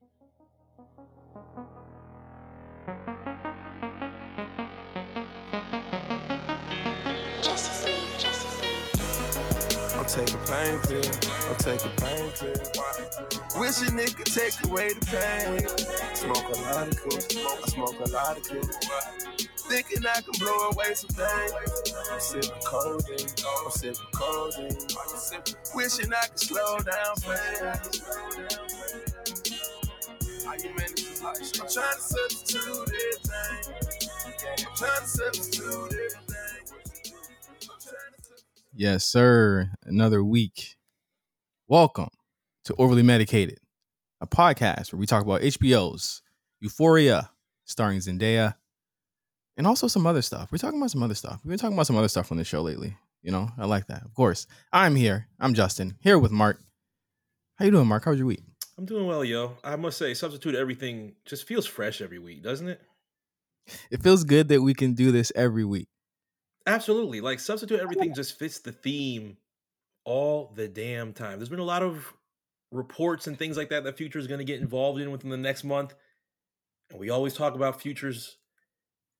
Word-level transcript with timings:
League. 0.00 0.10
I'm 9.92 10.06
taking 10.06 10.40
pain 10.46 10.78
pill. 10.80 11.04
I'm 11.48 11.56
taking 11.58 11.92
pain 11.96 12.30
pill. 12.32 12.56
Wish 13.60 13.82
a 13.82 13.90
nigga 13.92 14.24
take 14.24 14.56
away 14.70 14.88
the 14.94 15.04
pain. 15.06 15.68
Smoke 16.14 16.48
a 16.48 16.60
lot 16.62 16.88
of 16.88 16.96
cool. 17.02 17.18
I 17.18 17.68
smoke 17.68 18.00
a 18.00 18.08
lot 18.10 18.36
of 18.38 18.42
cool. 18.48 18.68
Thinking 19.68 20.06
I 20.06 20.20
can 20.22 20.32
blow 20.38 20.70
away 20.70 20.94
some 20.94 21.10
things. 21.10 21.52
I'm 22.10 22.20
sipping 22.20 22.62
codeine. 22.64 23.28
I'm 23.64 23.70
sipping 23.70 24.12
codeine. 24.14 24.76
Wishing 25.74 26.12
I 26.12 26.26
could 26.28 26.40
slow 26.40 26.78
down 26.78 27.16
pain. 27.20 28.69
I'm 30.52 30.58
trying 30.58 30.88
to 30.88 31.44
substitute 31.70 32.64
everything. 32.66 33.74
I'm 34.26 34.74
trying 34.74 35.00
to 35.00 35.06
substitute 35.06 35.66
everything. 35.68 37.14
Yes, 38.74 39.04
sir. 39.04 39.70
Another 39.84 40.24
week. 40.24 40.74
Welcome 41.68 42.08
to 42.64 42.74
Overly 42.78 43.04
Medicated, 43.04 43.58
a 44.20 44.26
podcast 44.26 44.92
where 44.92 44.98
we 44.98 45.06
talk 45.06 45.22
about 45.22 45.42
HBO's 45.42 46.20
Euphoria, 46.58 47.30
starring 47.64 48.00
Zendaya, 48.00 48.56
and 49.56 49.68
also 49.68 49.86
some 49.86 50.04
other 50.04 50.22
stuff. 50.22 50.50
We're 50.50 50.58
talking 50.58 50.80
about 50.80 50.90
some 50.90 51.04
other 51.04 51.14
stuff. 51.14 51.38
We've 51.44 51.50
been 51.50 51.58
talking 51.60 51.76
about 51.76 51.86
some 51.86 51.96
other 51.96 52.08
stuff 52.08 52.32
on 52.32 52.38
the 52.38 52.44
show 52.44 52.62
lately. 52.62 52.96
You 53.22 53.30
know, 53.30 53.50
I 53.56 53.66
like 53.66 53.86
that. 53.86 54.02
Of 54.04 54.14
course, 54.14 54.48
I'm 54.72 54.96
here. 54.96 55.28
I'm 55.38 55.54
Justin, 55.54 55.96
here 56.00 56.18
with 56.18 56.32
Mark. 56.32 56.60
How 57.54 57.66
you 57.66 57.70
doing, 57.70 57.86
Mark? 57.86 58.04
How 58.04 58.10
was 58.10 58.18
your 58.18 58.26
week? 58.26 58.42
I'm 58.80 58.86
doing 58.86 59.06
well, 59.06 59.22
yo. 59.22 59.58
I 59.62 59.76
must 59.76 59.98
say, 59.98 60.14
substitute 60.14 60.54
everything 60.54 61.12
just 61.26 61.46
feels 61.46 61.66
fresh 61.66 62.00
every 62.00 62.18
week, 62.18 62.42
doesn't 62.42 62.66
it? 62.66 62.80
It 63.90 64.02
feels 64.02 64.24
good 64.24 64.48
that 64.48 64.62
we 64.62 64.72
can 64.72 64.94
do 64.94 65.12
this 65.12 65.30
every 65.36 65.66
week. 65.66 65.86
Absolutely. 66.66 67.20
Like 67.20 67.40
substitute 67.40 67.78
everything 67.78 68.14
just 68.14 68.38
fits 68.38 68.60
the 68.60 68.72
theme 68.72 69.36
all 70.06 70.50
the 70.56 70.66
damn 70.66 71.12
time. 71.12 71.38
There's 71.38 71.50
been 71.50 71.58
a 71.58 71.62
lot 71.64 71.82
of 71.82 72.10
reports 72.72 73.26
and 73.26 73.38
things 73.38 73.58
like 73.58 73.68
that 73.68 73.84
that 73.84 73.98
Future 73.98 74.18
is 74.18 74.26
going 74.26 74.38
to 74.38 74.44
get 74.44 74.62
involved 74.62 74.98
in 74.98 75.10
within 75.10 75.28
the 75.28 75.36
next 75.36 75.62
month. 75.62 75.94
And 76.90 76.98
we 76.98 77.10
always 77.10 77.34
talk 77.34 77.54
about 77.54 77.82
Future's 77.82 78.38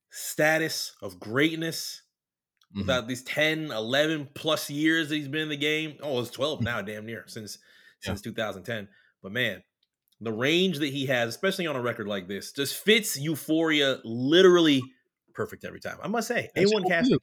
status 0.09 0.97
of 1.03 1.21
greatness 1.21 2.01
Mhm. 2.75 2.85
about 2.85 3.09
these 3.09 3.23
10, 3.25 3.71
11 3.73 4.31
plus 4.35 4.71
years 4.71 5.11
that 5.11 5.17
he's 5.17 5.29
been 5.29 5.43
in 5.43 5.49
the 5.51 5.57
game. 5.59 5.99
Oh, 6.01 6.19
it's 6.21 6.31
12 6.31 6.63
now, 6.63 6.81
damn 6.81 7.05
near, 7.05 7.25
since 7.27 7.59
Yeah. 8.03 8.07
since 8.07 8.23
2010. 8.23 8.89
But 9.23 9.33
man, 9.33 9.63
the 10.21 10.33
range 10.33 10.79
that 10.79 10.93
he 10.93 11.07
has, 11.07 11.29
especially 11.29 11.67
on 11.67 11.77
a 11.77 11.83
record 11.83 12.07
like 12.07 12.29
this, 12.29 12.53
just 12.53 12.77
fits 12.77 13.19
Euphoria 13.19 13.99
literally 14.05 14.83
perfect 15.35 15.65
every 15.65 15.81
time. 15.81 15.99
I 16.03 16.09
must 16.09 16.29
say, 16.29 16.51
A1 16.57 16.71
shout 16.71 16.89
casting. 16.89 17.19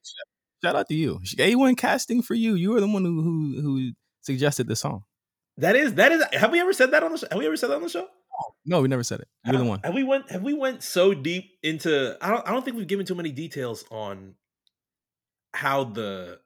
Shout 0.64 0.76
out 0.76 0.88
to 0.90 0.96
you. 0.96 1.20
A1 1.38 1.78
casting 1.78 2.22
for 2.22 2.34
you. 2.34 2.56
You 2.56 2.72
were 2.72 2.82
the 2.82 2.88
one 2.88 3.06
who 3.06 3.22
who, 3.22 3.62
who 3.62 3.92
suggested 4.22 4.68
the 4.68 4.76
song. 4.76 5.04
That 5.58 5.76
is 5.76 5.96
that 5.96 6.12
is. 6.12 6.24
Have 6.34 6.52
we 6.52 6.60
ever 6.60 6.74
said 6.74 6.92
that 6.92 7.04
on 7.04 7.12
the 7.12 7.18
show? 7.18 7.28
Have 7.30 7.40
we 7.40 7.46
ever 7.48 7.58
said 7.58 7.70
that 7.70 7.76
on 7.76 7.84
the 7.84 7.90
show? 7.90 8.08
No, 8.66 8.82
we 8.82 8.88
never 8.88 9.04
said 9.04 9.22
it. 9.22 9.28
You're 9.46 9.58
the 9.58 9.64
one. 9.66 9.80
Have 9.84 9.94
we 9.94 10.04
went? 10.04 10.30
Have 10.30 10.44
we 10.44 10.54
went 10.54 10.84
so 10.84 11.14
deep 11.14 11.52
into? 11.64 12.18
I 12.22 12.30
don't. 12.30 12.48
I 12.48 12.52
don't 12.52 12.64
think 12.64 12.78
we've 12.78 12.88
given 12.88 13.06
too 13.06 13.16
many 13.16 13.32
details 13.32 13.86
on 13.90 14.36
how 15.54 15.86
the 15.86 16.40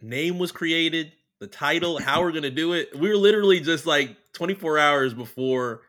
name 0.00 0.38
was 0.38 0.52
created, 0.52 1.12
the 1.40 1.46
title, 1.46 1.98
how 1.98 2.22
we're 2.22 2.32
gonna 2.32 2.50
do 2.50 2.74
it. 2.74 2.98
We 2.98 3.08
were 3.08 3.16
literally 3.16 3.60
just 3.60 3.86
like 3.86 4.16
24 4.34 4.78
hours 4.78 5.14
before 5.14 5.82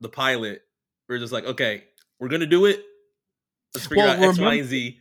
the 0.00 0.08
pilot. 0.08 0.62
We 1.08 1.16
are 1.16 1.18
just 1.18 1.32
like, 1.32 1.44
okay, 1.44 1.84
we're 2.18 2.28
gonna 2.28 2.46
do 2.46 2.64
it. 2.66 2.82
Let's 3.74 3.86
figure 3.86 4.04
Well, 4.04 4.12
out 4.16 4.22
X, 4.22 4.38
Y, 4.38 4.44
remember- 4.44 4.60
and 4.60 4.68
Z. 4.68 4.98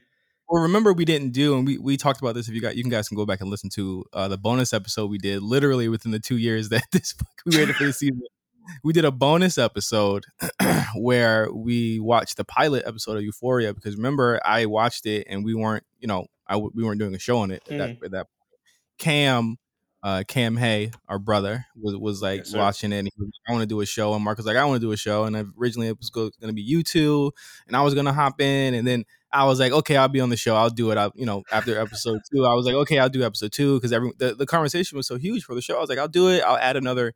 Well, 0.49 0.63
remember 0.63 0.91
we 0.91 1.05
didn't 1.05 1.31
do, 1.31 1.55
and 1.57 1.65
we, 1.65 1.77
we 1.77 1.95
talked 1.95 2.19
about 2.19 2.35
this. 2.35 2.49
If 2.49 2.53
you 2.55 2.59
got, 2.61 2.75
you 2.75 2.83
can 2.83 2.89
guys 2.89 3.07
can 3.07 3.15
go 3.15 3.25
back 3.25 3.39
and 3.39 3.49
listen 3.49 3.69
to 3.71 4.03
uh, 4.11 4.27
the 4.27 4.37
bonus 4.37 4.73
episode 4.73 5.09
we 5.09 5.17
did. 5.17 5.41
Literally 5.41 5.87
within 5.87 6.11
the 6.11 6.19
two 6.19 6.35
years 6.35 6.67
that 6.69 6.83
this 6.91 7.15
we 7.45 7.55
waited 7.57 7.75
for 7.77 7.85
the 7.85 7.93
season, 7.93 8.21
we 8.83 8.91
did 8.91 9.05
a 9.05 9.11
bonus 9.11 9.57
episode 9.57 10.25
where 10.95 11.49
we 11.53 12.01
watched 12.01 12.35
the 12.35 12.43
pilot 12.43 12.83
episode 12.85 13.15
of 13.15 13.23
Euphoria. 13.23 13.73
Because 13.73 13.95
remember, 13.95 14.41
I 14.43 14.65
watched 14.65 15.05
it 15.05 15.25
and 15.29 15.45
we 15.45 15.53
weren't, 15.53 15.85
you 15.99 16.07
know, 16.09 16.25
I 16.47 16.57
we 16.57 16.83
weren't 16.83 16.99
doing 16.99 17.15
a 17.15 17.19
show 17.19 17.37
on 17.37 17.51
it 17.51 17.63
at 17.69 17.77
that 17.77 17.89
Mhm. 18.01 18.03
at 18.05 18.11
that 18.11 18.27
point. 18.27 18.59
Cam, 18.97 19.57
uh, 20.03 20.23
Cam 20.27 20.57
Hay, 20.57 20.91
our 21.07 21.19
brother, 21.19 21.65
was 21.79 21.95
was 21.95 22.21
like 22.21 22.39
Yes, 22.45 22.53
watching 22.53 22.91
it. 22.91 22.99
And 22.99 23.07
he 23.07 23.13
was, 23.23 23.29
I 23.47 23.51
want 23.51 23.61
to 23.61 23.67
do 23.67 23.81
a 23.81 23.85
show, 23.85 24.13
and 24.13 24.23
Mark 24.23 24.37
was 24.37 24.45
like, 24.47 24.57
I 24.57 24.65
want 24.65 24.81
to 24.81 24.87
do 24.87 24.91
a 24.91 24.97
show. 24.97 25.25
And 25.25 25.35
originally 25.59 25.87
it 25.89 25.97
was 25.97 26.09
going 26.09 26.31
to 26.41 26.53
be 26.53 26.61
you 26.61 26.83
two, 26.83 27.31
and 27.67 27.75
I 27.75 27.81
was 27.81 27.93
gonna 27.93 28.13
hop 28.13 28.41
in, 28.41 28.73
and 28.73 28.87
then 28.87 29.05
I 29.31 29.45
was 29.45 29.59
like, 29.59 29.71
okay, 29.71 29.95
I'll 29.97 30.07
be 30.09 30.19
on 30.19 30.29
the 30.29 30.37
show. 30.37 30.55
I'll 30.55 30.69
do 30.69 30.91
it. 30.91 30.97
I'll, 30.97 31.11
you 31.15 31.25
know, 31.25 31.43
after 31.51 31.79
episode 31.79 32.19
two, 32.33 32.45
I 32.45 32.53
was 32.53 32.65
like, 32.65 32.75
okay, 32.75 32.99
I'll 32.99 33.09
do 33.09 33.23
episode 33.23 33.51
two 33.51 33.77
because 33.77 33.93
every 33.93 34.11
the, 34.17 34.33
the 34.35 34.45
conversation 34.45 34.97
was 34.97 35.07
so 35.07 35.17
huge 35.17 35.43
for 35.43 35.55
the 35.55 35.61
show. 35.61 35.77
I 35.77 35.79
was 35.81 35.89
like, 35.89 35.99
I'll 35.99 36.07
do 36.07 36.29
it. 36.29 36.41
I'll 36.41 36.57
add 36.57 36.75
another 36.77 37.13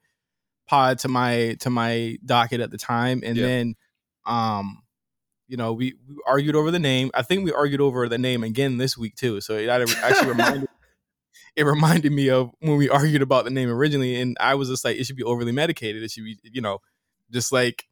pod 0.67 0.99
to 0.99 1.07
my 1.07 1.55
to 1.61 1.69
my 1.69 2.17
docket 2.25 2.61
at 2.61 2.71
the 2.71 2.77
time, 2.77 3.21
and 3.25 3.35
Yeah. 3.37 3.45
then, 3.47 3.75
um, 4.25 4.81
you 5.47 5.57
know, 5.57 5.73
we, 5.73 5.93
we 6.07 6.15
argued 6.27 6.55
over 6.55 6.71
the 6.71 6.79
name. 6.79 7.11
I 7.13 7.21
think 7.21 7.45
we 7.45 7.51
argued 7.51 7.81
over 7.81 8.07
the 8.09 8.17
name 8.17 8.43
again 8.43 8.77
this 8.77 8.97
week 8.97 9.15
too. 9.15 9.41
So 9.41 9.55
it 9.57 9.69
actually 9.69 10.29
reminded 10.29 10.67
it 11.55 11.65
reminded 11.65 12.11
me 12.11 12.29
of 12.29 12.51
when 12.59 12.77
we 12.77 12.89
argued 12.89 13.21
about 13.21 13.45
the 13.45 13.51
name 13.51 13.69
originally, 13.69 14.19
and 14.19 14.37
I 14.39 14.55
was 14.55 14.69
just 14.69 14.83
like, 14.83 14.97
it 14.97 15.05
should 15.05 15.15
be 15.15 15.23
overly 15.23 15.51
medicated. 15.51 16.03
It 16.03 16.11
should 16.11 16.25
be, 16.25 16.37
you 16.43 16.61
know, 16.61 16.79
just 17.31 17.51
like 17.51 17.85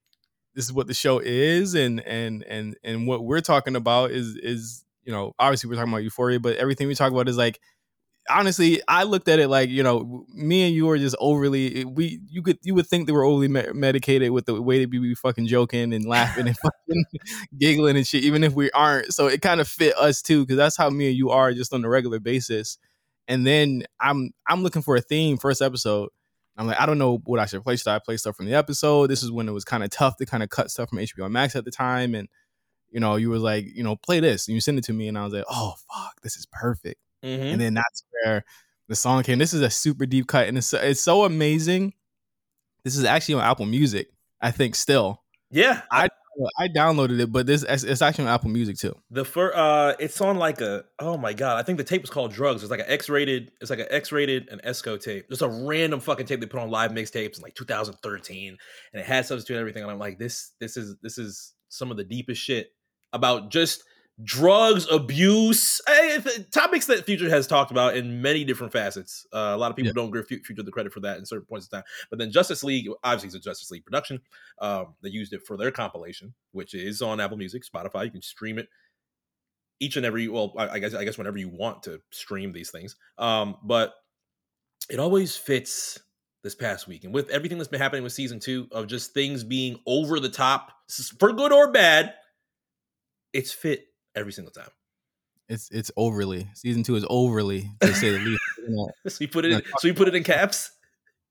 this 0.55 0.65
is 0.65 0.73
what 0.73 0.87
the 0.87 0.93
show 0.93 1.19
is, 1.19 1.73
and 1.73 2.01
and 2.01 2.43
and 2.43 2.75
and 2.83 3.07
what 3.07 3.23
we're 3.23 3.41
talking 3.41 3.75
about 3.75 4.11
is 4.11 4.35
is 4.37 4.83
you 5.03 5.11
know, 5.11 5.33
obviously 5.39 5.69
we're 5.69 5.75
talking 5.75 5.91
about 5.91 6.03
Euphoria, 6.03 6.39
but 6.39 6.57
everything 6.57 6.87
we 6.87 6.95
talk 6.95 7.11
about 7.11 7.29
is 7.29 7.37
like. 7.37 7.59
Honestly, 8.29 8.81
I 8.87 9.03
looked 9.03 9.27
at 9.27 9.39
it 9.39 9.49
like 9.49 9.69
you 9.69 9.83
know, 9.83 10.25
me 10.33 10.65
and 10.65 10.73
you 10.73 10.89
are 10.89 10.97
just 10.97 11.15
overly. 11.19 11.81
Eh, 11.81 11.83
we 11.83 12.21
you 12.29 12.41
could 12.41 12.57
you 12.61 12.73
would 12.73 12.87
think 12.87 13.05
they 13.05 13.11
were 13.11 13.25
overly 13.25 13.49
me- 13.49 13.73
medicated 13.73 14.31
with 14.31 14.45
the 14.45 14.61
way 14.61 14.79
that 14.79 14.89
we 14.89 14.99
be 14.99 15.13
fucking 15.13 15.47
joking 15.47 15.93
and 15.93 16.05
laughing 16.05 16.47
and 16.47 16.57
fucking 16.63 17.05
giggling 17.59 17.97
and 17.97 18.07
shit, 18.07 18.23
even 18.23 18.45
if 18.45 18.53
we 18.53 18.71
aren't. 18.71 19.13
So 19.13 19.27
it 19.27 19.41
kind 19.41 19.59
of 19.59 19.67
fit 19.67 19.93
us 19.97 20.21
too, 20.21 20.43
because 20.45 20.55
that's 20.55 20.77
how 20.77 20.89
me 20.89 21.07
and 21.09 21.17
you 21.17 21.31
are 21.31 21.51
just 21.51 21.73
on 21.73 21.83
a 21.83 21.89
regular 21.89 22.21
basis 22.21 22.77
and 23.27 23.45
then 23.45 23.83
I'm 23.99 24.31
I'm 24.47 24.63
looking 24.63 24.81
for 24.81 24.95
a 24.95 25.01
theme 25.01 25.37
first 25.37 25.61
episode. 25.61 26.09
I'm 26.55 26.67
like, 26.67 26.79
I 26.79 26.85
don't 26.85 26.99
know 26.99 27.17
what 27.25 27.39
I 27.39 27.45
should 27.47 27.63
play. 27.63 27.75
Should 27.75 27.87
I 27.87 27.99
play 27.99 28.17
stuff 28.17 28.35
from 28.35 28.45
the 28.45 28.53
episode? 28.53 29.07
This 29.07 29.23
is 29.23 29.31
when 29.31 29.49
it 29.49 29.53
was 29.53 29.65
kind 29.65 29.83
of 29.83 29.89
tough 29.89 30.17
to 30.17 30.25
kind 30.25 30.43
of 30.43 30.49
cut 30.49 30.69
stuff 30.69 30.89
from 30.89 30.99
HBO 30.99 31.29
Max 31.29 31.55
at 31.55 31.65
the 31.65 31.71
time, 31.71 32.13
and 32.15 32.27
you 32.91 32.99
know, 32.99 33.15
you 33.15 33.29
was 33.29 33.41
like, 33.41 33.65
you 33.73 33.83
know, 33.83 33.95
play 33.95 34.19
this, 34.19 34.47
and 34.47 34.53
you 34.55 34.61
send 34.61 34.77
it 34.77 34.83
to 34.85 34.93
me, 34.93 35.07
and 35.07 35.17
I 35.17 35.23
was 35.23 35.33
like, 35.33 35.45
oh 35.49 35.73
fuck, 35.91 36.21
this 36.21 36.35
is 36.37 36.45
perfect. 36.51 36.99
Mhm. 37.23 37.53
And 37.53 37.61
then 37.61 37.73
that's 37.73 38.03
where 38.23 38.43
the 38.87 38.95
song 38.95 39.23
came. 39.23 39.39
This 39.39 39.53
is 39.53 39.61
a 39.61 39.69
super 39.69 40.05
deep 40.05 40.27
cut, 40.27 40.47
and 40.47 40.57
it's 40.57 40.73
it's 40.73 41.01
so 41.01 41.23
amazing. 41.25 41.93
This 42.83 42.95
is 42.97 43.05
actually 43.05 43.35
on 43.35 43.41
Apple 43.41 43.65
Music, 43.65 44.07
I 44.41 44.51
think. 44.51 44.75
Still, 44.75 45.23
Yeah, 45.49 45.81
I 45.89 46.09
I 46.57 46.67
downloaded 46.67 47.19
it, 47.19 47.31
but 47.31 47.45
this 47.45 47.63
it's, 47.63 48.01
actually 48.01 48.25
on 48.25 48.31
Apple 48.31 48.49
Music 48.49 48.77
too. 48.77 48.95
The 49.11 49.25
first, 49.25 49.55
uh 49.55 49.95
it's 49.99 50.19
on 50.21 50.37
like 50.37 50.61
a 50.61 50.85
oh 50.99 51.17
my 51.17 51.33
god, 51.33 51.57
I 51.59 51.63
think 51.63 51.77
the 51.77 51.83
tape 51.83 52.01
was 52.01 52.09
called 52.09 52.33
Drugs. 52.33 52.63
It's 52.63 52.71
like 52.71 52.79
an 52.79 52.87
X-rated, 52.87 53.51
it's 53.61 53.69
like 53.69 53.79
an 53.79 53.87
X-rated 53.89 54.49
and 54.49 54.61
Esco 54.63 54.99
tape. 54.99 55.29
Just 55.29 55.41
a 55.41 55.47
random 55.47 55.99
fucking 55.99 56.25
tape 56.25 56.39
they 56.39 56.47
put 56.47 56.59
on 56.59 56.69
live 56.69 56.91
mixtapes 56.91 57.37
in 57.37 57.43
like 57.43 57.55
2013 57.55 58.57
and 58.93 59.01
it 59.01 59.05
had 59.05 59.25
substitute 59.25 59.55
and 59.55 59.61
everything 59.61 59.83
and 59.83 59.91
I'm 59.91 59.99
like 59.99 60.19
this 60.19 60.51
this 60.59 60.77
is 60.77 60.95
this 61.01 61.17
is 61.17 61.53
some 61.69 61.91
of 61.91 61.97
the 61.97 62.03
deepest 62.03 62.41
shit 62.41 62.71
about 63.13 63.49
just 63.49 63.83
drugs, 64.23 64.87
abuse, 64.91 65.81
eh, 65.87 66.19
th- 66.19 66.49
topics 66.51 66.85
that 66.85 67.03
Future 67.05 67.29
has 67.29 67.47
talked 67.47 67.71
about 67.71 67.95
in 67.97 68.21
many 68.21 68.43
different 68.43 68.71
facets. 68.71 69.25
Uh, 69.33 69.53
a 69.53 69.57
lot 69.57 69.71
of 69.71 69.75
people 69.75 69.87
Yeah. 69.87 69.93
don't 69.93 70.11
give 70.11 70.27
Future 70.27 70.61
the 70.61 70.71
credit 70.71 70.93
for 70.93 70.99
that 70.99 71.17
in 71.17 71.25
certain 71.25 71.45
points 71.45 71.65
of 71.65 71.71
time. 71.71 71.83
But 72.09 72.19
then 72.19 72.31
Justice 72.31 72.63
League, 72.63 72.87
obviously, 73.03 73.27
it's 73.27 73.35
a 73.35 73.39
Justice 73.49 73.71
League 73.71 73.85
production. 73.85 74.21
Um, 74.59 74.95
they 75.01 75.09
used 75.09 75.33
it 75.33 75.45
for 75.47 75.57
their 75.57 75.71
compilation, 75.71 76.33
which 76.51 76.73
is 76.75 77.01
on 77.01 77.19
Apple 77.19 77.37
Music, 77.37 77.63
Spotify. 77.63 78.05
You 78.05 78.11
can 78.11 78.21
stream 78.21 78.59
it 78.59 78.67
each 79.79 79.97
and 79.97 80.05
every. 80.05 80.27
Well, 80.27 80.53
I, 80.57 80.69
I 80.69 80.79
guess 80.79 80.93
I 80.93 81.03
guess 81.05 81.17
whenever 81.17 81.37
you 81.39 81.49
want 81.49 81.83
to 81.83 81.99
stream 82.11 82.51
these 82.51 82.69
things. 82.69 82.95
Um, 83.17 83.57
but 83.63 83.95
it 84.89 84.99
always 84.99 85.35
fits 85.35 85.99
this 86.43 86.53
past 86.53 86.87
week, 86.87 87.03
and 87.03 87.13
with 87.13 87.29
everything 87.29 87.57
that's 87.57 87.69
been 87.69 87.79
happening 87.81 88.03
with 88.03 88.13
season 88.13 88.39
two 88.39 88.67
of 88.71 88.85
just 88.87 89.13
things 89.13 89.43
being 89.43 89.79
over 89.87 90.19
the 90.19 90.29
top 90.29 90.71
for 91.17 91.33
good 91.33 91.51
or 91.51 91.71
bad, 91.71 92.13
it's 93.33 93.51
fit 93.51 93.87
every 94.15 94.31
single 94.31 94.51
time. 94.51 94.69
It's 95.49 95.69
it's 95.71 95.91
overly 95.97 96.47
season 96.53 96.83
two 96.83 96.95
is 96.95 97.05
overly 97.09 97.69
to 97.81 97.93
say 97.93 98.11
the 98.11 98.19
least. 98.19 98.41
So 99.07 99.17
you 99.19 99.27
put 99.27 99.43
it. 99.43 99.51
In, 99.51 99.61
so 99.79 99.87
you 99.89 99.93
put 99.93 100.07
it 100.07 100.15
in 100.15 100.23
caps. 100.23 100.71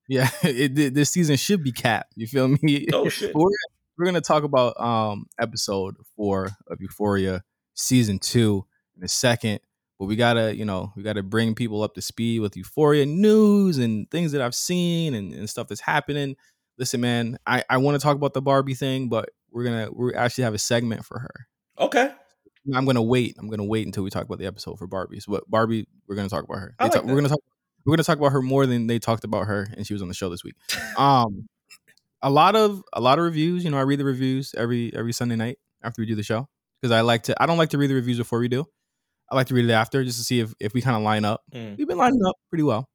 Yeah, 0.06 0.28
it, 0.42 0.76
th- 0.76 0.92
this 0.92 1.10
season 1.10 1.36
should 1.36 1.64
be 1.64 1.72
capped. 1.72 2.12
You 2.16 2.26
feel 2.26 2.48
me? 2.48 2.86
Oh 2.92 3.08
shit! 3.08 3.34
We're 3.34 3.48
we're 3.96 4.04
gonna 4.04 4.20
talk 4.20 4.44
about 4.44 4.78
um 4.78 5.26
episode 5.40 5.96
four 6.14 6.50
of 6.66 6.80
Euphoria 6.80 7.42
season 7.74 8.18
two 8.18 8.66
in 8.96 9.02
a 9.02 9.08
second. 9.08 9.60
But 9.98 10.06
we 10.06 10.16
gotta, 10.16 10.54
you 10.54 10.64
know, 10.64 10.92
we 10.96 11.02
gotta 11.02 11.22
bring 11.22 11.54
people 11.54 11.82
up 11.82 11.94
to 11.94 12.02
speed 12.02 12.40
with 12.40 12.56
Euphoria 12.56 13.06
news 13.06 13.78
and 13.78 14.10
things 14.10 14.32
that 14.32 14.42
I've 14.42 14.54
seen 14.54 15.14
and, 15.14 15.32
and 15.32 15.48
stuff 15.48 15.68
that's 15.68 15.80
happening. 15.80 16.36
listen, 16.76 17.00
man, 17.00 17.38
I 17.46 17.64
I 17.70 17.78
want 17.78 17.98
to 17.98 18.02
talk 18.02 18.16
about 18.16 18.34
the 18.34 18.42
Barbie 18.42 18.74
thing, 18.74 19.08
but 19.08 19.30
we're 19.50 19.64
gonna 19.64 19.88
we 19.90 20.12
actually 20.14 20.44
have 20.44 20.54
a 20.54 20.58
segment 20.58 21.04
for 21.06 21.20
her. 21.20 21.46
Okay. 21.78 22.10
I'm 22.74 22.84
gonna 22.84 23.02
wait. 23.02 23.36
I'm 23.38 23.48
gonna 23.48 23.64
wait 23.64 23.86
until 23.86 24.04
we 24.04 24.10
talk 24.10 24.24
about 24.24 24.38
the 24.38 24.46
episode 24.46 24.78
for 24.78 24.86
Barbie's. 24.86 25.26
But 25.26 25.48
Barbie, 25.50 25.86
we're 26.06 26.16
gonna 26.16 26.28
talk 26.28 26.44
about 26.44 26.58
her. 26.58 26.74
Like 26.80 26.92
talk- 26.92 27.04
we're 27.04 27.16
gonna 27.16 27.28
talk. 27.28 27.40
We're 27.84 27.96
gonna 27.96 28.04
talk 28.04 28.18
about 28.18 28.32
her 28.32 28.42
more 28.42 28.66
than 28.66 28.86
they 28.86 28.98
talked 28.98 29.24
about 29.24 29.46
her, 29.46 29.66
and 29.76 29.86
she 29.86 29.92
was 29.92 30.02
on 30.02 30.08
the 30.08 30.14
show 30.14 30.28
this 30.28 30.44
week. 30.44 30.54
Um, 30.96 31.48
a 32.22 32.30
lot 32.30 32.54
of 32.54 32.82
a 32.92 33.00
lot 33.00 33.18
of 33.18 33.24
reviews. 33.24 33.64
You 33.64 33.70
know, 33.70 33.78
I 33.78 33.82
read 33.82 33.98
the 33.98 34.04
reviews 34.04 34.54
every 34.56 34.94
every 34.94 35.12
Sunday 35.12 35.36
night 35.36 35.58
after 35.82 36.00
we 36.00 36.06
do 36.06 36.14
the 36.14 36.22
show 36.22 36.48
because 36.80 36.92
I 36.92 37.00
like 37.00 37.24
to. 37.24 37.42
I 37.42 37.46
don't 37.46 37.58
like 37.58 37.70
to 37.70 37.78
read 37.78 37.90
the 37.90 37.94
reviews 37.94 38.18
before 38.18 38.38
we 38.38 38.48
do. 38.48 38.64
I 39.30 39.34
like 39.34 39.46
to 39.48 39.54
read 39.54 39.64
it 39.64 39.72
after 39.72 40.04
just 40.04 40.18
to 40.18 40.24
see 40.24 40.40
if 40.40 40.54
if 40.60 40.74
we 40.74 40.82
kind 40.82 40.96
of 40.96 41.02
line 41.02 41.24
up. 41.24 41.42
Mm. 41.52 41.76
We've 41.78 41.88
been 41.88 41.98
lining 41.98 42.20
up 42.26 42.36
pretty 42.50 42.62
well. 42.62 42.88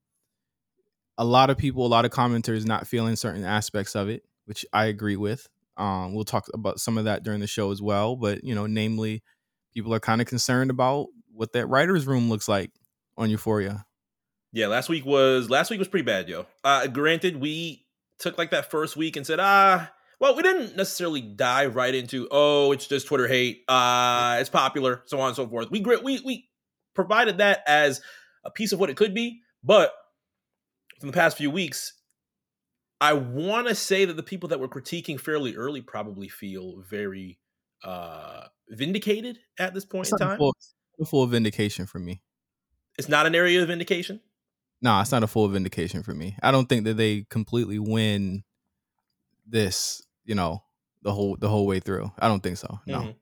A 1.18 1.26
lot 1.26 1.50
of 1.50 1.58
people, 1.58 1.86
a 1.86 1.88
lot 1.88 2.06
of 2.06 2.12
commenters 2.12 2.66
not 2.66 2.88
feeling 2.88 3.16
certain 3.16 3.44
aspects 3.44 3.96
of 3.96 4.08
it, 4.08 4.24
which 4.46 4.66
I 4.72 4.86
agree 4.86 5.16
with. 5.16 5.48
Um, 5.76 6.14
we'll 6.14 6.26
talk 6.26 6.46
about 6.54 6.80
some 6.80 6.98
of 6.98 7.06
that 7.06 7.24
during 7.24 7.40
the 7.40 7.48
show 7.48 7.72
as 7.72 7.82
well. 7.82 8.16
But 8.16 8.44
you 8.44 8.56
know, 8.56 8.68
namely, 8.68 9.24
people 9.78 9.94
are 9.94 10.00
kind 10.00 10.22
of 10.22 10.28
concerned 10.28 10.72
about 10.72 11.06
what 11.32 11.54
that 11.54 11.68
writers' 11.68 12.08
room 12.08 12.30
looks 12.30 12.48
like 12.48 12.72
on 13.16 13.30
Euphoria. 13.30 13.86
Yeah, 14.52 14.68
last 14.68 14.90
week 14.90 15.06
was 15.06 15.52
last 15.52 15.70
week 15.70 15.78
was 15.78 15.88
pretty 15.88 16.06
bad, 16.06 16.28
yo. 16.28 16.48
Uh 16.64 16.88
granted, 16.88 17.40
we 17.40 17.86
took 18.18 18.40
like 18.40 18.50
that 18.50 18.72
first 18.72 18.98
week 18.98 19.16
and 19.16 19.28
said, 19.28 19.40
ah, 19.40 19.92
well, 20.20 20.36
we 20.36 20.42
didn't 20.42 20.76
necessarily 20.76 21.22
dive 21.22 21.76
right 21.76 21.94
into, 21.94 22.28
oh, 22.32 22.72
it's 22.72 22.88
just 22.88 23.06
Twitter 23.06 23.28
hate, 23.28 23.62
uh, 23.68 24.38
it's 24.40 24.50
popular, 24.50 25.04
so 25.06 25.20
on 25.20 25.28
and 25.28 25.36
so 25.36 25.48
forth. 25.48 25.70
We 25.70 25.82
we 25.82 26.22
we 26.26 26.50
provided 26.96 27.38
that 27.38 27.62
as 27.68 28.02
a 28.44 28.50
piece 28.50 28.72
of 28.72 28.80
what 28.80 28.90
it 28.90 28.98
could 28.98 29.14
be, 29.14 29.42
but 29.64 29.94
from 31.00 31.10
the 31.10 31.14
past 31.14 31.38
few 31.38 31.52
weeks, 31.52 31.94
I 33.00 33.14
want 33.14 33.68
to 33.68 33.76
say 33.76 34.06
that 34.06 34.16
the 34.16 34.24
people 34.24 34.50
that 34.50 34.60
were 34.60 34.68
critiquing 34.68 35.20
fairly 35.20 35.56
early 35.56 35.82
probably 35.82 36.30
feel 36.30 36.82
very 36.90 37.38
uh 37.84 38.48
vindicated 38.70 39.40
at 39.60 39.74
this 39.74 39.86
point 39.86 40.08
It's 40.08 40.14
in 40.14 40.28
time. 40.28 40.38
full, 40.38 40.56
a 41.00 41.06
full 41.06 41.26
vindication 41.28 41.86
for 41.86 42.00
me. 42.00 42.22
It's 42.98 43.08
not 43.10 43.26
an 43.26 43.36
area 43.36 43.62
of 43.62 43.68
vindication. 43.68 44.20
No, 44.82 45.00
it's 45.02 45.12
not 45.12 45.24
a 45.24 45.28
full 45.28 45.48
vindication 45.48 46.04
for 46.04 46.14
me. 46.14 46.36
I 46.44 46.52
don't 46.52 46.68
think 46.68 46.84
that 46.86 46.96
they 46.98 47.26
completely 47.30 47.80
win 47.80 48.44
this, 49.46 50.02
you 50.26 50.36
know, 50.36 50.64
the 51.04 51.12
whole 51.14 51.36
the 51.38 51.50
whole 51.50 51.66
way 51.66 51.80
through. 51.80 52.12
I 52.20 52.28
don't 52.28 52.42
think 52.44 52.58
so. 52.58 52.80
No. 52.86 53.00
Mhm. 53.02 53.16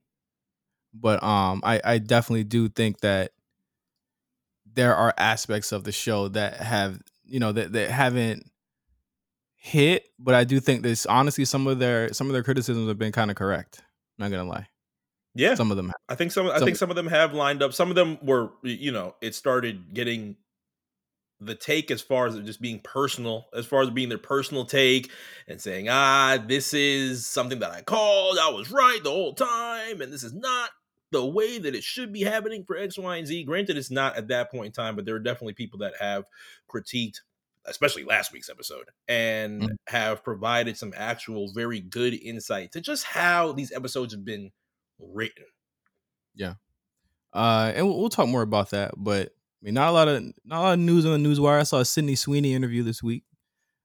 But 0.94 1.24
um 1.24 1.62
I 1.64 1.82
I 1.84 1.98
definitely 2.00 2.46
do 2.46 2.70
think 2.70 3.02
that 3.02 3.32
there 4.74 4.96
are 4.96 5.14
aspects 5.18 5.72
of 5.72 5.84
the 5.84 5.92
show 5.92 6.28
that 6.30 6.56
have, 6.58 7.02
you 7.26 7.40
know, 7.40 7.52
that 7.52 7.72
that 7.74 7.90
haven't 7.92 8.50
hit, 9.56 10.08
but 10.20 10.36
I 10.36 10.44
do 10.44 10.60
think 10.60 10.84
this 10.84 11.06
honestly 11.06 11.46
some 11.46 11.68
of 11.68 11.80
their 11.80 12.14
some 12.14 12.28
of 12.28 12.34
their 12.34 12.44
criticisms 12.44 12.88
have 12.88 13.00
been 13.00 13.12
kind 13.12 13.32
of 13.32 13.38
correct. 13.38 13.82
Not 14.18 14.30
to 14.30 14.44
lie. 14.44 14.68
Yeah, 15.38 15.56
Some 15.56 15.70
of 15.70 15.76
them 15.78 15.88
have. 15.88 15.96
I 16.08 16.16
think 16.16 16.32
some. 16.32 16.48
I 16.48 16.58
Some- 16.60 16.66
think 16.66 16.78
some 16.78 16.90
of 16.90 16.96
them 16.96 17.08
have 17.08 17.34
lined 17.34 17.62
up. 17.62 17.74
Some 17.74 17.90
of 17.90 17.96
them 17.96 18.18
were, 18.22 18.52
you 18.64 18.92
know, 18.92 19.16
it 19.22 19.36
started 19.36 19.94
getting 19.94 20.38
the 21.42 21.56
take 21.56 21.92
as 21.92 22.02
far 22.02 22.26
as 22.28 22.36
it 22.36 22.46
just 22.46 22.62
being 22.62 22.80
personal, 22.80 23.48
as 23.54 23.66
far 23.66 23.82
as 23.82 23.90
being 23.90 24.08
their 24.08 24.18
personal 24.18 24.64
take 24.64 25.12
and 25.50 25.60
saying, 25.60 25.90
ah, 25.90 26.38
this 26.48 26.74
is 26.74 27.26
something 27.28 27.60
that 27.60 27.72
I 27.72 27.82
called. 27.82 28.38
I 28.42 28.50
was 28.50 28.72
right 28.72 29.04
the 29.04 29.10
whole 29.12 29.34
time, 29.34 30.00
and 30.02 30.14
this 30.14 30.24
is 30.24 30.34
not 30.34 30.70
the 31.12 31.26
way 31.26 31.60
that 31.60 31.76
it 31.76 31.84
should 31.84 32.14
be 32.14 32.22
happening 32.24 32.64
for 32.64 32.78
X, 32.78 32.98
Y, 32.98 33.18
and 33.18 33.28
Z. 33.28 33.44
Granted, 33.44 33.76
it's 33.78 33.92
not 33.92 34.16
at 34.16 34.30
that 34.30 34.50
point 34.50 34.68
in 34.68 34.72
time, 34.72 34.96
but 34.96 35.04
there 35.06 35.16
are 35.16 35.20
definitely 35.20 35.54
people 35.54 35.80
that 35.80 35.94
have 36.00 36.24
critiqued, 36.74 37.20
especially 37.68 38.04
last 38.04 38.32
week's 38.32 38.50
episode, 38.50 38.86
and 39.08 39.62
Mhm. 39.64 39.70
have 39.88 40.24
provided 40.24 40.78
some 40.78 40.94
actual 40.96 41.52
very 41.54 41.82
good 41.82 42.14
insight 42.14 42.72
to 42.74 42.82
just 42.82 43.04
how 43.06 43.52
these 43.54 43.72
episodes 43.72 44.14
have 44.14 44.24
been 44.26 44.52
written. 45.00 45.46
Yeah. 46.36 46.56
Uh, 47.34 47.72
and 47.76 47.86
we'll, 47.88 48.00
we'll 48.00 48.10
talk 48.10 48.28
more 48.30 48.42
about 48.42 48.70
that. 48.72 48.94
But 48.98 49.28
I 49.30 49.66
mean, 49.66 49.74
not 49.74 49.90
a 49.90 49.92
lot 49.92 50.08
of 50.08 50.24
not 50.46 50.60
a 50.60 50.62
lot 50.64 50.74
of 50.74 50.80
news 50.80 51.06
on 51.06 51.12
the 51.12 51.18
news 51.18 51.40
wire. 51.40 51.60
I 51.60 51.64
saw 51.64 51.80
a 51.80 51.86
Sydney 51.86 52.16
Sweeney 52.16 52.54
interview 52.54 52.84
this 52.84 53.02
week. 53.04 53.24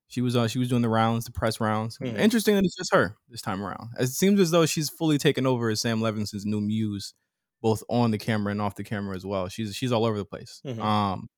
She 0.08 0.20
was 0.20 0.36
uh, 0.36 0.48
she 0.48 0.58
was 0.58 0.68
doing 0.68 0.82
the 0.82 0.88
rounds, 0.88 1.24
the 1.24 1.32
press 1.32 1.60
rounds. 1.60 1.98
Mhm. 1.98 2.18
Interesting 2.18 2.54
that 2.56 2.64
it's 2.64 2.76
just 2.76 2.92
her 2.92 3.16
this 3.28 3.40
time 3.42 3.62
around. 3.62 3.90
It 3.98 4.08
seems 4.08 4.40
as 4.40 4.50
though 4.50 4.66
she's 4.66 4.88
fully 4.90 5.18
taken 5.18 5.46
over 5.46 5.70
as 5.70 5.80
Sam 5.80 6.00
Levinson's 6.00 6.44
new 6.44 6.60
muse, 6.60 7.14
both 7.62 7.82
on 7.88 8.10
the 8.10 8.18
camera 8.18 8.50
and 8.52 8.60
off 8.60 8.74
the 8.74 8.84
camera 8.84 9.16
as 9.16 9.24
well. 9.24 9.48
She's 9.48 9.74
she's 9.74 9.92
all 9.92 10.04
over 10.04 10.18
the 10.18 10.24
place. 10.24 10.60
Mhm. 10.66 10.80
Um, 10.80 11.28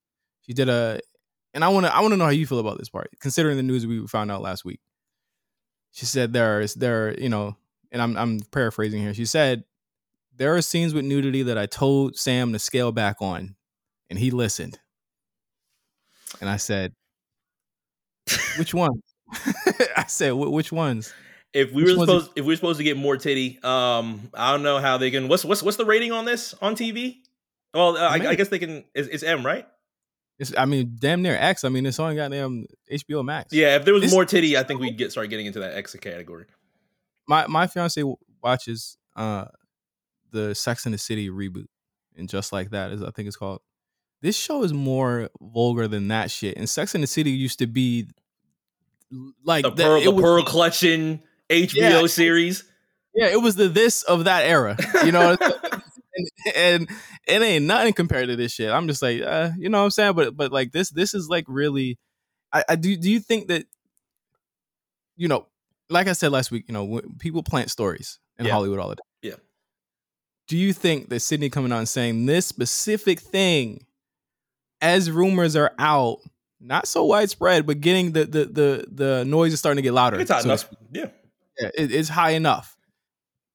she 0.42 0.52
did 0.54 0.68
a, 0.68 1.00
and 1.54 1.64
I 1.64 1.69
want 1.69 1.87
to 1.87 1.94
I 1.94 2.00
want 2.00 2.12
to 2.12 2.16
know 2.16 2.25
how 2.25 2.31
you 2.31 2.46
feel 2.46 2.58
about 2.58 2.78
this 2.78 2.88
part, 2.88 3.10
considering 3.20 3.56
the 3.56 3.62
news 3.62 3.87
we 3.87 4.06
found 4.06 4.31
out 4.31 4.43
last 4.43 4.64
week. 4.64 4.81
She 5.93 6.06
said 6.06 6.32
there's 6.32 6.75
there 6.75 7.19
you 7.20 7.28
know, 7.28 7.56
and 7.90 8.00
I'm 8.00 8.16
I'm 8.16 8.40
paraphrasing 8.50 9.00
here. 9.02 9.14
She 9.14 9.26
said 9.26 9.64
there 10.37 10.54
are 10.56 10.62
scenes 10.62 10.94
with 10.94 11.04
nudity 11.04 11.43
that 11.44 11.58
I 11.58 11.66
told 11.66 12.16
Sam 12.16 12.52
to 12.52 12.58
scale 12.58 12.93
back 12.93 13.16
on, 13.20 13.54
and 14.08 14.19
he 14.19 14.31
listened. 14.31 14.78
And 16.40 16.49
I 16.49 16.56
said, 16.56 16.94
"Which 18.58 18.72
one?" 18.75 19.02
I 19.96 20.05
said, 20.08 20.32
"Which 20.32 20.72
ones?" 20.72 21.12
If 21.52 21.70
we 21.72 21.82
Which 21.84 21.96
were 21.96 22.05
it- 22.05 22.06
supposed, 22.06 22.31
if 22.37 22.44
we 22.46 22.52
were 22.52 22.56
supposed 22.56 22.78
to 22.78 22.84
get 22.84 22.96
more 22.96 23.19
titty, 23.19 23.58
um, 23.62 24.31
I 24.32 24.52
don't 24.52 24.62
know 24.62 24.78
how 24.78 24.96
they 24.96 25.10
can. 25.10 25.28
What's 25.28 25.44
what's 25.44 25.62
what's 25.62 25.76
the 25.76 25.84
rating 25.84 26.10
on 26.12 26.25
this 26.25 26.55
on 26.62 26.75
TV? 26.75 27.16
Well, 27.75 27.96
uh, 27.98 28.08
I, 28.08 28.14
I 28.28 28.34
guess 28.34 28.48
they 28.48 28.58
can. 28.58 28.84
It's, 28.94 29.08
it's 29.08 29.22
M, 29.22 29.44
right? 29.44 29.66
It's, 30.38 30.52
I 30.56 30.64
mean, 30.64 30.96
damn 30.99 31.23
near 31.23 31.37
X. 31.37 31.62
I 31.64 31.69
mean, 31.69 31.87
it's 31.87 31.99
on 31.99 32.17
goddamn 32.17 32.67
HBO 32.90 33.25
Max. 33.25 33.52
Yeah. 33.52 33.76
If 33.76 33.84
there 33.84 33.94
was 33.94 34.02
This- 34.02 34.12
more 34.12 34.25
titty, 34.25 34.56
I 34.56 34.62
think 34.64 34.81
we'd 34.81 34.99
get 34.99 35.12
start 35.12 35.31
getting 35.31 35.46
into 35.46 35.61
that 35.61 35.75
X 35.76 35.94
category. 36.00 36.46
my 37.29 37.46
my 37.46 37.67
fiance 37.67 38.00
w- 38.00 38.17
watches 38.43 38.96
uh 39.14 39.44
the 40.32 40.55
Sex 40.55 40.84
and 40.87 40.94
the 40.94 40.99
City 40.99 41.29
reboot, 41.29 41.67
and 42.17 42.29
just 42.29 42.52
like 42.52 42.70
that 42.70 42.90
is 42.93 43.02
I 43.02 43.11
think 43.11 43.29
it's 43.29 43.37
called. 43.37 43.61
This 44.23 44.37
show 44.37 44.62
is 44.62 44.73
more 44.73 45.29
vulgar 45.40 45.87
than 45.88 46.08
that 46.08 46.31
shit. 46.31 46.56
And 46.56 46.69
Sex 46.69 46.94
and 46.94 47.02
the 47.02 47.08
City 47.08 47.31
used 47.32 47.58
to 47.58 47.67
be 47.67 48.08
like 49.44 49.64
The 49.64 49.70
the- 49.70 49.82
pearl, 49.84 50.00
the 50.00 50.11
was- 50.11 50.23
pearl 50.23 50.44
clutching 50.44 51.23
HBO 51.50 51.75
Yeah. 52.02 52.06
series. 52.06 52.64
Yeah, 53.14 53.26
it 53.26 53.43
was 53.43 53.56
the 53.56 53.69
this 53.69 54.02
of 54.05 54.25
that 54.25 54.44
era. 54.46 54.76
You 55.05 55.12
know, 55.12 55.37
and, 56.14 56.28
and 56.56 56.90
it 57.26 57.42
ain't 57.42 57.64
nothing 57.64 57.92
compared 57.92 58.28
to 58.28 58.36
this 58.36 58.52
shit. 58.52 58.70
I'm 58.70 58.88
just 58.88 59.02
like, 59.02 59.22
uh, 59.22 59.50
you 59.56 59.68
know 59.68 59.78
what 59.78 59.84
I'm 59.84 59.90
saying? 59.90 60.14
But 60.14 60.36
but 60.36 60.52
like 60.52 60.72
this 60.72 60.90
this 60.90 61.14
is 61.14 61.28
like 61.28 61.44
really 61.48 61.98
I, 62.52 62.64
I 62.70 62.76
do 62.76 62.96
do 62.96 63.10
you 63.10 63.20
think 63.20 63.48
that 63.48 63.66
you 65.16 65.28
know, 65.28 65.46
like 65.90 66.08
I 66.08 66.12
said 66.12 66.32
last 66.32 66.50
week, 66.50 66.64
you 66.69 66.74
know, 66.74 67.00
people 67.19 67.42
plant 67.42 67.70
stories 67.70 68.19
in 68.38 68.46
Yeah. 68.46 68.52
Hollywood 68.52 68.78
all 68.78 68.88
the 68.88 68.96
time. 68.96 69.04
Yeah. 69.22 69.34
Do 70.48 70.56
you 70.56 70.72
think 70.72 71.08
that 71.10 71.20
Sydney 71.20 71.50
coming 71.50 71.72
out 71.72 71.78
and 71.78 71.88
saying 71.88 72.26
this 72.26 72.46
specific 72.46 73.20
thing 73.20 73.86
as 74.81 75.10
rumors 75.10 75.54
are 75.54 75.72
out, 75.78 76.19
not 76.60 76.88
so 76.88 77.04
widespread, 77.04 77.66
but 77.66 77.81
getting 77.81 78.12
the 78.12 78.24
the 78.24 78.44
the 78.46 78.86
the 78.90 79.24
noise 79.24 79.52
is 79.52 79.58
starting 79.58 79.76
to 79.76 79.82
get 79.82 79.92
louder. 79.92 80.19
It's 80.19 80.31
hot 80.31 80.42
so 80.42 80.48
enough. 80.48 80.69
Yeah. 80.92 81.06
Yeah, 81.60 81.70
it, 81.76 81.92
it's 81.92 82.08
high 82.08 82.31
enough 82.31 82.76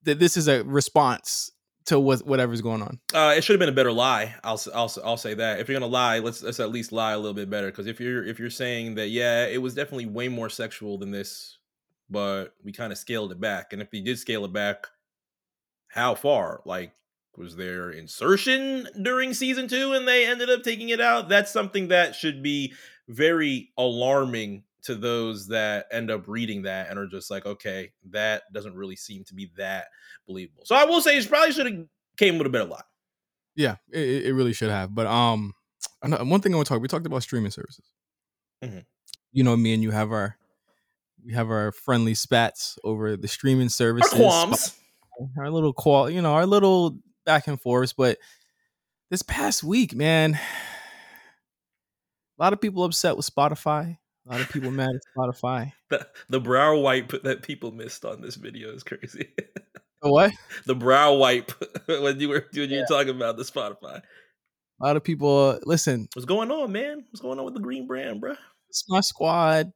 that 0.04 0.20
this 0.20 0.38
is 0.38 0.48
a 0.48 0.64
response 0.64 1.52
to 1.88 2.00
what 2.00 2.26
whatever's 2.26 2.62
going 2.62 2.82
on. 2.82 3.00
Uh, 3.14 3.34
it 3.36 3.44
should 3.44 3.54
have 3.54 3.60
been 3.60 3.70
a 3.70 3.74
better 3.74 3.92
lie. 3.92 4.36
I'll 4.44 4.62
I'll 4.74 4.94
I'll 5.04 5.18
say 5.18 5.34
that. 5.34 5.60
If 5.60 5.68
you're 5.68 5.80
gonna 5.80 5.92
lie, 5.92 6.20
let's 6.20 6.44
let's 6.44 6.60
at 6.60 6.70
least 6.70 6.92
lie 6.92 7.14
a 7.14 7.18
little 7.18 7.34
bit 7.34 7.50
better. 7.50 7.68
Because 7.68 7.88
if 7.88 8.00
you're 8.00 8.24
if 8.24 8.40
you're 8.40 8.50
saying 8.50 8.96
that, 8.96 9.08
yeah, 9.10 9.46
it 9.46 9.62
was 9.62 9.74
definitely 9.74 10.06
way 10.06 10.28
more 10.28 10.50
sexual 10.50 10.98
than 10.98 11.12
this, 11.12 11.58
but 12.10 12.54
we 12.64 12.72
kind 12.72 12.92
of 12.92 12.98
scaled 12.98 13.32
it 13.32 13.40
back. 13.40 13.74
And 13.74 13.82
if 13.82 13.88
you 13.94 14.04
did 14.04 14.20
scale 14.20 14.46
it 14.46 14.54
back, 14.54 14.88
how 15.88 16.14
far? 16.16 16.62
Like, 16.66 16.92
was 17.38 17.56
there 17.56 17.90
insertion 17.90 18.88
during 19.02 19.34
season 19.34 19.68
two, 19.68 19.94
and 19.94 20.08
they 20.08 20.28
ended 20.28 20.50
up 20.50 20.64
taking 20.64 20.90
it 20.90 21.02
out? 21.02 21.30
That's 21.30 21.52
something 21.52 21.88
that 21.88 22.16
should 22.16 22.44
be 22.44 22.74
very 23.08 23.72
alarming 23.78 24.64
to 24.88 24.96
those 24.96 25.48
that 25.48 25.86
end 25.92 26.12
up 26.12 26.28
reading 26.28 26.64
that 26.64 26.90
and 26.90 27.00
are 27.00 27.08
just 27.08 27.32
like, 27.32 27.46
okay, 27.46 27.92
that 28.10 28.44
doesn't 28.54 28.76
really 28.76 28.96
seem 28.96 29.24
to 29.26 29.34
be 29.34 29.52
that 29.58 29.88
believable. 30.28 30.64
So 30.66 30.76
I 30.76 30.86
will 30.86 31.02
say, 31.02 31.18
it 31.18 31.30
probably 31.30 31.54
should 31.54 31.66
have 31.68 31.86
came 32.18 32.38
with 32.38 32.48
a 32.48 32.50
better 32.50 32.66
lie. 32.66 32.82
Yeah, 33.56 33.76
it, 33.92 34.28
it 34.28 34.34
really 34.34 34.54
should 34.54 34.70
have. 34.70 34.94
But 34.94 35.08
um, 35.08 35.54
one 36.02 36.42
thing 36.42 36.54
I 36.54 36.58
want 36.58 36.68
to 36.68 36.74
talk. 36.74 36.82
We 36.82 36.88
talked 36.88 37.06
about 37.06 37.24
streaming 37.24 37.52
services. 37.52 37.86
Mhm. 38.64 38.86
You 39.32 39.44
know, 39.44 39.56
me 39.56 39.74
and 39.74 39.84
you 39.84 39.92
have 39.92 40.12
our 40.12 40.38
we 41.26 41.34
have 41.34 41.50
our 41.50 41.72
friendly 41.72 42.14
spats 42.14 42.78
over 42.84 43.18
the 43.18 43.28
streaming 43.28 43.70
services. 43.70 44.14
Our 44.14 44.20
qualms. 44.20 44.76
our 45.38 45.50
little 45.50 45.74
qual, 45.74 46.10
you 46.10 46.22
know, 46.22 46.34
our 46.34 46.46
little 46.46 47.00
back 47.26 47.48
and 47.48 47.60
forth. 47.60 47.96
But 47.98 48.18
this 49.10 49.24
past 49.24 49.64
week, 49.64 49.96
man, 49.96 50.36
a 52.40 52.44
lot 52.44 52.54
of 52.54 52.62
people 52.62 52.84
upset 52.84 53.18
with 53.18 53.30
Spotify. 53.30 53.98
A 54.28 54.32
lot 54.34 54.42
of 54.42 54.50
people 54.50 54.72
mad 54.72 54.90
at 54.96 55.02
Spotify. 55.16 55.74
The, 55.90 56.06
the 56.28 56.42
brow 56.42 56.76
wipe 56.76 57.24
that 57.24 57.44
people 57.44 57.72
missed 57.72 58.04
on 58.04 58.22
this 58.22 58.36
video 58.36 58.74
is 58.74 58.84
crazy. 58.84 59.30
What? 60.00 60.32
the 60.66 60.76
brow 60.76 61.16
wipe 61.16 61.52
when 61.88 62.20
you 62.20 62.30
were 62.30 62.46
when 62.54 62.70
you 62.70 62.80
were 62.82 62.86
talking 62.86 63.16
about 63.16 63.36
the 63.36 63.44
Spotify. 63.44 64.02
A 64.80 64.86
lot 64.86 64.96
of 64.96 65.04
people 65.04 65.50
uh, 65.50 65.60
listen. 65.64 66.08
What's 66.14 66.26
going 66.26 66.52
on, 66.52 66.72
man? 66.72 67.06
What's 67.10 67.20
going 67.20 67.40
on 67.40 67.46
with 67.46 67.56
the 67.56 67.60
green 67.60 67.88
brand, 67.88 68.22
bro? 68.22 68.36
It's 68.70 68.86
my 68.88 69.02
squad. 69.02 69.72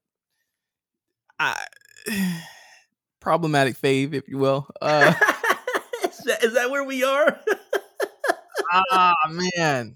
I 1.40 1.58
problematic 3.20 3.82
fave, 3.82 4.14
if 4.14 4.28
you 4.28 4.38
will. 4.38 4.68
Uh, 4.80 5.14
is, 6.04 6.18
that, 6.26 6.44
is 6.44 6.54
that 6.54 6.70
where 6.70 6.84
we 6.84 7.04
are? 7.04 7.40
ah 8.92 9.14
man, 9.30 9.96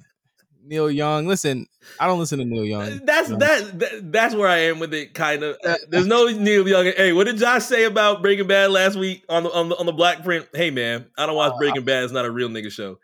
Neil 0.65 0.89
Young. 0.89 1.27
Listen, 1.27 1.67
I 1.99 2.07
don't 2.07 2.19
listen 2.19 2.39
to 2.39 2.45
Neil 2.45 2.65
Young. 2.65 3.01
That's 3.05 3.29
know. 3.29 3.37
that, 3.37 3.79
that. 3.79 4.11
That's 4.11 4.35
where 4.35 4.47
I 4.47 4.57
am 4.57 4.79
with 4.79 4.93
it. 4.93 5.13
Kind 5.13 5.43
of. 5.43 5.57
There's 5.89 6.07
no 6.07 6.27
Neil 6.27 6.67
Young. 6.67 6.85
Hey, 6.85 7.13
what 7.13 7.25
did 7.25 7.37
Josh 7.37 7.63
say 7.63 7.85
about 7.85 8.21
Breaking 8.21 8.47
Bad 8.47 8.71
last 8.71 8.97
week 8.97 9.23
on 9.29 9.43
the 9.43 9.51
on 9.51 9.69
the 9.69 9.77
on 9.77 9.85
the 9.85 9.93
black 9.93 10.23
print? 10.23 10.47
Hey 10.53 10.71
man, 10.71 11.05
I 11.17 11.25
don't 11.25 11.35
watch 11.35 11.53
Breaking 11.57 11.85
Bad. 11.85 12.03
It's 12.03 12.13
not 12.13 12.25
a 12.25 12.31
real 12.31 12.49
nigga 12.49 12.71
show. 12.71 12.97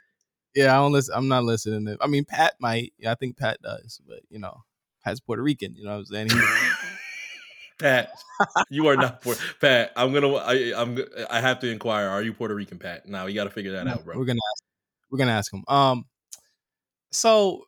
Yeah, 0.55 0.77
I 0.77 0.81
don't 0.81 0.91
listen. 0.91 1.15
I'm 1.15 1.27
not 1.27 1.43
listening. 1.43 1.85
To, 1.85 1.97
I 2.01 2.07
mean, 2.07 2.25
Pat 2.25 2.55
might. 2.59 2.93
Yeah, 2.97 3.11
I 3.11 3.15
think 3.15 3.37
Pat 3.37 3.61
does, 3.61 4.01
but 4.07 4.19
you 4.29 4.39
know, 4.39 4.63
Pat's 5.03 5.19
Puerto 5.19 5.41
Rican. 5.41 5.75
You 5.75 5.85
know 5.85 5.91
what 5.91 5.97
I'm 5.97 6.05
saying? 6.05 6.29
Pat, 7.79 8.11
you 8.69 8.87
are 8.87 8.95
not 8.95 9.21
Puerto. 9.21 9.41
Pat, 9.61 9.91
I'm 9.95 10.13
gonna. 10.13 10.33
I, 10.33 10.73
I'm. 10.75 10.99
I 11.29 11.39
have 11.39 11.59
to 11.61 11.69
inquire. 11.69 12.07
Are 12.07 12.21
you 12.21 12.33
Puerto 12.33 12.53
Rican, 12.53 12.77
Pat? 12.77 13.07
Now 13.07 13.25
you 13.25 13.35
got 13.35 13.45
to 13.45 13.49
figure 13.49 13.71
that 13.73 13.87
out, 13.87 14.05
bro. 14.05 14.17
We're 14.17 14.25
gonna 14.25 14.39
ask. 14.53 14.63
We're 15.09 15.17
gonna 15.17 15.31
ask 15.31 15.53
him. 15.53 15.63
Um, 15.67 16.05
so 17.11 17.65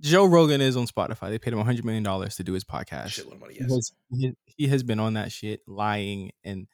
Joe 0.00 0.24
Rogan 0.24 0.60
is 0.60 0.76
on 0.76 0.86
Spotify. 0.86 1.30
They 1.30 1.38
paid 1.38 1.52
him 1.52 1.58
100 1.58 1.84
million 1.84 2.02
dollars 2.02 2.36
to 2.36 2.44
do 2.44 2.52
his 2.52 2.64
podcast. 2.64 3.18
Money. 3.38 3.54
He 3.54 3.64
has, 3.64 3.92
he, 4.10 4.32
he 4.44 4.66
has 4.68 4.82
been 4.82 4.98
on 4.98 5.14
that 5.14 5.30
shit, 5.30 5.60
lying 5.66 6.30
and 6.44 6.66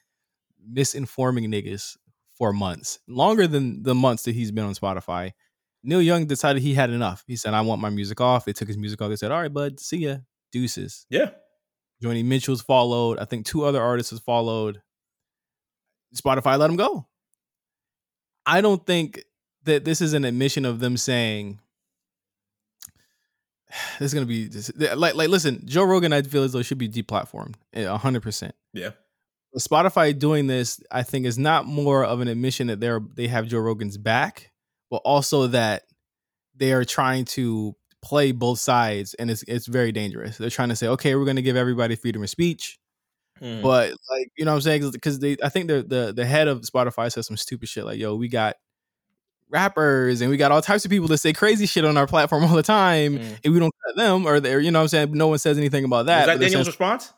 misinforming 0.71 1.47
niggas 1.47 1.97
for 2.37 2.53
months, 2.53 2.99
longer 3.07 3.47
than 3.47 3.83
the 3.83 3.95
months 3.95 4.23
that 4.23 4.35
he's 4.35 4.51
been 4.51 4.65
on 4.65 4.73
Spotify. 4.73 5.31
Neil 5.83 6.01
Young 6.01 6.25
decided 6.25 6.61
he 6.61 6.73
had 6.73 6.89
enough. 6.89 7.23
He 7.27 7.35
said, 7.35 7.53
"I 7.53 7.61
want 7.61 7.81
my 7.81 7.89
music 7.89 8.21
off." 8.21 8.45
They 8.45 8.53
took 8.53 8.67
his 8.67 8.77
music 8.77 9.01
off. 9.01 9.09
They 9.09 9.15
said, 9.15 9.31
"All 9.31 9.41
right, 9.41 9.53
bud, 9.53 9.79
see 9.79 9.97
ya, 9.97 10.17
deuces." 10.51 11.05
Yeah. 11.09 11.31
Joni 12.03 12.23
Mitchell's 12.23 12.61
followed. 12.61 13.17
I 13.17 13.25
think 13.25 13.45
two 13.45 13.63
other 13.63 13.81
artists 13.81 14.11
has 14.11 14.19
followed. 14.19 14.81
Spotify 16.15 16.57
let 16.57 16.69
him 16.69 16.75
go. 16.75 17.07
I 18.45 18.61
don't 18.61 18.85
think 18.85 19.23
that 19.67 19.85
this 19.85 20.01
is 20.01 20.13
an 20.13 20.25
admission 20.25 20.65
of 20.65 20.79
them 20.79 20.97
saying 20.97 21.59
this 23.99 24.07
is 24.07 24.13
gonna 24.13 24.25
be 24.25 24.47
this, 24.47 24.71
like 24.75 25.15
like 25.15 25.29
listen, 25.29 25.61
Joe 25.65 25.83
Rogan. 25.83 26.13
I 26.13 26.21
feel 26.21 26.43
as 26.43 26.53
though 26.53 26.61
should 26.61 26.77
be 26.77 26.89
deplatformed, 26.89 27.55
hundred 27.99 28.23
percent. 28.23 28.55
Yeah. 28.73 28.91
Spotify 29.57 30.17
doing 30.17 30.45
this, 30.45 30.79
I 30.91 31.01
think, 31.01 31.25
is 31.25 31.39
not 31.39 31.65
more 31.65 32.03
of 32.03 32.19
an 32.19 32.27
admission 32.27 32.67
that 32.67 32.79
they're 32.79 33.01
they 33.15 33.27
have 33.27 33.47
Joe 33.47 33.59
Rogan's 33.59 33.97
back, 33.97 34.51
but 34.91 34.97
also 34.97 35.47
that 35.47 35.83
they 36.55 36.73
are 36.73 36.85
trying 36.85 37.25
to 37.25 37.75
play 38.03 38.31
both 38.31 38.59
sides, 38.59 39.15
and 39.15 39.31
it's 39.31 39.43
it's 39.47 39.65
very 39.65 39.91
dangerous. 39.91 40.37
They're 40.37 40.51
trying 40.51 40.69
to 40.69 40.75
say, 40.75 40.87
okay, 40.89 41.15
we're 41.15 41.25
going 41.25 41.37
to 41.37 41.41
give 41.41 41.55
everybody 41.55 41.95
freedom 41.95 42.21
of 42.23 42.29
speech, 42.29 42.79
Mm. 43.41 43.61
but 43.61 43.91
like 44.09 44.31
you 44.37 44.45
know 44.45 44.51
what 44.51 44.55
I'm 44.55 44.61
saying 44.61 44.91
because 44.91 45.19
they 45.19 45.37
I 45.43 45.49
think 45.49 45.67
the 45.67 45.83
the 45.83 46.13
the 46.15 46.25
head 46.25 46.47
of 46.47 46.61
Spotify 46.61 47.11
says 47.11 47.27
some 47.27 47.37
stupid 47.37 47.69
shit 47.69 47.85
like, 47.85 47.99
yo, 47.99 48.15
we 48.15 48.27
got 48.29 48.55
rappers 49.49 50.21
and 50.21 50.29
we 50.29 50.37
got 50.37 50.51
all 50.51 50.61
types 50.61 50.83
of 50.85 50.91
people 50.91 51.07
that 51.07 51.17
say 51.19 51.33
crazy 51.33 51.65
shit 51.65 51.85
on 51.85 51.97
our 51.97 52.07
platform 52.07 52.43
all 52.43 52.55
the 52.55 52.63
time, 52.63 53.17
Mm. 53.17 53.37
and 53.45 53.53
we 53.53 53.59
don't 53.59 53.73
cut 53.85 53.95
them 53.95 54.25
or 54.25 54.39
they're 54.39 54.59
you 54.59 54.71
know 54.71 54.79
what 54.79 54.83
I'm 54.83 54.87
saying 54.89 55.11
no 55.13 55.27
one 55.27 55.39
says 55.39 55.57
anything 55.57 55.83
about 55.85 56.07
that. 56.07 56.27
Was 56.27 56.37
that 56.39 56.43
Daniel's 56.43 56.67
response? 56.67 57.13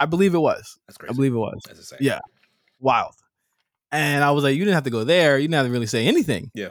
I 0.00 0.06
believe 0.06 0.34
it 0.34 0.38
was. 0.38 0.78
That's 0.86 0.96
crazy. 0.98 1.10
I 1.12 1.14
believe 1.16 1.32
it 1.34 1.38
was. 1.38 1.60
That's 1.66 1.78
insane. 1.80 1.98
Yeah. 2.02 2.20
Wild. 2.78 3.14
And 3.90 4.22
I 4.22 4.30
was 4.32 4.44
like, 4.44 4.54
you 4.54 4.64
didn't 4.64 4.74
have 4.74 4.84
to 4.84 4.90
go 4.90 5.02
there. 5.04 5.38
You 5.38 5.44
didn't 5.48 5.54
have 5.54 5.66
to 5.66 5.72
really 5.72 5.86
say 5.86 6.06
anything. 6.06 6.50
Yeah. 6.54 6.68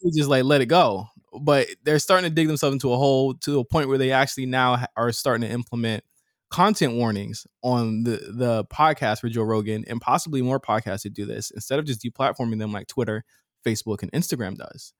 You 0.00 0.12
just 0.16 0.30
like 0.30 0.44
let 0.44 0.60
it 0.60 0.66
go. 0.66 1.08
But 1.40 1.66
they're 1.84 1.98
starting 1.98 2.28
to 2.30 2.34
dig 2.34 2.46
themselves 2.48 2.74
into 2.74 2.92
a 2.92 2.96
hole 2.96 3.34
to 3.34 3.58
a 3.58 3.64
point 3.64 3.88
where 3.88 3.98
they 3.98 4.12
actually 4.12 4.46
now 4.46 4.84
are 4.96 5.12
starting 5.12 5.46
to 5.46 5.52
implement 5.52 6.04
content 6.50 6.94
warnings 6.94 7.46
on 7.62 8.02
the 8.02 8.16
the 8.32 8.64
podcast 8.64 9.20
for 9.20 9.28
Joe 9.28 9.42
Rogan 9.44 9.84
and 9.86 10.00
possibly 10.00 10.42
more 10.42 10.58
podcasts 10.58 11.02
to 11.02 11.10
do 11.10 11.24
this 11.26 11.50
instead 11.52 11.78
of 11.78 11.84
just 11.84 12.02
deplatforming 12.02 12.58
them 12.58 12.72
like 12.72 12.86
Twitter, 12.88 13.24
Facebook, 13.64 14.02
and 14.02 14.12
Instagram 14.12 14.56
does. 14.56 14.92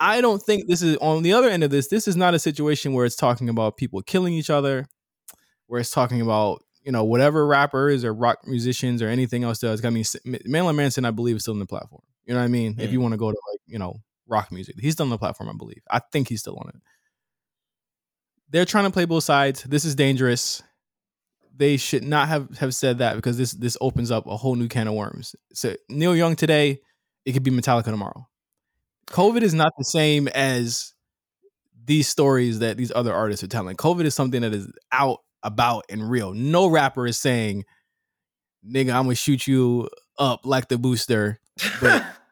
I 0.00 0.20
don't 0.20 0.42
think 0.42 0.66
this 0.66 0.82
is 0.82 0.96
on 0.98 1.22
the 1.22 1.32
other 1.32 1.48
end 1.48 1.62
of 1.62 1.70
this. 1.70 1.88
This 1.88 2.08
is 2.08 2.16
not 2.16 2.34
a 2.34 2.38
situation 2.38 2.92
where 2.92 3.06
it's 3.06 3.16
talking 3.16 3.48
about 3.48 3.76
people 3.76 4.02
killing 4.02 4.34
each 4.34 4.50
other, 4.50 4.86
where 5.66 5.80
it's 5.80 5.90
talking 5.90 6.20
about 6.20 6.62
you 6.82 6.92
know 6.92 7.04
whatever 7.04 7.46
rappers 7.46 8.04
or 8.04 8.12
rock 8.12 8.38
musicians 8.46 9.02
or 9.02 9.08
anything 9.08 9.44
else 9.44 9.58
does. 9.58 9.84
I 9.84 9.90
mean, 9.90 10.04
Marilyn 10.44 10.76
Manson, 10.76 11.04
I 11.04 11.10
believe, 11.10 11.36
is 11.36 11.42
still 11.42 11.54
on 11.54 11.60
the 11.60 11.66
platform. 11.66 12.02
You 12.24 12.34
know 12.34 12.40
what 12.40 12.46
I 12.46 12.48
mean? 12.48 12.76
If 12.78 12.92
you 12.92 12.98
mm. 12.98 13.02
want 13.02 13.12
to 13.12 13.18
go 13.18 13.30
to 13.30 13.38
like 13.52 13.60
you 13.66 13.78
know 13.78 14.00
rock 14.26 14.50
music, 14.50 14.76
he's 14.78 14.94
still 14.94 15.04
on 15.04 15.10
the 15.10 15.18
platform. 15.18 15.48
I 15.48 15.54
believe. 15.56 15.82
I 15.90 16.00
think 16.12 16.28
he's 16.28 16.40
still 16.40 16.56
on 16.56 16.68
it. 16.68 16.80
They're 18.50 18.64
trying 18.64 18.84
to 18.84 18.90
play 18.90 19.04
both 19.04 19.24
sides. 19.24 19.62
This 19.64 19.84
is 19.84 19.94
dangerous. 19.94 20.62
They 21.56 21.76
should 21.76 22.04
not 22.04 22.28
have 22.28 22.58
have 22.58 22.74
said 22.74 22.98
that 22.98 23.16
because 23.16 23.38
this 23.38 23.52
this 23.52 23.76
opens 23.80 24.10
up 24.10 24.26
a 24.26 24.36
whole 24.36 24.56
new 24.56 24.68
can 24.68 24.88
of 24.88 24.94
worms. 24.94 25.36
So 25.52 25.74
Neil 25.88 26.16
Young 26.16 26.36
today, 26.36 26.80
it 27.24 27.32
could 27.32 27.42
be 27.42 27.50
Metallica 27.50 27.84
tomorrow. 27.84 28.26
COVID 29.08 29.42
is 29.42 29.54
not 29.54 29.72
the 29.78 29.84
same 29.84 30.28
as 30.28 30.94
these 31.84 32.08
stories 32.08 32.60
that 32.60 32.76
these 32.76 32.92
other 32.94 33.12
artists 33.12 33.44
are 33.44 33.48
telling. 33.48 33.76
COVID 33.76 34.04
is 34.04 34.14
something 34.14 34.42
that 34.42 34.54
is 34.54 34.68
out 34.92 35.20
about 35.42 35.84
and 35.88 36.08
real. 36.08 36.32
No 36.32 36.68
rapper 36.68 37.06
is 37.06 37.18
saying, 37.18 37.64
"Nigga, 38.66 38.94
I'm 38.94 39.04
gonna 39.04 39.14
shoot 39.14 39.46
you 39.46 39.88
up 40.18 40.46
like 40.46 40.68
the 40.68 40.78
booster." 40.78 41.40
But 41.80 42.04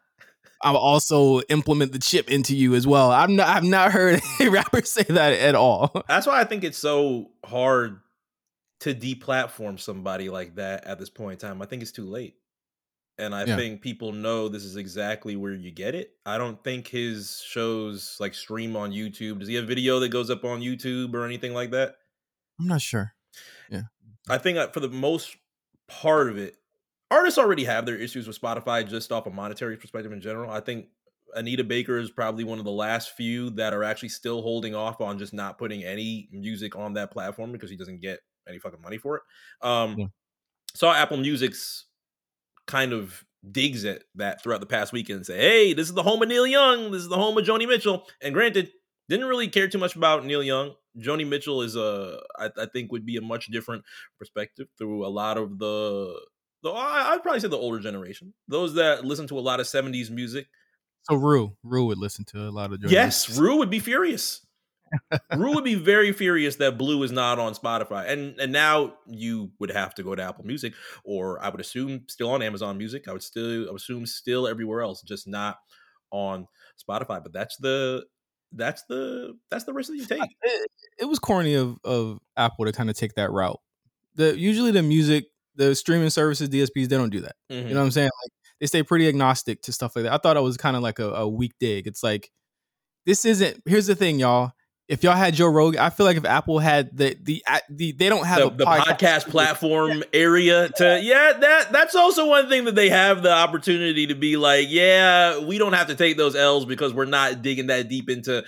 I'll 0.63 0.77
also 0.77 1.41
implement 1.43 1.93
the 1.93 1.99
chip 1.99 2.31
into 2.31 2.57
you 2.57 2.75
as 2.75 2.87
well. 2.87 3.11
I'm 3.11 3.37
not. 3.37 3.49
I've 3.49 3.65
not 3.65 3.93
heard 3.93 4.21
a 4.41 4.49
rapper 4.49 4.83
say 4.83 5.03
that 5.03 5.35
at 5.35 5.55
all. 5.55 5.91
That's 6.09 6.27
why 6.27 6.41
I 6.41 6.45
think 6.45 6.65
it's 6.65 6.79
so 6.79 7.31
hard 7.45 8.01
to 8.81 8.95
deplatform 8.95 9.79
somebody 9.79 10.29
like 10.29 10.57
that 10.57 10.85
at 10.87 10.99
this 10.99 11.11
point 11.11 11.43
in 11.43 11.49
time. 11.49 11.63
I 11.63 11.67
think 11.67 11.83
it's 11.83 11.93
too 11.93 12.07
late. 12.07 12.37
And 13.23 13.35
I 13.35 13.45
Yeah. 13.45 13.57
think 13.57 13.83
people 13.83 14.12
know 14.12 14.49
this 14.49 14.64
is 14.64 14.76
exactly 14.76 15.37
where 15.37 15.55
you 15.55 15.71
get 15.71 15.95
it. 15.95 16.12
I 16.26 16.38
don't 16.38 16.62
think 16.64 16.88
his 16.88 17.41
shows 17.47 18.17
like 18.21 18.35
stream 18.35 18.75
on 18.76 18.91
YouTube. 18.93 19.38
Does 19.38 19.49
he 19.49 19.55
have 19.55 19.67
video 19.67 20.00
that 20.00 20.09
goes 20.09 20.29
up 20.31 20.45
on 20.45 20.61
YouTube 20.61 21.14
or 21.14 21.25
anything 21.25 21.55
like 21.55 21.71
that? 21.71 21.97
I'm 22.59 22.67
not 22.67 22.81
sure. 22.83 23.14
Yeah. 23.71 23.83
I 24.29 24.38
think 24.38 24.59
uh, 24.59 24.69
for 24.69 24.81
the 24.81 24.88
most 24.88 25.37
part 25.88 26.29
of 26.29 26.37
it, 26.38 26.57
artists 27.11 27.38
already 27.38 27.64
have 27.64 27.87
their 27.87 27.97
issues 27.97 28.26
with 28.26 28.41
Spotify 28.41 28.88
just 28.88 29.12
off 29.12 29.26
a 29.26 29.31
monetary 29.31 29.76
perspective 29.76 30.12
in 30.12 30.21
general. 30.21 30.50
I 30.50 30.61
think 30.61 30.88
Anita 31.35 31.64
Baker 31.64 31.99
is 31.99 32.11
probably 32.11 32.45
one 32.45 32.59
of 32.59 32.64
the 32.64 32.71
last 32.71 33.17
few 33.17 33.50
that 33.50 33.73
are 33.73 33.85
actually 33.85 34.11
still 34.11 34.43
holding 34.43 34.75
off 34.75 35.00
on 35.00 35.19
just 35.19 35.33
not 35.33 35.59
putting 35.59 35.83
any 35.85 36.29
music 36.33 36.76
on 36.76 36.93
that 36.95 37.11
platform 37.11 37.52
because 37.52 37.71
he 37.71 37.76
doesn't 37.76 38.00
get 38.00 38.21
any 38.49 38.59
fucking 38.59 38.83
money 38.83 38.99
for 38.99 39.17
it. 39.17 39.23
Um, 39.67 39.97
Yeah. 39.99 40.07
Saw 40.75 40.95
Apple 40.95 41.19
Music's 41.19 41.87
kind 42.66 42.92
of 42.92 43.25
digs 43.50 43.85
at 43.85 44.04
that 44.14 44.42
throughout 44.42 44.61
the 44.61 44.66
past 44.66 44.92
weekend 44.92 45.16
and 45.19 45.26
say, 45.26 45.37
hey, 45.37 45.73
this 45.75 45.88
is 45.88 45.95
the 45.95 46.02
home 46.02 46.23
of 46.23 46.28
Neil 46.28 46.47
Young. 46.47 46.90
This 46.92 47.02
is 47.02 47.09
the 47.09 47.16
home 47.16 47.37
of 47.37 47.45
Joni 47.45 47.66
Mitchell. 47.66 48.07
And 48.21 48.33
granted, 48.35 48.71
didn't 49.09 49.26
really 49.26 49.49
care 49.49 49.69
too 49.69 49.78
much 49.78 49.97
about 49.97 50.25
Neil 50.25 50.42
Young. 50.42 50.75
Joni 50.99 51.26
Mitchell 51.26 51.62
is 51.62 51.75
a, 51.75 52.21
I, 52.38 52.50
I 52.57 52.66
think, 52.73 52.92
would 52.92 53.04
be 53.07 53.16
a 53.16 53.21
much 53.23 53.47
different 53.47 53.85
perspective 54.19 54.69
through 54.78 55.07
a 55.07 55.09
lot 55.09 55.38
of 55.38 55.59
the, 55.59 56.14
the 56.62 56.71
I- 56.71 57.12
I'd 57.12 57.23
probably 57.23 57.40
say 57.40 57.49
the 57.49 57.57
older 57.57 57.81
generation, 57.81 58.33
those 58.47 58.75
that 58.75 59.04
listen 59.04 59.26
to 59.28 59.38
a 59.38 59.40
lot 59.40 59.59
of 59.59 59.66
'70s 59.66 60.11
music. 60.11 60.47
So 61.11 61.16
Rue, 61.16 61.57
Rue 61.64 61.87
would 61.87 61.99
listen 61.99 62.25
to 62.26 62.49
a 62.49 62.50
lot 62.50 62.73
of. 62.73 62.81
Jordan 62.81 62.90
Yes, 62.92 63.37
Rue 63.38 63.57
would 63.57 63.71
be 63.71 63.81
furious. 63.81 64.47
Rue 65.37 65.55
would 65.55 65.65
be 65.65 65.75
very 65.75 66.13
furious 66.13 66.57
that 66.57 66.77
Blue 66.79 67.03
is 67.03 67.13
not 67.13 67.39
on 67.39 67.55
Spotify, 67.55 68.09
and 68.11 68.39
and 68.41 68.53
now 68.53 68.95
you 69.07 69.51
would 69.59 69.71
have 69.71 69.95
to 69.97 70.03
go 70.03 70.15
to 70.15 70.23
Apple 70.23 70.45
Music, 70.45 70.75
or 71.05 71.43
I 71.43 71.49
would 71.49 71.61
assume 71.61 72.03
still 72.09 72.31
on 72.31 72.43
Amazon 72.43 72.79
Music. 72.79 73.09
I 73.09 73.13
would 73.13 73.23
still 73.23 73.69
I 73.69 73.73
would 73.73 73.81
assume 73.81 74.07
still 74.07 74.47
everywhere 74.47 74.83
else, 74.83 75.03
just 75.03 75.27
not 75.27 75.59
on 76.11 76.47
Spotify. 76.79 77.23
But 77.23 77.33
that's 77.33 77.57
the 77.57 78.05
that's 78.53 78.83
the 78.89 79.39
that's 79.51 79.65
the 79.65 79.73
risk 79.73 79.91
that 79.91 79.97
you 79.97 80.05
take. 80.07 80.23
it, 80.43 80.71
it 81.01 81.05
was 81.07 81.19
corny 81.19 81.55
of 81.55 81.79
of 81.85 82.19
Apple 82.37 82.67
to 82.67 82.73
kind 82.73 82.91
of 82.91 82.97
take 82.97 83.15
that 83.15 83.31
route. 83.31 83.61
The 84.15 84.39
usually 84.39 84.73
the 84.73 84.83
music, 84.83 85.25
the 85.57 85.75
streaming 85.75 86.11
services, 86.11 86.49
DSPs, 86.49 86.89
they 86.89 86.97
don't 86.97 87.11
do 87.11 87.21
that. 87.21 87.37
Mhm. 87.51 87.69
You 87.69 87.75
know 87.75 87.81
what 87.81 87.87
I'm 87.87 87.91
saying? 87.93 88.11
Like 88.25 88.33
they 88.61 88.67
stay 88.67 88.83
pretty 88.83 89.09
agnostic 89.09 89.63
to 89.63 89.73
stuff 89.73 89.97
like 89.97 90.05
that. 90.05 90.13
I 90.13 90.19
thought 90.19 90.37
it 90.37 90.43
was 90.43 90.57
kind 90.57 90.77
of 90.77 90.83
like 90.83 90.99
a, 90.99 91.11
a 91.13 91.29
weak 91.29 91.53
dig. 91.59 91.87
It's 91.87 92.03
like 92.03 92.31
this 93.07 93.25
isn't. 93.25 93.63
Here's 93.67 93.87
the 93.87 93.97
thing, 93.97 94.21
y'all. 94.21 94.53
If 94.89 95.05
y'all 95.05 95.15
had 95.15 95.35
Joe 95.35 95.47
Rogan, 95.47 95.81
I 95.81 95.91
feel 95.91 96.05
like 96.05 96.17
if 96.17 96.25
Apple 96.25 96.59
had 96.59 96.97
the 96.97 97.17
the 97.23 97.43
the 97.71 97.93
they 97.93 98.09
don't 98.09 98.27
have 98.27 98.41
the, 98.41 98.49
a 98.49 98.51
the 98.51 98.65
podcast 98.65 99.29
platform 99.29 100.03
area 100.12 100.69
to 100.69 101.01
yeah 101.01 101.33
that 101.39 101.73
that's 101.73 101.95
also 101.95 102.29
one 102.29 102.49
thing 102.49 102.65
that 102.65 102.75
they 102.75 102.89
have 102.89 103.23
the 103.23 103.33
opportunity 103.33 104.09
to 104.09 104.15
be 104.15 104.37
like 104.37 104.67
yeah 104.69 105.39
we 105.39 105.57
don't 105.57 105.73
have 105.73 105.87
to 105.87 105.95
take 105.95 106.17
those 106.17 106.35
l's 106.35 106.67
because 106.67 106.93
we're 106.93 107.05
not 107.05 107.43
digging 107.43 107.69
that 107.69 107.89
deep 107.89 108.11
into 108.11 108.45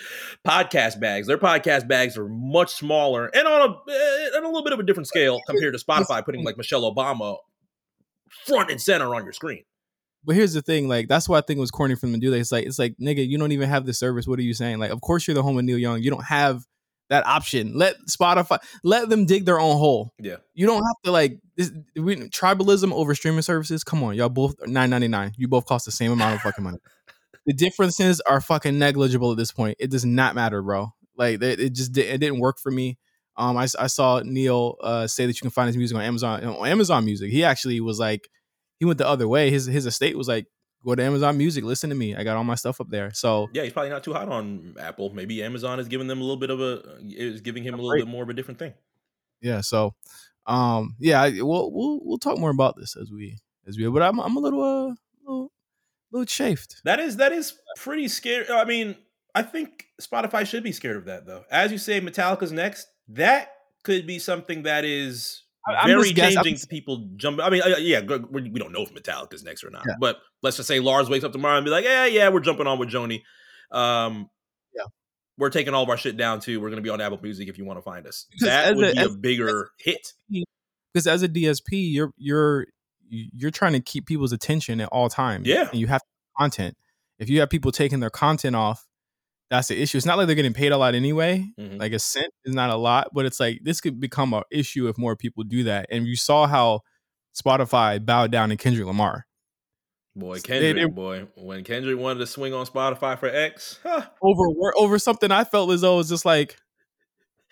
podcast 0.47 1.01
bags. 1.01 1.27
Their 1.29 1.39
podcast 1.39 1.87
bags 1.87 2.19
are 2.19 2.29
much 2.29 2.75
smaller 2.75 3.27
and 3.27 3.47
on 3.47 3.71
a 3.71 3.91
eh, 3.91 4.37
on 4.37 4.45
a 4.45 4.47
little 4.47 4.65
bit 4.65 4.73
of 4.73 4.81
a 4.81 4.83
different 4.83 5.07
scale 5.07 5.41
compared 5.47 5.73
to 5.73 5.83
spotify 5.83 6.25
putting 6.25 6.45
like 6.45 6.57
michelle 6.57 6.83
obama 6.83 7.37
front 8.45 8.71
and 8.71 8.81
center 8.81 9.15
on 9.15 9.25
your 9.25 9.33
screen 9.33 9.63
But 10.25 10.37
here's 10.37 10.55
the 10.55 10.63
thing, 10.63 10.89
like 10.89 11.09
that's 11.09 11.29
why 11.29 11.39
I 11.39 11.41
think 11.43 11.59
it 11.59 11.61
was 11.61 11.71
corny 11.71 11.95
for 11.95 12.07
them 12.07 12.15
to 12.15 12.21
do 12.21 12.31
that. 12.31 12.39
It's 12.39 12.53
like 12.53 12.67
it's 12.67 12.79
like 12.79 12.97
nigga, 13.01 13.27
you 13.27 13.39
don't 13.39 13.53
even 13.53 13.69
have 13.69 13.87
the 13.87 13.93
service. 13.93 14.27
What 14.27 14.39
are 14.39 14.43
you 14.43 14.55
saying? 14.55 14.79
Like, 14.79 14.91
of 14.91 15.01
course 15.01 15.27
you're 15.27 15.35
the 15.35 15.43
home 15.43 15.59
of 15.59 15.65
Neil 15.65 15.79
Young. 15.79 16.03
You 16.03 16.11
don't 16.11 16.25
have 16.25 16.65
that 17.11 17.27
option. 17.27 17.75
Let 17.75 17.97
Spotify 18.09 18.59
let 18.83 19.09
them 19.09 19.27
dig 19.27 19.45
their 19.45 19.61
own 19.61 19.77
hole. 19.77 20.13
Yeah. 20.19 20.37
You 20.55 20.67
don't 20.67 20.83
have 20.83 20.97
to 21.05 21.11
like 21.11 21.39
this, 21.57 21.71
we, 21.97 22.17
tribalism 22.17 22.93
over 22.93 23.15
streaming 23.15 23.43
services. 23.43 23.85
Come 23.85 24.03
on, 24.03 24.15
y'all 24.15 24.29
both 24.29 24.55
nine 24.67 24.91
ninety 24.91 25.09
nine. 25.09 25.33
You 25.37 25.49
both 25.49 25.67
cost 25.67 25.85
the 25.85 25.93
same 25.93 26.13
amount 26.13 26.37
of 26.37 26.41
fucking 26.41 26.65
money. 26.65 26.79
The 27.47 27.53
differences 27.53 28.23
are 28.23 28.41
fucking 28.41 28.79
negligible 28.79 29.31
at 29.31 29.37
this 29.37 29.53
point. 29.53 29.77
It 29.79 29.91
does 29.91 30.03
not 30.03 30.35
matter, 30.35 30.63
bro. 30.63 30.95
Like 31.15 31.43
it, 31.43 31.61
it 31.61 31.75
just 31.75 31.93
di- 31.93 32.01
it 32.01 32.17
didn't 32.17 32.39
work 32.39 32.59
for 32.59 32.71
me. 32.73 32.97
Um, 33.37 33.59
I, 33.59 33.65
I 33.79 33.89
saw 33.89 34.23
Neil 34.25 34.77
uh, 34.81 35.07
say 35.07 35.27
that 35.27 35.37
you 35.37 35.41
can 35.43 35.51
find 35.51 35.67
his 35.67 35.77
music 35.77 35.95
on 35.95 36.03
Amazon 36.03 36.43
on 36.43 36.67
Amazon 36.67 37.05
Music. 37.05 37.31
He 37.31 37.45
actually 37.45 37.83
was 37.83 37.99
like, 37.99 38.31
he 38.79 38.85
went 38.85 38.99
the 38.99 39.07
other 39.09 39.29
way. 39.29 39.51
His 39.51 39.67
his 39.67 39.87
estate 39.87 40.17
was 40.17 40.29
like, 40.29 40.47
go 40.85 40.95
to 40.95 41.03
Amazon 41.03 41.37
Music, 41.39 41.65
listen 41.65 41.91
to 41.91 41.97
me. 41.97 42.15
I 42.15 42.25
got 42.25 42.37
all 42.37 42.45
my 42.45 42.55
stuff 42.57 42.81
up 42.81 42.89
there. 42.91 43.13
So 43.15 43.49
Yeah, 43.53 43.63
he's 43.65 43.73
probably 43.73 43.91
not 43.91 44.05
too 44.05 44.13
hot 44.13 44.29
on 44.29 44.75
Apple. 44.79 45.11
Maybe 45.15 45.43
Amazon 45.43 45.81
is 45.81 45.89
giving 45.89 46.07
them 46.09 46.19
a 46.21 46.23
little 46.23 46.37
bit 46.37 46.51
of 46.51 46.61
a 46.61 46.99
is 47.03 47.41
giving 47.41 47.63
him 47.65 47.75
a 47.75 47.77
little 47.79 47.93
Right. 47.93 48.01
bit 48.01 48.09
more 48.09 48.23
of 48.23 48.29
a 48.29 48.35
different 48.35 48.59
thing. 48.59 48.75
yeah, 49.41 49.61
so 49.61 49.95
um, 50.47 50.95
yeah, 50.99 51.27
we'll 51.43 51.73
we'll 51.73 52.01
we'll 52.03 52.19
talk 52.19 52.39
more 52.39 52.51
about 52.51 52.77
this 52.77 52.97
as 52.97 53.11
we 53.11 53.39
as 53.67 53.79
we. 53.79 53.89
But 53.89 54.03
I'm 54.03 54.19
I'm 54.21 54.37
a 54.37 54.41
little 54.41 54.63
uh 54.63 54.95
little 55.23 55.53
little 56.13 56.27
chafed. 56.27 56.83
That 56.85 57.01
is 57.01 57.17
that 57.17 57.33
is 57.33 57.55
pretty 57.77 58.09
scary. 58.09 58.47
I 58.51 58.65
mean, 58.65 58.95
I 59.35 59.43
think 59.43 59.87
Spotify 60.03 60.47
should 60.47 60.63
be 60.63 60.73
scared 60.73 60.97
of 60.99 61.07
that 61.07 61.25
though. 61.27 61.45
As 61.51 61.73
you 61.73 61.79
say, 61.79 62.01
Metallica's 62.01 62.53
next. 62.53 62.89
That 63.09 63.53
could 63.85 64.07
be 64.07 64.19
something 64.19 64.63
that 64.65 64.85
is 64.85 65.43
I'm 65.67 65.89
very 65.89 66.03
just 66.03 66.15
guess- 66.15 66.37
I'm 66.37 66.45
changing 66.45 66.55
just- 66.57 66.71
people 66.71 67.09
jumping. 67.17 67.45
I 67.45 67.51
mean, 67.51 67.63
uh, 67.63 67.77
yeah, 67.79 68.01
we 68.31 68.51
don't 68.51 68.73
know 68.73 68.83
if 68.83 68.93
Metallica's 68.95 69.43
next 69.43 69.65
or 69.65 69.71
not. 69.71 69.85
Yeah. 69.87 69.95
But 69.99 70.19
let's 70.43 70.57
just 70.57 70.67
say 70.69 70.81
Lars 70.81 71.09
wakes 71.09 71.25
up 71.25 71.33
tomorrow 71.33 71.57
and 71.57 71.65
be 71.65 71.71
like, 71.71 71.85
yeah, 71.85 72.05
yeah, 72.07 72.29
we're 72.29 72.41
jumping 72.41 72.67
on 72.67 72.79
with 72.79 72.91
Joni. 72.91 73.23
Um, 73.71 74.29
Yeah. 74.75 74.83
we're 75.39 75.51
taking 75.51 75.73
all 75.75 75.83
of 75.83 75.89
our 75.89 75.97
shit 75.97 76.17
down 76.17 76.41
too. 76.41 76.61
We're 76.61 76.71
gonna 76.71 76.83
be 76.83 76.91
on 76.91 77.01
Apple 77.01 77.19
Music 77.23 77.49
if 77.49 77.57
you 77.59 77.65
want 77.65 77.79
to 77.79 77.83
find 77.83 78.07
us. 78.07 78.27
That 78.41 78.77
would 78.77 78.91
a- 78.91 78.93
be 78.93 78.99
a 78.99 79.05
as- 79.07 79.17
bigger 79.17 79.71
hit. 79.79 80.13
because 80.93 81.07
as 81.07 81.23
a 81.23 81.29
DSP, 81.29 81.93
you're 81.93 82.13
you're 82.17 82.67
you're 83.09 83.51
trying 83.51 83.73
to 83.75 83.81
keep 83.81 84.07
people's 84.07 84.33
attention 84.33 84.81
at 84.81 84.89
all 84.89 85.09
times. 85.09 85.47
Yeah. 85.47 85.69
and 85.71 85.79
you 85.81 85.87
have 85.87 86.01
content. 86.39 86.77
If 87.19 87.29
you 87.31 87.41
have 87.41 87.49
people 87.51 87.71
taking 87.73 88.01
their 88.01 88.11
content 88.11 88.57
off, 88.57 88.85
that's 89.57 89.69
the 89.69 89.81
issue. 89.81 89.97
It's 89.97 90.07
not 90.07 90.19
like 90.19 90.27
they're 90.27 90.37
getting 90.37 90.53
paid 90.55 90.73
a 90.73 90.77
lot 90.79 90.95
anyway. 90.95 91.47
Mhm. 91.59 91.79
Like 91.79 91.93
a 91.93 91.99
cent 91.99 92.33
is 92.45 92.55
not 92.55 92.71
a 92.71 92.77
lot, 92.77 93.09
but 93.13 93.27
it's 93.27 93.41
like 93.41 93.61
this 93.63 93.81
could 93.81 94.01
become 94.01 94.33
an 94.35 94.43
issue 94.51 94.89
if 94.89 94.97
more 94.99 95.17
people 95.17 95.45
do 95.45 95.65
that. 95.65 95.87
And 95.91 96.07
you 96.07 96.17
saw 96.17 96.47
how 96.47 96.81
Spotify 97.35 98.05
bowed 98.05 98.31
down 98.31 98.49
to 98.51 98.57
Kendrick 98.57 98.87
Lamar 98.87 99.27
Boy, 100.17 100.37
They- 100.37 100.41
Kendrick, 100.43 100.77
they- 100.77 100.85
boy, 100.93 101.27
when 101.37 101.65
Kendrick 101.65 101.99
wanted 101.99 102.21
to 102.21 102.27
swing 102.29 102.55
on 102.55 102.67
Spotify 102.67 103.19
for 103.19 103.27
X, 103.29 103.81
huh, 103.83 104.03
over 104.23 104.45
over 104.77 104.99
something 104.99 105.33
I 105.33 105.43
felt 105.43 105.71
as 105.73 105.81
though 105.81 105.95
it 105.95 105.97
was 105.99 106.09
just 106.09 106.25
like 106.25 106.57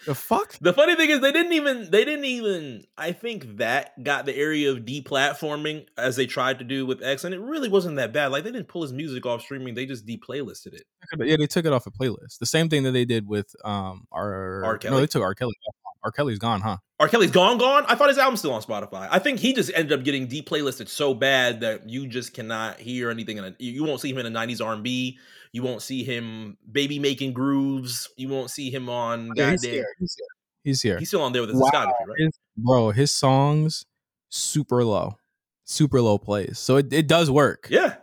the 0.07 0.15
fuck. 0.15 0.57
The 0.61 0.73
funny 0.73 0.97
thing 0.97 1.11
is 1.11 1.21
they 1.21 1.33
didn't 1.33 1.53
even 1.53 1.91
they 1.91 2.05
didn't 2.05 2.25
even 2.25 2.85
I 2.97 3.13
think 3.13 3.59
that 3.59 4.03
got 4.03 4.27
the 4.27 4.37
area 4.37 4.71
of 4.71 4.79
deplatforming 4.79 5.87
as 5.97 6.17
they 6.17 6.27
tried 6.27 6.59
to 6.59 6.65
do 6.65 6.87
with 6.87 7.03
X 7.03 7.25
and 7.25 7.35
it 7.35 7.41
really 7.41 7.69
wasn't 7.69 7.97
that 7.97 8.13
bad. 8.13 8.33
Like 8.33 8.45
they 8.45 8.53
didn't 8.53 8.69
pull 8.69 8.83
his 8.83 8.93
music 8.93 9.27
off 9.27 9.43
streaming, 9.43 9.75
they 9.75 9.87
just 9.87 10.07
deplaylisted 10.07 10.75
it. 10.75 10.85
Yeah, 11.19 11.37
they 11.37 11.47
took 11.47 11.65
it 11.65 11.73
off 11.73 11.87
a 11.87 11.91
playlist. 11.91 12.39
The 12.39 12.47
same 12.47 12.69
thing 12.69 12.83
that 12.85 12.93
they 12.93 13.05
did 13.05 13.27
with 13.27 13.55
um 13.65 14.07
our 14.13 14.65
R. 14.65 14.79
Kelly. 14.79 14.95
No, 14.95 15.01
they 15.01 15.07
took 15.07 15.23
R. 15.23 15.35
Kelly. 15.35 15.55
off. 15.69 15.75
R. 16.05 16.11
Kelly's 16.11 16.39
gone, 16.39 16.61
huh? 16.61 16.79
R. 16.99 17.09
Kelly's 17.09 17.31
gone 17.31 17.59
gone? 17.59 17.85
I 17.87 17.95
thought 17.95 18.09
his 18.09 18.19
album's 18.19 18.41
still 18.41 18.53
on 18.53 18.63
Spotify. 18.63 19.09
I 19.11 19.19
think 19.19 19.39
he 19.39 19.53
just 19.53 19.71
ended 19.75 19.99
up 19.99 20.05
getting 20.05 20.27
deplaylisted 20.27 20.89
so 20.89 21.15
bad 21.15 21.61
that 21.61 21.89
you 21.89 22.09
just 22.09 22.35
cannot 22.35 22.81
hear 22.81 23.11
anything 23.11 23.39
in 23.39 23.45
a, 23.45 23.55
you 23.59 23.85
won't 23.85 24.01
see 24.01 24.11
him 24.11 24.19
in 24.19 24.27
a 24.27 24.31
90s 24.31 24.65
R&B. 24.65 25.19
You 25.53 25.63
won't 25.63 25.83
see 25.83 26.03
him 26.03 26.57
baby 26.71 26.99
making 26.99 27.33
grooves. 27.35 28.09
You 28.17 28.29
won't 28.29 28.51
see 28.51 28.71
him 28.71 28.89
on 28.89 29.31
Yeah, 29.37 29.51
he's 29.53 29.63
here. 29.63 29.87
He's 29.99 30.17
here. 30.19 30.27
He's 30.65 30.83
here. 30.83 30.99
He's 30.99 31.09
still 31.09 31.23
on 31.23 31.33
there 31.33 31.43
with 31.43 31.51
his 31.51 31.59
Wow. 31.61 31.69
discography, 31.73 32.07
right? 32.07 32.19
His- 32.19 32.39
bro, 32.57 32.91
his 32.91 33.13
songs 33.13 33.85
super 34.31 34.83
low, 34.85 35.17
super 35.65 36.01
low 36.01 36.17
plays. 36.19 36.59
So 36.59 36.77
it, 36.77 36.93
it 36.93 37.07
does 37.07 37.31
work. 37.31 37.67
Yeah. 37.71 37.97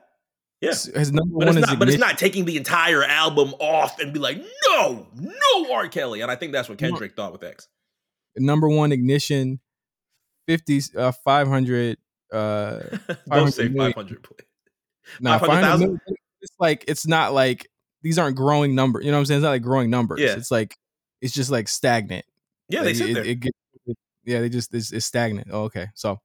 Yeah. 0.62 0.70
His 0.72 1.12
number 1.12 1.38
But 1.40 1.48
one 1.48 1.58
it's 1.58 1.58
is 1.58 1.68
not. 1.72 1.80
But 1.80 1.90
it's 1.90 1.98
not 1.98 2.18
taking 2.20 2.46
the 2.46 2.58
entire 2.58 3.04
album 3.04 3.54
off 3.60 3.98
and 4.00 4.12
be 4.14 4.20
like, 4.20 4.38
no, 4.68 5.08
no, 5.16 5.74
R. 5.74 5.88
Kelly. 5.88 6.22
And 6.22 6.30
I 6.30 6.36
think 6.36 6.52
that's 6.52 6.68
what 6.70 6.80
No. 6.82 6.90
Kendrick 6.90 7.16
thought 7.16 7.32
with 7.32 7.44
X. 7.44 7.68
number 8.38 8.68
one 8.70 8.92
ignition, 8.92 9.60
fifty 10.48 10.82
uh 10.98 11.12
five 11.24 11.48
hundred 11.48 11.98
uh 12.32 12.80
Don't 13.32 13.52
say 13.54 13.70
500 13.70 13.74
million. 13.74 13.94
500 13.94 14.24
play. 14.24 14.38
nah, 15.22 15.40
500,000? 15.40 16.00
500 16.40 16.42
million, 16.42 16.42
It's 16.42 16.56
like 16.60 16.86
it's 16.88 17.08
not 17.08 17.34
like 17.34 17.68
these 18.02 18.18
aren't 18.18 18.36
growing 18.38 18.76
numbers. 18.76 19.06
You 19.06 19.12
know 19.12 19.18
what 19.18 19.22
I'm 19.22 19.26
saying? 19.26 19.40
It's 19.40 19.44
not 19.44 19.52
like 19.52 19.62
growing 19.62 19.90
numbers. 19.90 20.20
Yeah. 20.22 20.36
It's 20.36 20.52
like 20.52 20.76
it's 21.22 21.34
just 21.34 21.52
like 21.52 21.68
stagnant. 21.68 22.26
Yeah, 22.70 22.84
they 22.84 22.94
sit 22.94 23.10
it, 23.10 23.14
there. 23.14 23.26
it 23.26 23.46
it- 23.46 23.98
yeah, 24.26 24.42
they 24.42 24.50
just 24.50 24.74
it's, 24.76 24.92
it's 24.92 25.06
stagnant. 25.06 25.48
Oh, 25.52 25.64
okay, 25.64 25.88
so 25.96 26.20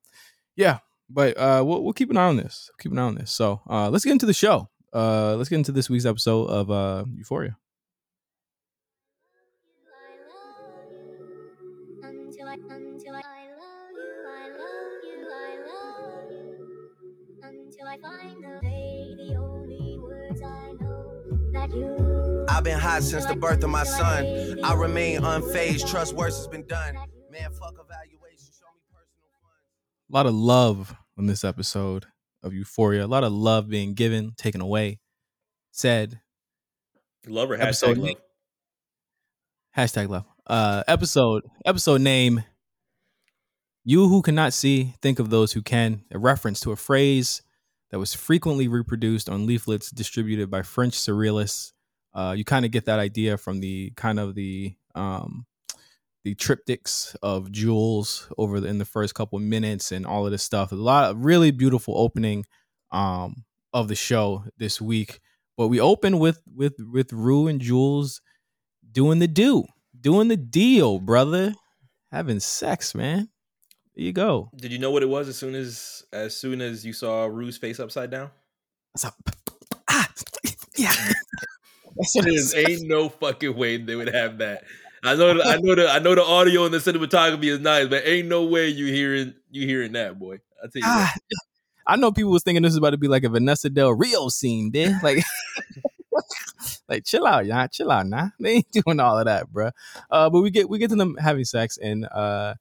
yeah, 0.57 0.79
but 1.09 1.37
uh, 1.39 1.63
we'll 1.65 1.83
we'll 1.83 1.93
keep 1.95 2.11
an 2.11 2.17
eye 2.19 2.27
on 2.29 2.37
this. 2.37 2.71
Keep 2.79 2.93
an 2.93 2.99
eye 2.99 3.03
on 3.03 3.15
this. 3.15 3.33
So 3.33 3.63
uh, 3.69 3.89
let's 3.89 4.05
get 4.05 4.13
into 4.13 4.27
the 4.27 4.35
show. 4.35 4.69
Uh, 4.93 5.37
let's 5.37 5.49
get 5.49 5.57
into 5.57 5.73
this 5.73 5.89
week's 5.89 6.05
episode 6.05 6.49
of 6.51 6.71
uh 6.71 7.05
Euphoria. 7.17 7.57
I've 21.65 22.63
been 22.63 22.79
hot 22.79 23.03
since 23.03 23.25
the 23.25 23.35
birth 23.35 23.65
of 23.65 23.71
my 23.71 23.85
son. 23.85 24.59
I 24.63 24.75
remain 24.75 25.23
unfazed. 25.23 25.89
Trust 25.89 26.13
worse 26.13 26.37
has 26.37 26.47
been 26.47 26.67
done. 26.67 26.95
Man, 27.31 27.51
fuck 27.53 27.75
evaluation. 27.83 28.51
Show 28.53 28.67
me 28.75 28.83
personal 28.93 29.31
funds. 29.41 30.11
A 30.11 30.13
lot 30.13 30.27
of 30.27 30.35
love 30.35 30.95
on 31.17 31.27
this 31.27 31.43
episode 31.43 32.05
of 32.43 32.53
Euphoria. 32.53 33.07
A 33.07 33.09
lot 33.09 33.25
of 33.25 33.33
love 33.33 33.71
being 33.71 33.95
given, 33.95 34.33
taken 34.37 34.61
away, 34.61 35.01
said. 35.71 36.21
Love 37.27 37.51
or 37.51 37.55
Episode 37.55 37.97
hashtag 37.97 38.03
love. 38.03 38.17
Hashtag 39.77 40.09
love. 40.11 40.25
Uh, 40.47 40.83
episode 40.87 41.45
episode 41.65 42.03
name. 42.03 42.45
You 43.85 44.09
who 44.09 44.21
cannot 44.21 44.53
see, 44.53 44.95
think 45.01 45.19
of 45.19 45.31
those 45.31 45.53
who 45.53 45.63
can. 45.63 46.05
A 46.11 46.19
reference 46.19 46.61
to 46.61 46.73
a 46.73 46.77
phrase 46.77 47.41
that 47.95 48.01
was 48.01 48.13
frequently 48.13 48.67
reproduced 48.67 49.29
on 49.29 49.47
leaflets 49.47 49.89
distributed 49.89 50.51
by 50.51 50.63
French 50.63 50.95
surrealists. 50.95 51.71
Uh, 52.13 52.35
you 52.37 52.45
kind 52.45 52.65
of 52.65 52.73
get 52.73 52.87
that 52.87 52.99
idea 52.99 53.39
from 53.39 53.61
the 53.61 53.93
kind 53.95 54.19
of 54.19 54.35
the 54.35 54.75
um, 54.97 55.47
the 56.25 56.35
triptychs 56.35 57.15
of 57.23 57.53
Jules 57.53 58.29
over 58.37 58.59
the, 58.59 58.67
in 58.67 58.79
the 58.79 58.85
first 58.85 59.15
couple 59.15 59.39
minutes 59.39 59.93
and 59.93 60.05
all 60.07 60.27
of 60.27 60.33
this 60.33 60.43
stuff. 60.43 60.73
A 60.73 60.75
lot 60.75 61.09
of 61.09 61.25
really 61.25 61.53
beautiful 61.53 61.97
opening 61.97 62.47
um, 62.91 63.45
of 63.73 63.87
the 63.87 63.95
show 63.95 64.43
this 64.59 64.81
week. 64.81 65.21
But 65.57 65.69
we 65.69 65.79
open 65.79 66.19
with 66.19 66.43
with 66.53 66.75
with 66.81 67.13
Rue 67.13 67.47
and 67.47 67.61
Jules 67.61 68.21
doing 68.91 69.21
the 69.21 69.29
do, 69.29 69.67
doing 70.01 70.27
the 70.27 70.37
deal, 70.37 70.99
brother. 70.99 71.55
Having 72.11 72.41
sex, 72.41 72.93
man. 72.93 73.29
There 73.97 74.05
you 74.05 74.13
go. 74.13 74.51
Did 74.57 74.73
you 74.73 74.79
know 74.79 74.91
what 74.91 75.03
it 75.03 75.09
was 75.09 75.29
as 75.29 75.37
soon 75.37 75.55
as 75.55 76.05
as 76.13 76.37
soon 76.37 76.61
as 76.61 76.85
you 76.85 76.93
saw 76.93 77.25
Rue's 77.27 77.57
face 77.57 77.79
upside 77.79 78.11
down? 78.11 78.31
What's 78.93 79.05
up? 79.05 79.15
Ah, 79.89 80.09
yeah. 80.77 80.93
That's 81.97 82.15
what 82.17 82.27
it 82.27 82.35
is. 82.35 82.53
There 82.53 82.69
ain't 82.69 82.89
no 82.89 83.09
fucking 83.09 83.57
way 83.57 83.77
they 83.77 83.95
would 83.95 84.13
have 84.13 84.39
that. 84.39 84.65
I 85.05 85.17
know, 85.17 85.35
the, 85.35 85.45
I 85.45 85.57
know 85.59 85.75
the, 85.75 85.89
I 85.89 85.99
know 85.99 86.15
the 86.15 86.25
audio 86.25 86.65
and 86.65 86.73
the 86.73 86.79
cinematography 86.79 87.45
is 87.45 87.61
nice, 87.61 87.89
but 87.89 88.07
ain't 88.07 88.27
no 88.27 88.45
way 88.45 88.69
you 88.69 88.87
hearing, 88.87 89.35
you 89.51 89.67
hearing 89.67 89.93
that, 89.93 90.19
boy. 90.19 90.37
I 90.63 90.67
tell 90.67 90.71
you, 90.77 90.83
Ah, 90.85 91.15
I 91.87 91.97
know 91.97 92.11
people 92.11 92.33
was 92.33 92.43
thinking 92.43 92.63
this 92.63 92.73
is 92.73 92.79
about 92.79 92.91
to 92.91 92.97
be 92.97 93.09
like 93.09 93.23
a 93.23 93.29
Vanessa 93.29 93.69
Del 93.69 93.93
Rio 93.93 94.29
scene, 94.29 94.73
bitch. 94.73 94.99
Like, 95.03 95.23
like 96.89 97.05
chill 97.05 97.27
out, 97.27 97.45
y'all. 97.45 97.69
Chill 97.69 97.91
out, 97.91 98.07
nah. 98.07 98.29
They 98.41 98.53
ain't 98.53 98.71
doing 98.85 98.99
all 98.99 99.19
of 99.19 99.27
that, 99.27 99.53
bruh. 99.53 99.73
Uh, 100.11 100.31
but 100.31 100.41
we 100.41 100.51
get 100.51 100.71
we 100.71 100.79
get 100.79 100.89
to 100.91 100.97
them 100.97 101.17
having 101.17 101.45
sex, 101.45 101.77
and 101.77 102.07
uh, 102.07 102.55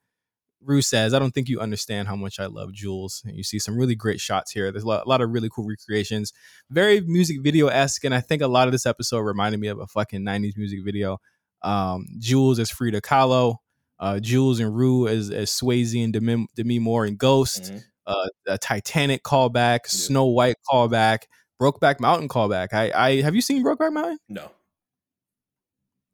Rue 0.65 0.82
says, 0.82 1.13
"I 1.13 1.19
don't 1.19 1.34
think 1.34 1.49
you 1.49 1.60
understand 1.60 2.08
how 2.08 2.15
much 2.15 2.39
I 2.39 2.45
love 2.47 2.71
Jules." 2.73 3.21
And 3.26 3.36
you 3.36 3.43
see 3.43 3.60
some 3.60 3.78
really 3.78 3.95
great 3.95 4.19
shots 4.21 4.52
here. 4.52 4.71
There's 4.71 4.84
a 4.84 4.88
lot, 4.88 5.06
a 5.06 5.10
lot 5.10 5.21
of 5.21 5.32
really 5.32 5.49
cool 5.49 5.65
recreations, 5.67 6.34
very 6.69 7.02
music 7.02 7.41
video 7.41 7.67
esque, 7.67 8.04
and 8.04 8.13
I 8.15 8.21
think 8.21 8.41
a 8.41 8.47
lot 8.47 8.67
of 8.67 8.71
this 8.71 8.86
episode 8.86 9.19
reminded 9.19 9.60
me 9.60 9.67
of 9.67 9.80
a 9.80 9.88
fucking 9.88 10.21
'90s 10.23 10.58
music 10.58 10.80
video. 10.84 11.19
Um, 11.62 12.08
Jules 12.19 12.60
as 12.60 12.69
Frida 12.69 13.02
Kahlo, 13.02 13.58
uh, 13.99 14.19
Jules 14.19 14.60
and 14.60 14.76
Rue 14.76 15.08
as 15.08 15.30
as 15.32 15.49
Swayze 15.52 16.04
and 16.04 16.12
Demi, 16.13 16.45
Demi 16.56 16.80
Moore 16.80 17.06
and 17.06 17.17
Ghost 17.17 17.71
Mhm. 17.71 17.84
uh, 18.06 18.28
a 18.47 18.58
Titanic 18.58 19.23
callback, 19.23 19.88
Snow 19.88 20.26
White 20.26 20.58
callback, 20.69 21.23
Brokeback 21.62 21.99
Mountain 22.02 22.28
callback. 22.28 22.73
I, 22.73 22.91
I 22.93 23.21
have 23.21 23.36
you 23.36 23.41
seen 23.41 23.63
Brokeback 23.63 23.93
Mountain? 23.93 24.17
no. 24.28 24.52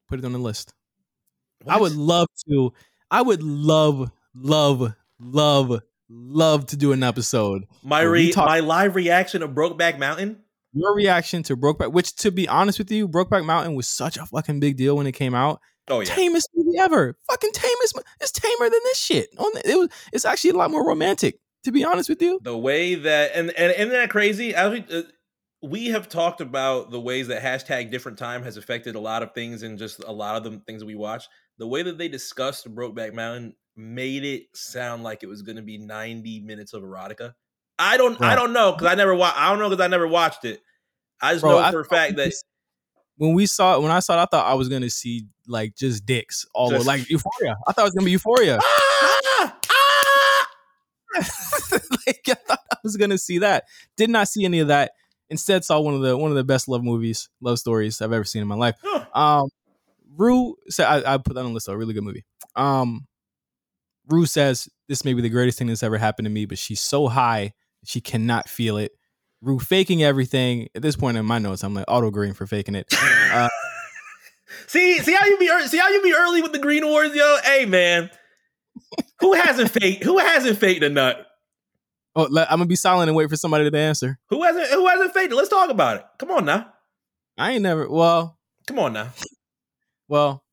Put 0.07 0.19
it 0.19 0.25
on 0.25 0.33
the 0.33 0.39
list. 0.39 0.73
I 1.67 1.79
would 1.79 1.95
love 1.95 2.27
to. 2.47 2.73
I 3.11 3.21
would 3.21 3.43
love, 3.43 4.11
love, 4.35 4.93
love, 5.19 5.81
love 6.09 6.65
to 6.67 6.77
do 6.77 6.91
an 6.91 7.03
episode. 7.03 7.63
my 7.83 8.01
re- 8.01 8.31
talk- 8.31 8.47
my 8.47 8.59
live 8.59 8.95
reaction 8.95 9.41
of 9.43 9.51
Brokeback 9.51 9.99
Mountain. 9.99 10.39
Your 10.73 10.93
reaction 10.95 11.41
to 11.43 11.57
Brokeback, 11.57 11.91
which 11.91 12.15
to 12.17 12.31
be 12.31 12.47
honest 12.47 12.77
with 12.77 12.91
you, 12.91 13.07
Brokeback 13.07 13.43
Mountain 13.45 13.73
was 13.75 13.87
such 13.87 14.17
a 14.17 14.25
fucking 14.25 14.59
big 14.59 14.77
deal 14.77 14.95
when 14.95 15.07
it 15.07 15.13
came 15.13 15.33
out. 15.33 15.59
Oh 15.87 16.01
yeah. 16.01 16.05
tamest 16.05 16.47
movie 16.55 16.77
ever. 16.77 17.17
Fucking 17.27 17.51
tamest. 17.51 17.99
It's 18.21 18.31
tamer 18.31 18.69
than 18.69 18.79
this 18.83 18.97
shit. 18.99 19.29
It 19.65 19.77
was. 19.77 19.89
It's 20.13 20.25
actually 20.25 20.51
a 20.51 20.57
lot 20.57 20.69
more 20.69 20.85
romantic. 20.87 21.39
To 21.65 21.73
be 21.73 21.83
honest 21.83 22.07
with 22.07 22.21
you. 22.21 22.39
the 22.41 22.57
way 22.57 22.95
that 22.95 23.31
and 23.35 23.51
and 23.51 23.73
isn't 23.73 23.89
that 23.89 24.09
crazy? 24.09 24.55
As 24.55 24.71
we 24.71 24.85
uh, 24.95 25.01
we 25.61 25.87
have 25.87 26.07
talked 26.07 26.39
about 26.39 26.89
the 26.89 27.01
ways 27.01 27.27
that 27.27 27.41
hashtag 27.41 27.91
different 27.91 28.17
time 28.17 28.43
has 28.43 28.55
affected 28.55 28.95
a 28.95 28.99
lot 28.99 29.23
of 29.23 29.33
things 29.33 29.61
and 29.63 29.77
just 29.77 30.01
a 30.05 30.11
lot 30.11 30.37
of 30.37 30.43
the 30.43 30.61
things 30.65 30.79
that 30.79 30.85
we 30.85 30.95
watch. 30.95 31.27
The 31.57 31.67
way 31.67 31.83
that 31.83 31.97
they 31.97 32.07
discussed 32.07 32.73
Brokeback 32.73 33.13
Mountain 33.13 33.55
made 33.79 34.25
it 34.25 34.47
sound 34.53 35.03
like 35.03 35.23
it 35.23 35.27
was 35.27 35.41
going 35.41 35.55
to 35.55 35.61
be 35.61 35.77
90 35.77 36.41
minutes 36.41 36.73
of 36.73 36.83
erotica. 36.83 37.33
I 37.79 37.95
don't 37.95 38.21
I 38.21 38.35
don't 38.35 38.51
know 38.51 38.73
because 38.73 38.87
I 38.87 38.95
never 38.95 39.15
wa- 39.15 39.31
I 39.33 39.49
don't 39.49 39.59
know 39.59 39.69
because 39.69 39.81
I 39.83 39.87
never 39.87 40.05
watched 40.07 40.43
it. 40.43 40.61
I 41.21 41.31
just 41.31 41.43
Bro, 41.43 41.51
know 41.51 41.59
I 41.59 41.71
for 41.71 41.79
a 41.79 41.85
fact 41.85 42.17
that 42.17 42.33
when 43.15 43.33
we 43.33 43.45
saw 43.45 43.75
it, 43.77 43.81
when 43.81 43.91
I 43.91 43.99
saw 43.99 44.19
it, 44.19 44.23
I 44.23 44.25
thought 44.25 44.45
I 44.45 44.53
was 44.55 44.67
gonna 44.67 44.89
see 44.89 45.27
like 45.47 45.75
just 45.75 46.05
dicks 46.05 46.45
all 46.53 46.69
Just- 46.71 46.85
like 46.85 47.09
Euphoria. 47.09 47.55
I 47.67 47.71
thought 47.71 47.83
it 47.83 47.85
was 47.85 47.93
gonna 47.93 48.05
be 48.05 48.11
Euphoria. 48.11 48.59
ah, 48.63 49.57
ah! 49.71 50.47
like 52.05 52.21
I 52.27 52.33
thought 52.33 52.59
I 52.71 52.77
was 52.83 52.97
gonna 52.97 53.17
see 53.17 53.39
that. 53.39 53.63
Did 53.95 54.09
not 54.09 54.27
see 54.27 54.43
any 54.45 54.59
of 54.59 54.67
that. 54.67 54.91
Instead, 55.29 55.63
saw 55.63 55.79
one 55.79 55.93
of 55.93 56.01
the 56.01 56.17
one 56.17 56.31
of 56.31 56.35
the 56.37 56.43
best 56.43 56.67
love 56.67 56.83
movies, 56.83 57.29
love 57.39 57.59
stories 57.59 58.01
I've 58.01 58.11
ever 58.11 58.23
seen 58.25 58.41
in 58.41 58.47
my 58.47 58.55
life. 58.55 58.75
Huh. 58.83 59.05
Um, 59.13 59.49
Rue 60.17 60.55
said 60.69 60.85
I, 60.85 61.13
I 61.13 61.17
put 61.17 61.35
that 61.35 61.41
on 61.41 61.47
the 61.47 61.53
list. 61.53 61.67
though, 61.67 61.73
A 61.73 61.77
really 61.77 61.93
good 61.93 62.03
movie. 62.03 62.25
Um, 62.55 63.05
Rue 64.09 64.25
says 64.25 64.67
this 64.87 65.05
may 65.05 65.13
be 65.13 65.21
the 65.21 65.29
greatest 65.29 65.57
thing 65.59 65.67
that's 65.67 65.83
ever 65.83 65.97
happened 65.97 66.25
to 66.25 66.29
me, 66.31 66.45
but 66.45 66.57
she's 66.57 66.79
so 66.81 67.07
high 67.07 67.53
she 67.85 68.01
cannot 68.01 68.49
feel 68.49 68.77
it. 68.77 68.91
Rue 69.41 69.59
faking 69.59 70.03
everything. 70.03 70.67
At 70.75 70.81
this 70.81 70.95
point 70.97 71.15
in 71.17 71.25
my 71.25 71.39
notes, 71.39 71.63
I'm 71.63 71.73
like 71.73 71.85
auto 71.87 72.11
green 72.11 72.33
for 72.33 72.45
faking 72.45 72.75
it. 72.75 72.87
Uh, 73.31 73.47
see, 74.67 74.97
see 74.99 75.13
how 75.13 75.25
you 75.25 75.37
be 75.37 75.45
ear- 75.45 75.67
see 75.67 75.77
how 75.77 75.89
you 75.89 76.01
be 76.01 76.13
early 76.13 76.41
with 76.41 76.51
the 76.51 76.59
Green 76.59 76.83
Awards, 76.83 77.15
yo. 77.15 77.37
Hey 77.43 77.65
man, 77.65 78.09
who 79.21 79.33
hasn't 79.33 79.71
faked? 79.71 80.03
Who 80.03 80.17
hasn't 80.17 80.57
faked 80.57 80.83
a 80.83 80.89
nut? 80.89 81.25
Oh, 82.15 82.27
let- 82.29 82.51
I'm 82.51 82.57
gonna 82.57 82.67
be 82.67 82.75
silent 82.75 83.07
and 83.09 83.15
wait 83.15 83.29
for 83.29 83.37
somebody 83.37 83.69
to 83.69 83.77
answer. 83.77 84.19
Who 84.29 84.43
hasn't? 84.43 84.67
Who 84.71 84.87
hasn't 84.87 85.13
faked 85.13 85.31
it? 85.31 85.35
Let's 85.35 85.49
talk 85.49 85.69
about 85.69 85.97
it. 85.97 86.05
Come 86.17 86.31
on 86.31 86.43
now. 86.45 86.67
I 87.37 87.51
ain't 87.51 87.63
never. 87.63 87.89
Well, 87.89 88.37
Come 88.67 88.79
on 88.79 88.91
now. 88.93 89.09
well, 90.09 90.43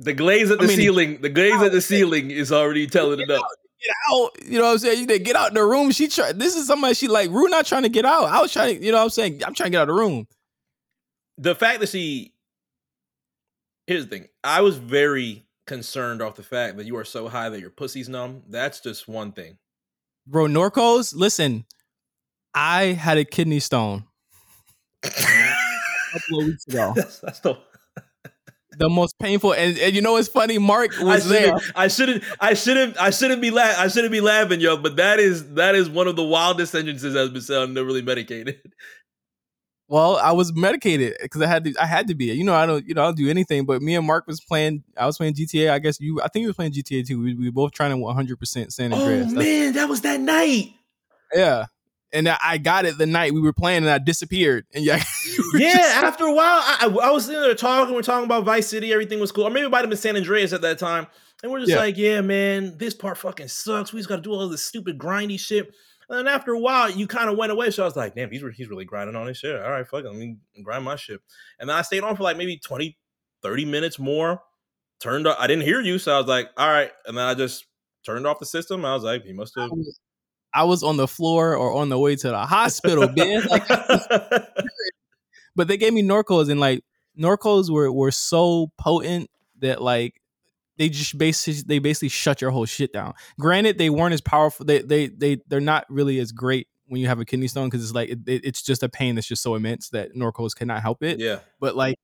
The 0.00 0.12
glaze 0.12 0.50
at 0.50 0.58
the 0.58 0.64
I 0.64 0.68
mean- 0.68 0.76
ceiling. 0.76 1.20
The 1.20 1.28
glaze 1.28 1.60
at 1.60 1.72
the 1.72 1.80
ceiling 1.80 2.30
is 2.30 2.52
already 2.52 2.86
telling 2.86 3.20
it 3.20 3.30
up. 3.30 3.44
get 3.82 3.94
out. 4.12 4.30
You 4.44 4.58
know 4.58 4.64
what 4.66 4.72
I'm 4.72 4.78
saying? 4.78 5.00
You 5.00 5.06
did 5.06 5.24
get 5.24 5.36
out 5.36 5.54
the 5.54 5.64
room. 5.64 5.90
She 5.90 6.08
try. 6.08 6.32
This 6.32 6.54
is 6.56 6.66
somebody 6.66 6.94
she 6.94 7.08
like. 7.08 7.30
Rue 7.30 7.48
not 7.48 7.66
trying 7.66 7.82
to 7.82 7.88
get 7.88 8.04
out. 8.04 8.24
I 8.26 8.40
was 8.40 8.52
trying. 8.52 8.78
to 8.78 8.84
You 8.84 8.92
know 8.92 8.98
what 8.98 9.04
I'm 9.04 9.10
saying? 9.10 9.42
I'm 9.44 9.54
trying 9.54 9.68
to 9.68 9.70
get 9.72 9.78
out 9.82 9.88
of 9.88 9.96
the 9.96 10.00
room. 10.00 10.26
The 11.36 11.54
fact 11.54 11.80
that 11.80 11.88
she. 11.88 12.32
Here's 13.86 14.04
the 14.06 14.10
thing. 14.10 14.28
I 14.44 14.60
was 14.60 14.76
very 14.76 15.46
concerned 15.66 16.22
off 16.22 16.34
the 16.36 16.42
fact 16.42 16.76
that 16.76 16.86
you 16.86 16.96
are 16.96 17.04
so 17.04 17.28
high 17.28 17.48
that 17.48 17.60
your 17.60 17.70
pussy's 17.70 18.08
numb. 18.08 18.42
That's 18.48 18.80
just 18.80 19.08
one 19.08 19.32
thing. 19.32 19.58
Bro, 20.26 20.46
Norcos, 20.48 21.14
listen. 21.14 21.64
I 22.54 22.84
had 22.86 23.18
a 23.18 23.24
kidney 23.24 23.60
stone 23.60 24.04
a 25.04 25.08
couple 25.10 26.40
of 26.40 26.46
weeks 26.46 26.66
ago. 26.66 26.92
that's, 26.96 27.18
that's 27.20 27.40
the. 27.40 27.58
The 28.78 28.88
most 28.88 29.18
painful, 29.18 29.54
and, 29.54 29.76
and 29.78 29.94
you 29.94 30.00
know 30.00 30.12
what's 30.12 30.28
funny? 30.28 30.58
Mark 30.58 30.98
I 31.00 31.04
was 31.04 31.28
there. 31.28 31.52
I 31.74 31.88
shouldn't. 31.88 32.22
I 32.40 32.54
shouldn't. 32.54 32.96
I 33.00 33.10
shouldn't 33.10 33.42
be 33.42 33.50
la- 33.50 33.62
I 33.76 33.88
shouldn't 33.88 34.12
be 34.12 34.20
laughing, 34.20 34.60
yo. 34.60 34.76
But 34.76 34.96
that 34.96 35.18
is 35.18 35.54
that 35.54 35.74
is 35.74 35.88
one 35.90 36.06
of 36.06 36.16
the 36.16 36.22
wildest 36.24 36.72
sentences 36.72 37.14
that's 37.14 37.30
been 37.30 37.42
said. 37.42 37.74
They're 37.74 37.84
really 37.84 38.02
medicated. 38.02 38.60
Well, 39.90 40.16
I 40.16 40.32
was 40.32 40.54
medicated 40.54 41.16
because 41.22 41.40
I 41.40 41.46
had 41.46 41.64
to. 41.64 41.74
I 41.80 41.86
had 41.86 42.08
to 42.08 42.14
be. 42.14 42.26
You 42.26 42.44
know, 42.44 42.54
I 42.54 42.66
don't. 42.66 42.86
You 42.86 42.92
know, 42.92 43.04
I'll 43.04 43.14
do 43.14 43.30
anything. 43.30 43.64
But 43.64 43.80
me 43.80 43.94
and 43.96 44.06
Mark 44.06 44.26
was 44.26 44.38
playing. 44.38 44.84
I 44.98 45.06
was 45.06 45.16
playing 45.16 45.32
GTA. 45.32 45.70
I 45.70 45.78
guess 45.78 45.98
you. 45.98 46.20
I 46.22 46.28
think 46.28 46.42
you 46.42 46.48
was 46.48 46.56
playing 46.56 46.72
GTA 46.72 47.06
too. 47.06 47.18
We, 47.22 47.34
we 47.34 47.46
were 47.46 47.52
both 47.52 47.72
trying 47.72 47.92
to 47.92 47.96
100 47.96 48.38
percent 48.38 48.74
San 48.74 48.92
Oh 48.92 48.96
Andreas. 48.96 49.32
That's- 49.32 49.46
man, 49.46 49.72
that 49.72 49.88
was 49.88 50.02
that 50.02 50.20
night. 50.20 50.74
yeah. 51.32 51.64
And 52.12 52.28
I 52.28 52.38
I 52.42 52.58
got 52.58 52.86
it 52.86 52.96
the 52.96 53.06
night 53.06 53.34
we 53.34 53.40
were 53.40 53.52
playing, 53.52 53.78
and 53.82 53.90
I 53.90 53.98
disappeared. 53.98 54.64
And 54.74 54.82
yeah, 54.84 55.02
yeah, 55.54 56.00
after 56.04 56.24
a 56.24 56.32
while, 56.32 56.60
I, 56.64 56.78
I, 56.82 57.08
I 57.08 57.10
was 57.10 57.26
sitting 57.26 57.40
there 57.42 57.54
talking. 57.54 57.94
We're 57.94 58.02
talking 58.02 58.24
about 58.24 58.44
Vice 58.44 58.66
City. 58.66 58.92
Everything 58.92 59.20
was 59.20 59.30
cool. 59.32 59.44
Or 59.44 59.50
maybe 59.50 59.66
it 59.66 59.70
might 59.70 59.80
have 59.80 59.90
been 59.90 59.98
San 59.98 60.16
Andreas 60.16 60.52
at 60.52 60.62
that 60.62 60.78
time. 60.78 61.06
And 61.42 61.52
we're 61.52 61.60
just 61.60 61.70
Yeah. 61.70 61.76
like, 61.78 61.96
yeah, 61.98 62.20
man, 62.20 62.78
this 62.78 62.94
part 62.94 63.16
fucking 63.18 63.48
sucks. 63.48 63.92
We 63.92 64.00
just 64.00 64.08
got 64.08 64.16
to 64.16 64.22
do 64.22 64.32
all 64.32 64.48
this 64.48 64.64
stupid 64.64 64.98
grindy 64.98 65.38
shit. 65.38 65.72
And 66.08 66.18
then 66.18 66.26
after 66.26 66.52
a 66.52 66.58
while, 66.58 66.90
you 66.90 67.06
kind 67.06 67.28
of 67.30 67.36
went 67.36 67.52
away. 67.52 67.70
So 67.70 67.82
I 67.82 67.86
was 67.86 67.94
like, 67.94 68.14
damn, 68.14 68.30
he's, 68.30 68.42
re- 68.42 68.54
he's 68.56 68.68
really 68.68 68.86
grinding 68.86 69.14
on 69.14 69.26
his 69.28 69.36
shit. 69.36 69.54
All 69.60 69.70
right, 69.70 69.86
fuck 69.86 70.02
it. 70.04 70.08
Let 70.08 70.16
me 70.16 70.38
grind 70.64 70.84
my 70.84 70.96
shit. 70.96 71.20
And 71.60 71.68
then 71.68 71.76
I 71.76 71.82
stayed 71.82 72.02
on 72.02 72.16
for 72.16 72.22
like 72.24 72.36
maybe 72.38 72.58
20, 72.58 72.96
30 73.42 73.64
minutes 73.66 73.98
more. 73.98 74.42
Turned 75.00 75.26
up. 75.28 75.36
I 75.38 75.46
didn't 75.46 75.62
hear 75.64 75.80
you. 75.80 75.98
So 75.98 76.12
I 76.12 76.18
was 76.18 76.26
like, 76.26 76.48
all 76.56 76.68
right. 76.68 76.90
And 77.06 77.16
then 77.16 77.24
I 77.24 77.34
just 77.34 77.66
turned 78.04 78.26
off 78.26 78.40
the 78.40 78.46
system. 78.46 78.84
I 78.84 78.94
was 78.94 79.04
like, 79.04 79.22
he 79.24 79.32
must 79.32 79.54
have. 79.56 79.70
I 80.54 80.64
was 80.64 80.82
on 80.82 80.96
the 80.96 81.08
floor 81.08 81.54
or 81.54 81.74
on 81.74 81.88
the 81.88 81.98
way 81.98 82.16
to 82.16 82.28
the 82.28 82.38
hospital, 82.46 83.08
man. 83.16 83.42
Like, 83.46 83.68
but 85.56 85.68
they 85.68 85.76
gave 85.76 85.92
me 85.92 86.02
Norcos, 86.02 86.50
and 86.50 86.60
like 86.60 86.82
Norcos 87.18 87.70
were 87.70 87.90
were 87.92 88.10
so 88.10 88.70
potent 88.78 89.30
that 89.60 89.82
like 89.82 90.20
they 90.76 90.88
just 90.88 91.18
basically 91.18 91.62
they 91.66 91.78
basically 91.78 92.08
shut 92.08 92.40
your 92.40 92.50
whole 92.50 92.64
shit 92.66 92.92
down. 92.92 93.14
Granted, 93.38 93.78
they 93.78 93.90
weren't 93.90 94.14
as 94.14 94.20
powerful. 94.20 94.64
They 94.64 94.80
they 94.82 95.08
they 95.08 95.38
they're 95.48 95.60
not 95.60 95.84
really 95.88 96.18
as 96.20 96.32
great 96.32 96.68
when 96.86 97.00
you 97.00 97.06
have 97.08 97.20
a 97.20 97.24
kidney 97.24 97.48
stone 97.48 97.68
because 97.68 97.82
it's 97.84 97.92
like 97.94 98.08
it, 98.08 98.18
it- 98.26 98.44
it's 98.44 98.62
just 98.62 98.82
a 98.82 98.88
pain 98.88 99.14
that's 99.14 99.26
just 99.26 99.42
so 99.42 99.54
immense 99.54 99.90
that 99.90 100.14
Norcos 100.14 100.54
cannot 100.54 100.80
help 100.82 101.02
it. 101.02 101.18
yeah. 101.20 101.40
But 101.60 101.76
like 101.76 101.96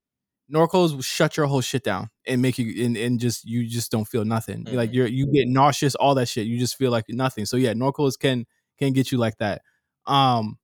Norcos 0.52 0.94
will 0.94 1.02
shut 1.02 1.36
your 1.36 1.46
whole 1.46 1.60
shit 1.62 1.82
down 1.84 2.10
and 2.26 2.42
make 2.42 2.58
you 2.58 2.84
and, 2.84 2.96
and 2.96 3.18
just 3.18 3.44
you 3.44 3.66
just 3.66 3.90
don't 3.90 4.04
feel 4.06 4.24
nothing. 4.24 4.64
Like 4.70 4.90
Mhm. 4.90 4.94
you're 4.94 5.06
you 5.06 5.26
get 5.32 5.48
nauseous, 5.48 5.94
all 5.94 6.14
that 6.16 6.28
shit. 6.28 6.46
You 6.46 6.58
just 6.58 6.76
feel 6.76 6.90
like 6.90 7.06
nothing. 7.08 7.46
So 7.46 7.56
yeah, 7.56 7.72
Norcos 7.72 8.18
can 8.18 8.44
can 8.78 8.92
get 8.92 9.10
you 9.10 9.18
like 9.18 9.38
that. 9.38 9.62
Um 10.06 10.58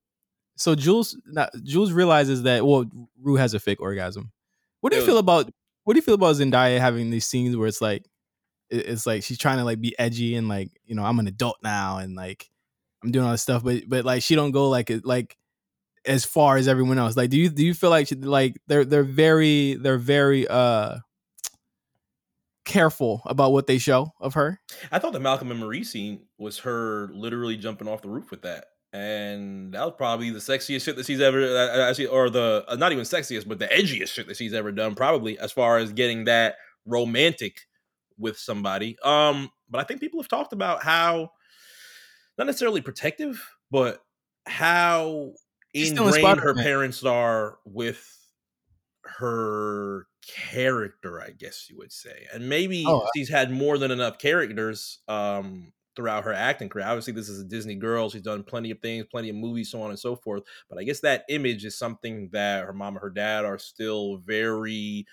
so 0.56 0.74
Jules 0.74 1.16
not, 1.26 1.50
Jules 1.62 1.92
realizes 1.92 2.42
that 2.42 2.66
well 2.66 2.84
Rue 3.22 3.36
has 3.36 3.54
a 3.54 3.60
fake 3.60 3.80
orgasm. 3.80 4.32
What 4.80 4.92
do 4.92 4.98
you 4.98 5.04
feel 5.06 5.18
about 5.18 5.50
what 5.84 5.94
do 5.94 5.98
you 5.98 6.02
feel 6.02 6.14
about 6.14 6.36
Zendaya 6.36 6.78
having 6.78 7.10
these 7.10 7.26
scenes 7.26 7.56
where 7.56 7.66
it's 7.68 7.80
like 7.80 8.04
it's 8.68 9.06
like 9.06 9.22
she's 9.24 9.38
trying 9.38 9.58
to 9.58 9.64
like 9.64 9.80
be 9.80 9.98
edgy 9.98 10.36
and 10.36 10.46
like 10.48 10.70
you 10.84 10.94
know 10.94 11.04
I'm 11.04 11.18
an 11.18 11.26
adult 11.26 11.56
now 11.62 11.98
and 11.98 12.14
like 12.14 12.50
I'm 13.02 13.10
doing 13.12 13.24
all 13.24 13.32
this 13.32 13.42
stuff 13.42 13.64
but 13.64 13.84
but 13.88 14.04
like 14.04 14.22
she 14.22 14.34
don't 14.34 14.50
go 14.52 14.68
like 14.68 14.90
it 14.90 15.06
like 15.06 15.36
as 16.06 16.24
far 16.24 16.56
as 16.56 16.66
everyone 16.66 16.98
else 16.98 17.16
like 17.16 17.30
do 17.30 17.36
you 17.36 17.48
do 17.48 17.64
you 17.64 17.74
feel 17.74 17.90
like 17.90 18.08
like 18.20 18.56
they're 18.66 18.84
they're 18.84 19.02
very 19.02 19.74
they're 19.74 19.98
very 19.98 20.46
uh 20.48 20.96
careful 22.64 23.22
about 23.26 23.52
what 23.52 23.66
they 23.66 23.78
show 23.78 24.12
of 24.20 24.34
her 24.34 24.60
I 24.92 24.98
thought 24.98 25.12
the 25.12 25.20
Malcolm 25.20 25.50
and 25.50 25.60
Marie 25.60 25.84
scene 25.84 26.22
was 26.38 26.58
her 26.60 27.08
literally 27.12 27.56
jumping 27.56 27.88
off 27.88 28.02
the 28.02 28.08
roof 28.08 28.30
with 28.30 28.42
that, 28.42 28.66
and 28.92 29.72
that 29.74 29.84
was 29.84 29.94
probably 29.96 30.30
the 30.30 30.38
sexiest 30.38 30.84
shit 30.84 30.96
that 30.96 31.06
she's 31.06 31.20
ever 31.20 31.42
uh, 31.42 31.88
actually, 31.88 32.06
or 32.06 32.30
the 32.30 32.64
uh, 32.68 32.76
not 32.76 32.92
even 32.92 33.04
sexiest, 33.04 33.48
but 33.48 33.58
the 33.58 33.68
edgiest 33.68 34.08
shit 34.08 34.26
that 34.28 34.36
she's 34.36 34.54
ever 34.54 34.72
done, 34.72 34.94
probably 34.94 35.38
as 35.38 35.52
far 35.52 35.78
as 35.78 35.92
getting 35.92 36.24
that 36.24 36.56
romantic 36.86 37.60
with 38.18 38.38
somebody. 38.38 38.96
Um, 39.02 39.50
but 39.68 39.80
I 39.80 39.84
think 39.84 40.00
people 40.00 40.20
have 40.20 40.28
talked 40.28 40.52
about 40.52 40.82
how 40.82 41.30
not 42.38 42.46
necessarily 42.46 42.80
protective, 42.80 43.44
but 43.70 44.00
how 44.46 45.32
ingrained 45.78 46.40
her 46.40 46.54
parents 46.54 47.04
are 47.04 47.58
with 47.64 48.16
her 49.04 50.06
character, 50.22 51.20
I 51.22 51.30
guess 51.30 51.68
you 51.70 51.76
would 51.78 51.92
say. 51.92 52.26
And 52.32 52.48
maybe 52.48 53.00
Oh, 53.02 53.08
she's 53.14 53.28
had 53.28 53.50
more 53.50 53.78
than 53.78 53.90
enough 53.90 54.18
characters 54.18 55.00
um 55.08 55.72
throughout 55.96 56.24
her 56.24 56.32
acting 56.32 56.68
career. 56.68 56.86
Obviously, 56.86 57.12
this 57.12 57.28
is 57.28 57.40
a 57.40 57.44
Disney 57.44 57.74
girl. 57.74 58.10
She's 58.10 58.22
done 58.22 58.44
plenty 58.44 58.70
of 58.70 58.80
things, 58.80 59.06
plenty 59.10 59.30
of 59.30 59.36
movies, 59.36 59.70
so 59.70 59.82
on 59.82 59.90
and 59.90 59.98
so 59.98 60.16
forth. 60.16 60.44
But 60.68 60.78
I 60.78 60.84
guess 60.84 61.00
that 61.00 61.24
image 61.28 61.64
is 61.64 61.76
something 61.78 62.30
that 62.32 62.64
her 62.64 62.72
mom 62.72 62.94
and 62.96 63.02
her 63.02 63.10
dad 63.10 63.44
are 63.44 63.58
still 63.58 64.18
very 64.18 65.06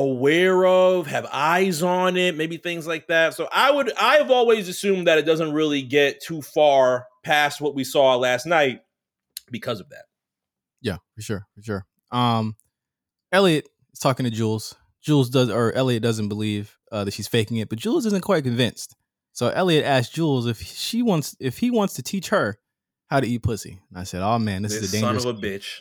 aware 0.00 0.64
of, 0.66 1.06
have 1.06 1.26
eyes 1.32 1.82
on 1.82 2.16
it, 2.16 2.36
maybe 2.36 2.56
things 2.56 2.86
like 2.86 3.06
that. 3.08 3.34
So 3.34 3.48
I 3.52 3.70
would 3.70 3.92
I've 4.00 4.30
always 4.30 4.68
assumed 4.68 5.06
that 5.06 5.18
it 5.18 5.26
doesn't 5.26 5.52
really 5.52 5.82
get 5.82 6.20
too 6.22 6.42
far 6.42 7.06
past 7.22 7.60
what 7.60 7.74
we 7.74 7.84
saw 7.84 8.16
last 8.16 8.46
night 8.46 8.80
because 9.50 9.80
of 9.80 9.88
that. 9.90 10.04
yeah 10.80 10.96
for 11.14 11.22
sure 11.22 11.46
for 11.54 11.62
sure 11.62 11.86
um 12.12 12.56
Elliot 13.32 13.68
is 13.92 13.98
talking 13.98 14.24
to 14.24 14.30
Jules 14.30 14.74
Jules 15.02 15.28
does 15.28 15.50
or 15.50 15.72
Elliot 15.72 16.02
doesn't 16.02 16.28
believe 16.28 16.76
uh, 16.92 17.04
that 17.04 17.12
she's 17.12 17.28
faking 17.28 17.58
it 17.58 17.68
but 17.68 17.78
Jules 17.78 18.06
isn't 18.06 18.22
quite 18.22 18.44
convinced 18.44 18.96
so 19.32 19.48
Elliot 19.48 19.84
asked 19.84 20.14
Jules 20.14 20.46
if 20.46 20.62
she 20.62 21.02
wants 21.02 21.36
if 21.40 21.58
he 21.58 21.70
wants 21.70 21.94
to 21.94 22.02
teach 22.02 22.28
her 22.28 22.58
how 23.08 23.20
to 23.20 23.26
eat 23.26 23.42
pussy 23.42 23.80
and 23.90 23.98
I 23.98 24.04
said 24.04 24.22
oh 24.22 24.38
man 24.38 24.62
this, 24.62 24.72
This, 24.72 24.84
is 24.84 24.94
a 24.94 25.00
dangerous 25.00 25.24
son 25.24 25.34
of 25.34 25.38
a 25.38 25.46
bitch. 25.46 25.80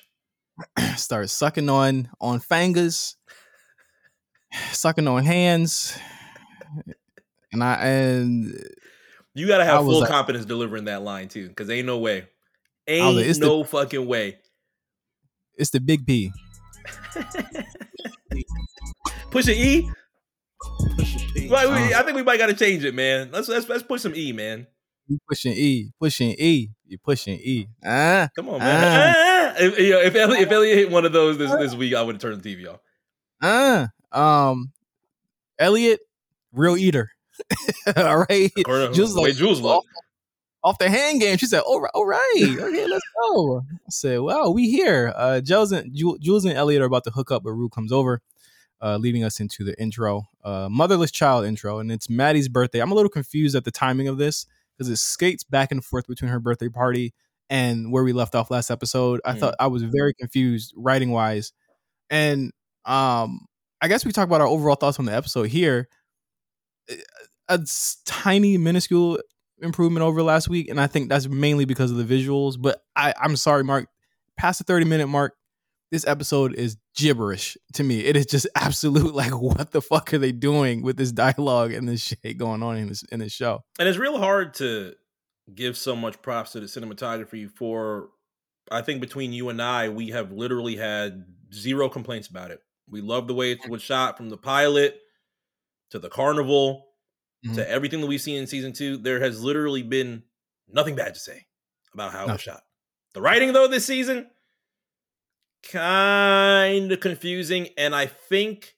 start 0.98 1.30
sucking 1.30 1.70
on 1.70 2.10
on 2.20 2.40
fingers, 2.40 3.16
sucking 4.72 5.08
on 5.08 5.24
hands, 5.26 5.98
and 7.52 7.64
I 7.64 7.74
and 7.86 8.54
You 9.34 9.48
gotta 9.48 9.66
have 9.66 9.82
full 9.82 10.00
like- 10.02 10.10
confidence 10.10 10.46
delivering 10.46 10.86
that 10.86 11.02
line 11.02 11.28
too, 11.28 11.48
because 11.50 11.70
ain't 11.70 11.86
no 11.88 11.98
way. 12.00 12.28
Ain't 12.88 13.16
like, 13.18 13.26
it's 13.26 13.40
the- 13.40 13.46
no 13.46 13.64
fucking 13.64 14.06
way. 14.08 14.38
it's 15.58 15.70
the 15.72 15.80
big 15.80 16.06
P. 16.06 16.32
Push 19.32 19.48
an 19.48 19.54
E. 19.56 19.90
P. 21.34 21.48
Right, 21.50 21.68
we. 21.70 21.94
I 21.94 22.02
think 22.04 22.16
we 22.16 22.24
might 22.24 22.38
got 22.38 22.48
to 22.48 22.54
change 22.56 22.84
it, 22.84 22.96
man. 22.96 23.30
Let's 23.32 23.48
let's 23.48 23.70
let's 23.70 23.84
push 23.84 24.02
some 24.02 24.16
E, 24.16 24.32
man. 24.34 24.66
You 25.08 25.20
pushing 25.28 25.54
E, 25.54 25.92
pushing 26.00 26.30
E, 26.38 26.70
you 26.88 26.98
pushing 26.98 27.40
E. 27.42 27.68
Ah, 27.86 28.30
Come 28.36 28.50
on, 28.50 28.60
man. 28.60 29.16
Ah. 29.18 29.54
If, 29.58 29.80
you 29.80 29.92
know, 29.92 30.00
if 30.02 30.16
Elliot, 30.16 30.42
if 30.42 30.52
Elliot 30.52 30.78
hit 30.78 30.92
one 30.92 31.06
of 31.06 31.12
those 31.14 31.38
this, 31.38 31.52
this 31.52 31.76
week, 31.76 31.94
I 31.96 32.02
would 32.02 32.16
have 32.16 32.22
turned 32.22 32.42
the 32.42 32.56
TV 32.56 32.68
off. 32.72 32.80
ah. 33.42 33.88
Um, 34.12 34.72
Elliot, 35.58 36.00
real 36.54 36.78
eater. 36.78 37.12
all 37.96 38.26
right, 38.30 38.52
According 38.58 38.90
to 38.90 38.94
Jules 38.94 39.14
the 39.14 39.22
like 39.22 39.36
Jules 39.36 39.64
off, 39.64 39.86
off 40.64 40.78
the 40.78 40.90
hand 40.90 41.22
game. 41.22 41.38
She 41.38 41.46
said, 41.46 41.62
"All 41.62 41.80
right, 41.80 41.92
all 41.94 42.06
right, 42.06 42.32
okay, 42.38 42.86
let's 42.88 43.04
go." 43.22 43.60
I 43.60 43.90
said, 43.90 44.20
"Wow, 44.20 44.50
we 44.50 44.70
here." 44.70 45.14
Uh, 45.16 45.40
Jules 45.42 45.72
and 45.72 45.96
Jules 45.96 46.44
and 46.46 46.54
Elliot 46.54 46.82
are 46.82 46.86
about 46.86 47.06
to 47.06 47.12
hook 47.12 47.32
up, 47.32 47.44
but 47.44 47.52
Rue 47.54 47.70
comes 47.70 47.92
over, 47.94 48.22
uh, 48.82 48.98
leading 48.98 49.24
us 49.24 49.40
into 49.40 49.64
the 49.64 49.80
intro, 49.82 50.28
uh, 50.44 50.68
motherless 50.70 51.12
child 51.12 51.46
intro, 51.46 51.80
and 51.80 51.92
it's 51.92 52.10
Maddy's 52.10 52.50
birthday. 52.50 52.80
I'm 52.82 52.92
a 52.92 52.96
little 52.96 53.10
confused 53.10 53.56
at 53.56 53.64
the 53.64 53.72
timing 53.72 54.08
of 54.10 54.18
this 54.18 54.46
because 54.78 54.90
it 54.90 54.98
skates 54.98 55.44
back 55.46 55.72
and 55.72 55.84
forth 55.84 56.08
between 56.08 56.32
her 56.32 56.40
birthday 56.40 56.70
party 56.70 57.14
and 57.50 57.92
where 57.92 58.04
we 58.04 58.12
left 58.14 58.36
off 58.36 58.52
last 58.52 58.70
episode. 58.70 59.22
I 59.26 59.34
Mm. 59.34 59.40
thought 59.40 59.56
I 59.60 59.68
was 59.68 59.84
very 59.84 60.14
confused 60.14 60.74
writing 60.76 61.12
wise, 61.12 61.54
and 62.10 62.52
um, 62.86 63.46
I 63.82 63.88
guess 63.88 64.06
we 64.06 64.12
talk 64.12 64.28
about 64.28 64.42
our 64.42 64.48
overall 64.48 64.76
thoughts 64.76 65.00
on 65.00 65.06
the 65.06 65.16
episode 65.16 65.48
here. 65.50 65.88
A 67.48 67.60
tiny, 68.06 68.58
minuscule 68.58 69.20
improvement 69.62 70.04
over 70.04 70.22
last 70.22 70.50
week, 70.50 70.70
and 70.70 70.80
I 70.80 70.88
think 70.88 71.10
that's 71.10 71.28
mainly 71.28 71.66
because 71.66 71.92
of 71.92 71.98
the 71.98 72.04
visuals. 72.04 72.56
But 72.60 72.82
I, 72.96 73.14
I'm 73.20 73.36
sorry, 73.36 73.64
Mark. 73.64 73.88
Past 74.38 74.60
the 74.60 74.64
30 74.64 74.86
minute 74.86 75.08
mark, 75.08 75.36
this 75.92 76.08
episode 76.08 76.56
is 76.56 76.78
gibberish 76.96 77.58
to 77.74 77.84
me. 77.84 78.06
It 78.06 78.16
is 78.16 78.26
just 78.26 78.48
absolute 78.56 79.14
like, 79.14 79.40
what 79.40 79.72
the 79.72 79.82
fuck 79.82 80.14
are 80.14 80.18
they 80.18 80.32
doing 80.32 80.82
with 80.82 80.98
this 80.98 81.12
dialogue 81.12 81.74
and 81.74 81.88
this 81.88 82.02
shit 82.02 82.38
going 82.38 82.64
on 82.64 82.78
in 82.78 82.88
this 82.90 83.04
in 83.04 83.20
this 83.20 83.34
show? 83.34 83.64
And 83.80 83.88
it's 83.88 83.98
real 83.98 84.18
hard 84.18 84.54
to 84.56 84.94
give 85.54 85.78
so 85.78 85.96
much 85.96 86.22
props 86.22 86.52
to 86.52 86.60
the 86.60 86.68
cinematography 86.68 87.50
for 87.50 88.10
I 88.72 88.82
think 88.82 89.02
between 89.02 89.34
you 89.34 89.50
and 89.50 89.62
I, 89.62 89.90
we 89.90 90.10
have 90.10 90.32
literally 90.32 90.76
had 90.76 91.26
zero 91.54 91.90
complaints 91.90 92.28
about 92.28 92.52
it. 92.52 92.62
We 92.90 93.02
love 93.02 93.28
the 93.28 93.34
way 93.34 93.52
it 93.52 93.70
was 93.70 93.82
shot 93.82 94.18
from 94.18 94.30
the 94.30 94.38
pilot 94.38 95.00
to 95.92 96.00
the 96.00 96.10
carnival 96.10 96.88
Mhm. 97.46 97.56
to 97.56 97.70
everything 97.70 98.02
that 98.02 98.08
we've 98.08 98.22
seen 98.22 98.38
in 98.38 98.48
season 98.48 98.74
two. 98.74 98.98
There 98.98 99.20
has 99.22 99.42
literally 99.42 99.84
been 99.84 100.24
nothing 100.68 100.96
bad 100.96 101.14
to 101.14 101.20
say 101.20 101.46
about 101.94 102.12
how 102.12 102.26
it 102.28 102.32
was 102.32 102.42
shot. 102.42 102.64
The 103.14 103.22
writing, 103.22 103.54
though, 103.54 103.68
this 103.68 103.86
season, 103.86 104.30
kind 105.64 106.92
of 106.92 107.00
confusing. 107.00 107.70
And 107.78 107.96
I 107.96 108.06
think 108.06 108.76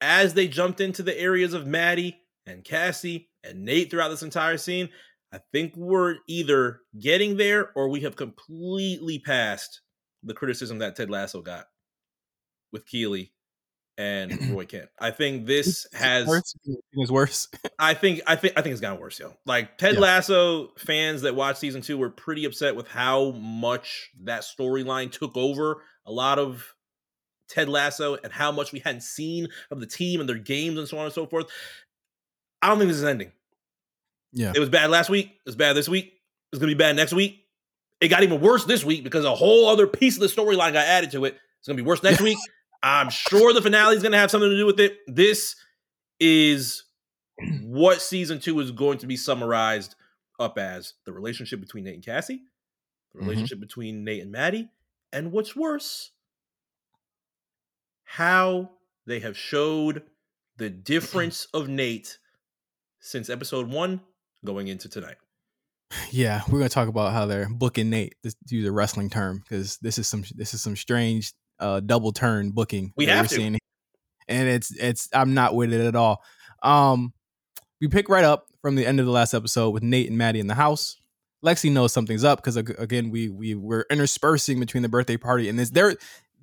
as 0.00 0.34
they 0.34 0.48
jumped 0.48 0.80
into 0.80 1.02
the 1.02 1.18
areas 1.18 1.54
of 1.54 1.66
Maddy 1.66 2.20
and 2.46 2.64
Cassie 2.64 3.30
and 3.42 3.64
Nate 3.64 3.90
throughout 3.90 4.08
this 4.08 4.22
entire 4.22 4.56
scene, 4.56 4.90
I 5.32 5.40
think 5.52 5.74
we're 5.76 6.16
either 6.26 6.80
getting 6.98 7.36
there 7.36 7.72
or 7.74 7.88
we 7.88 8.00
have 8.00 8.16
completely 8.16 9.18
passed 9.18 9.80
the 10.22 10.34
criticism 10.34 10.78
that 10.78 10.96
Ted 10.96 11.10
Lasso 11.10 11.42
got 11.42 11.66
with 12.72 12.86
Keeley 12.86 13.32
and 13.96 14.32
Roy 14.54 14.64
Kent. 14.66 14.88
I 14.98 15.10
think 15.10 15.46
this 15.46 15.86
has 15.92 16.26
worse. 16.26 16.54
It's 16.92 17.10
worse. 17.10 17.48
I 17.78 17.94
think 17.94 18.20
I 18.26 18.36
think 18.36 18.54
I 18.56 18.62
think 18.62 18.72
it's 18.72 18.80
gotten 18.80 19.00
worse, 19.00 19.18
yo. 19.18 19.34
Like 19.44 19.76
Ted 19.78 19.94
Yeah. 19.94 20.00
Lasso 20.00 20.68
fans 20.78 21.22
that 21.22 21.34
watched 21.34 21.58
season 21.58 21.82
two 21.82 21.98
were 21.98 22.10
pretty 22.10 22.44
upset 22.44 22.76
with 22.76 22.88
how 22.88 23.32
much 23.32 24.10
that 24.22 24.42
storyline 24.42 25.10
took 25.10 25.36
over 25.36 25.82
a 26.06 26.12
lot 26.12 26.38
of 26.38 26.74
Ted 27.48 27.68
Lasso 27.68 28.16
and 28.22 28.32
how 28.32 28.52
much 28.52 28.72
we 28.72 28.78
hadn't 28.78 29.02
seen 29.02 29.48
of 29.70 29.80
the 29.80 29.86
team 29.86 30.20
and 30.20 30.28
their 30.28 30.38
games 30.38 30.78
and 30.78 30.86
so 30.86 30.98
on 30.98 31.04
and 31.06 31.14
so 31.14 31.26
forth. 31.26 31.46
I 32.62 32.68
don't 32.68 32.78
think 32.78 32.88
this 32.88 32.98
is 32.98 33.04
ending. 33.04 33.32
Yeah. 34.32 34.52
It 34.54 34.58
was 34.58 34.68
bad 34.68 34.90
last 34.90 35.08
week. 35.10 35.32
It's 35.46 35.56
bad 35.56 35.74
this 35.74 35.88
week. 35.88 36.12
It's 36.52 36.60
gonna 36.60 36.70
be 36.70 36.74
bad 36.78 36.96
next 36.96 37.12
week. 37.12 37.44
It 38.00 38.08
got 38.08 38.22
even 38.22 38.40
worse 38.40 38.64
this 38.64 38.84
week 38.84 39.02
because 39.02 39.24
a 39.24 39.34
whole 39.34 39.68
other 39.68 39.86
piece 39.86 40.14
of 40.16 40.20
the 40.20 40.26
storyline 40.28 40.72
got 40.72 40.86
added 40.86 41.10
to 41.12 41.24
it. 41.24 41.36
It's 41.58 41.66
gonna 41.66 41.76
be 41.76 41.82
worse 41.82 42.02
next 42.02 42.20
week. 42.20 42.38
I'm 42.82 43.10
sure 43.10 43.52
the 43.52 43.62
finale 43.62 43.96
is 43.96 44.02
gonna 44.02 44.18
have 44.18 44.30
something 44.30 44.50
to 44.50 44.56
do 44.56 44.66
with 44.66 44.80
it. 44.80 44.98
This 45.06 45.56
is 46.20 46.84
what 47.62 48.00
season 48.02 48.40
two 48.40 48.58
is 48.60 48.70
going 48.70 48.98
to 48.98 49.06
be 49.06 49.16
summarized 49.16 49.94
up 50.40 50.58
as 50.58 50.94
the 51.04 51.12
relationship 51.12 51.60
between 51.60 51.84
Nate 51.84 51.94
and 51.94 52.04
Cassie, 52.04 52.42
the 53.12 53.18
Mhm. 53.18 53.22
relationship 53.22 53.60
between 53.60 54.04
Nate 54.04 54.22
and 54.22 54.30
Maddy, 54.32 54.70
and 55.12 55.32
what's 55.32 55.54
worse, 55.56 56.12
how 58.04 58.70
they 59.06 59.20
have 59.20 59.36
showed 59.36 60.02
the 60.56 60.70
difference 60.70 61.46
of 61.54 61.68
Nate 61.68 62.18
since 63.00 63.28
episode 63.30 63.68
one 63.68 64.00
going 64.44 64.68
into 64.68 64.88
tonight. 64.88 65.16
Yeah, 66.10 66.42
we're 66.48 66.58
gonna 66.58 66.68
talk 66.68 66.88
about 66.88 67.12
how 67.12 67.26
they're 67.26 67.48
booking 67.48 67.90
Nate 67.90 68.14
this, 68.22 68.34
to 68.48 68.56
use 68.56 68.66
a 68.66 68.72
wrestling 68.72 69.08
term 69.10 69.38
because 69.38 69.78
this 69.78 69.98
is 69.98 70.06
some 70.06 70.24
this 70.34 70.52
is 70.54 70.62
some 70.62 70.76
strange 70.76 71.32
uh, 71.60 71.80
double 71.80 72.12
turn 72.12 72.50
booking 72.50 72.92
We 72.96 73.06
that 73.06 73.16
have 73.16 73.30
we're 73.30 73.38
to. 73.38 73.58
and 74.28 74.48
it's 74.48 74.70
it's 74.76 75.08
I'm 75.12 75.34
not 75.34 75.54
with 75.54 75.72
it 75.72 75.80
at 75.80 75.96
all. 75.96 76.22
Um, 76.62 77.12
we 77.80 77.88
pick 77.88 78.08
right 78.08 78.24
up 78.24 78.46
from 78.62 78.74
the 78.74 78.86
end 78.86 79.00
of 79.00 79.06
the 79.06 79.12
last 79.12 79.34
episode 79.34 79.70
with 79.70 79.82
Nate 79.82 80.08
and 80.08 80.18
Maddy 80.18 80.40
in 80.40 80.46
the 80.46 80.54
house. 80.54 80.96
Lexi 81.44 81.70
knows 81.70 81.92
something's 81.92 82.24
up 82.24 82.38
because 82.42 82.56
again 82.56 83.10
we 83.10 83.28
we 83.28 83.54
were 83.54 83.86
interspersing 83.90 84.58
between 84.58 84.82
the 84.82 84.88
birthday 84.88 85.16
party 85.16 85.48
and 85.48 85.58
this 85.58 85.70
there 85.70 85.94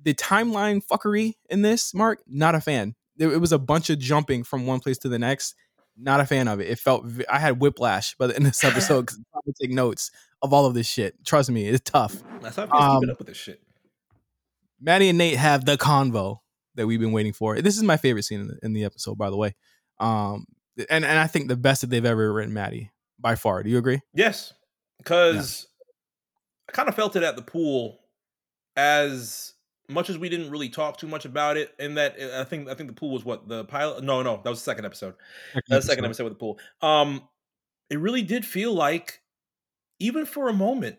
the 0.02 0.14
timeline 0.14 0.82
fuckery 0.86 1.34
in 1.50 1.62
this. 1.62 1.92
Mark, 1.92 2.20
not 2.26 2.54
a 2.54 2.60
fan. 2.60 2.94
It, 3.18 3.28
it 3.28 3.38
was 3.38 3.52
a 3.52 3.58
bunch 3.58 3.90
of 3.90 3.98
jumping 3.98 4.44
from 4.44 4.66
one 4.66 4.80
place 4.80 4.98
to 4.98 5.08
the 5.08 5.18
next. 5.18 5.54
Not 5.98 6.20
a 6.20 6.26
fan 6.26 6.46
of 6.48 6.60
it. 6.60 6.68
It 6.68 6.78
felt 6.78 7.06
I 7.28 7.38
had 7.38 7.60
whiplash 7.60 8.14
by 8.16 8.26
the 8.28 8.36
end 8.36 8.46
of 8.46 8.52
this 8.52 8.64
episode 8.70 9.02
because 9.02 9.18
I'm 9.34 9.40
to 9.46 9.54
take 9.60 9.70
notes 9.74 10.10
of 10.42 10.52
all 10.52 10.66
of 10.66 10.74
this 10.74 10.86
shit. 10.86 11.24
Trust 11.24 11.50
me, 11.50 11.66
it's 11.66 11.90
tough. 11.90 12.22
That's 12.40 12.56
how 12.56 12.68
I 12.70 12.96
Um, 12.96 13.10
up 13.10 13.18
with 13.18 13.26
this 13.26 13.36
shit. 13.36 13.60
Maddy 14.80 15.08
and 15.08 15.18
Nate 15.18 15.38
have 15.38 15.64
the 15.64 15.76
convo 15.76 16.38
that 16.74 16.86
we've 16.86 17.00
been 17.00 17.12
waiting 17.12 17.32
for. 17.32 17.60
This 17.60 17.76
is 17.76 17.82
my 17.82 17.96
favorite 17.96 18.24
scene 18.24 18.40
in 18.40 18.48
the, 18.48 18.58
in 18.62 18.72
the 18.72 18.84
episode, 18.84 19.16
by 19.16 19.30
the 19.30 19.36
way. 19.36 19.54
Um, 19.98 20.46
and 20.90 21.04
and 21.04 21.18
I 21.18 21.26
think 21.26 21.48
the 21.48 21.56
best 21.56 21.80
that 21.80 21.88
they've 21.88 22.04
ever 22.04 22.32
written 22.32 22.52
Maddy 22.52 22.90
by 23.18 23.34
far. 23.34 23.62
Do 23.62 23.70
you 23.70 23.78
agree? 23.78 24.00
Yes, 24.12 24.52
because 24.98 25.66
I 26.68 26.72
kind 26.72 26.88
of 26.88 26.94
felt 26.94 27.16
it 27.16 27.22
at 27.22 27.36
the 27.36 27.42
pool 27.42 28.00
as 28.76 29.54
much 29.88 30.10
as 30.10 30.18
we 30.18 30.28
didn't 30.28 30.50
really 30.50 30.68
talk 30.68 30.98
too 30.98 31.06
much 31.06 31.24
about 31.24 31.56
it. 31.56 31.74
In 31.78 31.94
that, 31.94 32.20
I 32.20 32.44
think 32.44 32.68
I 32.68 32.74
think 32.74 32.90
the 32.90 32.94
pool 32.94 33.10
was 33.10 33.24
what 33.24 33.48
the 33.48 33.64
pilot. 33.64 34.04
No, 34.04 34.22
no, 34.22 34.40
that 34.42 34.50
was 34.50 34.60
the 34.60 34.64
second 34.64 34.84
episode. 34.84 35.14
That 35.68 35.82
second 35.84 36.04
episode 36.04 36.24
with 36.24 36.34
the 36.34 36.38
pool. 36.38 36.58
Um, 36.82 37.22
it 37.88 37.98
really 37.98 38.22
did 38.22 38.44
feel 38.44 38.74
like, 38.74 39.20
even 39.98 40.26
for 40.26 40.48
a 40.48 40.52
moment, 40.52 40.98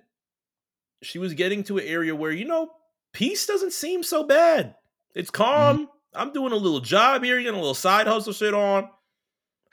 she 1.03 1.19
was 1.19 1.33
getting 1.33 1.63
to 1.65 1.77
an 1.77 1.85
area 1.85 2.15
where 2.15 2.31
you 2.31 2.45
know 2.45 2.71
peace 3.13 3.45
doesn't 3.45 3.73
seem 3.73 4.03
so 4.03 4.23
bad. 4.23 4.75
It's 5.15 5.31
mm-hmm. 5.31 5.43
calm. 5.43 5.89
I'm 6.13 6.33
doing 6.33 6.53
a 6.53 6.57
little 6.57 6.79
job 6.79 7.23
here, 7.23 7.37
getting 7.37 7.53
a 7.53 7.59
little 7.59 7.73
side 7.73 8.07
hustle 8.07 8.33
shit 8.33 8.53
on. 8.53 8.89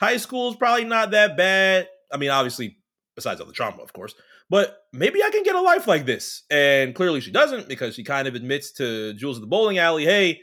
High 0.01 0.17
school 0.17 0.51
is 0.51 0.57
probably 0.57 0.85
not 0.85 1.13
that 1.13 1.37
bad. 1.37 1.89
I 2.13 2.17
mean, 2.17 2.31
obviously, 2.31 2.79
besides 3.15 3.41
all 3.41 3.47
the 3.47 3.53
trauma, 3.53 3.83
of 3.83 3.93
course. 3.93 4.15
But 4.51 4.77
maybe 4.93 5.23
I 5.23 5.31
can 5.31 5.43
get 5.43 5.55
a 5.55 5.61
life 5.61 5.87
like 5.87 6.05
this. 6.05 6.43
And 6.51 6.95
clearly 6.95 7.21
she 7.21 7.31
doesn't 7.31 7.69
because 7.69 7.95
she 7.95 8.05
kind 8.05 8.29
of 8.29 8.35
admits 8.35 8.73
to 8.73 9.15
Jules 9.15 9.39
at 9.39 9.41
the 9.41 9.47
bowling 9.47 9.79
alley, 9.79 10.05
hey, 10.05 10.43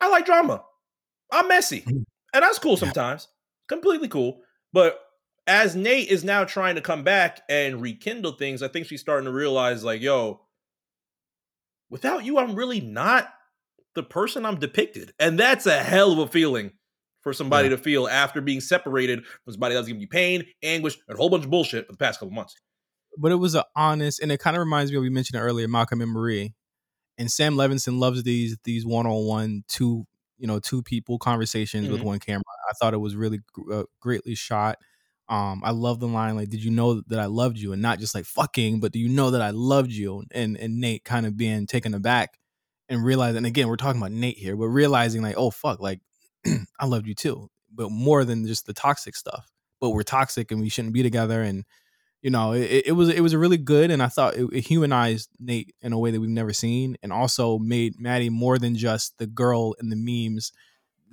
I 0.00 0.08
like 0.08 0.24
drama. 0.24 0.64
I'm 1.30 1.48
messy. 1.48 1.80
Mm-hmm. 1.80 2.02
And 2.32 2.42
that's 2.42 2.58
cool 2.58 2.76
sometimes. 2.76 3.28
Completely 3.68 4.08
cool. 4.08 4.40
But 4.72 4.98
as 5.46 5.76
Nate 5.76 6.08
is 6.08 6.24
now 6.24 6.44
trying 6.44 6.76
to 6.76 6.80
come 6.80 7.04
back 7.04 7.42
and 7.48 7.80
rekindle 7.80 8.32
things, 8.32 8.62
I 8.62 8.68
think 8.68 8.86
she's 8.86 9.00
starting 9.00 9.26
to 9.26 9.32
realize, 9.32 9.84
like, 9.84 10.00
yo, 10.00 10.40
without 11.94 12.24
you, 12.24 12.38
I'm 12.38 12.56
really 12.56 12.80
not 12.80 13.28
the 13.94 14.02
person 14.02 14.44
I'm 14.44 14.58
depicted. 14.58 15.12
And 15.20 15.38
that's 15.38 15.64
a 15.66 15.78
hell 15.80 16.10
of 16.12 16.18
a 16.18 16.26
feeling 16.26 16.72
for 17.22 17.32
somebody 17.32 17.68
to 17.68 17.78
feel 17.78 18.08
after 18.08 18.40
being 18.40 18.60
separated 18.60 19.24
from 19.44 19.52
somebody 19.54 19.76
that's 19.76 19.86
giving 19.86 20.00
you 20.02 20.08
pain, 20.08 20.44
anguish, 20.62 20.98
and 21.08 21.14
a 21.14 21.18
whole 21.18 21.30
bunch 21.30 21.44
of 21.44 21.50
bullshit 21.50 21.86
for 21.86 21.92
the 21.92 21.98
past 21.98 22.18
couple 22.18 22.34
months. 22.34 22.56
but 23.16 23.30
it 23.30 23.36
was 23.36 23.54
a 23.54 23.64
honest, 23.76 24.18
and 24.18 24.32
it 24.32 24.40
kind 24.40 24.56
of 24.56 24.60
reminds 24.60 24.90
me 24.90 24.96
of 24.96 25.02
we 25.02 25.08
mentioned 25.08 25.40
earlier, 25.40 25.68
Malcolm 25.68 26.00
and 26.02 26.10
Marie, 26.10 26.52
and 27.16 27.30
Sam 27.30 27.54
Levinson 27.54 28.00
loves 28.00 28.24
these 28.24 28.56
these 28.64 28.84
one 28.84 29.06
on 29.06 29.24
one 29.24 29.62
two 29.68 30.04
you 30.36 30.48
know 30.48 30.58
two 30.58 30.82
people 30.82 31.16
conversations 31.18 31.88
with 31.88 32.00
Mhm. 32.00 32.04
one 32.06 32.18
camera. 32.18 32.42
I 32.68 32.72
thought 32.80 32.92
it 32.92 32.98
was 32.98 33.14
really 33.14 33.38
uh, 33.72 33.84
greatly 34.00 34.34
shot. 34.34 34.78
Um, 35.28 35.62
I 35.64 35.70
love 35.70 36.00
the 36.00 36.08
line 36.08 36.36
like, 36.36 36.50
"Did 36.50 36.62
you 36.62 36.70
know 36.70 37.00
that 37.08 37.18
I 37.18 37.26
loved 37.26 37.58
you?" 37.58 37.72
and 37.72 37.80
not 37.82 37.98
just 37.98 38.14
like 38.14 38.26
fucking, 38.26 38.80
but 38.80 38.92
do 38.92 38.98
you 38.98 39.08
know 39.08 39.30
that 39.30 39.42
I 39.42 39.50
loved 39.50 39.90
you? 39.92 40.24
And 40.32 40.56
and 40.58 40.80
Nate 40.80 41.04
kind 41.04 41.26
of 41.26 41.36
being 41.36 41.66
taken 41.66 41.94
aback 41.94 42.38
and 42.88 43.04
realizing, 43.04 43.38
and 43.38 43.46
again, 43.46 43.68
we're 43.68 43.76
talking 43.76 44.00
about 44.00 44.12
Nate 44.12 44.38
here, 44.38 44.56
but 44.56 44.66
realizing 44.66 45.22
like, 45.22 45.36
oh 45.36 45.50
fuck, 45.50 45.80
like 45.80 46.00
I 46.80 46.86
loved 46.86 47.06
you 47.06 47.14
too, 47.14 47.48
but 47.72 47.90
more 47.90 48.24
than 48.24 48.46
just 48.46 48.66
the 48.66 48.74
toxic 48.74 49.16
stuff. 49.16 49.50
But 49.80 49.90
we're 49.90 50.02
toxic 50.02 50.50
and 50.50 50.60
we 50.60 50.68
shouldn't 50.68 50.94
be 50.94 51.02
together, 51.02 51.42
and 51.42 51.64
you 52.22 52.30
know, 52.30 52.52
it, 52.52 52.84
it 52.86 52.92
was 52.92 53.10
it 53.10 53.20
was 53.20 53.36
really 53.36 53.58
good, 53.58 53.90
and 53.90 54.02
I 54.02 54.08
thought 54.08 54.34
it, 54.36 54.46
it 54.52 54.66
humanized 54.66 55.28
Nate 55.38 55.74
in 55.82 55.92
a 55.92 55.98
way 55.98 56.10
that 56.10 56.20
we've 56.20 56.30
never 56.30 56.52
seen, 56.54 56.96
and 57.02 57.12
also 57.12 57.58
made 57.58 58.00
Maddy 58.00 58.30
more 58.30 58.58
than 58.58 58.76
just 58.76 59.18
the 59.18 59.26
girl 59.26 59.74
in 59.80 59.90
the 59.90 59.96
memes. 59.96 60.52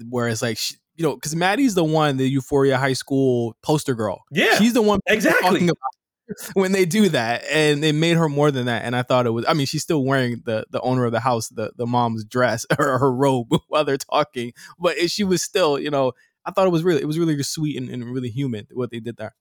Whereas, 0.10 0.42
like, 0.42 0.58
she, 0.58 0.76
you 0.96 1.04
know, 1.04 1.16
because 1.16 1.36
Maddy's 1.36 1.76
the 1.76 1.84
one, 1.84 2.18
the 2.18 2.30
Euphoria 2.30 2.78
High 2.78 2.94
School 2.94 3.56
poster 3.64 3.96
girl. 3.96 4.24
Yeah, 4.32 4.56
she's 4.56 4.74
the 4.74 4.82
one 4.82 5.00
exactly. 5.08 5.50
talking 5.50 5.70
about 5.70 6.50
when 6.54 6.72
they 6.72 6.86
do 6.86 7.10
that, 7.10 7.44
and 7.50 7.84
they 7.84 7.92
made 7.92 8.18
her 8.18 8.30
more 8.30 8.52
than 8.52 8.66
that. 8.66 8.84
And 8.84 8.96
I 8.96 9.04
thought 9.04 9.26
it 9.26 9.32
was. 9.32 9.46
I 9.48 9.54
mean, 9.54 9.66
she's 9.66 9.84
still 9.84 10.04
wearing 10.04 10.42
the 10.46 10.66
the 10.70 10.82
owner 10.82 11.06
of 11.06 11.12
the 11.12 11.20
house, 11.20 11.50
the 11.50 11.72
the 11.76 11.88
mom's 11.88 12.24
dress 12.24 12.66
or 12.80 12.98
her 13.00 13.12
robe 13.12 13.50
while 13.68 13.86
they're 13.86 13.98
talking, 13.98 14.54
but 14.80 14.98
she 15.10 15.24
was 15.24 15.42
still, 15.42 15.80
you 15.80 15.90
know. 15.90 16.14
I 16.44 16.50
thought 16.50 16.66
it 16.66 16.72
was 16.72 16.84
really, 16.84 17.02
it 17.04 17.06
was 17.06 17.20
really 17.20 17.42
sweet 17.44 17.78
and, 17.78 17.88
and 17.88 18.04
really 18.04 18.30
human 18.30 18.66
what 18.72 18.90
they 18.90 19.00
did 19.00 19.18
there. 19.18 19.36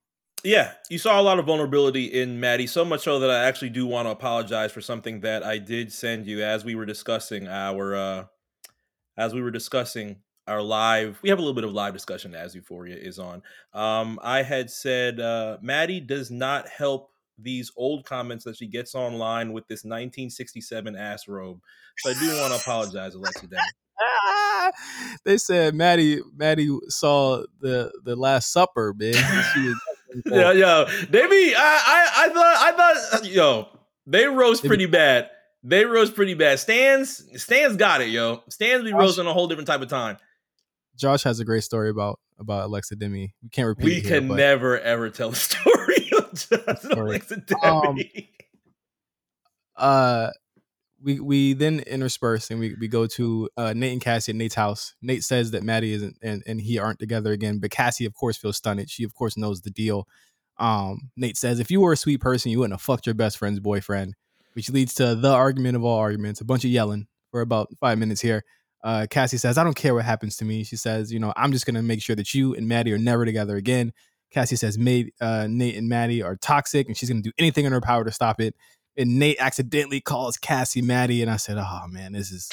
Yeah, 0.44 0.72
you 0.88 0.98
saw 0.98 1.20
a 1.20 1.22
lot 1.22 1.38
of 1.38 1.46
vulnerability 1.46 2.04
in 2.04 2.40
Maddy, 2.40 2.66
so 2.66 2.84
much 2.84 3.02
so 3.02 3.18
that 3.20 3.30
I 3.30 3.44
actually 3.44 3.70
do 3.70 3.86
want 3.86 4.06
to 4.06 4.10
apologize 4.10 4.72
for 4.72 4.82
something 4.82 5.20
that 5.20 5.42
I 5.42 5.56
did 5.56 5.92
send 5.92 6.26
you 6.26 6.42
as 6.42 6.62
we 6.62 6.74
were 6.74 6.86
discussing 6.86 7.48
our 7.48 7.94
uh 7.94 8.24
as 9.16 9.34
we 9.34 9.42
were 9.42 9.50
discussing 9.50 10.16
our 10.50 10.62
live 10.62 11.18
we 11.22 11.28
have 11.28 11.38
a 11.38 11.42
little 11.42 11.54
bit 11.54 11.64
of 11.64 11.72
live 11.72 11.92
discussion 11.92 12.34
as 12.34 12.54
Euphoria 12.54 12.96
is 12.96 13.18
on. 13.18 13.42
Um 13.72 14.18
I 14.22 14.42
had 14.42 14.70
said 14.70 15.20
uh 15.20 15.58
Maddy 15.62 16.00
does 16.00 16.30
not 16.30 16.68
help 16.68 17.10
these 17.38 17.70
old 17.76 18.04
comments 18.04 18.44
that 18.44 18.56
she 18.56 18.66
gets 18.66 18.94
online 18.94 19.52
with 19.52 19.66
this 19.68 19.84
1967 19.84 20.96
ass 20.96 21.28
robe. 21.28 21.60
So 21.98 22.10
I 22.10 22.14
do 22.14 22.26
want 22.40 22.52
to 22.52 22.60
apologize, 22.60 23.14
Denny. 23.14 23.62
they 25.24 25.38
said 25.38 25.74
Maddy 25.74 26.20
Maddy 26.36 26.68
saw 26.88 27.44
the 27.60 27.92
the 28.04 28.16
Last 28.16 28.52
Supper, 28.52 28.94
man. 28.96 29.14
Yeah, 30.26 30.50
yo, 30.50 30.86
they 31.08 31.26
be. 31.28 31.54
I, 31.56 31.60
I, 31.86 32.24
I 32.24 32.28
thought, 32.30 32.56
I 32.56 32.72
thought, 32.72 33.30
yo, 33.30 33.68
they 34.08 34.26
rose 34.26 34.60
pretty 34.60 34.86
bad. 34.86 35.30
They 35.62 35.84
rose 35.84 36.10
pretty 36.10 36.34
bad. 36.34 36.58
Stans, 36.58 37.24
Stans 37.40 37.76
got 37.76 38.00
it, 38.00 38.08
yo. 38.08 38.42
Stans 38.48 38.82
be 38.82 38.92
roasting 38.92 39.26
a 39.26 39.32
whole 39.32 39.46
different 39.46 39.68
type 39.68 39.82
of 39.82 39.88
time. 39.88 40.16
Josh 41.00 41.22
has 41.24 41.40
a 41.40 41.44
great 41.44 41.64
story 41.64 41.88
about 41.90 42.20
about 42.38 42.64
Alexa 42.64 42.96
Demie. 42.96 43.34
We 43.42 43.48
can't 43.48 43.66
repeat. 43.66 43.84
We 43.84 43.96
it 43.96 44.04
can 44.04 44.28
but- 44.28 44.36
never 44.36 44.78
ever 44.78 45.10
tell 45.10 45.30
the 45.30 45.36
story 45.36 46.10
of 46.66 46.80
Sorry. 46.80 47.00
Alexa 47.00 47.36
Demie. 47.38 47.62
Um, 47.62 47.98
uh 49.76 50.30
we 51.02 51.18
we 51.18 51.52
then 51.54 51.80
intersperse 51.80 52.50
and 52.50 52.60
we, 52.60 52.76
we 52.78 52.86
go 52.86 53.06
to 53.06 53.48
uh, 53.56 53.72
Nate 53.74 53.92
and 53.92 54.02
Cassie 54.02 54.32
at 54.32 54.36
Nate's 54.36 54.54
house. 54.54 54.94
Nate 55.00 55.24
says 55.24 55.52
that 55.52 55.62
Maddy 55.62 55.92
isn't 55.94 56.18
and, 56.22 56.42
and 56.46 56.60
he 56.60 56.78
aren't 56.78 56.98
together 56.98 57.32
again, 57.32 57.58
but 57.58 57.70
Cassie 57.70 58.04
of 58.04 58.14
course 58.14 58.36
feels 58.36 58.58
stunned. 58.58 58.88
She 58.90 59.04
of 59.04 59.14
course 59.14 59.36
knows 59.36 59.62
the 59.62 59.70
deal. 59.70 60.06
Um, 60.58 61.10
Nate 61.16 61.38
says 61.38 61.58
if 61.58 61.70
you 61.70 61.80
were 61.80 61.92
a 61.92 61.96
sweet 61.96 62.20
person, 62.20 62.50
you 62.50 62.58
wouldn't 62.58 62.74
have 62.74 62.82
fucked 62.82 63.06
your 63.06 63.14
best 63.14 63.38
friend's 63.38 63.60
boyfriend, 63.60 64.14
which 64.52 64.68
leads 64.68 64.92
to 64.94 65.14
the 65.14 65.32
argument 65.32 65.76
of 65.76 65.84
all 65.84 65.98
arguments, 65.98 66.42
a 66.42 66.44
bunch 66.44 66.64
of 66.64 66.70
yelling 66.70 67.06
for 67.30 67.40
about 67.40 67.68
five 67.80 67.98
minutes 67.98 68.20
here. 68.20 68.44
Uh, 68.82 69.06
Cassie 69.10 69.36
says, 69.36 69.58
I 69.58 69.64
don't 69.64 69.76
care 69.76 69.94
what 69.94 70.04
happens 70.04 70.36
to 70.38 70.44
me. 70.44 70.64
She 70.64 70.76
says, 70.76 71.12
you 71.12 71.18
know, 71.18 71.32
I'm 71.36 71.52
just 71.52 71.66
gonna 71.66 71.82
make 71.82 72.02
sure 72.02 72.16
that 72.16 72.34
you 72.34 72.54
and 72.54 72.66
Maddy 72.68 72.92
are 72.92 72.98
never 72.98 73.24
together 73.24 73.56
again. 73.56 73.92
Cassie 74.32 74.56
says, 74.56 74.78
Nate, 74.78 75.14
uh, 75.20 75.46
Nate 75.50 75.76
and 75.76 75.88
Maddy 75.88 76.22
are 76.22 76.36
toxic, 76.36 76.86
and 76.86 76.96
she's 76.96 77.08
gonna 77.08 77.22
do 77.22 77.32
anything 77.38 77.64
in 77.64 77.72
her 77.72 77.80
power 77.80 78.04
to 78.04 78.12
stop 78.12 78.40
it 78.40 78.54
and 78.96 79.18
Nate 79.18 79.40
accidentally 79.40 80.00
calls 80.00 80.36
Cassie 80.36 80.82
Maddy, 80.82 81.22
and 81.22 81.30
I 81.30 81.36
said, 81.36 81.56
"Oh 81.58 81.86
man, 81.88 82.12
this 82.12 82.30
is 82.30 82.50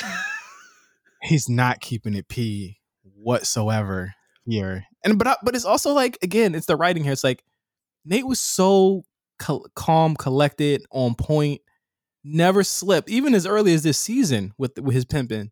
he's 1.22 1.50
not 1.50 1.82
keeping 1.82 2.16
it 2.16 2.28
p 2.28 2.80
whatsoever 3.04 4.14
here." 4.46 4.86
And 5.04 5.18
but 5.18 5.28
I, 5.28 5.36
but 5.44 5.56
it's 5.56 5.66
also 5.66 5.94
like 5.94 6.18
again, 6.22 6.56
it's 6.56 6.66
the 6.66 6.76
writing 6.76 7.04
here. 7.04 7.14
It's 7.14 7.24
like 7.24 7.44
Nate 8.06 8.28
was 8.28 8.40
so 8.40 9.04
cal- 9.40 9.66
calm, 9.76 10.16
collected, 10.16 10.86
on 10.92 11.16
point, 11.16 11.62
never 12.24 12.64
slipped, 12.64 13.10
even 13.10 13.34
as 13.36 13.46
early 13.46 13.74
as 13.74 13.84
this 13.84 13.98
season 13.98 14.54
with 14.58 14.80
with 14.80 14.96
his 14.96 15.06
pimping. 15.06 15.52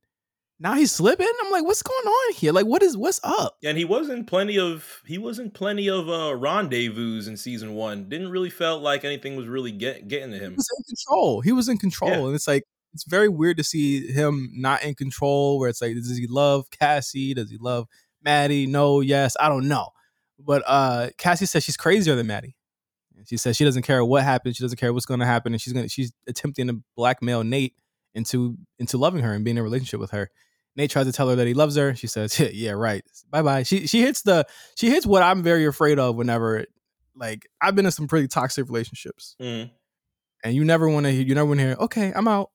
Now 0.60 0.74
he's 0.76 0.92
slipping. 0.92 1.28
I'm 1.44 1.52
like, 1.52 1.66
what's 1.66 1.84
going 1.84 2.08
on 2.08 2.34
here? 2.36 2.54
Like, 2.54 2.66
what 2.66 2.82
is 2.82 2.96
what's 2.96 3.20
up? 3.24 3.58
and 3.64 3.78
he 3.78 3.84
was 3.86 4.10
in 4.10 4.24
plenty 4.26 4.58
of 4.58 5.02
he 5.06 5.18
was 5.18 5.38
in 5.40 5.52
plenty 5.52 5.90
of 5.90 6.08
uh 6.10 6.34
rendezvous 6.36 7.28
in 7.28 7.36
season 7.36 7.74
one. 7.76 8.08
Didn't 8.08 8.30
really 8.30 8.50
felt 8.50 8.82
like 8.82 9.04
anything 9.04 9.36
was 9.36 9.48
really 9.48 9.72
get, 9.72 10.08
getting 10.08 10.32
to 10.32 10.38
him. 10.38 10.52
He 10.52 10.56
was 10.58 10.68
in 10.78 10.84
control. 10.96 11.42
He 11.42 11.52
was 11.52 11.68
in 11.68 11.78
control, 11.78 12.12
Yeah. 12.12 12.26
and 12.28 12.36
it's 12.36 12.48
like 12.48 12.64
it's 12.94 13.04
very 13.04 13.28
weird 13.28 13.58
to 13.58 13.64
see 13.66 14.08
him 14.08 14.50
not 14.54 14.84
in 14.84 14.96
control. 14.96 15.60
Where 15.60 15.68
it's 15.70 15.82
like, 15.82 15.94
does 15.96 16.16
he 16.18 16.28
love 16.28 16.70
Cassie? 16.72 17.34
Does 17.34 17.50
he 17.52 17.58
love 17.60 17.88
Maddy? 18.24 18.66
No, 18.66 19.02
yes, 19.02 19.36
I 19.40 19.50
don't 19.50 19.68
know. 19.68 19.90
But 20.40 20.64
uh 20.66 21.10
Cassie 21.18 21.46
says 21.48 21.66
she's 21.66 21.76
crazier 21.78 22.16
than 22.16 22.28
Maddy. 22.28 22.56
And 23.18 23.28
She 23.28 23.36
says 23.36 23.58
she 23.58 23.66
doesn't 23.66 23.84
care 23.84 24.04
what 24.06 24.24
happens. 24.24 24.56
She 24.56 24.64
doesn't 24.64 24.78
care 24.80 24.94
what's 24.94 25.06
going 25.06 25.20
to 25.20 25.26
happen, 25.26 25.52
and 25.54 25.62
she's 25.62 25.74
gonna 25.74 25.90
she's 25.90 26.14
attempting 26.28 26.68
to 26.68 26.82
blackmail 26.96 27.44
Nate 27.44 27.74
into 28.14 28.56
into 28.80 28.98
loving 28.98 29.22
her 29.22 29.34
and 29.34 29.44
being 29.44 29.58
in 29.58 29.62
a 29.62 29.64
relationship 29.64 30.00
with 30.00 30.12
her. 30.12 30.32
Nate 30.76 30.92
tries 30.92 31.06
to 31.06 31.12
tell 31.12 31.30
her 31.30 31.36
that 31.36 31.48
he 31.48 31.54
loves 31.54 31.76
her. 31.78 31.96
She 31.96 32.08
says, 32.08 32.40
"Yeah, 32.54 32.72
right. 32.72 33.04
Bye 33.30 33.42
bye." 33.42 33.64
She 33.64 33.88
she 33.88 34.02
hits 34.02 34.22
the 34.24 34.46
she 34.76 34.90
hits 34.90 35.06
what 35.06 35.24
I'm 35.24 35.42
very 35.44 35.66
afraid 35.66 36.00
of 36.00 36.16
whenever 36.16 36.66
like 37.16 37.48
I've 37.62 37.76
been 37.76 37.86
in 37.86 37.92
some 37.92 38.08
pretty 38.08 38.28
toxic 38.28 38.68
relationships 38.68 39.36
Mm. 39.42 39.72
and 40.44 40.54
you 40.54 40.66
never 40.66 40.90
want 40.90 41.06
to 41.06 41.12
hear 41.12 41.22
you 41.22 41.34
never 41.34 41.48
want 41.48 41.60
to 41.62 41.66
hear 41.66 41.76
okay 41.80 42.12
i'm 42.14 42.28
out 42.28 42.52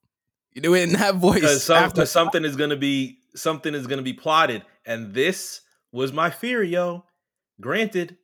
you 0.52 0.60
do 0.60 0.74
it 0.74 0.82
in 0.82 0.92
that 0.92 1.14
voice 1.28 1.64
some, 1.64 1.78
after 1.78 2.04
something 2.04 2.44
is 2.50 2.56
gonna 2.56 2.76
be 2.76 3.20
something 3.34 3.74
is 3.74 3.86
gonna 3.86 4.02
be 4.02 4.12
plotted, 4.12 4.62
and 4.84 5.14
this 5.14 5.62
was 5.92 6.12
my 6.12 6.28
fear, 6.28 6.62
yo. 6.62 7.04
Granted, 7.60 8.18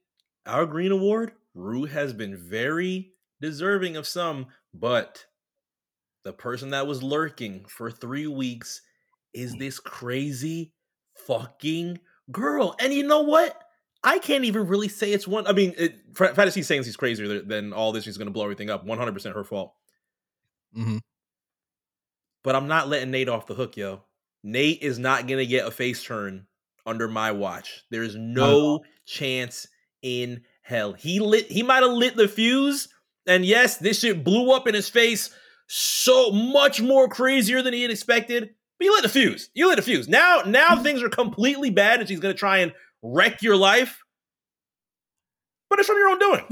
our 0.45 0.67
Green 0.67 0.93
Award, 0.93 1.33
Rue 1.55 1.85
has 1.87 2.13
been 2.13 2.37
very 2.37 3.13
deserving 3.41 3.97
of 3.97 4.07
some, 4.07 4.47
but 4.75 5.25
the 6.25 6.33
person 6.33 6.71
that 6.71 6.87
was 6.87 7.03
lurking 7.03 7.65
for 7.67 7.91
three 7.91 8.27
weeks 8.27 8.83
is 9.37 9.55
this 9.55 9.79
crazy 9.79 10.73
fucking 11.27 11.99
girl. 12.33 12.75
And 12.81 12.93
you 12.93 13.03
know 13.05 13.21
what? 13.23 13.63
I 14.03 14.19
can't 14.19 14.45
even 14.45 14.67
really 14.67 14.89
say 14.89 15.13
it's 15.13 15.27
one. 15.29 15.47
I 15.47 15.53
mean, 15.53 15.75
it, 15.77 15.97
Fa- 16.15 16.35
Fantasy's 16.35 16.67
saying 16.67 16.85
she's 16.85 16.97
crazier 16.97 17.41
than- 17.43 17.73
all 17.73 17.93
this. 17.93 18.05
She's 18.05 18.17
going 18.19 18.27
to 18.29 18.33
blow 18.33 18.45
everything 18.45 18.71
up. 18.71 18.85
100% 18.87 19.35
her 19.35 19.45
fault. 19.45 19.75
Mhm. 20.77 21.01
But 22.43 22.55
I'm 22.55 22.69
not 22.69 22.89
letting 22.89 23.11
Nate 23.11 23.29
off 23.29 23.47
the 23.47 23.55
hook, 23.55 23.77
yo. 23.77 24.03
Nate 24.43 24.83
is 24.83 24.99
not 24.99 25.27
going 25.27 25.39
to 25.39 25.47
get 25.47 25.67
a 25.67 25.71
face 25.71 26.03
turn 26.05 26.47
under 26.85 27.09
my 27.09 27.33
watch. 27.33 27.85
There 27.91 28.05
is 28.05 28.15
no 28.15 28.85
chance 29.05 29.67
in 30.03 30.45
hell. 30.63 30.93
He 30.93 31.19
lit. 31.19 31.47
He 31.51 31.63
might 31.65 31.83
have 31.83 31.93
lit 31.93 32.15
the 32.17 32.29
fuse, 32.29 32.89
and 33.27 33.45
yes, 33.45 33.79
this 33.79 34.01
shit 34.01 34.23
blew 34.23 34.53
up 34.53 34.69
in 34.69 34.75
his 34.75 34.89
face 34.89 35.31
so 35.67 36.31
much 36.31 36.81
more 36.81 37.09
crazier 37.09 37.63
than 37.63 37.75
he 37.75 37.83
had 37.83 37.91
expected. 37.91 38.51
But 38.79 38.85
you 38.85 38.93
lit 38.93 39.03
the 39.03 39.09
fuse. 39.09 39.51
You 39.55 39.69
lit 39.69 39.77
the 39.77 39.83
fuse. 39.83 40.09
Now, 40.09 40.43
now 40.45 40.83
things 40.83 41.03
are 41.03 41.09
completely 41.09 41.71
bad, 41.71 42.01
and 42.01 42.09
she's 42.09 42.21
going 42.21 42.35
to 42.35 42.39
try 42.39 42.59
and 42.59 42.73
wreck 43.03 43.43
your 43.43 43.57
life. 43.57 44.03
But 45.69 45.79
it's 45.79 45.89
from 45.89 45.97
your 45.97 46.11
own 46.11 46.19
doing. 46.19 46.45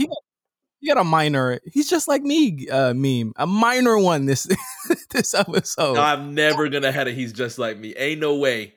you 0.85 0.95
got 0.95 1.01
a 1.01 1.05
minor 1.05 1.61
he's 1.65 1.89
just 1.89 2.09
like 2.09 2.23
me 2.23 2.69
uh 2.69 2.93
meme 2.93 3.33
a 3.37 3.47
minor 3.47 3.99
one 3.99 4.27
this 4.27 4.47
this 5.11 5.33
episode 5.33 5.97
I'm 5.97 6.35
never 6.35 6.69
gonna 6.69 6.93
have 6.93 7.09
it. 7.09 7.15
He's 7.15 7.33
just 7.33 7.59
like 7.59 7.79
me. 7.79 7.95
Ain't 7.97 8.21
no 8.21 8.37
way. 8.37 8.75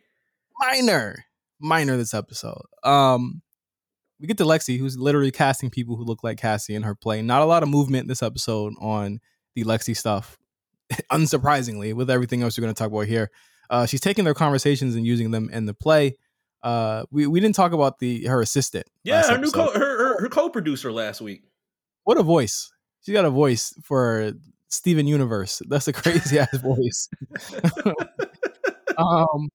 minor 0.60 1.26
minor 1.60 1.98
this 1.98 2.14
episode 2.14 2.62
um 2.84 3.42
we 4.22 4.28
get 4.28 4.38
to 4.38 4.46
lexi 4.46 4.80
who's 4.80 4.98
literally 4.98 5.32
casting 5.32 5.70
people 5.70 5.98
who 5.98 6.06
look 6.06 6.24
like 6.24 6.38
cassie 6.38 6.76
in 6.76 6.84
her 6.84 6.96
play 6.96 7.22
not 7.22 7.42
a 7.42 7.46
lot 7.46 7.62
of 7.62 7.68
movement 7.68 8.08
this 8.08 8.24
episode 8.24 8.74
on 8.80 9.20
the 9.56 9.64
lexi 9.66 9.96
stuff 9.96 10.38
unsurprisingly 11.12 11.94
with 11.94 12.10
everything 12.10 12.44
else 12.44 12.58
we're 12.58 12.62
going 12.64 12.74
to 12.74 12.78
talk 12.78 12.92
about 12.92 13.08
here 13.08 13.30
uh 13.70 13.86
she's 13.86 14.02
taking 14.02 14.24
their 14.26 14.34
conversations 14.34 14.96
and 14.96 15.06
using 15.06 15.32
them 15.32 15.50
in 15.52 15.66
the 15.66 15.74
play 15.74 16.16
uh 16.64 17.04
we, 17.12 17.28
we 17.28 17.40
didn't 17.40 17.56
talk 17.56 17.72
about 17.74 18.00
the 18.00 18.26
her 18.26 18.42
assistant 18.42 18.86
Yeah, 19.04 19.28
her 19.30 19.38
new 19.38 19.52
co- 19.52 19.72
her, 19.74 19.80
her 19.80 20.22
her 20.22 20.30
co-producer 20.30 20.92
last 20.92 21.22
week. 21.22 21.44
what 22.04 22.18
a 22.18 22.24
voice. 22.24 22.72
She 23.02 23.14
got 23.14 23.26
a 23.26 23.30
voice 23.30 23.74
for 23.84 24.32
Steven 24.70 25.08
Universe. 25.08 25.62
That's 25.70 25.88
a 25.88 25.94
crazy 25.94 26.40
ass 26.40 26.58
voice. 26.62 27.08
um 28.98 29.50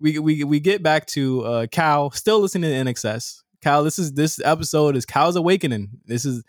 we 0.00 0.18
we 0.18 0.44
we 0.44 0.60
get 0.60 0.82
back 0.82 1.06
to 1.08 1.44
uh 1.44 1.66
Cal 1.70 2.10
still 2.10 2.40
listening 2.40 2.70
to 2.70 2.92
INXS. 2.92 3.42
Cal, 3.62 3.82
this 3.82 3.98
is 3.98 4.12
this 4.12 4.40
episode 4.44 4.96
is 4.96 5.04
Cal's 5.04 5.36
awakening. 5.36 5.88
This 6.06 6.24
is 6.24 6.42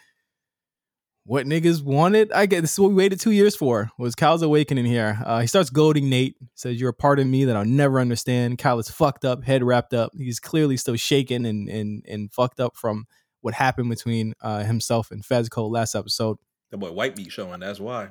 what 1.30 1.46
niggas 1.46 1.84
wanted. 1.84 2.32
I 2.32 2.48
get 2.48 2.62
this 2.62 2.74
is 2.74 2.80
what 2.80 2.90
we 2.90 2.96
waited 2.96 3.20
two 3.20 3.30
years 3.30 3.56
for. 3.56 3.92
Was 4.00 4.16
Cal's 4.16 4.42
awakening 4.42 4.86
here? 4.86 5.22
Uh, 5.24 5.42
he 5.42 5.46
starts 5.46 5.70
goading 5.70 6.10
Nate. 6.10 6.36
Says 6.56 6.82
you're 6.82 6.90
a 6.90 6.94
part 6.94 7.20
of 7.20 7.28
me 7.28 7.46
that 7.46 7.56
I'll 7.56 7.64
never 7.64 8.00
understand. 8.00 8.58
Cal 8.58 8.80
is 8.80 8.90
fucked 8.90 9.26
up, 9.26 9.44
head 9.44 9.64
wrapped 9.64 9.94
up. 9.94 10.12
He's 10.18 10.40
clearly 10.40 10.76
still 10.76 10.96
shaken 10.96 11.46
and 11.46 11.70
and 11.70 12.04
and 12.08 12.34
fucked 12.34 12.60
up 12.60 12.76
from 12.76 13.06
what 13.42 13.54
happened 13.54 13.92
between 13.92 14.34
uh, 14.42 14.64
himself 14.64 15.12
and 15.12 15.24
Fezco 15.24 15.70
last 15.70 15.94
episode. 15.94 16.38
The 16.72 16.78
boy 16.78 16.92
White 16.92 17.16
Beat 17.16 17.32
showing. 17.32 17.60
That's 17.60 17.80
why. 17.80 18.10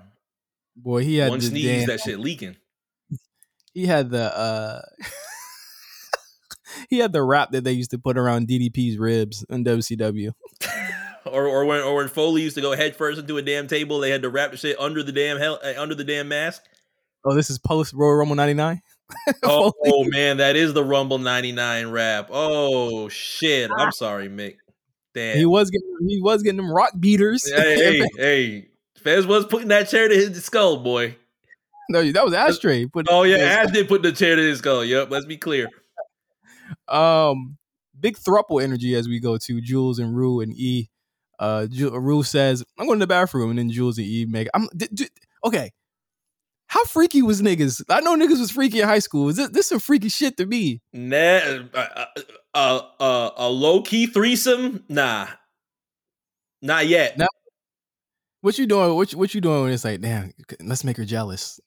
Boy, 0.76 1.02
he 1.02 1.16
had 1.16 1.30
One 1.30 1.40
sneeze, 1.40 1.64
damn- 1.64 1.86
that 1.88 1.98
shit 1.98 2.20
leaking. 2.20 2.54
he 3.74 3.86
had 3.86 4.10
the 4.10 4.38
uh 4.38 4.80
he 6.88 6.98
had 6.98 7.12
the 7.12 7.24
wrap 7.24 7.50
that 7.50 7.64
they 7.64 7.72
used 7.72 7.90
to 7.90 7.98
put 7.98 8.16
around 8.16 8.46
DDP's 8.46 8.96
ribs 8.96 9.44
in 9.50 9.64
WCW. 9.64 10.30
Or 11.32 11.46
or 11.46 11.64
when 11.64 11.80
or 11.80 11.96
when 11.96 12.08
Foley 12.08 12.42
used 12.42 12.54
to 12.56 12.60
go 12.60 12.74
head 12.76 12.96
first 12.96 13.18
into 13.18 13.36
a 13.36 13.42
damn 13.42 13.66
table, 13.66 13.98
they 14.00 14.10
had 14.10 14.22
to 14.22 14.28
wrap 14.30 14.50
the 14.50 14.56
shit 14.56 14.78
under 14.80 15.02
the 15.02 15.12
damn 15.12 15.38
hell 15.38 15.58
uh, 15.64 15.74
under 15.80 15.94
the 15.94 16.04
damn 16.04 16.28
mask. 16.28 16.62
Oh, 17.24 17.34
this 17.34 17.50
is 17.50 17.58
post 17.58 17.92
Royal 17.94 18.14
Rumble 18.14 18.36
'99. 18.36 18.80
Oh, 19.42 19.72
oh, 19.86 20.04
man, 20.04 20.36
that 20.36 20.54
is 20.54 20.74
the 20.74 20.84
Rumble 20.84 21.16
'99 21.18 21.90
rap. 21.90 22.28
Oh 22.30 23.08
shit, 23.08 23.70
I'm 23.78 23.90
sorry, 23.90 24.28
Mick. 24.28 24.56
Damn. 25.14 25.38
He 25.38 25.46
was 25.46 25.70
getting 25.70 25.88
he 26.06 26.20
was 26.20 26.42
getting 26.42 26.58
them 26.58 26.70
rock 26.70 26.92
beaters. 27.00 27.50
hey, 27.50 27.76
hey, 28.00 28.02
hey, 28.18 28.68
Fez 29.02 29.26
was 29.26 29.46
putting 29.46 29.68
that 29.68 29.88
chair 29.88 30.08
to 30.08 30.14
his 30.14 30.44
skull, 30.44 30.76
boy. 30.76 31.16
no, 31.88 32.12
that 32.12 32.22
was 32.24 32.34
Ashtray. 32.34 32.84
Put- 32.86 33.06
Oh 33.08 33.22
yeah, 33.22 33.38
Ash 33.38 33.70
did 33.72 33.88
put 33.88 34.02
the 34.02 34.12
chair 34.12 34.36
to 34.36 34.42
his 34.42 34.58
skull. 34.58 34.84
Yep, 34.84 35.10
let's 35.10 35.24
be 35.24 35.38
clear. 35.38 35.68
um, 36.88 37.56
big 37.98 38.16
thruple 38.18 38.62
energy 38.62 38.94
as 38.94 39.08
we 39.08 39.20
go 39.20 39.38
to 39.38 39.60
Jules 39.62 39.98
and 39.98 40.14
Rue 40.14 40.40
and 40.40 40.52
E. 40.52 40.90
Uh, 41.38 41.66
Ju- 41.66 41.96
Rue 41.98 42.22
says, 42.22 42.64
"I'm 42.78 42.86
going 42.86 42.98
to 42.98 43.02
the 43.04 43.06
bathroom," 43.08 43.50
and 43.50 43.58
then 43.58 43.70
Jules 43.70 43.98
and 43.98 44.06
Eve 44.06 44.28
make. 44.28 44.48
I'm 44.54 44.68
d- 44.76 44.88
d- 44.92 45.08
okay. 45.44 45.70
How 46.66 46.84
freaky 46.84 47.22
was 47.22 47.40
niggas? 47.40 47.82
I 47.88 48.00
know 48.00 48.14
niggas 48.14 48.40
was 48.40 48.50
freaky 48.50 48.80
in 48.80 48.88
high 48.88 48.98
school. 48.98 49.30
Is 49.30 49.36
this, 49.36 49.48
this 49.48 49.66
some 49.68 49.78
freaky 49.78 50.10
shit 50.10 50.36
to 50.36 50.44
me? 50.44 50.82
Nah, 50.92 51.16
uh, 51.16 51.62
uh, 51.74 52.04
uh, 52.54 52.80
uh, 53.00 53.30
a 53.38 53.48
low 53.48 53.80
key 53.80 54.06
threesome? 54.06 54.84
Nah, 54.88 55.28
not 56.60 56.86
yet. 56.86 57.16
No. 57.16 57.26
What 58.42 58.58
you 58.58 58.66
doing? 58.66 58.94
What 58.94 59.12
you, 59.12 59.18
what 59.18 59.34
you 59.34 59.40
doing 59.40 59.62
when 59.62 59.72
it's 59.72 59.84
like, 59.84 60.00
damn, 60.00 60.32
let's 60.60 60.84
make 60.84 60.96
her 60.98 61.04
jealous 61.04 61.58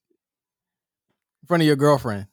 in 1.44 1.48
front 1.48 1.62
of 1.64 1.68
your 1.68 1.76
girlfriend? 1.76 2.28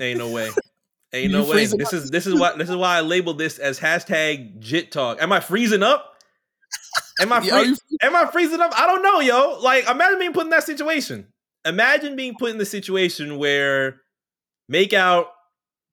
Ain't 0.00 0.18
no 0.18 0.30
way. 0.30 0.50
Ain't 1.12 1.30
You 1.30 1.38
no 1.38 1.48
way. 1.48 1.66
This 1.66 1.72
up? 1.72 1.92
is 1.94 2.10
this 2.10 2.26
is 2.26 2.34
why 2.34 2.54
this 2.56 2.68
is 2.68 2.76
why 2.76 2.98
I 2.98 3.00
labeled 3.00 3.38
this 3.38 3.58
as 3.58 3.78
hashtag 3.80 4.58
jit 4.58 4.92
talk. 4.92 5.22
Am 5.22 5.32
I 5.32 5.40
freezing 5.40 5.82
up? 5.82 6.17
Am 7.20 7.32
I 7.32 7.40
Yeah, 7.42 7.58
free- 7.60 7.68
you- 7.68 7.76
am 8.02 8.16
I 8.16 8.26
freezing 8.30 8.60
up? 8.60 8.72
I 8.76 8.86
don't 8.86 9.02
know, 9.02 9.20
yo. 9.20 9.58
Like 9.62 9.88
imagine 9.88 10.18
being 10.18 10.32
put 10.32 10.44
in 10.44 10.50
that 10.50 10.64
situation. 10.64 11.26
Imagine 11.64 12.16
being 12.16 12.34
put 12.38 12.50
in 12.50 12.58
the 12.58 12.64
situation 12.66 13.38
where 13.38 14.00
make 14.68 14.92
out, 14.92 15.28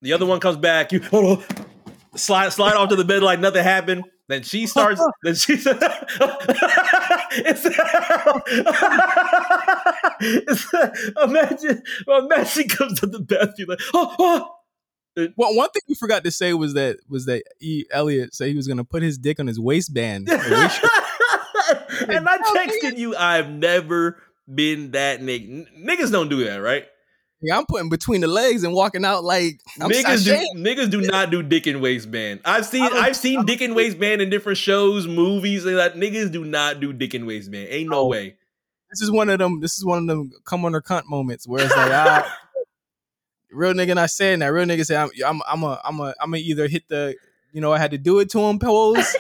the 0.01 0.13
other 0.13 0.25
one 0.25 0.39
comes 0.39 0.57
back, 0.57 0.91
you 0.91 0.99
hold 1.01 1.39
on, 1.39 1.43
slide 2.15 2.49
slide 2.53 2.75
off 2.75 2.89
to 2.89 2.95
the 2.95 3.03
bed 3.05 3.23
like 3.23 3.39
nothing 3.39 3.63
happened. 3.63 4.03
Then 4.27 4.41
she 4.43 4.65
starts. 4.67 4.99
then 5.23 5.35
she. 5.35 5.53
it's, 7.31 7.65
it's, 10.19 10.65
imagine, 11.21 11.83
imagine 12.07 12.45
she 12.45 12.67
comes 12.67 12.99
to 13.01 13.07
the 13.07 13.19
bathroom 13.19 13.69
like, 13.69 13.79
oh, 13.93 14.15
oh. 14.19 14.54
Well, 15.15 15.55
one 15.55 15.69
thing 15.69 15.81
we 15.87 15.95
forgot 15.95 16.23
to 16.25 16.31
say 16.31 16.53
was 16.53 16.73
that 16.73 16.97
was 17.09 17.25
that 17.25 17.43
E. 17.61 17.85
Elliot 17.91 18.35
said 18.35 18.49
he 18.49 18.55
was 18.55 18.67
going 18.67 18.77
to 18.77 18.83
put 18.83 19.01
his 19.01 19.17
dick 19.17 19.39
on 19.39 19.47
his 19.47 19.59
waistband. 19.59 20.29
and 20.29 20.39
I 22.27 22.37
texted 22.55 22.97
you, 22.97 23.15
I've 23.15 23.49
never 23.49 24.21
been 24.53 24.91
that 24.91 25.21
nigga. 25.21 25.65
Niggas 25.79 26.11
don't 26.11 26.29
do 26.29 26.43
that, 26.45 26.57
right? 26.57 26.85
Yeah, 27.41 27.57
I'm 27.57 27.65
putting 27.65 27.89
between 27.89 28.21
the 28.21 28.27
legs 28.27 28.63
and 28.63 28.73
walking 28.73 29.05
out 29.05 29.23
like 29.23 29.59
I'm 29.79 29.89
niggas 29.91 30.25
do 30.25 30.59
niggas 30.59 30.89
do 30.89 31.01
not 31.01 31.29
do 31.31 31.43
dick 31.43 31.67
and 31.67 31.81
waistband. 31.81 32.39
I've 32.45 32.65
seen 32.65 32.83
I 32.83 32.87
I've 33.01 33.15
seen 33.15 33.45
dick 33.45 33.61
and 33.61 33.75
waistband 33.75 34.21
in 34.21 34.29
different 34.29 34.57
shows, 34.57 35.05
movies, 35.07 35.65
and 35.65 35.77
that 35.77 35.95
niggas 35.95 36.31
do 36.31 36.43
not 36.43 36.79
do 36.79 36.91
dick 36.93 37.13
and 37.13 37.27
waistband. 37.27 37.67
Ain't 37.69 37.89
no 37.89 37.99
Oh. 37.99 38.07
way. 38.07 38.35
This 38.91 39.01
is 39.01 39.11
one 39.11 39.29
of 39.29 39.39
them. 39.39 39.59
This 39.59 39.77
is 39.77 39.85
one 39.85 39.99
of 39.99 40.07
them 40.07 40.31
come 40.45 40.63
on 40.65 40.73
her 40.73 40.81
cunt 40.81 41.03
moments 41.07 41.47
where 41.47 41.63
it's 41.65 41.75
like, 41.75 41.91
ah, 41.91 42.37
real 43.55 43.73
nigga 43.73 43.95
not 43.95 44.09
saying 44.09 44.39
that. 44.39 44.47
Real 44.47 44.65
nigga 44.65 44.85
say, 44.85 44.95
I'm, 44.95 45.09
I'm, 45.25 45.41
I'm 45.47 45.63
a, 45.63 45.81
I'm 45.83 45.99
a, 45.99 46.13
I'm 46.19 46.33
a 46.33 46.37
either 46.37 46.67
hit 46.67 46.87
the, 46.89 47.15
you 47.51 47.61
know, 47.61 47.73
I 47.73 47.79
had 47.79 47.91
to 47.91 47.97
do 47.97 48.19
it 48.19 48.29
to 48.31 48.39
him 48.39 48.59
pose, 48.59 49.15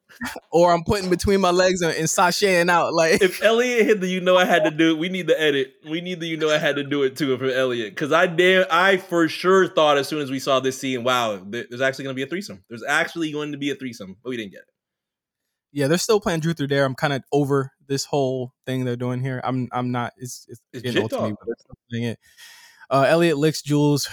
or 0.52 0.72
I'm 0.72 0.84
putting 0.84 1.10
between 1.10 1.40
my 1.40 1.50
legs 1.50 1.82
and, 1.82 1.94
and 1.94 2.06
sashaying 2.06 2.70
out. 2.70 2.94
Like, 2.94 3.20
If 3.20 3.42
Elliot 3.42 3.86
hit 3.86 4.00
the 4.00 4.06
you 4.06 4.20
know 4.20 4.36
I 4.36 4.44
had 4.44 4.64
to 4.64 4.70
do 4.70 4.90
it, 4.90 4.98
we 4.98 5.08
need 5.08 5.28
to 5.28 5.40
edit. 5.40 5.74
We 5.88 6.00
need 6.00 6.20
the 6.20 6.26
you 6.26 6.36
know 6.36 6.50
I 6.50 6.58
had 6.58 6.76
to 6.76 6.84
do 6.84 7.02
it 7.02 7.16
to 7.16 7.26
too 7.26 7.38
for 7.38 7.50
Elliot. 7.50 7.96
Cause 7.96 8.12
I 8.12 8.26
damn 8.26 8.66
I 8.70 8.98
for 8.98 9.28
sure 9.28 9.66
thought 9.68 9.98
as 9.98 10.08
soon 10.08 10.20
as 10.20 10.30
we 10.30 10.38
saw 10.38 10.60
this 10.60 10.78
scene, 10.78 11.04
wow, 11.04 11.40
there's 11.44 11.80
actually 11.80 12.04
gonna 12.04 12.14
be 12.14 12.22
a 12.22 12.26
threesome. 12.26 12.62
There's 12.68 12.84
actually 12.84 13.32
going 13.32 13.52
to 13.52 13.58
be 13.58 13.70
a 13.70 13.74
threesome, 13.74 14.16
but 14.22 14.30
we 14.30 14.36
didn't 14.36 14.52
get 14.52 14.60
it. 14.60 14.68
yeah, 15.72 15.88
they're 15.88 15.98
still 15.98 16.20
playing 16.20 16.40
Drew 16.40 16.54
through 16.54 16.68
there. 16.68 16.84
I'm 16.84 16.94
kind 16.94 17.12
of 17.12 17.22
over 17.32 17.72
this 17.86 18.04
whole 18.04 18.52
thing 18.66 18.84
they're 18.84 18.96
doing 18.96 19.20
here. 19.20 19.40
I'm, 19.44 19.68
I'm 19.72 19.90
not. 19.90 20.12
It's, 20.16 20.46
it's, 20.48 20.60
It's 20.72 20.82
getting 20.82 21.02
old 21.02 21.10
to 21.10 21.22
me, 21.22 21.34
but 21.38 21.76
playing 21.90 22.04
it. 22.04 22.18
Uh, 22.90 23.02
Elliot 23.08 23.38
licks 23.38 23.62
Jules, 23.62 24.08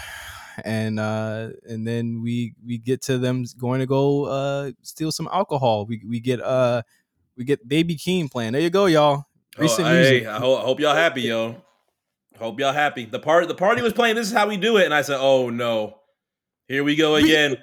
and 0.64 1.00
uh, 1.00 1.50
and 1.68 1.86
then 1.88 2.22
we 2.22 2.54
we 2.66 2.78
get 2.78 3.02
to 3.04 3.18
them 3.18 3.46
going 3.58 3.80
to 3.80 3.86
go 3.88 4.26
uh 4.26 4.72
steal 4.84 5.12
some 5.12 5.28
alcohol. 5.32 5.86
We 5.86 6.02
we 6.08 6.20
get 6.20 6.42
uh 6.42 6.84
we 7.36 7.44
get 7.44 7.68
Baby 7.68 7.96
Keem 7.96 8.32
playing. 8.32 8.54
There 8.54 8.62
you 8.62 8.70
go, 8.70 8.86
y'all. 8.86 9.26
Oh, 9.58 9.62
Recent 9.62 9.88
hey, 9.88 9.94
music. 10.12 10.28
I, 10.28 10.38
ho- 10.38 10.58
I 10.58 10.62
hope 10.62 10.80
y'all 10.80 10.96
happy, 10.96 11.22
yo. 11.24 11.56
Hope 12.38 12.60
y'all 12.60 12.74
happy. 12.74 13.06
The 13.06 13.20
part 13.20 13.48
the 13.48 13.56
party 13.56 13.82
was 13.82 13.94
playing. 13.94 14.16
This 14.16 14.28
is 14.28 14.34
how 14.34 14.48
we 14.48 14.58
do 14.58 14.78
it, 14.78 14.86
and 14.86 14.94
I 14.94 15.02
said, 15.02 15.18
"Oh 15.20 15.50
no, 15.50 15.98
here 16.68 16.84
we 16.84 16.96
go 16.96 17.16
again." 17.16 17.58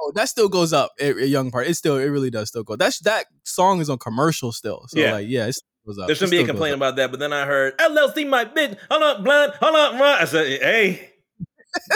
Oh, 0.00 0.10
that 0.16 0.28
still 0.28 0.48
goes 0.48 0.72
up. 0.72 0.90
A, 1.00 1.10
a 1.10 1.26
young 1.26 1.52
part. 1.52 1.68
It 1.68 1.74
still 1.76 1.96
it 1.98 2.06
really 2.06 2.30
does 2.30 2.48
still 2.48 2.64
go. 2.64 2.74
That's 2.74 2.98
that 3.00 3.26
song 3.44 3.80
is 3.80 3.88
on 3.88 3.98
commercial 3.98 4.50
still. 4.50 4.86
So 4.88 4.98
Yeah. 4.98 5.12
like 5.12 5.28
yeah, 5.28 5.46
it 5.46 5.56
still 5.82 5.94
goes 5.94 5.98
up. 5.98 6.06
There 6.06 6.16
shouldn't 6.16 6.30
be 6.30 6.36
a 6.38 6.40
still 6.40 6.54
complaint 6.54 6.74
about 6.74 6.96
that, 6.96 7.10
but 7.10 7.20
then 7.20 7.32
I 7.32 7.44
heard 7.44 7.76
LLC 7.78 8.28
my 8.28 8.44
bitch. 8.44 8.76
Hold 8.90 9.02
up, 9.02 9.24
blind. 9.24 9.52
Hold 9.60 9.76
up, 9.76 9.92
run. 9.94 10.20
I 10.20 10.24
said, 10.24 10.46
"Hey, 10.60 11.10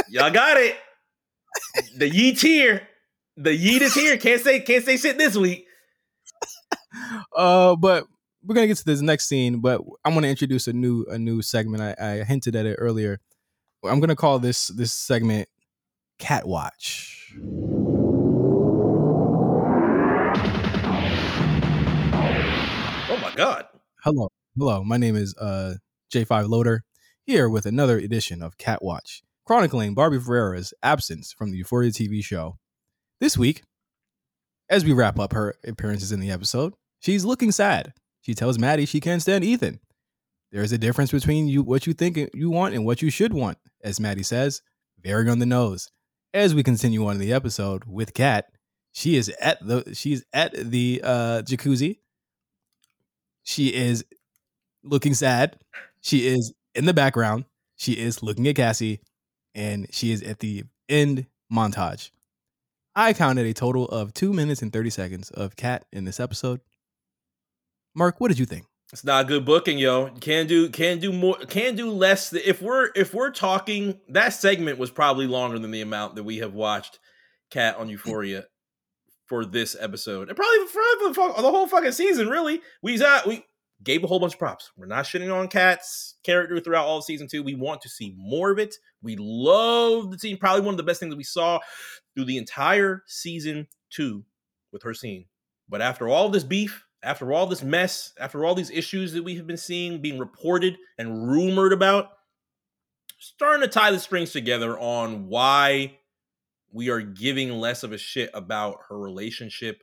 y'all 0.08 0.30
got 0.30 0.56
it. 0.56 0.76
The 1.96 2.10
yeet 2.10 2.40
here. 2.40 2.88
The 3.36 3.50
yeet 3.50 3.82
is 3.82 3.94
here. 3.94 4.16
Can't 4.16 4.40
say 4.40 4.60
can't 4.60 4.84
say 4.84 4.96
shit 4.96 5.18
this 5.18 5.36
week." 5.36 5.66
Uh, 7.36 7.76
but 7.76 8.06
we're 8.44 8.54
gonna 8.54 8.66
get 8.66 8.78
to 8.78 8.84
this 8.84 9.00
next 9.00 9.28
scene. 9.28 9.60
But 9.60 9.80
I'm 10.04 10.14
gonna 10.14 10.28
introduce 10.28 10.66
a 10.68 10.72
new 10.72 11.04
a 11.10 11.18
new 11.18 11.42
segment. 11.42 11.82
I, 11.82 12.20
I 12.20 12.24
hinted 12.24 12.56
at 12.56 12.66
it 12.66 12.74
earlier. 12.74 13.20
I'm 13.84 14.00
gonna 14.00 14.16
call 14.16 14.38
this 14.38 14.68
this 14.68 14.92
segment 14.92 15.48
Cat 16.18 16.46
Watch. 16.46 17.34
Hello, 24.06 24.28
hello. 24.56 24.84
My 24.84 24.98
name 24.98 25.16
is 25.16 25.36
uh 25.36 25.74
J5 26.14 26.48
Loader 26.48 26.84
here 27.24 27.48
with 27.48 27.66
another 27.66 27.98
edition 27.98 28.40
of 28.40 28.56
Cat 28.56 28.80
Watch, 28.80 29.24
chronicling 29.44 29.94
Barbie 29.94 30.20
Ferreira's 30.20 30.72
absence 30.80 31.32
from 31.32 31.50
the 31.50 31.56
Euphoria 31.56 31.90
TV 31.90 32.22
show. 32.22 32.56
This 33.18 33.36
week, 33.36 33.64
as 34.70 34.84
we 34.84 34.92
wrap 34.92 35.18
up 35.18 35.32
her 35.32 35.56
appearances 35.66 36.12
in 36.12 36.20
the 36.20 36.30
episode, 36.30 36.74
she's 37.00 37.24
looking 37.24 37.50
sad. 37.50 37.94
She 38.20 38.32
tells 38.32 38.60
Maddy 38.60 38.86
she 38.86 39.00
can't 39.00 39.20
stand 39.20 39.42
Ethan. 39.42 39.80
There 40.52 40.62
is 40.62 40.70
a 40.70 40.78
difference 40.78 41.10
between 41.10 41.48
you 41.48 41.64
what 41.64 41.88
you 41.88 41.92
think 41.92 42.16
you 42.32 42.48
want 42.48 42.76
and 42.76 42.86
what 42.86 43.02
you 43.02 43.10
should 43.10 43.32
want, 43.32 43.58
as 43.82 43.98
Maddy 43.98 44.22
says, 44.22 44.62
very 45.02 45.28
on 45.28 45.40
the 45.40 45.46
nose. 45.46 45.90
As 46.32 46.54
we 46.54 46.62
continue 46.62 47.04
on 47.06 47.16
in 47.16 47.20
the 47.20 47.32
episode 47.32 47.82
with 47.88 48.14
Kat, 48.14 48.44
she 48.92 49.16
is 49.16 49.30
at 49.40 49.58
the 49.66 49.82
she's 49.96 50.24
at 50.32 50.52
the 50.54 51.00
uh, 51.02 51.42
jacuzzi. 51.42 51.96
She 53.46 53.68
is 53.68 54.04
looking 54.82 55.14
sad. 55.14 55.56
She 56.00 56.26
is 56.26 56.52
in 56.74 56.84
the 56.84 56.92
background. 56.92 57.44
She 57.76 57.92
is 57.92 58.20
looking 58.20 58.48
at 58.48 58.56
Cassie, 58.56 59.00
and 59.54 59.86
she 59.92 60.10
is 60.10 60.20
at 60.24 60.40
the 60.40 60.64
end 60.88 61.26
montage. 61.50 62.10
I 62.96 63.12
counted 63.12 63.46
a 63.46 63.54
total 63.54 63.86
of 63.86 64.12
two 64.12 64.32
minutes 64.32 64.62
and 64.62 64.72
thirty 64.72 64.90
seconds 64.90 65.30
of 65.30 65.54
Kat 65.54 65.84
in 65.92 66.04
this 66.04 66.18
episode. 66.18 66.60
Mark, 67.94 68.20
what 68.20 68.28
did 68.28 68.38
you 68.40 68.46
think? 68.46 68.66
It's 68.92 69.04
not 69.04 69.28
good 69.28 69.44
booking, 69.44 69.78
yo. 69.78 70.08
Can 70.20 70.48
do 70.48 70.68
can 70.68 70.98
do 70.98 71.12
more 71.12 71.36
can 71.36 71.76
do 71.76 71.90
less. 71.90 72.32
If 72.32 72.60
we're 72.60 72.90
if 72.96 73.14
we're 73.14 73.30
talking 73.30 74.00
that 74.08 74.30
segment 74.30 74.78
was 74.78 74.90
probably 74.90 75.28
longer 75.28 75.60
than 75.60 75.70
the 75.70 75.82
amount 75.82 76.16
that 76.16 76.24
we 76.24 76.38
have 76.38 76.52
watched 76.52 76.98
Kat 77.52 77.76
on 77.76 77.88
Euphoria 77.88 78.46
for 79.26 79.44
this 79.44 79.76
episode. 79.78 80.28
And 80.28 80.36
probably 80.36 80.66
for, 81.12 81.32
the 81.42 81.50
whole 81.50 81.66
fucking 81.66 81.92
season, 81.92 82.28
really. 82.28 82.60
We 82.82 82.98
got 82.98 83.26
we 83.26 83.44
gave 83.82 84.02
a 84.02 84.06
whole 84.06 84.20
bunch 84.20 84.34
of 84.34 84.38
props. 84.38 84.70
We're 84.76 84.86
not 84.86 85.04
shitting 85.04 85.34
on 85.34 85.48
Kat's 85.48 86.14
character 86.22 86.58
throughout 86.60 86.86
all 86.86 86.98
of 86.98 87.04
season 87.04 87.28
two. 87.28 87.42
We 87.42 87.54
want 87.54 87.80
to 87.82 87.88
see 87.88 88.14
more 88.16 88.50
of 88.50 88.58
it. 88.58 88.74
We 89.02 89.16
love 89.18 90.10
the 90.10 90.18
scene. 90.18 90.38
Probably 90.38 90.62
one 90.62 90.74
of 90.74 90.78
the 90.78 90.82
best 90.82 91.00
things 91.00 91.10
that 91.10 91.18
we 91.18 91.24
saw 91.24 91.60
through 92.14 92.24
the 92.24 92.38
entire 92.38 93.02
season 93.06 93.68
two 93.90 94.24
with 94.72 94.82
her 94.82 94.94
scene. 94.94 95.26
But 95.68 95.82
after 95.82 96.08
all 96.08 96.28
this 96.28 96.44
beef, 96.44 96.84
after 97.02 97.32
all 97.32 97.46
this 97.46 97.62
mess, 97.62 98.12
after 98.18 98.44
all 98.44 98.54
these 98.54 98.70
issues 98.70 99.12
that 99.12 99.24
we 99.24 99.36
have 99.36 99.46
been 99.46 99.56
seeing 99.56 100.00
being 100.00 100.18
reported 100.18 100.76
and 100.98 101.28
rumored 101.28 101.72
about, 101.72 102.10
starting 103.18 103.62
to 103.62 103.68
tie 103.68 103.90
the 103.90 103.98
strings 103.98 104.32
together 104.32 104.78
on 104.78 105.28
why 105.28 105.98
we 106.76 106.90
are 106.90 107.00
giving 107.00 107.50
less 107.52 107.82
of 107.82 107.92
a 107.92 107.98
shit 107.98 108.28
about 108.34 108.80
her 108.90 108.98
relationship 108.98 109.82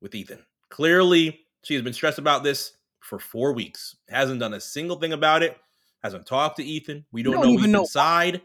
with 0.00 0.14
Ethan. 0.14 0.42
Clearly, 0.70 1.40
she 1.62 1.74
has 1.74 1.82
been 1.82 1.92
stressed 1.92 2.18
about 2.18 2.42
this 2.42 2.72
for 3.00 3.18
four 3.18 3.52
weeks. 3.52 3.94
Hasn't 4.08 4.40
done 4.40 4.54
a 4.54 4.60
single 4.60 4.96
thing 4.96 5.12
about 5.12 5.42
it. 5.42 5.58
Hasn't 6.02 6.24
talked 6.24 6.56
to 6.56 6.64
Ethan. 6.64 7.04
We 7.12 7.22
don't, 7.22 7.34
don't 7.34 7.42
know 7.42 7.48
even 7.50 7.60
Ethan's 7.60 7.72
know 7.72 7.84
side. 7.84 8.40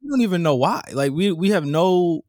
We 0.00 0.10
don't 0.10 0.20
even 0.20 0.44
know 0.44 0.54
why. 0.54 0.82
Like 0.92 1.10
we 1.10 1.32
we 1.32 1.50
have 1.50 1.66
no. 1.66 2.22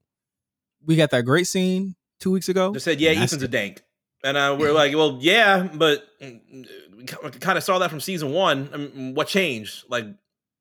We 0.84 0.96
got 0.96 1.12
that 1.12 1.24
great 1.24 1.46
scene 1.46 1.96
two 2.20 2.32
weeks 2.32 2.50
ago. 2.50 2.74
Just 2.74 2.86
said, 2.86 3.00
yeah, 3.00 3.14
that's 3.14 3.34
Ethan's 3.34 3.44
a 3.44 3.48
dank. 3.48 3.84
And 4.24 4.38
uh, 4.38 4.58
we're 4.60 4.74
like, 4.74 4.96
well, 4.96 5.20
yeah, 5.22 5.70
but 5.72 6.04
mm, 6.20 6.68
we 6.98 7.04
kind 7.06 7.60
of 7.60 7.64
saw 7.64 7.78
that 7.80 7.92
from 7.92 8.00
season 8.00 8.32
one. 8.32 8.70
I 8.74 8.78
mean, 8.78 9.14
what 9.14 9.28
changed? 9.28 9.84
Like, 9.88 10.06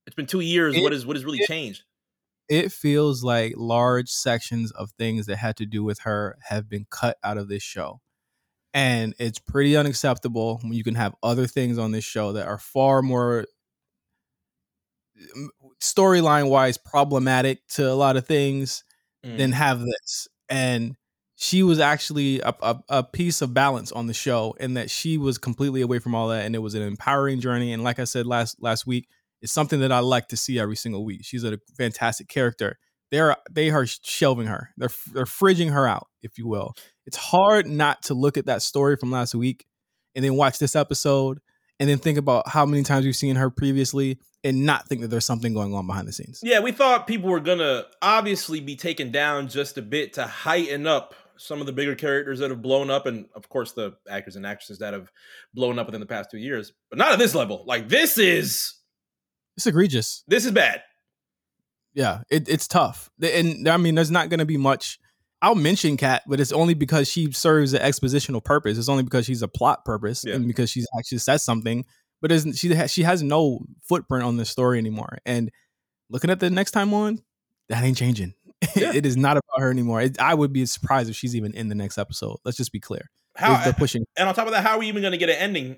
it's 0.06 0.14
been 0.14 0.26
two 0.26 0.40
years. 0.40 0.76
It- 0.76 0.82
what 0.82 0.92
is 0.92 1.06
what 1.06 1.16
has 1.16 1.24
really 1.24 1.38
it- 1.38 1.48
changed? 1.48 1.82
It 2.48 2.72
feels 2.72 3.22
like 3.24 3.54
large 3.56 4.10
sections 4.10 4.70
of 4.72 4.90
things 4.92 5.26
that 5.26 5.36
had 5.36 5.56
to 5.58 5.66
do 5.66 5.84
with 5.84 6.00
her 6.00 6.38
have 6.44 6.68
been 6.68 6.86
cut 6.90 7.18
out 7.24 7.38
of 7.38 7.48
this 7.48 7.62
show. 7.62 8.00
And 8.74 9.14
it's 9.18 9.38
pretty 9.38 9.76
unacceptable 9.76 10.58
when 10.62 10.72
you 10.74 10.84
can 10.84 10.94
have 10.96 11.14
other 11.22 11.46
things 11.46 11.78
on 11.78 11.92
this 11.92 12.04
show 12.04 12.32
that 12.32 12.46
are 12.46 12.58
far 12.58 13.02
more 13.02 13.46
storyline 15.80 16.48
wise 16.48 16.76
problematic 16.78 17.66
to 17.68 17.90
a 17.90 17.94
lot 17.94 18.16
of 18.16 18.26
things 18.26 18.84
Mm. 19.26 19.36
than 19.36 19.50
have 19.52 19.80
this. 19.80 20.28
And 20.48 20.94
she 21.34 21.64
was 21.64 21.80
actually 21.80 22.38
a, 22.38 22.54
a, 22.62 22.80
a 22.88 23.02
piece 23.02 23.42
of 23.42 23.52
balance 23.52 23.90
on 23.90 24.06
the 24.06 24.14
show 24.14 24.54
in 24.60 24.74
that 24.74 24.90
she 24.92 25.18
was 25.18 25.38
completely 25.38 25.80
away 25.80 25.98
from 25.98 26.14
all 26.14 26.28
that 26.28 26.46
and 26.46 26.54
it 26.54 26.60
was 26.60 26.74
an 26.74 26.82
empowering 26.82 27.40
journey. 27.40 27.72
And 27.72 27.82
like 27.82 27.98
I 27.98 28.04
said 28.04 28.26
last 28.26 28.62
last 28.62 28.86
week, 28.86 29.08
it's 29.42 29.52
something 29.52 29.80
that 29.80 29.92
I 29.92 30.00
like 30.00 30.28
to 30.28 30.36
see 30.36 30.58
every 30.58 30.76
single 30.76 31.04
week. 31.04 31.20
She's 31.24 31.44
a 31.44 31.58
fantastic 31.76 32.28
character. 32.28 32.78
They're 33.10 33.36
they 33.50 33.70
are 33.70 33.86
shelving 33.86 34.46
her. 34.46 34.70
They're 34.76 34.90
they're 35.12 35.24
fridging 35.24 35.72
her 35.72 35.86
out, 35.86 36.08
if 36.22 36.38
you 36.38 36.46
will. 36.46 36.74
It's 37.06 37.16
hard 37.16 37.66
not 37.66 38.02
to 38.04 38.14
look 38.14 38.36
at 38.36 38.46
that 38.46 38.62
story 38.62 38.96
from 38.96 39.10
last 39.10 39.34
week 39.34 39.64
and 40.14 40.24
then 40.24 40.34
watch 40.34 40.58
this 40.58 40.76
episode 40.76 41.38
and 41.80 41.88
then 41.88 41.98
think 41.98 42.18
about 42.18 42.48
how 42.48 42.66
many 42.66 42.82
times 42.82 43.06
we've 43.06 43.16
seen 43.16 43.36
her 43.36 43.50
previously 43.50 44.18
and 44.44 44.66
not 44.66 44.86
think 44.88 45.00
that 45.00 45.08
there's 45.08 45.24
something 45.24 45.54
going 45.54 45.74
on 45.74 45.86
behind 45.86 46.06
the 46.06 46.12
scenes. 46.12 46.40
Yeah, 46.42 46.60
we 46.60 46.72
thought 46.72 47.06
people 47.06 47.30
were 47.30 47.40
gonna 47.40 47.84
obviously 48.02 48.60
be 48.60 48.76
taken 48.76 49.10
down 49.10 49.48
just 49.48 49.78
a 49.78 49.82
bit 49.82 50.14
to 50.14 50.26
heighten 50.26 50.86
up 50.86 51.14
some 51.36 51.60
of 51.60 51.66
the 51.66 51.72
bigger 51.72 51.94
characters 51.94 52.40
that 52.40 52.50
have 52.50 52.62
blown 52.62 52.90
up, 52.90 53.06
and 53.06 53.26
of 53.34 53.48
course 53.48 53.72
the 53.72 53.94
actors 54.08 54.36
and 54.36 54.44
actresses 54.44 54.78
that 54.78 54.92
have 54.92 55.10
blown 55.54 55.78
up 55.78 55.86
within 55.86 56.00
the 56.00 56.06
past 56.06 56.30
two 56.30 56.38
years. 56.38 56.72
But 56.90 56.98
not 56.98 57.12
at 57.12 57.18
this 57.18 57.34
level. 57.34 57.64
Like 57.66 57.88
this 57.88 58.18
is 58.18 58.74
It's 59.58 59.66
egregious. 59.66 60.24
this 60.28 60.46
is 60.46 60.52
bad. 60.52 60.82
Yeah, 61.94 62.22
it, 62.30 62.48
it's 62.48 62.68
tough. 62.68 63.10
And 63.22 63.68
I 63.68 63.76
mean, 63.76 63.94
there's 63.94 64.10
not 64.10 64.28
going 64.28 64.38
to 64.38 64.46
be 64.46 64.56
much. 64.56 64.98
I'll 65.42 65.54
mention 65.54 65.96
Kat, 65.96 66.22
but 66.26 66.40
it's 66.40 66.52
only 66.52 66.74
because 66.74 67.08
she 67.08 67.30
serves 67.32 67.72
an 67.72 67.80
expositional 67.82 68.42
purpose. 68.42 68.78
It's 68.78 68.88
only 68.88 69.02
because 69.02 69.26
she's 69.26 69.42
a 69.42 69.48
plot 69.48 69.84
purpose 69.84 70.24
Yeah. 70.26 70.34
and 70.34 70.46
because 70.46 70.70
she's 70.70 70.86
actually 70.98 71.18
says 71.18 71.42
something. 71.42 71.84
But 72.20 72.32
isn't 72.32 72.54
she? 72.56 72.74
Ha- 72.74 72.86
she 72.86 73.02
has 73.04 73.22
no 73.22 73.60
footprint 73.88 74.24
on 74.24 74.36
this 74.36 74.50
story 74.50 74.78
anymore. 74.78 75.18
And 75.26 75.50
looking 76.10 76.30
at 76.30 76.40
the 76.40 76.50
next 76.50 76.72
time 76.72 76.92
on, 76.94 77.20
that 77.68 77.82
ain't 77.82 77.96
changing. 77.96 78.34
Yeah. 78.76 78.92
it 78.92 79.06
is 79.06 79.16
not 79.16 79.36
about 79.36 79.60
her 79.60 79.70
anymore. 79.70 80.00
It, 80.02 80.20
I 80.20 80.34
would 80.34 80.52
be 80.52 80.66
surprised 80.66 81.08
if 81.10 81.14
she's 81.16 81.36
even 81.36 81.54
in 81.54 81.68
the 81.68 81.74
next 81.76 81.96
episode. 81.98 82.38
Let's 82.44 82.56
just 82.56 82.72
be 82.72 82.80
clear. 82.80 83.08
How 83.36 83.62
They're- 83.64 83.72
pushing. 83.72 84.04
and 84.16 84.28
on 84.28 84.34
top 84.34 84.46
of 84.46 84.52
that, 84.52 84.64
how 84.64 84.72
are 84.72 84.78
we 84.78 84.88
even 84.88 85.02
gonna 85.02 85.16
get 85.16 85.28
an 85.30 85.36
ending 85.36 85.76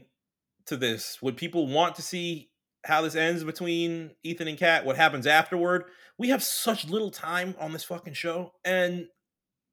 to 0.67 0.77
this? 0.79 1.19
Would 1.23 1.37
people 1.37 1.67
want 1.67 1.97
to 1.97 2.03
see 2.03 2.50
how 2.85 3.03
this 3.03 3.15
ends 3.15 3.45
between 3.45 4.13
Ethan 4.23 4.49
and 4.49 4.59
Kat? 4.59 4.85
What 4.85 4.97
happens 4.97 5.27
afterward? 5.27 5.85
We 6.19 6.29
have 6.31 6.43
such 6.43 6.87
little 6.89 7.11
time 7.11 7.55
on 7.59 7.73
this 7.73 7.85
fucking 7.85 8.15
show, 8.15 8.53
and 8.65 9.07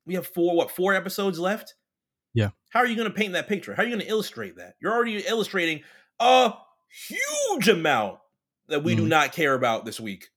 we 0.05 0.15
have 0.15 0.27
four 0.27 0.55
what 0.55 0.71
four 0.71 0.93
episodes 0.93 1.39
left. 1.39 1.75
Yeah. 2.33 2.49
How 2.69 2.79
are 2.81 2.85
you 2.85 2.95
going 2.95 3.09
to 3.09 3.13
paint 3.13 3.33
that 3.33 3.47
picture? 3.47 3.73
How 3.75 3.83
are 3.83 3.85
you 3.85 3.91
going 3.95 4.05
to 4.05 4.11
illustrate 4.11 4.57
that? 4.57 4.75
You're 4.81 4.93
already 4.93 5.17
illustrating 5.25 5.83
a 6.19 6.53
huge 7.09 7.67
amount 7.67 8.19
that 8.67 8.83
we 8.83 8.95
do 8.95 9.03
Mhm. 9.05 9.09
not 9.09 9.33
care 9.33 9.53
about 9.53 9.85
this 9.85 9.99
week, 9.99 10.29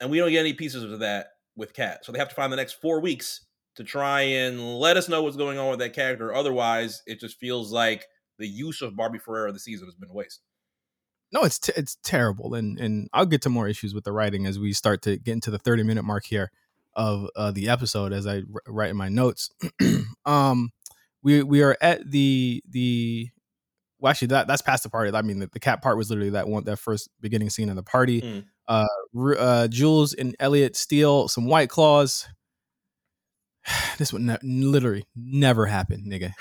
and 0.00 0.10
we 0.10 0.18
don't 0.18 0.30
get 0.30 0.40
any 0.40 0.54
pieces 0.54 0.82
of 0.82 0.98
that 1.00 1.28
with 1.56 1.72
Kat. 1.74 2.04
So 2.04 2.12
they 2.12 2.18
have 2.18 2.28
to 2.30 2.34
find 2.34 2.52
the 2.52 2.56
next 2.56 2.74
four 2.74 3.00
weeks 3.00 3.46
to 3.76 3.84
try 3.84 4.22
and 4.22 4.78
let 4.78 4.96
us 4.96 5.08
know 5.08 5.22
what's 5.22 5.36
going 5.36 5.58
on 5.58 5.70
with 5.70 5.78
that 5.80 5.92
character. 5.94 6.32
Otherwise, 6.34 7.02
it 7.06 7.20
just 7.20 7.38
feels 7.38 7.72
like 7.72 8.06
the 8.38 8.46
use 8.46 8.82
of 8.82 8.96
Barbie 8.96 9.18
Ferreira 9.18 9.52
this 9.52 9.64
season 9.64 9.86
has 9.86 9.94
been 9.94 10.10
a 10.10 10.12
waste. 10.14 10.40
No, 11.34 11.42
it's 11.42 11.58
t- 11.58 11.72
it's 11.76 11.98
terrible, 12.04 12.54
and 12.54 12.78
and 12.78 13.10
I'll 13.12 13.26
get 13.26 13.42
to 13.42 13.50
more 13.50 13.66
issues 13.66 13.92
with 13.92 14.04
the 14.04 14.12
writing 14.12 14.46
as 14.46 14.56
we 14.56 14.72
start 14.72 15.02
to 15.02 15.16
get 15.18 15.32
into 15.32 15.50
the 15.50 15.58
thirty 15.58 15.82
minute 15.82 16.04
mark 16.04 16.24
here 16.24 16.52
of 16.94 17.28
uh, 17.34 17.50
the 17.50 17.68
episode 17.68 18.12
as 18.12 18.24
I 18.24 18.36
r- 18.36 18.62
write 18.68 18.90
in 18.90 18.96
my 18.96 19.08
notes. 19.08 19.50
um, 20.24 20.70
we 21.24 21.42
we 21.42 21.62
are 21.62 21.76
at 21.80 22.08
the 22.08 22.62
the 22.68 23.30
well, 23.98 24.10
actually 24.10 24.28
that 24.28 24.46
that's 24.46 24.62
past 24.62 24.84
the 24.84 24.90
party. 24.90 25.10
I 25.12 25.22
mean, 25.22 25.40
the, 25.40 25.48
the 25.52 25.58
Kat 25.58 25.82
part 25.82 25.96
was 25.96 26.08
literally 26.08 26.30
that 26.30 26.46
one 26.46 26.62
that 26.64 26.78
first 26.78 27.10
beginning 27.20 27.50
scene 27.50 27.68
of 27.68 27.74
the 27.74 27.82
party. 27.82 28.20
Mm. 28.20 28.44
Uh, 28.68 28.86
uh, 29.36 29.66
Jules 29.68 30.14
and 30.14 30.36
Elliot 30.38 30.76
steal 30.76 31.26
some 31.26 31.46
white 31.46 31.68
claws. 31.68 32.28
This 33.98 34.12
would 34.12 34.22
ne- 34.22 34.38
literally 34.42 35.04
never 35.14 35.66
happen, 35.66 36.04
nigga. 36.08 36.32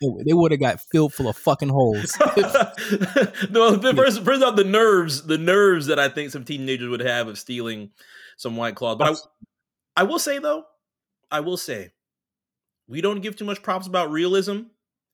they 0.24 0.32
would 0.32 0.50
have 0.50 0.60
got 0.60 0.80
filled 0.80 1.12
full 1.12 1.28
of 1.28 1.36
fucking 1.36 1.68
holes. 1.68 2.16
no, 3.50 3.78
first, 3.78 4.24
first 4.24 4.42
off, 4.42 4.56
the 4.56 4.64
nerves, 4.64 5.26
the 5.26 5.36
nerves 5.36 5.86
that 5.86 5.98
I 5.98 6.08
think 6.08 6.30
some 6.30 6.44
teenagers 6.44 6.88
would 6.88 7.00
have 7.00 7.28
of 7.28 7.38
stealing 7.38 7.90
some 8.38 8.56
white 8.56 8.74
claws. 8.74 8.96
But 8.96 9.12
I, 9.96 10.00
I 10.00 10.04
will 10.04 10.18
say 10.18 10.38
though, 10.38 10.64
I 11.30 11.40
will 11.40 11.58
say, 11.58 11.92
we 12.88 13.00
don't 13.00 13.20
give 13.20 13.36
too 13.36 13.44
much 13.44 13.62
props 13.62 13.86
about 13.86 14.10
realism, 14.10 14.60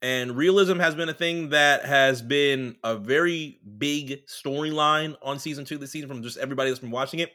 and 0.03 0.37
realism 0.37 0.79
has 0.79 0.95
been 0.95 1.09
a 1.09 1.15
thing 1.15 1.51
that 1.51 1.85
has 1.85 2.23
been 2.23 2.77
a 2.85 2.97
very 2.97 3.61
big 3.79 4.27
storyline 4.27 5.17
on 5.23 5.39
season 5.39 5.65
two 5.65 5.79
this 5.79 5.91
season 5.91 6.09
from 6.09 6.23
just 6.23 6.39
everybody 6.39 6.71
that's 6.71 6.81
been 6.81 6.91
watching 6.91 7.21
it. 7.21 7.33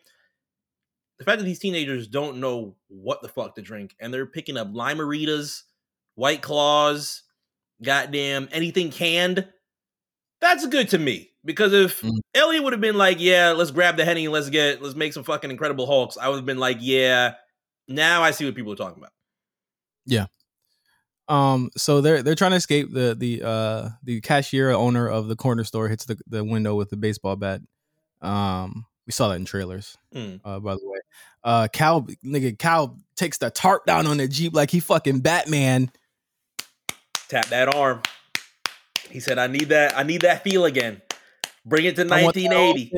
The 1.19 1.25
fact 1.25 1.39
that 1.39 1.45
these 1.45 1.59
teenagers 1.59 2.07
don't 2.07 2.39
know 2.39 2.75
what 2.89 3.21
the 3.21 3.27
fuck 3.27 3.55
to 3.55 3.61
drink, 3.61 3.95
and 3.99 4.13
they're 4.13 4.25
picking 4.27 4.57
up 4.57 4.71
limeritas, 4.71 5.63
white 6.15 6.41
claws, 6.41 7.23
goddamn 7.83 8.49
anything 8.51 8.91
canned. 8.91 9.47
That's 10.41 10.67
good 10.67 10.89
to 10.89 10.99
me 10.99 11.31
because 11.43 11.73
if 11.73 12.01
Mm. 12.01 12.19
Elliot 12.35 12.63
would 12.63 12.73
have 12.73 12.81
been 12.81 12.97
like, 12.97 13.19
"Yeah, 13.19 13.51
let's 13.51 13.71
grab 13.71 13.97
the 13.97 14.05
henny 14.05 14.25
and 14.25 14.33
let's 14.33 14.49
get 14.49 14.81
let's 14.81 14.95
make 14.95 15.13
some 15.13 15.23
fucking 15.23 15.49
Incredible 15.49 15.87
Hulks," 15.87 16.17
I 16.17 16.29
would 16.29 16.35
have 16.35 16.45
been 16.45 16.59
like, 16.59 16.77
"Yeah." 16.81 17.33
Now 17.87 18.21
I 18.21 18.31
see 18.31 18.45
what 18.45 18.53
people 18.53 18.73
are 18.73 18.75
talking 18.75 18.99
about. 18.99 19.13
Yeah. 20.05 20.27
Um, 21.29 21.71
so 21.75 22.01
they're 22.01 22.21
they're 22.21 22.35
trying 22.35 22.51
to 22.51 22.57
escape. 22.57 22.93
The 22.93 23.15
the 23.17 23.41
uh 23.43 23.89
the 24.03 24.21
cashier 24.21 24.71
owner 24.71 25.07
of 25.07 25.27
the 25.27 25.35
corner 25.35 25.63
store 25.63 25.89
hits 25.89 26.05
the, 26.05 26.17
the 26.27 26.43
window 26.43 26.75
with 26.75 26.89
the 26.89 26.97
baseball 26.97 27.35
bat. 27.35 27.61
Um, 28.21 28.85
we 29.07 29.13
saw 29.13 29.29
that 29.29 29.35
in 29.35 29.45
trailers. 29.45 29.97
Mm. 30.13 30.41
Uh, 30.43 30.59
by 30.59 30.75
the 30.75 30.81
way, 30.83 30.99
uh, 31.43 31.67
Cal 31.71 32.01
nigga 32.23 32.57
Cal 32.59 32.97
takes 33.15 33.37
the 33.39 33.49
tarp 33.49 33.85
down 33.85 34.05
on 34.05 34.17
the 34.17 34.27
jeep 34.27 34.53
like 34.53 34.69
he 34.69 34.79
fucking 34.81 35.21
Batman. 35.21 35.89
Tap 37.29 37.47
that 37.47 37.73
arm. 37.73 38.01
He 39.09 39.19
said, 39.21 39.37
"I 39.39 39.47
need 39.47 39.69
that. 39.69 39.97
I 39.97 40.03
need 40.03 40.21
that 40.21 40.43
feel 40.43 40.65
again. 40.65 41.01
Bring 41.65 41.85
it 41.85 41.95
to 41.95 42.01
I 42.03 42.23
want 42.23 42.35
that 42.35 42.43
1980." 42.43 42.91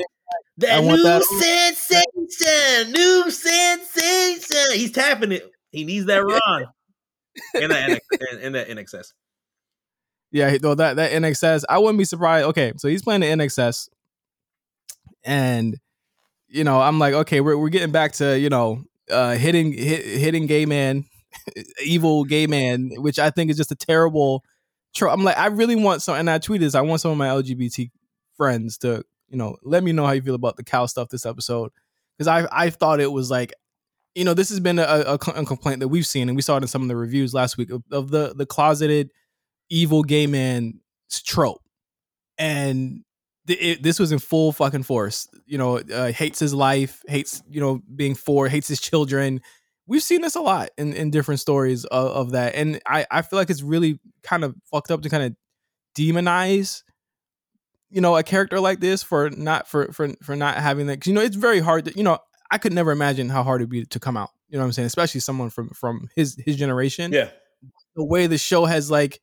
That 0.57 0.83
new 0.83 1.03
that- 1.03 1.23
sensation, 1.23 2.91
new 2.91 3.31
sensation. 3.31 4.73
He's 4.73 4.91
tapping 4.91 5.31
it. 5.31 5.49
He 5.71 5.85
needs 5.85 6.07
that 6.07 6.17
run. 6.25 6.65
in 7.53 7.69
that 7.69 8.01
in, 8.31 8.39
in 8.39 8.53
that 8.53 8.77
excess. 8.77 9.13
Yeah, 10.31 10.57
though 10.61 10.75
that 10.75 10.97
that 10.97 11.11
INXS, 11.11 11.63
I 11.69 11.77
wouldn't 11.79 11.97
be 11.97 12.05
surprised. 12.05 12.45
Okay, 12.47 12.73
so 12.77 12.87
he's 12.87 13.01
playing 13.03 13.21
the 13.21 13.27
INXS, 13.27 13.89
and 15.23 15.77
you 16.49 16.63
know, 16.63 16.81
I'm 16.81 16.99
like, 16.99 17.13
okay, 17.13 17.41
we're 17.41 17.57
we're 17.57 17.69
getting 17.69 17.91
back 17.91 18.13
to 18.13 18.37
you 18.37 18.49
know, 18.49 18.83
uh, 19.09 19.35
hitting 19.35 19.71
hit, 19.71 20.05
hitting 20.05 20.47
gay 20.47 20.65
man, 20.65 21.05
evil 21.83 22.23
gay 22.23 22.47
man, 22.47 22.91
which 22.97 23.19
I 23.19 23.29
think 23.29 23.51
is 23.51 23.57
just 23.57 23.71
a 23.71 23.75
terrible. 23.75 24.43
Tro- 24.95 25.11
I'm 25.11 25.23
like, 25.23 25.37
I 25.37 25.47
really 25.47 25.75
want 25.75 26.01
some, 26.01 26.15
and 26.15 26.29
I 26.29 26.39
tweeted 26.39 26.61
this. 26.61 26.75
I 26.75 26.81
want 26.81 27.01
some 27.01 27.11
of 27.11 27.17
my 27.17 27.27
LGBT 27.27 27.91
friends 28.35 28.77
to 28.79 29.03
you 29.29 29.37
know 29.37 29.57
let 29.63 29.83
me 29.83 29.91
know 29.91 30.05
how 30.05 30.11
you 30.11 30.21
feel 30.21 30.35
about 30.35 30.57
the 30.57 30.63
Cal 30.63 30.87
stuff 30.87 31.09
this 31.09 31.25
episode 31.25 31.71
because 32.17 32.27
I 32.27 32.47
I 32.51 32.69
thought 32.69 32.99
it 32.99 33.11
was 33.11 33.31
like. 33.31 33.53
You 34.15 34.25
know, 34.25 34.33
this 34.33 34.49
has 34.49 34.59
been 34.59 34.79
a, 34.79 34.83
a, 34.83 35.13
a 35.13 35.17
complaint 35.45 35.79
that 35.81 35.87
we've 35.87 36.05
seen, 36.05 36.29
and 36.29 36.35
we 36.35 36.41
saw 36.41 36.57
it 36.57 36.63
in 36.63 36.67
some 36.67 36.81
of 36.81 36.87
the 36.87 36.95
reviews 36.95 37.33
last 37.33 37.57
week 37.57 37.69
of, 37.69 37.83
of 37.91 38.09
the 38.09 38.33
the 38.35 38.45
closeted 38.45 39.11
evil 39.69 40.01
gay 40.01 40.25
man 40.25 40.81
trope 41.23 41.61
and 42.39 43.03
th- 43.49 43.59
it, 43.61 43.83
this 43.83 43.99
was 43.99 44.13
in 44.13 44.19
full 44.19 44.53
fucking 44.53 44.83
force. 44.83 45.27
You 45.45 45.57
know 45.57 45.77
uh, 45.79 46.11
hates 46.13 46.39
his 46.39 46.53
life 46.53 47.01
hates 47.07 47.43
you 47.49 47.59
know 47.59 47.81
being 47.95 48.15
for 48.15 48.47
hates 48.47 48.69
his 48.69 48.79
children. 48.79 49.41
We've 49.87 50.01
seen 50.03 50.21
this 50.21 50.35
a 50.35 50.41
lot 50.41 50.69
in, 50.77 50.93
in 50.93 51.09
different 51.11 51.39
stories 51.41 51.83
of, 51.85 52.07
of 52.11 52.31
that. 52.31 52.53
And 52.55 52.79
I, 52.87 53.07
I 53.09 53.23
feel 53.23 53.39
like 53.39 53.49
it's 53.49 53.63
really 53.63 53.99
kind 54.21 54.43
of 54.43 54.55
fucked 54.71 54.91
up 54.91 55.01
to 55.01 55.09
kind 55.09 55.23
of 55.23 55.35
demonize 55.97 56.83
you 57.89 57.99
know 58.01 58.15
a 58.15 58.21
character 58.23 58.59
like 58.59 58.79
this 58.79 59.01
for 59.03 59.29
not 59.31 59.67
for 59.67 59.91
for 59.91 60.09
for 60.23 60.35
not 60.35 60.55
having 60.57 60.87
that. 60.87 61.01
'cause, 61.01 61.07
you 61.07 61.13
know 61.13 61.21
it's 61.21 61.35
very 61.35 61.59
hard 61.59 61.85
to 61.85 61.97
you 61.97 62.03
know 62.03 62.19
i 62.51 62.57
could 62.59 62.71
never 62.73 62.91
imagine 62.91 63.29
how 63.29 63.41
hard 63.43 63.61
it'd 63.61 63.69
be 63.69 63.83
to 63.85 63.99
come 63.99 64.15
out. 64.15 64.29
You 64.49 64.57
know 64.57 64.63
what 64.63 64.67
i'm 64.67 64.71
saying? 64.73 64.85
Especially 64.85 65.21
someone 65.21 65.49
from 65.49 65.69
from 65.69 66.07
his 66.15 66.37
his 66.45 66.55
generation. 66.55 67.11
Yeah. 67.11 67.29
the 67.95 68.05
way 68.05 68.27
the 68.27 68.37
show 68.37 68.65
has 68.65 68.89
like 68.91 69.19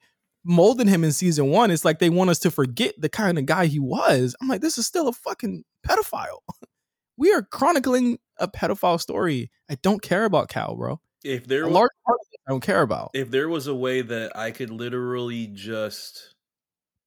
molded 0.47 0.89
him 0.89 1.05
in 1.05 1.13
season 1.13 1.49
one, 1.49 1.71
it's 1.71 1.85
like 1.85 1.99
they 1.99 2.11
want 2.11 2.31
us 2.31 2.39
to 2.41 2.51
forget 2.51 2.95
the 2.99 3.09
kind 3.09 3.39
of 3.39 3.47
guy 3.47 3.67
he 3.67 3.79
was. 3.79 4.35
I'm 4.41 4.49
like, 4.49 4.61
this 4.61 4.79
is 4.79 4.87
still 4.87 5.09
a 5.09 5.13
fucking 5.13 5.65
pedophile. 5.87 6.39
we 7.17 7.33
are 7.33 7.43
chronicling 7.43 8.19
a 8.39 8.49
pedophile 8.49 9.01
story. 9.01 9.51
I 9.71 9.77
don't 9.83 10.03
care 10.03 10.25
about 10.25 10.49
Cal, 10.49 10.77
bro. 10.77 11.01
If 11.25 11.47
there 11.47 11.63
A 11.63 11.67
was, 11.67 11.75
large 11.75 11.91
part 12.07 12.19
of 12.21 12.27
it 12.33 12.41
I 12.47 12.51
don't 12.53 12.61
care 12.63 12.83
about. 12.83 13.11
if 13.15 13.31
there 13.31 13.49
was 13.49 13.67
a 13.67 13.75
way 13.75 14.01
that 14.03 14.37
I 14.37 14.51
could 14.53 14.71
literally 14.71 15.49
just 15.49 16.35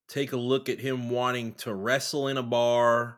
take 0.09 0.33
a 0.33 0.37
look 0.37 0.67
at 0.69 0.79
him 0.79 1.09
wanting 1.09 1.53
to 1.53 1.73
wrestle 1.73 2.27
in 2.27 2.37
a 2.37 2.43
bar, 2.43 3.17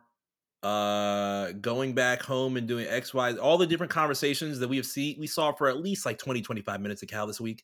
uh 0.63 1.53
going 1.53 1.93
back 1.93 2.21
home 2.21 2.55
and 2.55 2.67
doing 2.67 2.85
X, 2.87 3.13
Y, 3.15 3.33
all 3.37 3.57
the 3.57 3.65
different 3.65 3.91
conversations 3.91 4.59
that 4.59 4.67
we 4.67 4.77
have 4.77 4.85
seen 4.85 5.17
we 5.19 5.25
saw 5.25 5.51
for 5.51 5.67
at 5.67 5.79
least 5.81 6.05
like 6.05 6.19
20, 6.19 6.41
25 6.43 6.79
minutes 6.81 7.01
of 7.01 7.09
Cal 7.09 7.25
this 7.25 7.41
week. 7.41 7.63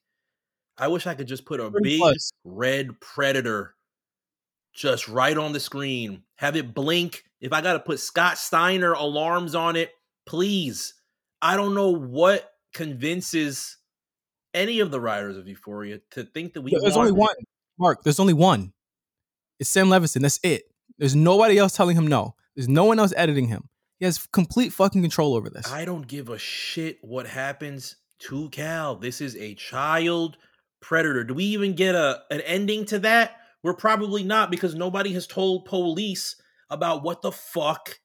I 0.77 0.87
wish 0.87 1.07
I 1.07 1.15
could 1.15 1.27
just 1.27 1.45
put 1.45 1.59
a 1.59 1.71
big 1.81 1.99
plus. 1.99 2.31
red 2.43 2.99
predator 2.99 3.75
just 4.73 5.07
right 5.07 5.37
on 5.37 5.53
the 5.53 5.59
screen. 5.59 6.23
Have 6.35 6.55
it 6.55 6.73
blink. 6.73 7.23
If 7.41 7.53
I 7.53 7.61
gotta 7.61 7.79
put 7.79 7.99
Scott 7.99 8.37
Steiner 8.37 8.93
alarms 8.93 9.55
on 9.55 9.75
it, 9.75 9.91
please. 10.27 10.93
I 11.41 11.55
don't 11.55 11.73
know 11.73 11.89
what 11.89 12.51
convinces 12.73 13.77
any 14.53 14.79
of 14.79 14.91
the 14.91 14.99
writers 14.99 15.37
of 15.37 15.47
Euphoria 15.47 15.99
to 16.11 16.23
think 16.23 16.53
that 16.53 16.61
we 16.61 16.71
There's 16.71 16.95
want 16.95 17.09
only 17.09 17.11
one. 17.11 17.35
Mark, 17.79 18.03
there's 18.03 18.19
only 18.19 18.33
one. 18.33 18.73
It's 19.59 19.69
Sam 19.69 19.87
Levinson. 19.87 20.21
That's 20.21 20.39
it. 20.43 20.63
There's 20.97 21.15
nobody 21.15 21.57
else 21.57 21.73
telling 21.73 21.95
him 21.95 22.07
no. 22.07 22.35
There's 22.55 22.69
no 22.69 22.85
one 22.85 22.99
else 22.99 23.13
editing 23.15 23.47
him. 23.47 23.69
He 23.99 24.05
has 24.05 24.25
complete 24.27 24.73
fucking 24.73 25.01
control 25.01 25.35
over 25.35 25.49
this. 25.49 25.71
I 25.71 25.85
don't 25.85 26.07
give 26.07 26.29
a 26.29 26.37
shit 26.37 26.97
what 27.01 27.27
happens 27.27 27.95
to 28.19 28.49
Cal. 28.49 28.95
This 28.95 29.21
is 29.21 29.35
a 29.35 29.55
child 29.55 30.37
predator. 30.87 31.23
Do 31.23 31.33
we 31.33 31.43
even 31.43 31.75
get 31.75 31.95
a 31.95 32.21
an 32.31 32.41
ending 32.41 32.85
to 32.85 32.99
that? 32.99 33.35
We're 33.61 33.73
probably 33.73 34.23
not 34.23 34.49
because 34.49 34.73
nobody 34.73 35.11
has 35.13 35.27
told 35.27 35.65
police 35.65 36.35
about 36.69 37.03
what 37.03 37.21
the 37.21 37.31
fuck 37.31 37.99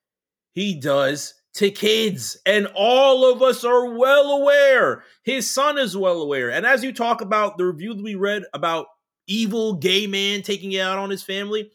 he 0.53 0.79
does 0.81 1.35
to 1.55 1.71
kids. 1.71 2.37
And 2.45 2.67
all 2.75 3.31
of 3.31 3.41
us 3.41 3.65
are 3.65 3.97
well 3.97 4.33
aware. 4.33 5.05
His 5.23 5.53
son 5.53 5.79
is 5.79 5.97
well 5.97 6.21
aware. 6.21 6.51
And 6.51 6.67
as 6.67 6.83
you 6.83 6.93
talk 6.93 7.21
about 7.21 7.57
the 7.57 7.67
review 7.67 7.95
that 7.95 8.03
we 8.03 8.17
read 8.17 8.43
about 8.53 8.87
evil 9.29 9.75
gay 9.75 10.07
man 10.09 10.43
taking 10.43 10.73
it 10.73 10.81
out 10.81 10.99
on 10.99 11.11
his 11.11 11.23
family, 11.23 11.71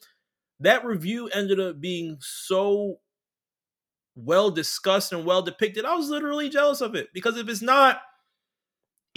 that 0.59 0.85
review 0.85 1.27
ended 1.29 1.59
up 1.59 1.79
being 1.79 2.17
so 2.19 2.97
well 4.15 4.49
discussed 4.51 5.13
and 5.13 5.25
well 5.25 5.43
depicted. 5.43 5.85
I 5.85 5.95
was 5.95 6.09
literally 6.09 6.49
jealous 6.49 6.81
of 6.81 6.95
it 6.95 7.09
because 7.13 7.37
if 7.37 7.47
it's 7.47 7.61
not 7.61 8.01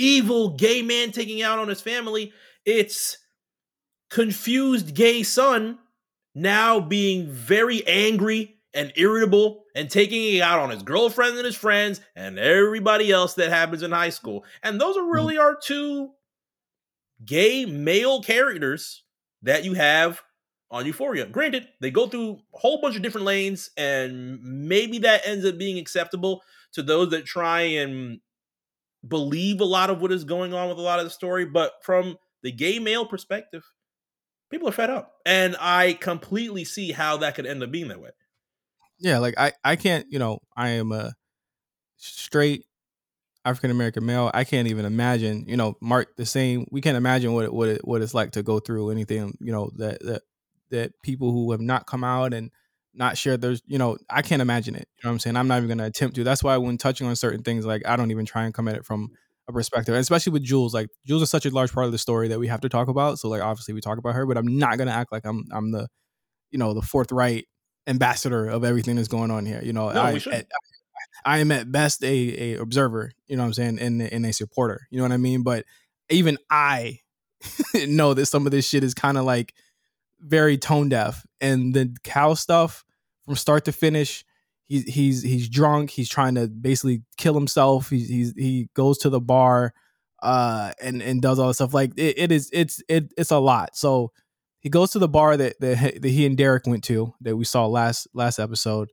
evil 0.00 0.50
gay 0.50 0.82
man 0.82 1.12
taking 1.12 1.42
out 1.42 1.58
on 1.58 1.68
his 1.68 1.80
family, 1.80 2.32
it's 2.64 3.18
confused 4.10 4.94
gay 4.94 5.22
son 5.22 5.78
now 6.34 6.80
being 6.80 7.28
very 7.30 7.86
angry 7.86 8.56
and 8.72 8.92
irritable 8.96 9.64
and 9.74 9.90
taking 9.90 10.36
it 10.36 10.40
out 10.40 10.60
on 10.60 10.70
his 10.70 10.82
girlfriend 10.82 11.36
and 11.36 11.44
his 11.44 11.56
friends 11.56 12.00
and 12.14 12.38
everybody 12.38 13.10
else 13.10 13.34
that 13.34 13.50
happens 13.50 13.82
in 13.82 13.90
high 13.90 14.10
school. 14.10 14.44
And 14.62 14.80
those 14.80 14.96
are 14.96 15.12
really 15.12 15.38
our 15.38 15.56
two 15.56 16.10
gay 17.24 17.66
male 17.66 18.22
characters 18.22 19.04
that 19.42 19.64
you 19.64 19.74
have 19.74 20.22
on 20.70 20.86
Euphoria. 20.86 21.26
Granted, 21.26 21.68
they 21.80 21.90
go 21.90 22.06
through 22.06 22.38
a 22.54 22.58
whole 22.58 22.80
bunch 22.80 22.96
of 22.96 23.02
different 23.02 23.26
lanes, 23.26 23.70
and 23.76 24.40
maybe 24.42 24.98
that 24.98 25.22
ends 25.24 25.44
up 25.44 25.58
being 25.58 25.78
acceptable 25.78 26.42
to 26.72 26.82
those 26.82 27.10
that 27.10 27.26
try 27.26 27.62
and 27.62 28.20
believe 29.06 29.60
a 29.60 29.64
lot 29.64 29.90
of 29.90 30.00
what 30.00 30.12
is 30.12 30.24
going 30.24 30.54
on 30.54 30.68
with 30.68 30.78
a 30.78 30.82
lot 30.82 30.98
of 30.98 31.04
the 31.04 31.10
story. 31.10 31.44
But 31.44 31.72
from 31.82 32.16
the 32.42 32.52
gay 32.52 32.78
male 32.78 33.06
perspective, 33.06 33.64
people 34.50 34.68
are 34.68 34.72
fed 34.72 34.90
up. 34.90 35.14
And 35.24 35.56
I 35.60 35.94
completely 35.94 36.64
see 36.64 36.92
how 36.92 37.18
that 37.18 37.34
could 37.34 37.46
end 37.46 37.62
up 37.62 37.70
being 37.70 37.88
that 37.88 38.00
way. 38.00 38.10
yeah, 38.98 39.18
like 39.18 39.34
I, 39.38 39.52
I 39.64 39.76
can't, 39.76 40.06
you 40.10 40.18
know, 40.18 40.40
I 40.56 40.70
am 40.70 40.92
a 40.92 41.14
straight 41.96 42.66
African 43.44 43.70
American 43.70 44.04
male. 44.04 44.30
I 44.34 44.44
can't 44.44 44.68
even 44.68 44.84
imagine, 44.84 45.44
you 45.48 45.56
know, 45.56 45.76
Mark 45.80 46.16
the 46.16 46.26
same. 46.26 46.66
We 46.70 46.82
can't 46.82 46.96
imagine 46.96 47.32
what 47.32 47.46
it, 47.46 47.52
what 47.52 47.68
it, 47.68 47.80
what 47.86 48.02
it's 48.02 48.14
like 48.14 48.32
to 48.32 48.42
go 48.42 48.58
through 48.60 48.90
anything, 48.90 49.36
you 49.40 49.52
know, 49.52 49.70
that 49.76 50.00
that 50.02 50.22
that 50.70 50.92
people 51.02 51.32
who 51.32 51.50
have 51.52 51.60
not 51.60 51.86
come 51.86 52.04
out 52.04 52.34
and 52.34 52.50
not 53.00 53.18
shared 53.18 53.40
there's, 53.40 53.62
you 53.66 53.78
know, 53.78 53.96
I 54.08 54.22
can't 54.22 54.42
imagine 54.42 54.76
it. 54.76 54.86
You 54.98 55.04
know 55.04 55.10
what 55.10 55.14
I'm 55.14 55.18
saying? 55.18 55.36
I'm 55.36 55.48
not 55.48 55.56
even 55.56 55.68
going 55.68 55.78
to 55.78 55.84
attempt 55.86 56.14
to. 56.16 56.22
That's 56.22 56.44
why 56.44 56.56
when 56.58 56.76
touching 56.76 57.06
on 57.08 57.16
certain 57.16 57.42
things, 57.42 57.66
like 57.66 57.82
I 57.86 57.96
don't 57.96 58.10
even 58.12 58.26
try 58.26 58.44
and 58.44 58.54
come 58.54 58.68
at 58.68 58.76
it 58.76 58.84
from 58.84 59.08
a 59.48 59.52
perspective, 59.52 59.94
and 59.94 60.02
especially 60.02 60.32
with 60.32 60.44
Jules. 60.44 60.74
Like 60.74 60.88
Jules 61.06 61.22
is 61.22 61.30
such 61.30 61.46
a 61.46 61.50
large 61.50 61.72
part 61.72 61.86
of 61.86 61.92
the 61.92 61.98
story 61.98 62.28
that 62.28 62.38
we 62.38 62.46
have 62.46 62.60
to 62.60 62.68
talk 62.68 62.88
about. 62.88 63.18
So 63.18 63.28
like 63.28 63.42
obviously 63.42 63.74
we 63.74 63.80
talk 63.80 63.98
about 63.98 64.14
her, 64.14 64.26
but 64.26 64.36
I'm 64.36 64.58
not 64.58 64.76
going 64.76 64.86
to 64.86 64.94
act 64.94 65.10
like 65.10 65.24
I'm 65.24 65.46
I'm 65.50 65.72
the, 65.72 65.88
you 66.50 66.58
know, 66.58 66.74
the 66.74 66.82
forthright 66.82 67.46
ambassador 67.86 68.46
of 68.46 68.64
everything 68.64 68.96
that's 68.96 69.08
going 69.08 69.30
on 69.30 69.46
here. 69.46 69.62
You 69.64 69.72
know, 69.72 69.90
No, 69.90 70.02
I, 70.02 70.12
we 70.12 70.20
at- 70.30 70.46
I 71.24 71.38
am 71.38 71.50
at 71.52 71.72
best 71.72 72.04
a, 72.04 72.52
a 72.54 72.60
observer, 72.60 73.12
you 73.26 73.36
know 73.36 73.42
what 73.42 73.48
I'm 73.48 73.52
saying, 73.54 73.78
and, 73.80 74.00
and 74.02 74.24
a 74.26 74.32
supporter, 74.32 74.86
you 74.90 74.98
know 74.98 75.04
what 75.04 75.12
I 75.12 75.16
mean? 75.16 75.42
But 75.42 75.64
even 76.10 76.38
I 76.50 76.98
know 77.74 78.14
that 78.14 78.26
some 78.26 78.46
of 78.46 78.52
this 78.52 78.68
shit 78.68 78.84
is 78.84 78.94
kind 78.94 79.16
of 79.18 79.24
like 79.24 79.54
very 80.20 80.58
tone 80.58 80.88
deaf. 80.88 81.24
And 81.40 81.74
the 81.74 81.96
Cal 82.04 82.36
stuff 82.36 82.84
from 83.30 83.36
start 83.36 83.64
to 83.66 83.72
finish, 83.72 84.24
he's 84.66 84.84
he's 84.92 85.22
he's 85.22 85.48
drunk, 85.48 85.90
he's 85.90 86.08
trying 86.08 86.34
to 86.34 86.48
basically 86.48 87.02
kill 87.16 87.34
himself. 87.34 87.88
He's 87.90 88.08
he's 88.08 88.32
he 88.36 88.68
goes 88.74 88.98
to 88.98 89.08
the 89.08 89.20
bar 89.20 89.72
uh 90.20 90.72
and 90.82 91.00
and 91.00 91.22
does 91.22 91.38
all 91.38 91.46
this 91.46 91.58
stuff. 91.58 91.72
Like 91.72 91.92
it, 91.96 92.18
it 92.18 92.32
is 92.32 92.50
it's 92.52 92.82
it 92.88 93.12
it's 93.16 93.30
a 93.30 93.38
lot. 93.38 93.76
So 93.76 94.10
he 94.58 94.68
goes 94.68 94.90
to 94.90 94.98
the 94.98 95.08
bar 95.08 95.36
that, 95.36 95.60
that 95.60 96.02
that 96.02 96.08
he 96.08 96.26
and 96.26 96.36
Derek 96.36 96.66
went 96.66 96.82
to 96.84 97.14
that 97.20 97.36
we 97.36 97.44
saw 97.44 97.66
last 97.66 98.08
last 98.14 98.40
episode. 98.40 98.90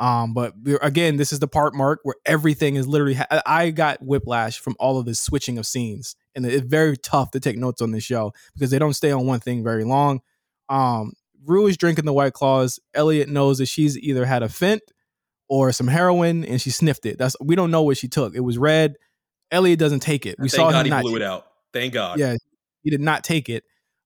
Um, 0.00 0.32
but 0.32 0.54
again, 0.80 1.18
this 1.18 1.30
is 1.30 1.40
the 1.40 1.46
part 1.46 1.74
mark 1.74 2.00
where 2.04 2.16
everything 2.24 2.76
is 2.76 2.88
literally. 2.88 3.14
Ha- 3.14 3.42
I 3.44 3.70
got 3.70 4.02
whiplash 4.02 4.58
from 4.58 4.76
all 4.80 4.98
of 4.98 5.04
this 5.04 5.20
switching 5.20 5.58
of 5.58 5.66
scenes, 5.66 6.16
and 6.34 6.46
it's 6.46 6.66
very 6.66 6.96
tough 6.96 7.32
to 7.32 7.40
take 7.40 7.58
notes 7.58 7.82
on 7.82 7.92
this 7.92 8.02
show 8.02 8.32
because 8.54 8.70
they 8.70 8.78
don't 8.78 8.94
stay 8.94 9.12
on 9.12 9.26
one 9.26 9.40
thing 9.40 9.62
very 9.62 9.84
long. 9.84 10.22
Um, 10.70 11.12
Rue 11.44 11.66
is 11.66 11.76
drinking 11.76 12.04
the 12.04 12.12
White 12.12 12.32
Claws. 12.32 12.78
Elliot 12.94 13.28
knows 13.28 13.58
that 13.58 13.66
she's 13.66 13.98
either 13.98 14.24
had 14.24 14.42
a 14.42 14.48
fent 14.48 14.82
or 15.48 15.72
some 15.72 15.88
heroin, 15.88 16.44
and 16.44 16.60
she 16.60 16.70
sniffed 16.70 17.06
it. 17.06 17.18
That's 17.18 17.36
we 17.40 17.54
don't 17.56 17.70
know 17.70 17.82
what 17.82 17.96
she 17.96 18.08
took. 18.08 18.34
It 18.34 18.40
was 18.40 18.58
red. 18.58 18.96
Elliot 19.50 19.78
doesn't 19.78 20.00
take 20.00 20.26
it. 20.26 20.36
We 20.38 20.48
Thank 20.48 20.60
saw 20.60 20.70
God 20.70 20.80
him 20.80 20.86
he 20.86 20.90
not. 20.90 21.02
blew 21.02 21.16
it 21.16 21.22
out. 21.22 21.46
Thank 21.72 21.92
God. 21.92 22.18
yeah, 22.18 22.36
he 22.82 22.90
did 22.90 23.00
not 23.00 23.24
take 23.24 23.48
it. 23.48 23.64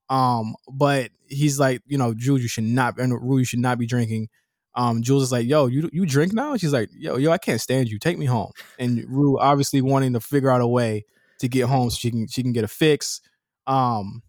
Um, 0.09 0.55
but 0.71 1.11
he's 1.27 1.59
like, 1.61 1.83
you 1.87 1.99
know, 1.99 2.15
Jules, 2.15 2.41
you 2.41 2.49
should 2.49 2.65
not, 2.65 2.99
and 2.99 3.13
Rue, 3.13 3.39
you 3.39 3.45
should 3.45 3.59
not 3.59 3.79
be 3.79 3.87
drinking. 3.87 4.29
Um, 4.75 5.03
Jules 5.03 5.25
is 5.25 5.33
like, 5.33 5.47
yo, 5.47 5.67
you 5.67 5.89
you 5.93 6.07
drink 6.07 6.33
now? 6.33 6.57
She's 6.57 6.73
like, 6.73 6.89
yo, 6.93 7.17
yo, 7.17 7.31
I 7.31 7.39
can't 7.39 7.61
stand 7.61 7.89
you. 7.89 7.99
Take 7.99 8.19
me 8.19 8.27
home. 8.27 8.53
And 8.79 9.05
Rue 9.09 9.39
obviously 9.39 9.83
wanting 9.83 10.13
to 10.13 10.21
figure 10.21 10.51
out 10.51 10.61
a 10.61 10.67
way 10.67 11.05
to 11.41 11.49
get 11.49 11.67
home 11.67 11.91
so 11.91 11.97
she 11.97 12.11
can 12.11 12.27
she 12.29 12.43
can 12.43 12.53
get 12.53 12.65
a 12.65 12.69
fix. 12.69 13.21
Um, 13.67 14.23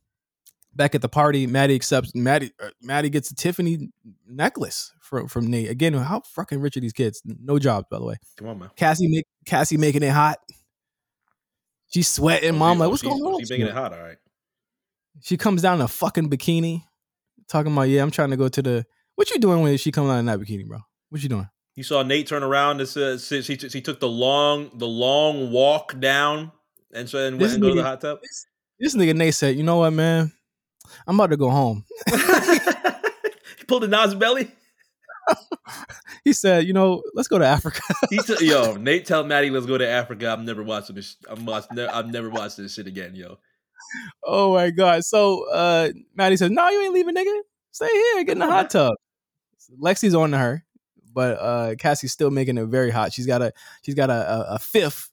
back 0.76 0.96
at 0.96 1.02
the 1.02 1.10
party, 1.10 1.48
Maddy 1.48 1.76
accepts 1.76 2.14
Maddy. 2.16 2.52
Uh, 2.62 2.70
Maddy 2.82 3.10
gets 3.10 3.32
a 3.32 3.36
Tiffany 3.36 3.90
necklace 4.28 4.94
from 5.02 5.28
from 5.28 5.48
Nate. 5.48 5.70
Again, 5.70 5.94
how 5.94 6.22
fucking 6.22 6.60
rich 6.62 6.78
are 6.78 6.82
these 6.82 6.94
kids? 6.94 7.22
No 7.26 7.60
jobs, 7.60 7.88
by 7.90 8.00
the 8.00 8.06
way. 8.06 8.16
Come 8.38 8.48
on, 8.48 8.60
man. 8.60 8.70
Cassie 8.76 9.08
make 9.08 9.26
Cassie 9.46 9.78
making 9.78 10.04
it 10.04 10.12
hot. 10.12 10.40
She's 11.88 12.08
sweating. 12.08 12.56
Oh, 12.56 12.58
Mom, 12.58 12.80
like, 12.80 12.88
oh, 12.88 12.90
what's 12.90 13.02
going 13.02 13.22
on? 13.22 13.40
She's 13.40 13.50
making 13.50 13.68
it 13.68 13.74
hot. 13.74 13.94
All 13.94 14.00
right. 14.00 14.18
She 15.22 15.38
comes 15.38 15.62
down 15.62 15.76
in 15.76 15.82
a 15.82 15.88
fucking 15.88 16.30
bikini, 16.30 16.84
talking 17.48 17.74
about, 17.74 17.90
yeah, 17.90 18.02
I'm 18.02 18.12
trying 18.12 18.30
to 18.30 18.38
go 18.38 18.48
to 18.48 18.62
the. 18.62 18.86
What 19.16 19.30
you 19.32 19.40
doing 19.40 19.62
when 19.62 19.76
she 19.78 19.92
comes 19.92 20.10
out 20.10 20.20
in 20.20 20.26
that 20.28 20.40
bikini, 20.40 20.68
bro? 20.68 20.80
What 21.10 21.22
you 21.22 21.30
doing? 21.30 21.50
You 21.76 21.84
saw 21.84 22.04
Nate 22.04 22.28
turn 22.28 22.44
around 22.44 22.80
and 22.80 22.88
said 22.88 23.22
she, 23.22 23.42
she, 23.42 23.58
she 23.58 23.82
took 23.82 24.00
the 24.00 24.08
long 24.08 24.70
the 24.76 24.88
long 24.88 25.52
walk 25.52 26.00
down 26.00 26.52
and 26.94 27.10
so 27.10 27.26
and 27.26 27.40
went 27.40 27.54
and 27.54 27.62
go 27.62 27.70
to 27.70 27.76
the 27.76 27.84
hot 27.84 28.02
tub. 28.02 28.20
This 28.80 28.96
nigga 28.96 29.16
Nate 29.16 29.34
said, 29.34 29.56
you 29.56 29.64
know 29.64 29.78
what, 29.78 29.92
man? 29.92 30.32
I'm 31.08 31.16
about 31.16 31.32
to 31.32 31.38
go 31.38 31.50
home. 31.50 31.86
he 32.10 32.16
pulled 33.68 33.84
a 33.84 33.88
Nas 33.88 34.16
belly. 34.16 34.52
He 36.24 36.34
said, 36.34 36.66
you 36.66 36.74
know, 36.74 37.02
let's 37.14 37.28
go 37.28 37.38
to 37.38 37.46
Africa. 37.46 37.82
He 38.10 38.18
t- 38.18 38.36
yo 38.46 38.76
Nate 38.76 39.06
tell 39.06 39.24
Maddy 39.24 39.50
let's 39.50 39.66
go 39.66 39.78
to 39.78 39.88
Africa. 39.88 40.30
I'm 40.30 40.46
never 40.46 40.64
watching 40.64 40.96
this. 40.96 41.18
I'm 41.30 41.46
watch, 41.46 41.66
ne- 41.72 41.86
I've 41.86 42.08
never 42.08 42.30
watched 42.30 42.58
this 42.58 42.74
shit 42.74 42.88
again, 42.88 43.16
yo. 43.16 43.38
oh 44.24 44.54
my 44.54 44.70
god. 44.72 45.06
So 45.06 45.50
uh 45.52 45.90
Maddy 46.16 46.38
says, 46.38 46.52
no, 46.52 46.68
you 46.70 46.82
ain't 46.82 46.94
leaving, 46.94 47.16
nigga. 47.16 47.40
Stay 47.72 47.88
here, 47.88 48.24
get 48.24 48.34
in 48.34 48.40
the 48.40 48.48
hot 48.48 48.70
tub. 48.70 48.94
Lexi's 49.82 50.16
on 50.16 50.32
to 50.32 50.38
her, 50.38 50.66
but 51.14 51.38
uh 51.40 51.76
Cassie's 51.76 52.12
still 52.12 52.32
making 52.32 52.58
it 52.58 52.66
very 52.66 52.90
hot. 52.90 53.14
She's 53.14 53.28
got 53.28 53.42
a 53.42 53.54
she's 53.84 53.96
got 53.96 54.10
a, 54.10 54.14
a, 54.14 54.56
a 54.56 54.60
fifth. 54.60 55.10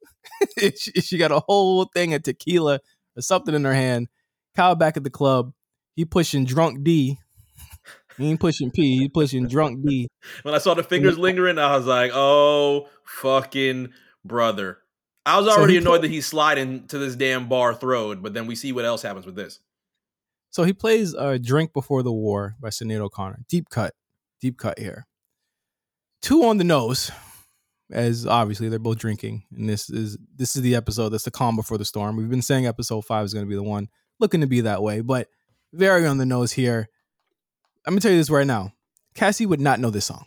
she, 0.58 0.92
she 0.92 1.18
got 1.18 1.30
a 1.32 1.40
whole 1.40 1.84
thing 1.84 2.14
of 2.14 2.22
tequila 2.22 2.80
or 3.16 3.22
something 3.22 3.54
in 3.54 3.64
her 3.64 3.74
hand. 3.74 4.08
Kyle 4.54 4.74
back 4.74 4.96
at 4.96 5.04
the 5.04 5.10
club. 5.10 5.52
He 5.96 6.04
pushing 6.04 6.44
drunk 6.44 6.84
D. 6.84 7.18
He 8.16 8.30
ain't 8.30 8.40
pushing 8.40 8.70
P. 8.70 8.98
He 8.98 9.08
pushing 9.08 9.46
drunk 9.48 9.84
D. 9.84 10.08
When 10.42 10.54
I 10.54 10.58
saw 10.58 10.74
the 10.74 10.82
fingers 10.82 11.18
lingering, 11.18 11.58
I 11.58 11.76
was 11.76 11.86
like, 11.86 12.12
oh 12.14 12.88
fucking 13.04 13.90
brother. 14.24 14.78
I 15.24 15.38
was 15.38 15.48
already 15.48 15.72
he 15.74 15.78
annoyed 15.78 15.96
put- 15.96 16.02
that 16.02 16.10
he's 16.10 16.26
sliding 16.26 16.86
to 16.88 16.98
this 16.98 17.16
damn 17.16 17.48
bar 17.48 17.74
throwed, 17.74 18.22
but 18.22 18.32
then 18.32 18.46
we 18.46 18.54
see 18.54 18.72
what 18.72 18.84
else 18.84 19.02
happens 19.02 19.26
with 19.26 19.34
this. 19.34 19.58
So 20.50 20.64
he 20.64 20.72
plays 20.72 21.14
uh, 21.14 21.38
"Drink 21.42 21.72
Before 21.72 22.02
the 22.02 22.12
War" 22.12 22.54
by 22.60 22.68
Sinead 22.68 23.00
O'Connor. 23.00 23.40
Deep 23.48 23.68
cut, 23.68 23.92
deep 24.40 24.56
cut 24.56 24.78
here. 24.78 25.06
Two 26.22 26.44
on 26.44 26.58
the 26.58 26.64
nose. 26.64 27.10
as 27.92 28.26
obviously 28.26 28.68
they're 28.68 28.78
both 28.78 28.98
drinking, 28.98 29.44
and 29.54 29.68
this 29.68 29.90
is 29.90 30.16
this 30.34 30.56
is 30.56 30.62
the 30.62 30.74
episode 30.74 31.10
that's 31.10 31.24
the 31.24 31.30
calm 31.30 31.56
before 31.56 31.78
the 31.78 31.84
storm. 31.84 32.16
We've 32.16 32.30
been 32.30 32.42
saying 32.42 32.66
episode 32.66 33.02
five 33.04 33.24
is 33.24 33.34
going 33.34 33.44
to 33.44 33.50
be 33.50 33.56
the 33.56 33.62
one 33.62 33.88
looking 34.18 34.40
to 34.40 34.46
be 34.46 34.62
that 34.62 34.82
way, 34.82 35.00
but 35.02 35.28
very 35.76 36.06
on 36.06 36.18
the 36.18 36.26
nose 36.26 36.52
here. 36.52 36.88
I'm 37.86 37.92
gonna 37.92 38.00
tell 38.00 38.12
you 38.12 38.18
this 38.18 38.30
right 38.30 38.46
now. 38.46 38.72
Cassie 39.14 39.46
would 39.46 39.60
not 39.60 39.80
know 39.80 39.90
this 39.90 40.06
song. 40.06 40.26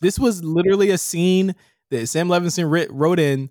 This 0.00 0.18
was 0.18 0.44
literally 0.44 0.90
a 0.90 0.98
scene 0.98 1.54
that 1.90 2.06
Sam 2.08 2.28
Levinson 2.28 2.70
writ, 2.70 2.92
wrote 2.92 3.18
in 3.18 3.50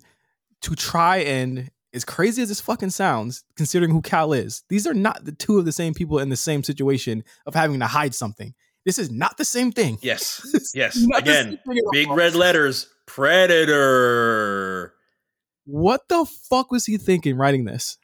to 0.62 0.74
try 0.74 1.18
and, 1.18 1.70
as 1.92 2.04
crazy 2.04 2.42
as 2.42 2.48
this 2.48 2.60
fucking 2.60 2.90
sounds, 2.90 3.44
considering 3.56 3.90
who 3.90 4.02
Cal 4.02 4.32
is, 4.32 4.62
these 4.68 4.86
are 4.86 4.94
not 4.94 5.24
the 5.24 5.32
two 5.32 5.58
of 5.58 5.64
the 5.64 5.72
same 5.72 5.94
people 5.94 6.18
in 6.18 6.28
the 6.28 6.36
same 6.36 6.62
situation 6.62 7.24
of 7.46 7.54
having 7.54 7.80
to 7.80 7.86
hide 7.86 8.14
something. 8.14 8.54
This 8.84 8.98
is 8.98 9.10
not 9.10 9.36
the 9.36 9.44
same 9.44 9.72
thing. 9.72 9.98
Yes. 10.00 10.42
Yes. 10.74 10.96
Again, 11.16 11.44
same 11.44 11.58
thing 11.58 11.78
at 11.78 11.92
big 11.92 12.10
red 12.10 12.34
letters. 12.34 12.88
Predator. 13.06 14.92
What 15.64 16.08
the 16.08 16.26
fuck 16.48 16.70
was 16.70 16.86
he 16.86 16.96
thinking 16.98 17.36
writing 17.36 17.64
this? 17.64 17.98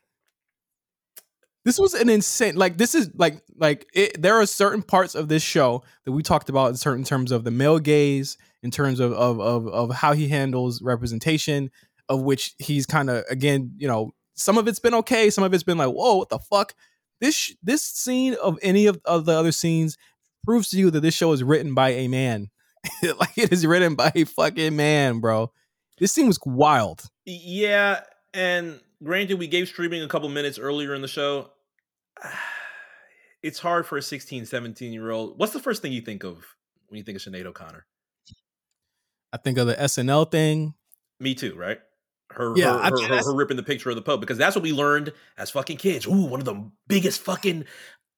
This 1.64 1.78
was 1.78 1.94
an 1.94 2.08
insane. 2.08 2.56
Like 2.56 2.76
this 2.76 2.94
is 2.94 3.10
like 3.14 3.42
like 3.56 3.86
it, 3.94 4.20
there 4.20 4.34
are 4.40 4.46
certain 4.46 4.82
parts 4.82 5.14
of 5.14 5.28
this 5.28 5.42
show 5.42 5.82
that 6.04 6.12
we 6.12 6.22
talked 6.22 6.48
about 6.48 6.70
in 6.70 6.76
certain 6.76 7.04
terms 7.04 7.30
of 7.30 7.44
the 7.44 7.50
male 7.50 7.78
gaze, 7.78 8.36
in 8.62 8.70
terms 8.70 8.98
of 8.98 9.12
of 9.12 9.40
of, 9.40 9.68
of 9.68 9.94
how 9.94 10.12
he 10.12 10.28
handles 10.28 10.82
representation, 10.82 11.70
of 12.08 12.22
which 12.22 12.54
he's 12.58 12.86
kind 12.86 13.10
of 13.10 13.24
again, 13.30 13.74
you 13.76 13.86
know, 13.86 14.10
some 14.34 14.58
of 14.58 14.66
it's 14.66 14.80
been 14.80 14.94
okay, 14.94 15.30
some 15.30 15.44
of 15.44 15.54
it's 15.54 15.62
been 15.62 15.78
like, 15.78 15.90
whoa, 15.90 16.16
what 16.16 16.30
the 16.30 16.38
fuck? 16.38 16.74
This 17.20 17.54
this 17.62 17.82
scene 17.82 18.34
of 18.42 18.58
any 18.62 18.86
of, 18.86 19.00
of 19.04 19.24
the 19.24 19.32
other 19.32 19.52
scenes 19.52 19.96
proves 20.44 20.70
to 20.70 20.78
you 20.78 20.90
that 20.90 21.00
this 21.00 21.14
show 21.14 21.32
is 21.32 21.44
written 21.44 21.74
by 21.74 21.90
a 21.90 22.08
man. 22.08 22.50
like 23.02 23.38
it 23.38 23.52
is 23.52 23.64
written 23.64 23.94
by 23.94 24.10
a 24.14 24.24
fucking 24.24 24.74
man, 24.74 25.20
bro. 25.20 25.52
This 25.98 26.12
scene 26.12 26.26
was 26.26 26.40
wild. 26.44 27.04
Yeah, 27.24 28.00
and 28.34 28.80
granted, 29.02 29.38
we 29.38 29.46
gave 29.46 29.68
streaming 29.68 30.02
a 30.02 30.08
couple 30.08 30.28
minutes 30.28 30.58
earlier 30.58 30.94
in 30.94 31.02
the 31.02 31.08
show. 31.08 31.50
It's 33.42 33.58
hard 33.58 33.86
for 33.86 33.98
a 33.98 34.02
16, 34.02 34.46
17 34.46 34.92
year 34.92 35.10
old. 35.10 35.38
What's 35.38 35.52
the 35.52 35.58
first 35.60 35.82
thing 35.82 35.92
you 35.92 36.00
think 36.00 36.22
of 36.24 36.44
when 36.88 36.98
you 36.98 37.04
think 37.04 37.16
of 37.16 37.22
Sinead 37.22 37.44
O'Connor? 37.46 37.84
I 39.32 39.36
think 39.38 39.58
of 39.58 39.66
the 39.66 39.74
SNL 39.74 40.30
thing. 40.30 40.74
Me 41.18 41.34
too, 41.34 41.54
right? 41.56 41.78
Her, 42.30 42.56
Yeah, 42.56 42.74
her, 42.74 42.80
I 42.80 42.88
her, 42.90 42.96
mean, 42.96 43.08
her, 43.08 43.16
her 43.18 43.34
ripping 43.34 43.56
the 43.56 43.62
picture 43.62 43.90
of 43.90 43.96
the 43.96 44.02
Pope 44.02 44.20
because 44.20 44.38
that's 44.38 44.54
what 44.54 44.62
we 44.62 44.72
learned 44.72 45.12
as 45.36 45.50
fucking 45.50 45.78
kids. 45.78 46.06
Ooh, 46.06 46.26
one 46.26 46.40
of 46.40 46.44
the 46.46 46.70
biggest 46.86 47.20
fucking 47.22 47.64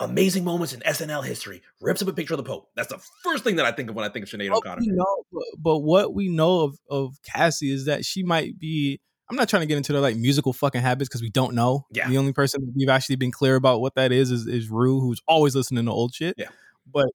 amazing 0.01 0.45
moments 0.45 0.73
in 0.73 0.81
SNL 0.81 1.25
history. 1.25 1.63
Rips 1.81 2.03
up 2.03 2.09
a 2.09 2.13
picture 2.13 2.35
of 2.35 2.39
the 2.39 2.45
Pope. 2.45 2.69
That's 2.77 2.89
the 2.89 3.01
first 3.23 3.45
thing 3.45 3.57
that 3.57 3.65
I 3.65 3.73
think 3.73 3.89
of 3.89 3.97
when 3.97 4.05
I 4.05 4.09
think 4.11 4.25
of 4.25 4.31
Sinead 4.31 4.51
What 4.51 4.59
O'Connor. 4.59 4.83
know, 4.85 5.25
but, 5.33 5.43
but 5.59 5.79
what 5.79 6.15
we 6.15 6.29
know 6.29 6.61
of, 6.63 6.79
of 6.91 7.15
Cassie 7.25 7.73
is 7.73 7.87
that 7.87 8.05
she 8.05 8.23
might 8.23 8.59
be. 8.59 9.01
I'm 9.31 9.37
not 9.37 9.49
trying 9.49 9.63
to 9.63 9.67
get 9.67 9.77
into 9.77 9.93
the 9.93 10.01
like 10.01 10.17
musical 10.17 10.53
fucking 10.53 10.83
habits 10.83 11.09
because 11.09 11.23
we 11.23 11.31
don't 11.31 11.55
know. 11.55 11.87
Yeah. 11.91 12.09
The 12.09 12.19
only 12.19 12.33
person 12.33 12.73
we've 12.77 12.89
actually 12.89 13.17
been 13.17 13.31
clear 13.31 13.57
about 13.57 13.81
what 13.81 13.95
that 13.95 14.13
is 14.13 14.31
is, 14.31 14.47
is 14.47 14.69
Rue, 14.69 15.01
who's 15.01 15.23
always 15.27 15.55
listening 15.57 15.87
to 15.87 15.91
old 15.91 16.15
shit. 16.15 16.35
Yeah. 16.37 16.49
But 16.93 17.09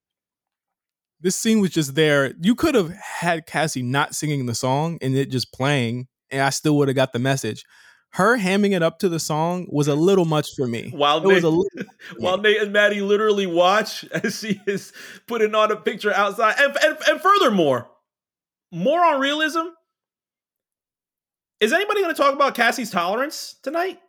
this 1.21 1.35
scene 1.35 1.59
was 1.59 1.71
just 1.71 1.95
there. 1.95 2.33
You 2.41 2.55
could 2.55 2.75
have 2.75 2.91
had 2.91 3.45
Cassie 3.45 3.83
not 3.83 4.15
singing 4.15 4.45
the 4.45 4.55
song 4.55 4.97
and 5.01 5.15
it 5.15 5.29
just 5.29 5.53
playing, 5.53 6.07
and 6.31 6.41
I 6.41 6.49
still 6.49 6.77
would 6.77 6.87
have 6.87 6.95
got 6.95 7.13
the 7.13 7.19
message. 7.19 7.63
Her 8.13 8.37
hamming 8.37 8.71
it 8.71 8.81
up 8.81 8.99
to 8.99 9.09
the 9.09 9.19
song 9.19 9.67
was 9.69 9.87
a 9.87 9.93
little 9.93 10.25
much 10.25 10.47
for 10.55 10.65
me. 10.65 10.91
While 10.95 11.17
It 11.17 11.27
was 11.27 11.35
Nate, 11.35 11.43
a 11.43 11.49
little, 11.49 11.93
while 12.17 12.37
Nate 12.37 12.61
and 12.61 12.73
Maddy 12.73 13.01
literally 13.01 13.45
watch 13.45 14.03
as 14.11 14.39
she 14.39 14.59
is 14.65 14.93
putting 15.27 15.53
on 15.53 15.71
a 15.71 15.75
picture 15.75 16.11
outside, 16.11 16.55
and, 16.57 16.75
and, 16.83 16.97
and 17.07 17.21
furthermore, 17.21 17.89
more 18.71 19.03
on 19.05 19.19
realism. 19.19 19.61
Is 21.59 21.73
anybody 21.73 22.01
going 22.01 22.13
to 22.13 22.21
talk 22.21 22.33
about 22.33 22.55
Cassie's 22.55 22.91
tolerance 22.91 23.55
tonight? 23.63 23.99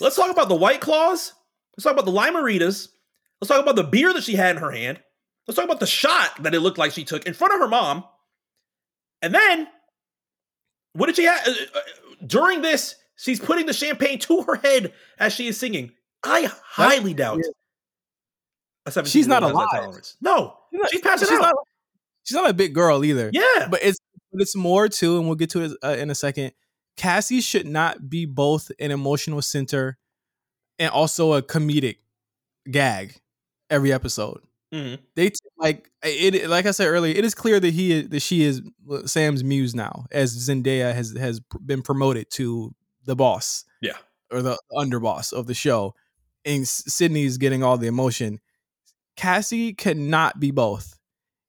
Let's 0.00 0.16
talk 0.16 0.30
about 0.30 0.48
the 0.48 0.54
White 0.54 0.80
Claws. 0.80 1.32
Let's 1.76 1.84
talk 1.84 1.92
about 1.92 2.04
the 2.04 2.12
Limeritas. 2.12 2.88
Let's 3.40 3.48
talk 3.48 3.62
about 3.62 3.76
the 3.76 3.84
beer 3.84 4.12
that 4.12 4.22
she 4.24 4.34
had 4.34 4.56
in 4.56 4.62
her 4.62 4.70
hand. 4.70 5.00
Let's 5.46 5.56
talk 5.56 5.64
about 5.64 5.80
the 5.80 5.86
shot 5.86 6.42
that 6.42 6.54
it 6.54 6.60
looked 6.60 6.78
like 6.78 6.92
she 6.92 7.04
took 7.04 7.24
in 7.26 7.34
front 7.34 7.54
of 7.54 7.60
her 7.60 7.68
mom. 7.68 8.04
And 9.22 9.34
then, 9.34 9.68
what 10.94 11.06
did 11.06 11.16
she 11.16 11.24
have? 11.24 11.46
Uh, 11.46 11.50
uh, 11.74 11.80
during 12.26 12.62
this, 12.62 12.96
she's 13.16 13.40
putting 13.40 13.66
the 13.66 13.72
champagne 13.72 14.18
to 14.20 14.42
her 14.42 14.56
head 14.56 14.92
as 15.18 15.32
she 15.32 15.46
is 15.48 15.56
singing. 15.58 15.92
I 16.24 16.50
highly 16.64 17.14
doubt 17.14 17.40
a 18.86 19.04
She's 19.06 19.26
not 19.28 19.42
alive. 19.42 19.68
tolerance. 19.72 20.16
No, 20.20 20.56
She's 20.70 20.80
not- 20.80 20.90
she's 20.90 21.00
passing 21.00 21.28
she's 21.28 21.38
out. 21.38 21.42
not, 21.42 21.54
she's 22.24 22.34
not 22.36 22.50
a 22.50 22.54
big 22.54 22.74
girl 22.74 23.04
either. 23.04 23.30
yeah, 23.32 23.68
but 23.70 23.80
it's 23.82 23.98
but 24.32 24.40
it's 24.40 24.56
more 24.56 24.88
too, 24.88 25.18
and 25.18 25.26
we'll 25.26 25.36
get 25.36 25.50
to 25.50 25.62
it 25.64 25.72
uh, 25.84 25.96
in 25.98 26.10
a 26.10 26.14
second. 26.14 26.52
Cassie 26.96 27.40
should 27.40 27.66
not 27.66 28.08
be 28.10 28.24
both 28.26 28.70
an 28.78 28.90
emotional 28.90 29.40
center 29.42 29.98
and 30.78 30.90
also 30.90 31.32
a 31.34 31.42
comedic 31.42 31.96
gag 32.70 33.20
every 33.70 33.92
episode. 33.92 34.40
Mhm. 34.72 34.98
They 35.16 35.30
t- 35.30 35.36
like 35.58 35.90
it. 36.02 36.48
Like 36.48 36.66
I 36.66 36.70
said 36.70 36.86
earlier, 36.88 37.14
it 37.14 37.24
is 37.24 37.34
clear 37.34 37.60
that 37.60 37.74
he 37.74 37.92
is, 37.92 38.08
that 38.08 38.20
she 38.20 38.42
is 38.42 38.62
Sam's 39.06 39.44
muse 39.44 39.74
now, 39.74 40.06
as 40.10 40.34
Zendaya 40.48 40.94
has 40.94 41.12
has 41.16 41.40
been 41.64 41.82
promoted 41.82 42.30
to 42.32 42.74
the 43.04 43.14
boss, 43.16 43.64
Yeah. 43.82 43.98
or 44.30 44.40
the 44.42 44.58
underboss 44.72 45.32
of 45.32 45.46
the 45.46 45.54
show, 45.54 45.94
and 46.44 46.62
S- 46.62 46.84
Sydney's 46.86 47.36
getting 47.36 47.62
all 47.62 47.76
the 47.76 47.86
emotion. 47.86 48.40
Cassie 49.16 49.74
cannot 49.74 50.40
be 50.40 50.50
both 50.50 50.98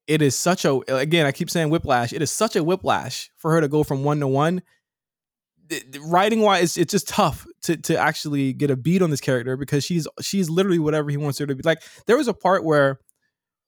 it 0.08 0.22
is 0.22 0.36
such 0.36 0.66
a 0.66 0.80
again 0.94 1.26
i 1.26 1.32
keep 1.32 1.50
saying 1.50 1.70
whiplash 1.70 2.12
it 2.14 2.22
is 2.22 2.32
such 2.32 2.56
a 2.56 2.64
whiplash 2.64 3.30
for 3.38 3.52
her 3.52 3.62
to 3.62 3.68
go 3.68 3.84
from 3.84 4.04
one 4.04 4.20
to 4.20 4.28
one. 4.28 4.62
Writing 6.02 6.42
wise 6.42 6.78
it's, 6.78 6.92
just 6.92 7.08
tough 7.08 7.48
to 7.64 7.78
to 7.78 7.98
actually 7.98 8.54
get 8.54 8.70
a 8.70 8.76
beat 8.76 9.02
on 9.02 9.10
this 9.10 9.22
character 9.22 9.58
because 9.58 9.84
she's 9.84 10.08
she's 10.22 10.50
literally 10.50 10.78
whatever 10.78 11.10
he 11.10 11.18
wants 11.18 11.40
her 11.40 11.48
to 11.48 11.56
be. 11.56 11.64
Like 11.64 11.82
there 12.06 12.18
was 12.18 12.28
a 12.28 12.34
part 12.34 12.64
where 12.64 13.00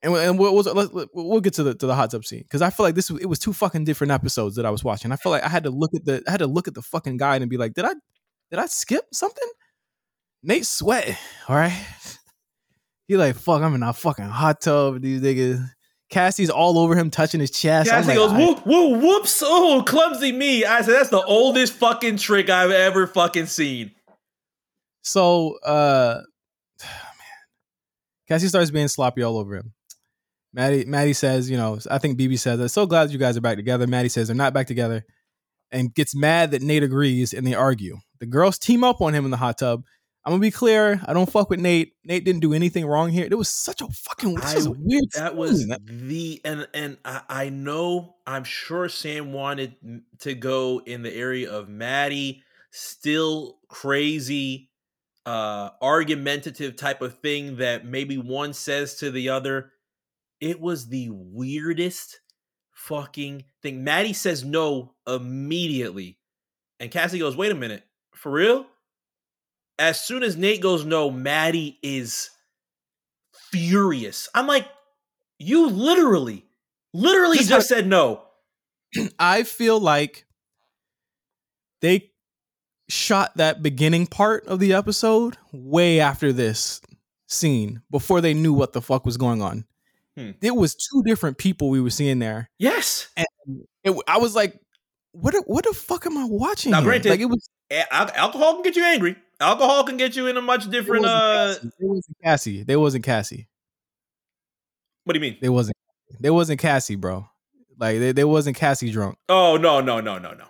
and, 0.04 0.16
and 0.16 0.38
was 0.38 0.68
let's, 0.68 0.92
we'll 1.14 1.40
get 1.40 1.54
to 1.54 1.64
the 1.64 1.74
to 1.74 1.88
the 1.88 1.96
hot 1.96 2.12
tub 2.12 2.26
scene 2.26 2.44
because 2.44 2.62
i 2.62 2.70
feel 2.70 2.86
like 2.86 2.96
this 2.96 3.10
it 3.10 3.26
was 3.26 3.40
two 3.40 3.54
fucking 3.54 3.86
different 3.86 4.12
episodes 4.12 4.56
that 4.58 4.66
i 4.66 4.70
was 4.70 4.84
watching. 4.84 5.12
I 5.12 5.16
feel 5.16 5.32
like 5.32 5.44
i 5.44 5.48
had 5.48 5.64
to 5.64 5.72
look 5.72 5.96
at 5.96 6.06
the 6.06 6.22
i 6.28 6.32
had 6.32 6.42
to 6.42 6.48
look 6.48 6.68
at 6.68 6.74
the 6.76 6.82
fucking 6.82 7.18
guide 7.18 7.42
and 7.42 7.50
be 7.50 7.58
like 7.58 7.74
did 7.74 7.86
i 7.86 7.94
did 8.52 8.60
i 8.60 8.66
skip 8.68 9.06
something? 9.14 9.50
Nate 10.44 10.66
sweat 10.66 11.18
all 11.50 11.56
right? 11.56 11.74
He 13.08 13.18
like 13.18 13.36
fuck 13.36 13.62
i'm 13.62 13.76
in 13.76 13.84
a 13.84 13.94
fucking 13.94 14.26
hot 14.26 14.62
tub 14.62 15.00
these 15.00 15.22
niggas 15.22 15.64
Cassie's 16.16 16.50
all 16.50 16.80
over 16.80 16.96
him, 16.96 17.10
touching 17.10 17.42
his 17.42 17.52
chest. 17.52 17.90
Cassie 17.90 18.08
like, 18.08 18.16
goes, 18.16 18.32
"I- 18.32 18.38
whoop, 18.38 18.66
whoop, 18.66 19.02
whoops. 19.04 19.44
Oh, 19.46 19.84
clumsy 19.86 20.32
me. 20.32 20.64
I 20.64 20.80
said, 20.80 20.94
that's 20.94 21.10
the 21.10 21.22
oldest 21.22 21.74
fucking 21.74 22.16
trick 22.16 22.50
I've 22.50 22.72
ever 22.72 23.06
fucking 23.06 23.48
seen. 23.48 23.92
So, 25.02 25.58
uh, 25.58 26.22
man, 26.82 26.90
Cassie 28.30 28.48
starts 28.48 28.72
being 28.72 28.88
sloppy 28.88 29.24
all 29.24 29.38
over 29.38 29.58
him. 29.58 29.74
Maddy, 30.54 30.86
Maddy 30.86 31.12
says, 31.12 31.50
you 31.50 31.58
know, 31.58 31.80
I 31.92 31.98
think 31.98 32.18
BB 32.18 32.40
says, 32.40 32.62
I'm 32.62 32.70
so 32.70 32.86
glad 32.86 33.12
you 33.12 33.18
guys 33.18 33.36
are 33.36 33.42
back 33.42 33.58
together. 33.58 33.86
Maddy 33.86 34.08
says 34.08 34.30
they're 34.30 34.38
not 34.38 34.54
back 34.54 34.68
together 34.68 35.04
and 35.70 35.94
gets 35.94 36.16
mad 36.16 36.52
that 36.52 36.62
Nate 36.62 36.84
agrees 36.84 37.34
and 37.34 37.46
they 37.46 37.56
argue. 37.56 37.98
The 38.22 38.26
girls 38.26 38.58
team 38.58 38.86
up 38.86 39.02
on 39.02 39.14
him 39.14 39.26
in 39.26 39.32
the 39.32 39.38
hot 39.38 39.58
tub. 39.58 39.84
I'm 40.26 40.32
gonna 40.32 40.42
be 40.42 40.50
clear. 40.52 41.00
I 41.06 41.14
don't 41.14 41.32
fuck 41.32 41.52
with 41.52 41.60
Nate. 41.60 41.94
Nate 42.04 42.26
didn't 42.26 42.42
do 42.42 42.54
anything 42.54 42.86
wrong 42.88 43.12
here. 43.12 43.28
It 43.30 43.36
was 43.38 43.48
such 43.48 43.82
a 43.82 43.88
fucking 43.88 44.34
this 44.36 44.56
I- 44.56 44.58
is 44.58 44.66
a 44.66 44.72
weird. 44.72 45.06
That 45.14 45.36
was 45.36 45.68
the 45.86 46.42
and 46.44 46.68
and 46.74 46.98
I, 47.06 47.22
I 47.30 47.50
know 47.50 48.16
I'm 48.26 48.44
sure 48.44 48.90
Sam 48.90 49.34
wanted 49.34 49.76
to 50.22 50.34
go 50.34 50.82
in 50.84 51.04
the 51.04 51.14
area 51.16 51.52
of 51.52 51.70
Maddy, 51.70 52.42
still 52.72 53.60
crazy, 53.68 54.72
uh, 55.28 55.70
argumentative 55.80 56.76
type 56.76 57.04
of 57.04 57.20
thing 57.20 57.58
that 57.58 57.86
maybe 57.86 58.18
one 58.18 58.54
says 58.54 58.96
to 58.96 59.12
the 59.12 59.30
other. 59.30 59.72
It 60.42 60.60
was 60.60 60.88
the 60.88 61.10
weirdest 61.12 62.20
fucking 62.72 63.46
thing. 63.62 63.84
Maddy 63.84 64.14
says 64.14 64.44
no 64.44 64.96
immediately, 65.08 66.18
and 66.80 66.90
Cassie 66.90 67.20
goes, 67.20 67.38
"Wait 67.38 67.52
a 67.52 67.56
minute, 67.56 67.84
for 68.16 68.32
real?" 68.32 68.66
As 69.78 70.00
soon 70.00 70.24
as 70.24 70.38
Nate 70.38 70.62
goes 70.62 70.86
no, 70.86 71.12
Maddy 71.12 71.78
is 71.84 72.30
furious. 73.52 74.30
I'm 74.34 74.48
like, 74.48 74.68
you 75.40 75.68
literally, 75.70 76.46
literally 76.94 77.38
Just 77.38 77.50
just, 77.50 77.68
said 77.70 77.88
no. 77.88 78.22
I 79.20 79.44
feel 79.44 79.80
like 79.80 80.26
they 81.82 82.12
shot 82.88 83.36
that 83.38 83.62
beginning 83.62 84.08
part 84.08 84.46
of 84.48 84.60
the 84.60 84.74
episode 84.74 85.38
way 85.52 86.00
after 86.00 86.32
this 86.32 86.82
scene 87.28 87.82
before 87.92 88.22
they 88.22 88.34
knew 88.34 88.54
what 88.54 88.74
the 88.74 88.82
fuck 88.82 89.06
was 89.06 89.18
going 89.18 89.42
on. 89.42 89.66
Hmm. 90.18 90.32
It 90.42 90.56
was 90.56 90.76
two 90.76 91.04
different 91.06 91.38
people 91.38 91.70
we 91.70 91.82
were 91.82 91.90
seeing 91.90 92.20
there. 92.20 92.50
Yes. 92.60 93.10
It, 93.18 93.96
I 94.08 94.18
was 94.18 94.36
like, 94.36 94.58
what? 95.12 95.34
the- 95.34 95.44
What 95.46 95.66
the 95.66 95.74
fuck 95.74 96.06
am 96.06 96.18
I 96.18 96.26
watching? 96.26 96.72
Now, 96.72 96.82
granted, 96.82 97.10
like 97.10 97.20
it 97.20 97.26
was. 97.26 97.50
Al- 97.72 98.12
alcohol 98.16 98.54
can 98.54 98.64
get 98.64 98.76
you 98.76 98.84
angry. 98.84 99.16
Alcohol 99.40 99.84
can 99.84 99.98
get 99.98 100.16
you 100.16 100.28
in 100.28 100.38
a 100.38 100.42
much 100.42 100.70
different. 100.70 101.04
wasn't, 101.04 101.14
Uh, 101.14 101.54
Cassie. 101.54 101.72
It 101.80 101.86
wasn't 101.88 102.18
Cassie. 102.24 102.64
They 102.64 102.76
wasn't 102.78 103.04
Cassie. 103.04 103.48
what 105.04 105.14
do 105.14 105.20
you 105.20 105.22
mean? 105.22 105.38
They 105.42 105.50
wasn't. 105.50 105.76
They 106.20 106.30
wasn't 106.30 106.60
Cassie, 106.60 106.96
bro. 106.96 107.28
Like 107.78 108.00
they, 108.00 108.12
they 108.12 108.24
wasn't 108.24 108.56
Cassie 108.58 108.92
drunk. 108.92 109.18
Oh 109.28 109.58
no 109.58 109.82
no 109.82 110.00
no 110.00 110.18
no 110.18 110.34
no 110.34 110.46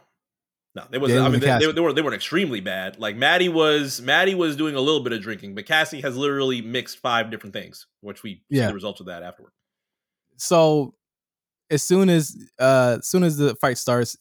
no! 0.75 0.83
They 0.91 0.97
was 0.99 1.11
Yeah, 1.11 1.25
I 1.25 1.29
mean 1.29 1.39
they, 1.39 1.47
they, 1.59 1.71
they 1.71 1.81
were 1.81 1.91
they 1.93 2.01
weren't 2.03 2.13
extremely 2.13 2.59
bad. 2.61 2.99
Like 2.99 3.15
Maddy 3.15 3.49
was 3.49 3.99
Maddy 4.01 4.36
was 4.36 4.55
doing 4.55 4.75
a 4.75 4.79
little 4.81 5.01
bit 5.01 5.11
of 5.13 5.21
drinking, 5.21 5.55
but 5.55 5.65
Cassie 5.65 6.01
has 6.01 6.15
literally 6.15 6.61
mixed 6.61 6.99
five 6.99 7.31
different 7.31 7.53
things, 7.53 7.88
which 8.01 8.21
we 8.21 8.36
see 8.36 8.57
Yeah. 8.59 8.67
the 8.67 8.73
results 8.75 8.99
of 8.99 9.07
that 9.07 9.23
afterward. 9.23 9.53
So 10.38 10.93
as 11.71 11.81
soon 11.81 12.09
as 12.09 12.38
uh 12.59 12.97
as 12.99 13.07
soon 13.07 13.23
as 13.23 13.38
the 13.38 13.55
fight 13.55 13.79
starts, 13.79 14.15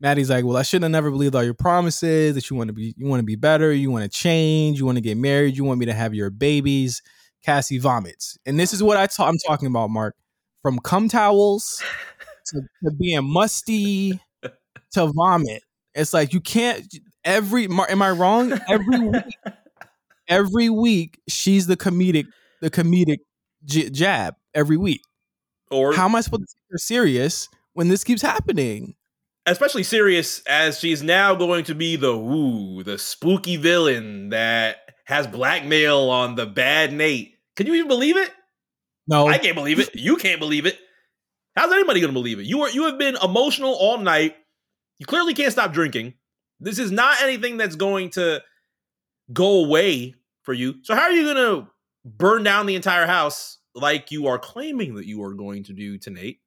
Maddy's 0.00 0.30
like, 0.30 0.44
Well, 0.44 0.56
I 0.56 0.62
shouldn't 0.62 0.84
have 0.84 0.92
never 0.92 1.10
believed 1.10 1.34
all 1.34 1.44
your 1.44 1.54
promises 1.54 2.34
that 2.34 2.48
you 2.50 2.56
want 2.56 2.68
to 2.68 2.72
be 2.74 2.94
you 2.96 3.06
want 3.06 3.20
to 3.20 3.24
be 3.26 3.36
better, 3.36 3.72
you 3.72 3.90
want 3.90 4.04
to 4.04 4.08
change, 4.08 4.78
you 4.78 4.86
want 4.86 4.96
to 4.96 5.02
get 5.02 5.16
married, 5.16 5.56
you 5.56 5.64
want 5.64 5.78
me 5.78 5.86
to 5.86 5.94
have 5.94 6.14
your 6.14 6.30
babies. 6.30 7.02
Cassie 7.44 7.78
vomits. 7.78 8.36
And 8.44 8.60
this 8.60 8.72
is 8.74 8.82
what 8.82 8.98
I 8.98 9.06
ta- 9.06 9.26
I'm 9.26 9.38
talking 9.46 9.66
about, 9.66 9.88
Mark. 9.88 10.14
From 10.62 10.78
cum 10.78 11.08
towels 11.08 11.82
to, 12.48 12.60
to 12.84 12.90
being 12.90 13.24
musty 13.24 14.20
to 14.92 15.06
vomit. 15.06 15.62
It's 15.94 16.12
like 16.12 16.34
you 16.34 16.40
can't 16.40 16.86
every 17.24 17.64
am 17.64 18.02
I 18.02 18.10
wrong? 18.10 18.52
Every 18.68 19.00
week, 19.00 19.24
every 20.28 20.68
week 20.70 21.20
she's 21.28 21.66
the 21.66 21.76
comedic 21.76 22.26
the 22.60 22.70
comedic 22.70 23.18
j- 23.64 23.90
jab 23.90 24.34
every 24.54 24.76
week. 24.76 25.02
Or 25.70 25.94
How 25.94 26.06
am 26.06 26.14
I 26.14 26.20
supposed 26.20 26.42
to 26.42 26.54
take 26.56 26.72
her 26.72 26.78
serious 26.78 27.48
when 27.72 27.88
this 27.88 28.04
keeps 28.04 28.22
happening? 28.22 28.94
Especially 29.50 29.82
serious 29.82 30.42
as 30.46 30.78
she's 30.78 31.02
now 31.02 31.34
going 31.34 31.64
to 31.64 31.74
be 31.74 31.96
the 31.96 32.12
ooh, 32.12 32.82
the 32.82 32.98
spooky 32.98 33.56
villain 33.56 34.30
that 34.30 34.76
has 35.04 35.26
blackmail 35.26 36.08
on 36.08 36.36
the 36.36 36.46
bad 36.46 36.92
Nate. 36.92 37.34
Can 37.56 37.66
you 37.66 37.74
even 37.74 37.88
believe 37.88 38.16
it? 38.16 38.30
No, 39.08 39.26
I 39.26 39.38
can't 39.38 39.56
believe 39.56 39.80
it. 39.80 39.94
You 39.94 40.16
can't 40.16 40.38
believe 40.38 40.66
it. 40.66 40.78
How's 41.56 41.72
anybody 41.72 42.00
going 42.00 42.12
to 42.12 42.18
believe 42.18 42.38
it? 42.38 42.46
You 42.46 42.62
are 42.62 42.70
you 42.70 42.84
have 42.84 42.98
been 42.98 43.16
emotional 43.22 43.74
all 43.74 43.98
night. 43.98 44.36
You 44.98 45.06
clearly 45.06 45.34
can't 45.34 45.52
stop 45.52 45.72
drinking. 45.72 46.14
This 46.60 46.78
is 46.78 46.92
not 46.92 47.20
anything 47.22 47.56
that's 47.56 47.74
going 47.74 48.10
to 48.10 48.42
go 49.32 49.64
away 49.64 50.14
for 50.42 50.52
you. 50.52 50.76
So 50.82 50.94
how 50.94 51.02
are 51.02 51.12
you 51.12 51.24
going 51.24 51.36
to 51.36 51.66
burn 52.04 52.44
down 52.44 52.66
the 52.66 52.76
entire 52.76 53.06
house 53.06 53.58
like 53.74 54.10
you 54.10 54.28
are 54.28 54.38
claiming 54.38 54.94
that 54.94 55.06
you 55.06 55.24
are 55.24 55.34
going 55.34 55.64
to 55.64 55.72
do 55.72 55.98
to 55.98 56.10
Nate? 56.10 56.40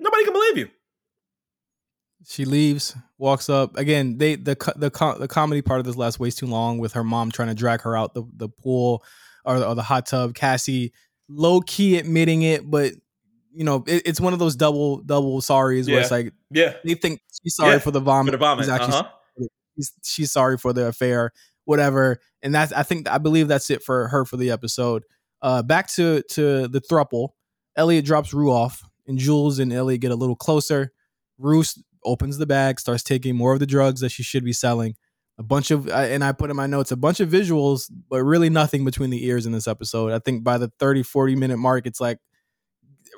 Nobody 0.00 0.24
can 0.24 0.32
believe 0.32 0.58
you. 0.58 0.68
She 2.26 2.44
leaves, 2.44 2.94
walks 3.18 3.48
up 3.48 3.76
again. 3.76 4.18
They 4.18 4.34
the 4.36 4.54
the 4.76 4.90
the 5.18 5.28
comedy 5.28 5.62
part 5.62 5.80
of 5.80 5.86
this 5.86 5.96
lasts 5.96 6.18
way 6.18 6.30
too 6.30 6.46
long 6.46 6.78
with 6.78 6.92
her 6.94 7.04
mom 7.04 7.30
trying 7.30 7.48
to 7.48 7.54
drag 7.54 7.82
her 7.82 7.96
out 7.96 8.14
the 8.14 8.24
the 8.36 8.48
pool 8.48 9.02
or, 9.44 9.56
or 9.62 9.74
the 9.74 9.82
hot 9.82 10.06
tub. 10.06 10.34
Cassie 10.34 10.92
low 11.28 11.60
key 11.60 11.98
admitting 11.98 12.42
it, 12.42 12.68
but 12.70 12.92
you 13.52 13.64
know 13.64 13.84
it, 13.86 14.02
it's 14.06 14.20
one 14.20 14.32
of 14.32 14.38
those 14.38 14.56
double 14.56 14.98
double 15.02 15.40
sorries 15.40 15.88
where 15.88 16.00
it's 16.00 16.10
like 16.10 16.32
Yeah. 16.50 16.74
they 16.84 16.94
think 16.94 17.20
she's 17.42 17.54
sorry 17.54 17.72
Yeah, 17.72 17.78
for 17.78 17.90
the 17.90 18.00
For 18.00 18.04
vomit. 18.04 18.32
the 18.32 18.38
vomit. 18.38 18.64
She's 18.64 18.70
actually 18.72 18.94
Uh-huh. 18.94 19.46
she's, 19.76 19.92
she's 20.04 20.32
sorry 20.32 20.58
for 20.58 20.72
the 20.72 20.86
affair, 20.86 21.32
whatever. 21.64 22.20
And 22.42 22.54
that's 22.54 22.72
I 22.72 22.82
think 22.82 23.08
I 23.08 23.18
believe 23.18 23.48
that's 23.48 23.70
it 23.70 23.82
for 23.82 24.08
her 24.08 24.24
for 24.24 24.36
the 24.36 24.50
episode. 24.50 25.04
Uh, 25.40 25.62
back 25.62 25.88
to 25.88 26.22
to 26.30 26.66
the 26.68 26.80
thruple. 26.80 27.30
Elliot 27.76 28.04
drops 28.04 28.34
Rue 28.34 28.50
off, 28.50 28.82
and 29.06 29.18
Jules 29.18 29.60
and 29.60 29.72
Elliot 29.72 30.00
get 30.00 30.10
a 30.10 30.16
little 30.16 30.34
closer. 30.36 30.92
Rue 31.38 31.62
opens 32.04 32.38
the 32.38 32.46
bag, 32.46 32.80
starts 32.80 33.02
taking 33.02 33.36
more 33.36 33.52
of 33.52 33.60
the 33.60 33.66
drugs 33.66 34.00
that 34.00 34.10
she 34.10 34.22
should 34.22 34.44
be 34.44 34.52
selling. 34.52 34.96
A 35.38 35.42
bunch 35.42 35.70
of 35.70 35.88
and 35.88 36.24
I 36.24 36.32
put 36.32 36.50
in 36.50 36.56
my 36.56 36.66
notes 36.66 36.90
a 36.90 36.96
bunch 36.96 37.20
of 37.20 37.28
visuals, 37.28 37.90
but 38.10 38.24
really 38.24 38.50
nothing 38.50 38.84
between 38.84 39.10
the 39.10 39.24
ears 39.24 39.46
in 39.46 39.52
this 39.52 39.68
episode. 39.68 40.12
I 40.12 40.18
think 40.18 40.42
by 40.42 40.58
the 40.58 40.72
30, 40.80 41.04
40 41.04 41.36
minute 41.36 41.58
mark, 41.58 41.86
it's 41.86 42.00
like 42.00 42.18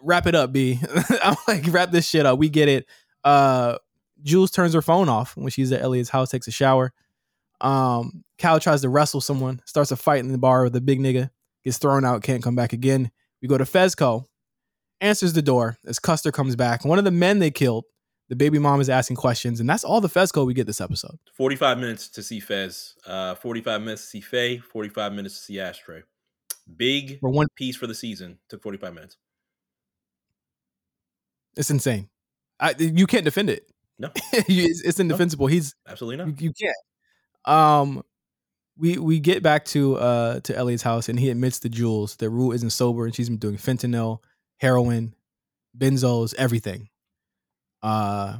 wrap 0.03 0.27
it 0.27 0.35
up, 0.35 0.53
B. 0.53 0.79
I'm 1.23 1.37
like, 1.49 1.65
wrap 1.69 1.91
this 1.91 2.07
shit 2.07 2.27
up. 2.27 2.39
We 2.39 2.51
get 2.51 2.69
it. 2.69 2.87
Uh 3.25 3.79
Jules 4.23 4.51
turns 4.51 4.75
her 4.75 4.83
phone 4.83 5.09
off 5.09 5.37
when 5.37 5.51
she's 5.51 5.73
at 5.73 5.81
Elliot's 5.81 6.11
house, 6.11 6.31
takes 6.31 6.47
a 6.47 6.51
shower. 6.53 6.93
Um, 7.61 8.25
Cal 8.39 8.61
tries 8.61 8.83
to 8.83 8.89
wrestle 8.89 9.21
someone, 9.21 9.61
starts 9.65 9.91
a 9.91 9.97
fight 9.97 10.21
in 10.21 10.33
the 10.33 10.39
bar 10.39 10.65
with 10.65 10.77
a 10.77 10.81
big 10.81 11.01
nigga, 11.01 11.31
gets 11.65 11.79
thrown 11.79 12.05
out, 12.05 12.23
can't 12.23 12.43
come 12.43 12.55
back 12.55 12.73
again. 12.73 13.11
We 13.43 13.49
go 13.49 13.59
to 13.59 13.65
Fezco, 13.65 14.25
answers 15.01 15.33
the 15.33 15.43
door 15.43 15.79
as 15.87 15.99
Custer 15.99 16.33
comes 16.33 16.57
back. 16.57 16.85
One 16.85 16.99
of 16.99 17.05
the 17.05 17.11
men 17.11 17.39
they 17.39 17.51
killed, 17.51 17.85
the 18.31 18.37
baby 18.37 18.61
mom 18.61 18.81
is 18.81 18.89
asking 18.89 19.17
questions, 19.17 19.59
and 19.59 19.69
that's 19.69 19.83
all 19.83 20.01
the 20.01 20.09
Fezco 20.09 20.47
we 20.47 20.55
get 20.55 20.65
this 20.65 20.81
episode. 20.81 21.19
45 21.35 21.79
minutes 21.79 22.09
to 22.11 22.23
see 22.23 22.39
Fez. 22.39 22.95
Uh, 23.05 23.35
45 23.35 23.81
minutes 23.83 24.03
to 24.03 24.09
see 24.09 24.21
Faye. 24.21 24.59
45 24.59 25.13
minutes 25.13 25.35
to 25.35 25.43
see 25.43 25.59
Ashtray. 25.61 26.03
Big 26.77 27.19
For 27.19 27.29
one, 27.29 27.49
piece 27.57 27.75
for 27.77 27.89
the 27.89 27.95
season. 27.95 28.39
Took 28.49 28.63
45 28.63 28.95
minutes. 28.95 29.17
it's 31.57 31.71
insane. 31.71 32.09
I, 32.61 32.77
you 32.79 33.09
can't 33.09 33.25
defend 33.25 33.51
it. 33.51 33.69
No. 33.99 34.11
it's, 34.33 34.81
it's 34.83 35.01
indefensible. 35.01 35.49
He's 35.49 35.75
Absolutely 35.89 36.25
not. 36.25 36.41
you 36.41 36.53
can't. 36.53 36.77
Um, 37.45 38.05
we 38.79 38.97
we 38.97 39.19
get 39.19 39.43
back 39.43 39.65
to 39.67 39.97
uh 39.97 40.41
to 40.41 40.57
Elliot's 40.57 40.83
house 40.85 41.09
and 41.09 41.19
he 41.19 41.31
admits 41.31 41.59
the 41.59 41.69
jewels 41.69 42.17
that 42.17 42.31
Rue 42.31 42.53
isn't 42.53 42.71
sober 42.71 43.05
and 43.07 43.15
she's 43.15 43.29
been 43.29 43.39
doing 43.39 43.57
fentanyl, 43.57 44.21
heroin, 44.59 45.15
benzos, 45.77 46.33
everything. 46.39 46.89
Uh, 47.83 48.39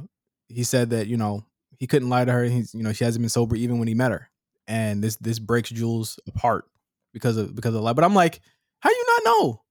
he 0.49 0.63
said 0.63 0.89
that 0.91 1.07
you 1.07 1.17
know 1.17 1.45
he 1.79 1.87
couldn't 1.87 2.09
lie 2.09 2.25
to 2.25 2.31
her. 2.31 2.43
He's 2.43 2.73
you 2.73 2.83
know 2.83 2.93
she 2.93 3.03
hasn't 3.03 3.21
been 3.21 3.29
sober 3.29 3.55
even 3.55 3.79
when 3.79 3.87
he 3.87 3.93
met 3.93 4.11
her, 4.11 4.29
and 4.67 5.03
this 5.03 5.15
this 5.17 5.39
breaks 5.39 5.69
Jules 5.69 6.19
apart 6.27 6.65
because 7.13 7.37
of 7.37 7.55
because 7.55 7.69
of 7.69 7.73
the 7.75 7.81
lie. 7.81 7.93
But 7.93 8.03
I'm 8.03 8.15
like, 8.15 8.41
how 8.79 8.89
you 8.89 9.05
not 9.07 9.23
know? 9.25 9.61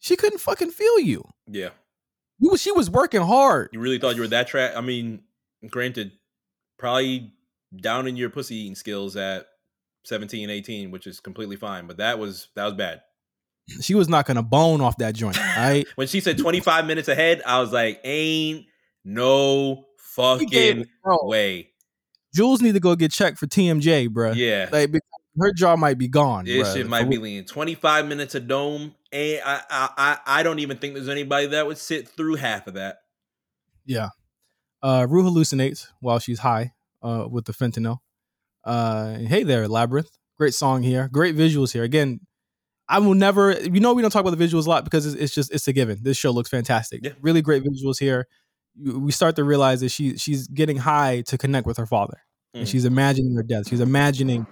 She 0.00 0.16
couldn't 0.16 0.38
fucking 0.40 0.70
feel 0.70 0.98
you. 1.00 1.24
Yeah. 1.46 1.70
You 2.38 2.50
was- 2.50 2.60
she 2.60 2.72
was 2.72 2.90
working 2.90 3.22
hard. 3.22 3.70
You 3.72 3.80
really 3.80 3.98
thought 3.98 4.16
you 4.16 4.22
were 4.22 4.28
that 4.28 4.48
trash? 4.48 4.74
I 4.76 4.80
mean, 4.82 5.22
granted, 5.70 6.12
probably 6.78 7.32
down 7.74 8.06
in 8.06 8.16
your 8.16 8.28
pussy 8.28 8.56
eating 8.56 8.74
skills 8.74 9.16
at 9.16 9.46
17, 10.04 10.50
18, 10.50 10.90
which 10.90 11.06
is 11.06 11.20
completely 11.20 11.56
fine. 11.56 11.86
But 11.86 11.96
that 11.98 12.18
was 12.18 12.48
that 12.54 12.64
was 12.64 12.74
bad. 12.74 13.00
She 13.80 13.94
was 13.94 14.08
not 14.08 14.26
gonna 14.26 14.42
bone 14.42 14.80
off 14.82 14.98
that 14.98 15.14
joint. 15.14 15.38
Right? 15.56 15.86
When 15.94 16.06
she 16.06 16.20
said 16.20 16.36
25 16.36 16.86
minutes 16.86 17.08
ahead, 17.08 17.40
I 17.46 17.60
was 17.60 17.72
like, 17.72 18.00
ain't 18.04 18.66
no 19.04 19.84
fucking 19.98 20.86
way. 21.02 21.70
Jules 22.34 22.60
need 22.60 22.72
to 22.72 22.80
go 22.80 22.96
get 22.96 23.12
checked 23.12 23.38
for 23.38 23.46
TMJ, 23.46 24.10
bro. 24.10 24.32
Yeah. 24.32 24.68
Like 24.72 24.92
her 25.38 25.52
jaw 25.52 25.76
might 25.76 25.98
be 25.98 26.08
gone. 26.08 26.44
This 26.44 26.68
bruh. 26.68 26.74
shit 26.74 26.88
might 26.88 27.08
be 27.08 27.18
leaning 27.18 27.44
25 27.44 28.06
minutes 28.06 28.34
of 28.34 28.46
dome. 28.48 28.94
And 29.12 29.40
I, 29.44 29.60
I 29.70 29.88
I 29.96 30.18
I 30.26 30.42
don't 30.42 30.58
even 30.58 30.78
think 30.78 30.94
there's 30.94 31.08
anybody 31.08 31.46
that 31.48 31.66
would 31.66 31.78
sit 31.78 32.08
through 32.08 32.36
half 32.36 32.66
of 32.66 32.74
that. 32.74 32.98
Yeah. 33.84 34.08
Uh 34.82 35.06
Rue 35.08 35.22
hallucinates 35.24 35.88
while 36.00 36.18
she's 36.18 36.40
high 36.40 36.72
uh 37.02 37.26
with 37.30 37.44
the 37.44 37.52
fentanyl. 37.52 37.98
Uh 38.64 39.18
hey 39.18 39.44
there, 39.44 39.68
Labrinth. 39.68 40.10
Great 40.36 40.54
song 40.54 40.82
here. 40.82 41.08
Great 41.12 41.36
visuals 41.36 41.72
here. 41.72 41.84
Again, 41.84 42.20
I 42.88 42.98
will 42.98 43.14
never 43.14 43.52
you 43.52 43.80
know 43.80 43.94
we 43.94 44.02
don't 44.02 44.10
talk 44.10 44.24
about 44.24 44.36
the 44.36 44.44
visuals 44.44 44.66
a 44.66 44.70
lot 44.70 44.84
because 44.84 45.06
it's, 45.06 45.14
it's 45.16 45.34
just 45.34 45.52
it's 45.52 45.68
a 45.68 45.72
given. 45.72 45.98
This 46.02 46.16
show 46.16 46.32
looks 46.32 46.50
fantastic. 46.50 47.00
Yeah. 47.04 47.12
Really 47.20 47.42
great 47.42 47.62
visuals 47.62 48.00
here. 48.00 48.26
We 48.80 49.12
start 49.12 49.36
to 49.36 49.44
realize 49.44 49.80
that 49.80 49.90
she 49.90 50.16
she's 50.16 50.48
getting 50.48 50.78
high 50.78 51.20
to 51.22 51.38
connect 51.38 51.66
with 51.66 51.76
her 51.76 51.86
father. 51.86 52.20
and 52.54 52.66
Mhm. 52.66 52.70
she's 52.70 52.84
imagining 52.84 53.34
her 53.34 53.42
death. 53.42 53.68
She's 53.68 53.80
imagining 53.80 54.46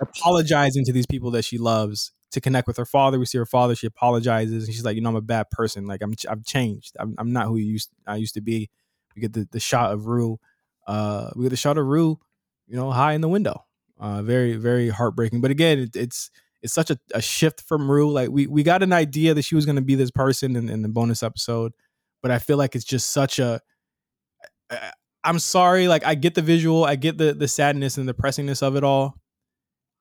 apologizing 0.00 0.84
to 0.84 0.92
these 0.92 1.06
people 1.06 1.30
that 1.32 1.44
she 1.44 1.58
loves 1.58 2.12
to 2.32 2.40
connect 2.40 2.66
with 2.66 2.76
her 2.76 2.84
father. 2.86 3.18
We 3.18 3.26
see 3.26 3.38
her 3.38 3.46
father. 3.46 3.74
She 3.74 3.86
apologizes, 3.86 4.64
and 4.64 4.74
she's 4.74 4.84
like, 4.84 4.94
"You 4.96 5.02
know, 5.02 5.10
I'm 5.10 5.16
a 5.16 5.20
bad 5.20 5.50
person. 5.50 5.86
Like 5.86 6.02
I'm, 6.02 6.14
I've 6.28 6.44
changed. 6.44 6.96
I'm, 6.98 7.14
I'm 7.18 7.32
not 7.32 7.46
who 7.46 7.56
you 7.56 7.66
used, 7.72 7.90
I 8.06 8.16
used 8.16 8.34
to 8.34 8.40
be." 8.40 8.70
We 9.14 9.20
get 9.22 9.32
the, 9.34 9.46
the 9.50 9.60
shot 9.60 9.92
of 9.92 10.06
Rue. 10.06 10.38
Uh, 10.86 11.30
we 11.36 11.44
get 11.44 11.50
the 11.50 11.56
shot 11.56 11.76
of 11.78 11.86
Rue, 11.86 12.18
you 12.66 12.76
know, 12.76 12.90
high 12.90 13.12
in 13.12 13.20
the 13.20 13.28
window. 13.28 13.64
Uh, 14.00 14.22
very, 14.22 14.56
very 14.56 14.88
heartbreaking. 14.88 15.40
But 15.40 15.50
again, 15.50 15.78
it, 15.78 15.94
it's 15.96 16.30
it's 16.62 16.72
such 16.72 16.90
a, 16.90 16.98
a 17.14 17.20
shift 17.20 17.60
from 17.60 17.90
Rue. 17.90 18.10
Like 18.10 18.30
we 18.30 18.46
we 18.46 18.62
got 18.62 18.82
an 18.82 18.92
idea 18.92 19.34
that 19.34 19.42
she 19.42 19.54
was 19.54 19.66
going 19.66 19.76
to 19.76 19.82
be 19.82 19.94
this 19.94 20.10
person 20.10 20.56
in, 20.56 20.68
in 20.68 20.82
the 20.82 20.88
bonus 20.88 21.22
episode, 21.22 21.72
but 22.22 22.30
I 22.30 22.38
feel 22.38 22.56
like 22.56 22.74
it's 22.74 22.84
just 22.84 23.10
such 23.10 23.38
a. 23.38 23.60
I'm 25.24 25.38
sorry. 25.38 25.86
Like 25.88 26.04
I 26.04 26.14
get 26.14 26.34
the 26.34 26.42
visual, 26.42 26.84
I 26.84 26.96
get 26.96 27.18
the 27.18 27.34
the 27.34 27.48
sadness 27.48 27.98
and 27.98 28.08
the 28.08 28.14
pressingness 28.14 28.62
of 28.62 28.76
it 28.76 28.84
all. 28.84 29.14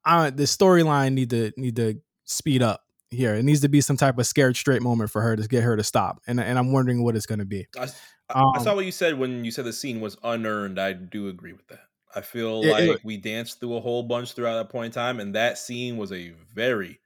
I, 0.05 0.29
the 0.31 0.43
storyline 0.43 1.13
need 1.13 1.29
to 1.31 1.51
need 1.57 1.75
to 1.75 1.95
speed 2.25 2.63
up 2.63 2.81
here. 3.09 3.35
It 3.35 3.43
needs 3.43 3.61
to 3.61 3.69
be 3.69 3.81
some 3.81 3.97
type 3.97 4.17
of 4.17 4.25
scared 4.25 4.55
straight 4.55 4.81
moment 4.81 5.11
for 5.11 5.21
her 5.21 5.35
to 5.35 5.47
get 5.47 5.63
her 5.63 5.75
to 5.77 5.83
stop. 5.83 6.21
And 6.27 6.39
and 6.39 6.57
I'm 6.57 6.71
wondering 6.71 7.03
what 7.03 7.15
it's 7.15 7.25
going 7.25 7.39
to 7.39 7.45
be. 7.45 7.67
I, 7.77 7.83
I, 7.83 7.87
I 8.29 8.57
Um, 8.57 8.63
saw 8.63 8.73
what 8.75 8.85
you 8.85 8.91
said 8.91 9.19
when 9.19 9.43
you 9.45 9.51
said 9.51 9.65
the 9.65 9.73
scene 9.73 9.99
was 10.01 10.17
unearned. 10.23 10.79
I 10.79 10.93
do 10.93 11.27
agree 11.27 11.53
with 11.53 11.67
that. 11.67 11.81
I 12.15 12.21
feel 12.21 12.61
It- 12.63 12.67
it 12.67 12.71
like 12.71 12.87
look- 12.87 13.01
we 13.03 13.17
danced 13.17 13.59
through 13.59 13.75
a 13.75 13.81
whole 13.81 14.03
bunch 14.03 14.33
throughout 14.33 14.55
that 14.57 14.69
point 14.71 14.87
in 14.87 14.91
time, 14.93 15.19
and 15.19 15.35
that 15.35 15.57
scene 15.57 15.97
was 15.97 16.11
a 16.11 16.29
very 16.53 16.99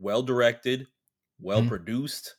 well 0.00 0.22
directed, 0.22 0.86
well 1.40 1.62
Mhm. 1.62 1.68
produced, 1.68 2.36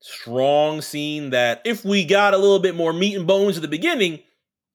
strong 0.00 0.80
scene 0.82 1.30
that 1.30 1.60
if 1.64 1.84
we 1.84 2.04
got 2.04 2.34
a 2.34 2.38
little 2.38 2.58
bit 2.58 2.74
more 2.74 2.92
meat 2.92 3.16
and 3.16 3.26
bones 3.26 3.56
at 3.56 3.62
the 3.62 3.68
beginning, 3.68 4.20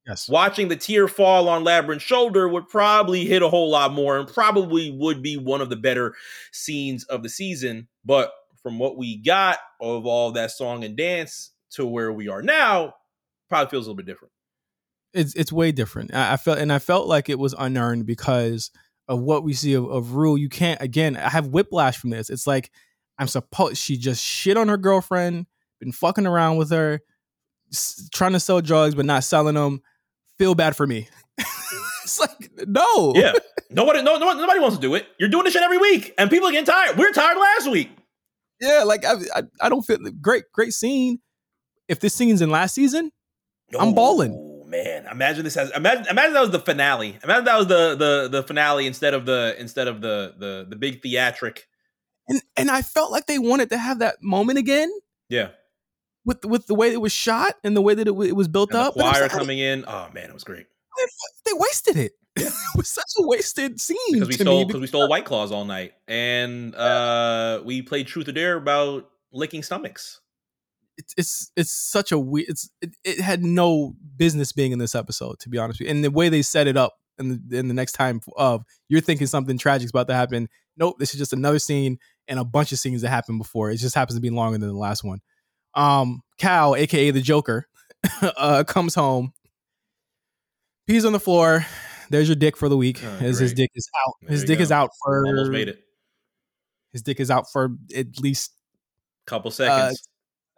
Yes. 0.07 0.29
watching 0.29 0.67
the 0.67 0.75
tear 0.75 1.07
fall 1.07 1.49
on 1.49 1.63
Labrinth's 1.63 2.03
shoulder 2.03 2.47
would 2.47 2.67
probably 2.67 3.25
hit 3.25 3.41
a 3.41 3.49
whole 3.49 3.71
lot 3.71 3.91
more 3.91 4.19
and 4.19 4.27
probably 4.27 4.91
would 4.91 5.23
be 5.23 5.35
one 5.35 5.61
of 5.61 5.69
the 5.69 5.75
better 5.75 6.13
scenes 6.51 7.03
of 7.05 7.23
the 7.23 7.29
season. 7.29 7.87
But 8.05 8.31
from 8.61 8.77
what 8.77 8.97
we 8.97 9.17
got 9.17 9.57
of 9.81 10.05
all 10.05 10.31
that 10.33 10.51
song 10.51 10.83
and 10.83 10.95
dance 10.95 11.51
to 11.71 11.87
where 11.87 12.13
we 12.13 12.27
are 12.29 12.43
now, 12.43 12.93
probably 13.49 13.71
feels 13.71 13.87
a 13.87 13.89
little 13.89 13.97
bit 13.97 14.05
different. 14.05 14.31
it's 15.13 15.33
it's 15.35 15.51
way 15.51 15.71
different. 15.71 16.13
I, 16.13 16.33
I 16.33 16.37
felt 16.37 16.59
and 16.59 16.71
I 16.71 16.77
felt 16.79 17.07
like 17.07 17.27
it 17.29 17.39
was 17.39 17.55
unearned 17.57 18.05
because 18.05 18.69
of 19.07 19.21
what 19.21 19.43
we 19.43 19.53
see 19.53 19.73
of, 19.73 19.85
of 19.89 20.13
Rue. 20.13 20.35
You 20.35 20.49
can't 20.49 20.81
again. 20.83 21.17
I 21.17 21.29
have 21.29 21.47
whiplash 21.47 21.97
from 21.97 22.11
this. 22.11 22.29
It's 22.29 22.45
like 22.45 22.69
I'm 23.17 23.27
supposed 23.27 23.77
she 23.77 23.97
just 23.97 24.23
shit 24.23 24.57
on 24.57 24.67
her 24.67 24.77
girlfriend, 24.77 25.45
been 25.79 25.91
fucking 25.91 26.25
around 26.27 26.57
with 26.57 26.69
her, 26.71 27.01
s- 27.71 28.09
trying 28.13 28.33
to 28.33 28.39
sell 28.39 28.61
drugs 28.61 28.95
but 28.95 29.05
not 29.05 29.23
selling 29.23 29.55
them. 29.55 29.81
Feel 30.37 30.53
bad 30.55 30.75
for 30.75 30.85
me. 30.85 31.07
it's 32.03 32.19
like 32.19 32.51
no, 32.67 33.13
Yeah. 33.15 33.33
Nobody, 33.71 34.01
no, 34.03 34.17
no, 34.17 34.33
nobody 34.33 34.59
wants 34.59 34.75
to 34.77 34.81
do 34.81 34.95
it. 34.95 35.07
You're 35.19 35.29
doing 35.29 35.43
this 35.45 35.53
shit 35.53 35.63
every 35.63 35.77
week, 35.79 36.13
and 36.17 36.29
people 36.29 36.47
are 36.47 36.51
getting 36.51 36.65
tired. 36.65 36.97
We 36.97 37.05
are 37.05 37.11
tired 37.11 37.37
last 37.37 37.69
week. 37.71 37.89
yeah. 38.61 38.83
Like 38.83 39.03
I, 39.05 39.13
I, 39.35 39.43
I 39.61 39.69
don't 39.69 39.81
feel 39.81 39.97
great. 40.21 40.43
Great 40.53 40.73
scene. 40.73 41.19
If 41.87 41.99
this 41.99 42.13
scene's 42.13 42.41
in 42.41 42.49
last 42.49 42.75
season, 42.75 43.11
I'm 43.79 43.93
balling. 43.93 44.33
Oh 44.33 44.65
man, 44.67 45.05
imagine 45.11 45.43
this 45.43 45.55
as 45.57 45.71
imagine 45.71 46.05
imagine 46.07 46.33
that 46.33 46.41
was 46.41 46.51
the 46.51 46.59
finale. 46.59 47.17
Imagine 47.23 47.45
that 47.45 47.57
was 47.57 47.67
the 47.67 47.95
the 47.95 48.27
the 48.29 48.43
finale 48.43 48.87
instead 48.87 49.13
of 49.13 49.25
the 49.25 49.55
instead 49.59 49.87
of 49.87 50.01
the 50.01 50.33
the 50.37 50.65
the 50.69 50.75
big 50.75 51.01
theatric. 51.01 51.67
And 52.27 52.41
and 52.55 52.71
I 52.71 52.81
felt 52.81 53.11
like 53.11 53.27
they 53.27 53.39
wanted 53.39 53.69
to 53.69 53.77
have 53.77 53.99
that 53.99 54.21
moment 54.21 54.59
again 54.59 54.91
Yeah, 55.29 55.49
with 56.25 56.45
with 56.45 56.67
the 56.67 56.75
way 56.75 56.91
it 56.91 57.01
was 57.01 57.11
shot 57.11 57.55
and 57.63 57.75
the 57.75 57.81
way 57.81 57.93
that 57.93 58.07
it, 58.07 58.11
it 58.11 58.35
was 58.35 58.47
built 58.47 58.71
and 58.71 58.79
up. 58.79 58.95
Was 58.95 59.03
choir 59.03 59.23
like, 59.23 59.31
coming 59.31 59.59
in. 59.59 59.85
Oh 59.87 60.09
man, 60.13 60.29
it 60.29 60.33
was 60.33 60.43
great 60.43 60.67
they 61.45 61.53
wasted 61.53 61.97
it. 61.97 62.13
it 62.35 62.51
was 62.75 62.89
such 62.89 63.11
a 63.17 63.25
wasted 63.25 63.79
scene 63.79 63.97
because 64.11 64.27
we 64.27 64.35
to 64.35 64.43
stole 64.43 64.65
because 64.65 64.81
we 64.81 64.87
stole 64.87 65.07
White 65.07 65.25
Claws 65.25 65.51
all 65.51 65.65
night, 65.65 65.93
and 66.07 66.75
uh 66.75 67.61
we 67.63 67.81
played 67.81 68.07
Truth 68.07 68.27
or 68.27 68.33
Dare 68.33 68.57
about 68.57 69.09
licking 69.31 69.63
stomachs. 69.63 70.19
It's 70.97 71.13
it's 71.17 71.51
it's 71.55 71.71
such 71.71 72.11
a 72.11 72.19
weird. 72.19 72.49
It's 72.49 72.69
it, 72.81 72.95
it 73.03 73.21
had 73.21 73.43
no 73.43 73.95
business 74.17 74.51
being 74.51 74.73
in 74.73 74.79
this 74.79 74.95
episode, 74.95 75.39
to 75.39 75.49
be 75.49 75.57
honest 75.57 75.79
with 75.79 75.87
you. 75.87 75.95
And 75.95 76.03
the 76.03 76.11
way 76.11 76.27
they 76.27 76.41
set 76.41 76.67
it 76.67 76.75
up, 76.75 76.95
and 77.17 77.39
the, 77.49 77.57
in 77.57 77.69
the 77.69 77.73
next 77.73 77.93
time 77.93 78.19
of 78.35 78.63
you're 78.89 79.01
thinking 79.01 79.27
something 79.27 79.57
tragic's 79.57 79.91
about 79.91 80.07
to 80.07 80.13
happen. 80.13 80.49
Nope, 80.77 80.97
this 80.99 81.13
is 81.13 81.19
just 81.19 81.31
another 81.31 81.59
scene 81.59 81.99
and 82.27 82.39
a 82.39 82.43
bunch 82.43 82.71
of 82.71 82.79
scenes 82.79 83.01
that 83.01 83.09
happened 83.09 83.37
before. 83.37 83.69
It 83.71 83.77
just 83.77 83.95
happens 83.95 84.15
to 84.17 84.21
be 84.21 84.29
longer 84.29 84.57
than 84.57 84.67
the 84.69 84.75
last 84.75 85.03
one. 85.03 85.19
Um, 85.73 86.21
Cal, 86.37 86.75
aka 86.75 87.11
the 87.11 87.21
Joker, 87.21 87.67
uh, 88.21 88.63
comes 88.65 88.95
home, 88.95 89.33
pees 90.87 91.05
on 91.05 91.13
the 91.13 91.19
floor. 91.19 91.65
There's 92.09 92.27
your 92.27 92.35
dick 92.35 92.55
for 92.55 92.69
the 92.69 92.77
week. 92.77 93.01
Oh, 93.03 93.17
as 93.19 93.39
his 93.39 93.53
dick 93.53 93.71
is 93.75 93.89
out. 94.05 94.13
There 94.21 94.31
His 94.31 94.43
dick 94.43 94.59
go. 94.59 94.63
is 94.63 94.71
out 94.71 94.89
for 95.03 95.25
Almost 95.25 95.51
made 95.51 95.67
it. 95.69 95.79
His 96.91 97.01
dick 97.01 97.19
is 97.19 97.29
out 97.31 97.45
for 97.51 97.75
at 97.95 98.19
least 98.19 98.51
Couple 99.25 99.49
Uh, 99.49 99.51
seconds. 99.51 100.07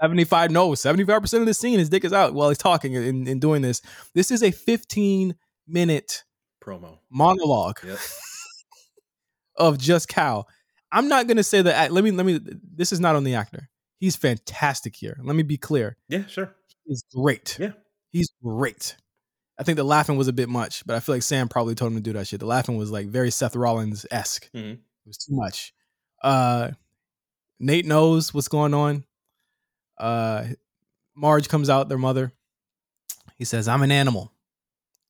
75 0.01 0.51
no 0.51 0.70
75% 0.72 1.39
of 1.39 1.45
the 1.47 1.53
scene 1.55 1.80
his 1.80 1.89
dick 1.89 2.03
is 2.05 2.13
out 2.13 2.34
while 2.36 2.49
he's 2.49 2.57
talking 2.59 2.95
and, 2.95 3.28
and 3.28 3.41
doing 3.41 3.63
this 3.63 3.82
this 4.13 4.30
is 4.30 4.43
a 4.43 4.51
15 4.51 5.34
minute 5.68 6.24
promo. 6.63 6.99
monologue 7.09 7.80
Yep. 7.84 7.97
of 9.55 9.78
just 9.80 10.07
cal 10.07 10.47
i'm 10.91 11.07
not 11.07 11.27
gonna 11.27 11.43
say 11.43 11.61
that 11.61 11.91
let 11.91 12.03
me 12.03 12.11
let 12.11 12.25
me 12.25 12.39
this 12.75 12.91
is 12.91 12.99
not 12.99 13.15
on 13.15 13.23
the 13.23 13.35
actor. 13.35 13.69
He's 13.99 14.15
fantastic 14.15 14.95
here. 14.95 15.17
Let 15.23 15.35
me 15.35 15.41
be 15.41 15.57
clear. 15.57 15.97
Yeah, 16.07 16.27
sure. 16.27 16.53
he's 16.85 17.03
great. 17.15 17.57
Yeah. 17.59 17.71
he's 18.11 18.29
great. 18.43 18.95
I 19.59 19.63
think 19.63 19.75
the 19.77 19.83
laughing 19.83 20.17
was 20.17 20.27
a 20.27 20.33
bit 20.33 20.49
much 20.49 20.85
but 20.85 20.95
i 20.95 20.99
feel 20.99 21.15
like 21.15 21.23
sam 21.23 21.49
probably 21.49 21.73
told 21.73 21.91
him 21.91 21.97
to 21.97 22.03
do 22.03 22.13
that 22.13 22.27
shit. 22.27 22.39
The 22.39 22.45
laughing 22.45 22.77
was 22.77 22.91
like 22.91 23.07
very 23.07 23.31
seth 23.31 23.55
rollins-esque. 23.55 24.51
Mhm. 24.53 24.73
it 24.73 24.79
was 25.05 25.17
too 25.17 25.35
much. 25.35 25.73
Uh 26.21 26.71
nate 27.59 27.85
knows 27.85 28.33
what's 28.33 28.47
going 28.47 28.73
on. 28.73 29.03
Uh 29.97 30.45
marge 31.15 31.49
comes 31.49 31.69
out 31.69 31.89
their 31.89 31.97
mother. 31.97 32.31
He 33.35 33.45
says 33.45 33.67
i'm 33.67 33.81
an 33.81 33.91
animal. 33.91 34.31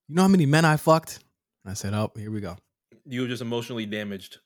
You 0.07 0.15
know 0.15 0.21
how 0.21 0.27
many 0.29 0.45
men 0.45 0.63
i 0.63 0.77
fucked? 0.77 1.19
And 1.65 1.71
i 1.71 1.73
said 1.73 1.93
oh 1.93 2.11
here 2.15 2.31
we 2.31 2.39
go. 2.39 2.55
You 3.05 3.21
have 3.21 3.29
just 3.29 3.41
emotionally 3.41 3.85
damaged 3.85 4.39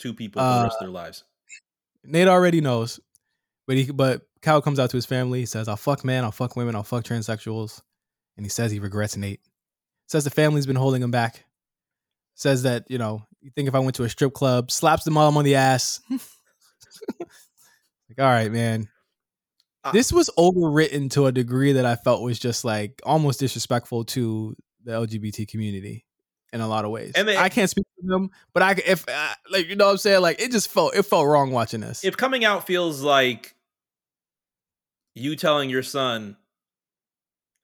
two 0.00 0.12
people 0.12 0.40
for 0.40 0.46
Uh, 0.46 0.58
the 0.58 0.64
rest 0.64 0.76
of 0.80 0.86
their 0.86 0.92
lives. 0.92 1.22
Nate 2.02 2.28
already 2.28 2.60
knows, 2.60 2.98
but 3.66 3.76
he 3.76 3.90
but 3.92 4.22
Cal 4.42 4.60
comes 4.62 4.78
out 4.80 4.90
to 4.90 4.96
his 4.96 5.06
family. 5.06 5.40
He 5.40 5.46
says, 5.46 5.68
"I'll 5.68 5.76
fuck 5.76 6.04
men, 6.04 6.24
I'll 6.24 6.32
fuck 6.32 6.56
women, 6.56 6.74
I'll 6.74 6.82
fuck 6.82 7.04
transsexuals," 7.04 7.80
and 8.36 8.44
he 8.44 8.50
says 8.50 8.72
he 8.72 8.80
regrets 8.80 9.16
Nate. 9.16 9.40
Says 10.08 10.24
the 10.24 10.30
family's 10.30 10.66
been 10.66 10.76
holding 10.76 11.02
him 11.02 11.10
back. 11.10 11.44
Says 12.34 12.62
that 12.64 12.84
you 12.88 12.98
know 12.98 13.26
you 13.40 13.50
think 13.54 13.68
if 13.68 13.74
I 13.74 13.78
went 13.80 13.96
to 13.96 14.04
a 14.04 14.08
strip 14.08 14.32
club, 14.32 14.70
slaps 14.70 15.04
the 15.04 15.10
mom 15.10 15.36
on 15.36 15.44
the 15.44 15.56
ass. 15.56 16.00
like, 16.10 16.20
all 18.18 18.24
right, 18.26 18.50
man. 18.50 18.88
Uh, 19.84 19.92
This 19.92 20.12
was 20.12 20.30
overwritten 20.36 21.10
to 21.12 21.26
a 21.26 21.32
degree 21.32 21.72
that 21.72 21.86
I 21.86 21.96
felt 21.96 22.22
was 22.22 22.38
just 22.38 22.64
like 22.64 23.00
almost 23.04 23.40
disrespectful 23.40 24.04
to 24.06 24.56
the 24.84 24.92
LGBT 24.92 25.48
community 25.48 26.04
in 26.52 26.60
a 26.60 26.68
lot 26.68 26.84
of 26.84 26.90
ways. 26.90 27.12
And 27.14 27.28
they- 27.28 27.36
I 27.36 27.48
can't 27.48 27.70
speak 27.70 27.86
for 28.00 28.06
them, 28.08 28.30
but 28.52 28.62
I 28.62 28.72
if 28.86 29.08
uh, 29.08 29.34
like 29.50 29.68
you 29.68 29.76
know 29.76 29.86
what 29.86 29.92
I'm 29.92 29.98
saying, 29.98 30.20
like 30.22 30.40
it 30.40 30.50
just 30.52 30.68
felt 30.68 30.94
it 30.94 31.02
felt 31.02 31.26
wrong 31.26 31.50
watching 31.52 31.80
this. 31.80 32.04
If 32.04 32.16
coming 32.16 32.44
out 32.44 32.66
feels 32.66 33.02
like 33.02 33.54
you 35.14 35.36
telling 35.36 35.70
your 35.70 35.82
son, 35.82 36.36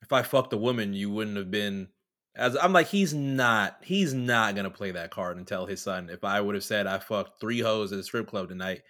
if 0.03 0.13
I 0.13 0.23
fucked 0.23 0.53
a 0.53 0.57
woman, 0.57 0.95
you 0.95 1.11
wouldn't 1.11 1.37
have 1.37 1.51
been 1.51 1.89
as 2.37 2.57
I'm 2.57 2.73
like, 2.73 2.89
he's 2.89 3.15
not 3.15 3.79
he's 3.83 4.13
not 4.13 4.55
gonna 4.55 4.71
play 4.71 4.91
that 4.93 5.11
card 5.11 5.37
and 5.39 5.47
tell 5.47 5.67
his 5.67 5.81
son, 5.83 6.11
if 6.11 6.23
I 6.25 6.41
would 6.41 6.55
have 6.55 6.65
said 6.65 6.87
I 6.87 6.99
fucked 6.99 7.41
three 7.41 7.61
hoes 7.61 7.93
at 7.93 7.99
a 7.99 8.03
strip 8.03 8.29
club 8.29 8.49
tonight, 8.49 8.83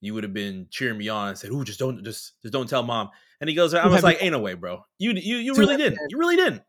you 0.00 0.14
would 0.14 0.24
have 0.24 0.34
been 0.34 0.66
cheering 0.70 0.98
me 0.98 1.08
on 1.08 1.28
and 1.28 1.38
said, 1.38 1.50
Ooh, 1.50 1.64
just 1.64 1.78
don't 1.78 2.04
just 2.04 2.34
just 2.42 2.52
don't 2.52 2.68
tell 2.68 2.82
mom. 2.82 3.10
And 3.40 3.48
he 3.48 3.54
goes, 3.54 3.72
I 3.72 3.86
was 3.88 4.02
like, 4.02 4.22
ain't 4.22 4.32
no 4.32 4.40
way, 4.40 4.54
bro. 4.54 4.82
You 4.98 5.12
you 5.12 5.36
you 5.36 5.54
really 5.54 5.76
didn't. 5.76 6.00
You 6.10 6.18
really 6.18 6.36
didn't. 6.36 6.62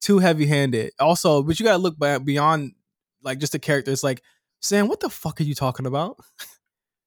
Too 0.00 0.18
heavy 0.18 0.46
handed. 0.46 0.92
Also, 0.98 1.42
but 1.42 1.58
you 1.58 1.64
gotta 1.64 1.78
look 1.78 1.96
beyond 2.24 2.72
like 3.22 3.38
just 3.38 3.52
the 3.52 3.58
character. 3.58 3.90
It's 3.90 4.02
like, 4.02 4.22
Sam, 4.60 4.88
what 4.88 5.00
the 5.00 5.10
fuck 5.10 5.40
are 5.40 5.44
you 5.44 5.54
talking 5.54 5.86
about? 5.86 6.18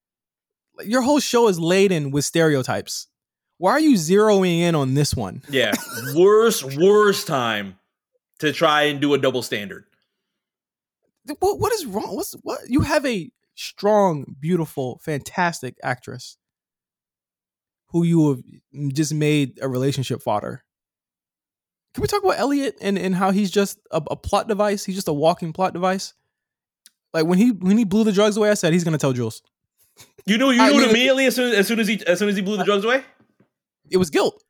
like, 0.78 0.88
your 0.88 1.02
whole 1.02 1.20
show 1.20 1.48
is 1.48 1.60
laden 1.60 2.12
with 2.12 2.26
stereotypes. 2.26 3.08
Why 3.58 3.72
are 3.72 3.80
you 3.80 3.96
zeroing 3.96 4.60
in 4.60 4.76
on 4.76 4.94
this 4.94 5.16
one? 5.16 5.44
Yeah. 5.50 5.74
worst, 6.16 6.78
worst 6.78 7.28
time 7.28 7.78
to 8.40 8.52
try 8.52 8.84
and 8.84 9.00
do 9.00 9.14
a 9.14 9.18
double 9.18 9.42
standard. 9.42 9.86
What 11.40 11.60
what 11.60 11.72
is 11.72 11.86
wrong? 11.86 12.16
What's 12.16 12.34
what? 12.44 12.60
You 12.68 12.82
have 12.82 13.06
a 13.06 13.32
strong, 13.56 14.36
beautiful, 14.40 15.00
fantastic 15.04 15.78
actress 15.82 16.38
who 17.88 18.04
you 18.04 18.30
have 18.30 18.44
mm, 18.76 18.92
just 18.92 19.14
made 19.14 19.60
a 19.62 19.70
relationship 19.70 20.22
fodder. 20.22 20.64
Can 21.94 22.02
we 22.02 22.08
talk 22.08 22.24
about 22.24 22.40
Elliot 22.40 22.76
and, 22.82 22.98
and 22.98 23.14
how 23.14 23.32
he's 23.32 23.52
just 23.52 23.80
a, 23.92 24.02
a 24.10 24.16
plot 24.16 24.48
device? 24.48 24.84
He's 24.84 24.96
just 24.96 25.08
a 25.08 25.14
walking 25.14 25.54
plot 25.54 25.74
device. 25.74 26.14
Like 27.14 27.26
when 27.26 27.38
he 27.38 27.52
when 27.52 27.78
he 27.78 27.84
blew 27.86 28.04
the 28.04 28.12
drugs 28.12 28.36
away, 28.38 28.50
I 28.50 28.56
said 28.56 28.74
he's 28.74 28.84
gonna 28.84 28.98
tell 28.98 29.14
Jules. 29.14 29.44
You 30.26 30.38
knew 30.40 30.50
you 30.52 30.64
knew 30.72 30.80
mean- 30.80 30.90
immediately 30.90 31.26
as 31.28 31.36
soon 31.36 31.54
as 31.54 31.68
soon 31.68 31.80
as 31.80 31.88
he 31.88 32.04
as 32.08 32.18
soon 32.18 32.30
as 32.30 32.36
he 32.36 32.42
blew 32.42 32.58
the 32.58 32.64
drugs 32.64 32.84
away. 32.84 33.04
It 33.92 33.98
was 33.98 34.10
guilt. 34.10 34.44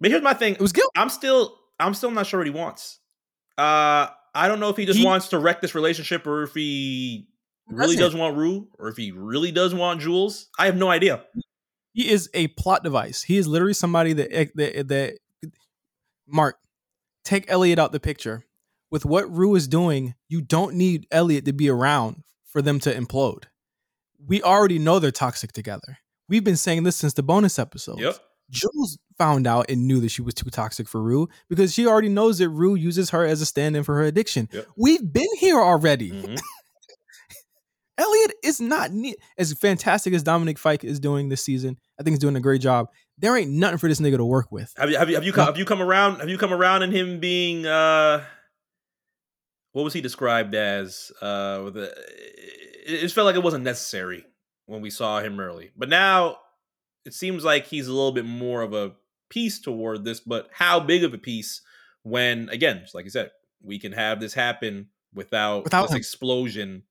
But 0.00 0.10
here's 0.10 0.22
my 0.22 0.34
thing. 0.34 0.54
It 0.54 0.60
was 0.60 0.72
guilt. 0.72 0.90
I'm 0.94 1.08
still 1.08 1.58
I'm 1.80 1.94
still 1.94 2.12
not 2.12 2.26
sure 2.26 2.38
what 2.38 2.46
he 2.46 2.52
wants. 2.52 3.00
Uh 3.58 4.06
I 4.36 4.46
don't 4.48 4.60
know 4.60 4.68
if 4.68 4.76
he 4.76 4.86
just 4.86 4.98
He- 4.98 5.04
wants 5.04 5.28
to 5.28 5.38
wreck 5.38 5.60
this 5.60 5.74
relationship 5.74 6.26
or 6.26 6.42
if 6.44 6.54
he 6.54 7.26
really 7.68 7.96
doesn't. 7.96 8.18
want 8.18 8.36
Rue 8.36 8.68
or 8.78 8.88
if 8.88 8.96
he 8.96 9.10
really 9.10 9.50
does 9.50 9.74
want 9.74 10.00
Jules. 10.00 10.48
I 10.58 10.66
have 10.66 10.76
no 10.76 10.90
idea. 10.90 11.24
He 11.92 12.08
is 12.08 12.28
a 12.34 12.48
plot 12.48 12.84
device. 12.84 13.22
He 13.22 13.36
is 13.38 13.48
literally 13.48 13.74
somebody 13.74 14.12
that 14.12 14.30
that, 14.54 14.88
that 14.88 15.18
Mark 16.26 16.58
take 17.24 17.44
Elliot 17.50 17.78
out 17.78 17.92
the 17.92 18.00
picture. 18.00 18.44
With 18.90 19.04
what 19.04 19.30
Rue 19.34 19.54
is 19.56 19.66
doing, 19.66 20.14
you 20.28 20.40
don't 20.40 20.74
need 20.76 21.06
Elliot 21.10 21.44
to 21.46 21.52
be 21.52 21.68
around 21.68 22.22
for 22.46 22.62
them 22.62 22.78
to 22.80 22.94
implode. 22.94 23.44
We 24.24 24.42
already 24.42 24.78
know 24.78 24.98
they're 24.98 25.10
toxic 25.10 25.52
together. 25.52 25.98
We've 26.28 26.44
been 26.44 26.56
saying 26.56 26.84
this 26.84 26.96
since 26.96 27.12
the 27.12 27.22
bonus 27.22 27.58
episode. 27.58 27.98
Yep. 27.98 28.16
Jules 28.50 28.98
found 29.18 29.46
out 29.46 29.70
and 29.70 29.86
knew 29.86 30.00
that 30.00 30.10
she 30.10 30.22
was 30.22 30.34
too 30.34 30.50
toxic 30.50 30.86
for 30.86 31.02
Rue 31.02 31.28
because 31.48 31.72
she 31.74 31.86
already 31.86 32.08
knows 32.08 32.38
that 32.38 32.50
Rue 32.50 32.74
uses 32.74 33.10
her 33.10 33.24
as 33.24 33.40
a 33.40 33.46
stand-in 33.46 33.82
for 33.84 33.96
her 33.96 34.04
addiction. 34.04 34.48
Yep. 34.52 34.66
We've 34.76 35.12
been 35.12 35.34
here 35.38 35.58
already. 35.60 36.10
Mhm. 36.10 36.40
Elliot 37.96 38.32
is 38.42 38.60
not 38.60 38.90
ne- 38.92 39.14
as 39.38 39.52
fantastic 39.52 40.14
as 40.14 40.22
Dominic 40.22 40.58
Fike 40.58 40.82
is 40.84 40.98
doing 40.98 41.28
this 41.28 41.44
season. 41.44 41.76
I 41.98 42.02
think 42.02 42.12
he's 42.14 42.18
doing 42.20 42.36
a 42.36 42.40
great 42.40 42.60
job. 42.60 42.88
There 43.18 43.36
ain't 43.36 43.50
nothing 43.52 43.78
for 43.78 43.88
this 43.88 44.00
nigga 44.00 44.16
to 44.16 44.24
work 44.24 44.50
with. 44.50 44.72
Have 44.76 44.90
you 44.90 44.96
have 44.98 45.08
you 45.08 45.14
have 45.14 45.24
you 45.24 45.32
come, 45.32 45.46
have 45.46 45.58
you 45.58 45.64
come 45.64 45.80
around 45.80 46.18
have 46.20 46.28
you 46.28 46.38
come 46.38 46.52
around 46.52 46.82
in 46.82 46.90
him 46.90 47.20
being 47.20 47.66
uh 47.66 48.24
what 49.72 49.82
was 49.84 49.92
he 49.92 50.00
described 50.00 50.54
as 50.54 51.12
uh 51.22 51.60
with 51.64 51.76
a, 51.76 51.92
it 52.86 53.00
just 53.00 53.14
felt 53.14 53.26
like 53.26 53.36
it 53.36 53.42
wasn't 53.42 53.64
necessary 53.64 54.24
when 54.66 54.80
we 54.80 54.90
saw 54.90 55.20
him 55.20 55.38
early. 55.38 55.70
But 55.76 55.88
now 55.88 56.38
it 57.04 57.14
seems 57.14 57.44
like 57.44 57.66
he's 57.66 57.86
a 57.86 57.92
little 57.92 58.12
bit 58.12 58.24
more 58.24 58.62
of 58.62 58.72
a 58.72 58.92
piece 59.30 59.60
toward 59.60 60.04
this, 60.04 60.20
but 60.20 60.48
how 60.52 60.80
big 60.80 61.04
of 61.04 61.14
a 61.14 61.18
piece 61.18 61.60
when 62.02 62.48
again, 62.48 62.80
just 62.82 62.94
like 62.94 63.04
you 63.04 63.10
said, 63.10 63.30
we 63.62 63.78
can 63.78 63.92
have 63.92 64.20
this 64.20 64.34
happen 64.34 64.88
without, 65.14 65.64
Without 65.64 65.82
this 65.82 65.92
him. 65.92 65.96
explosion. 65.98 66.82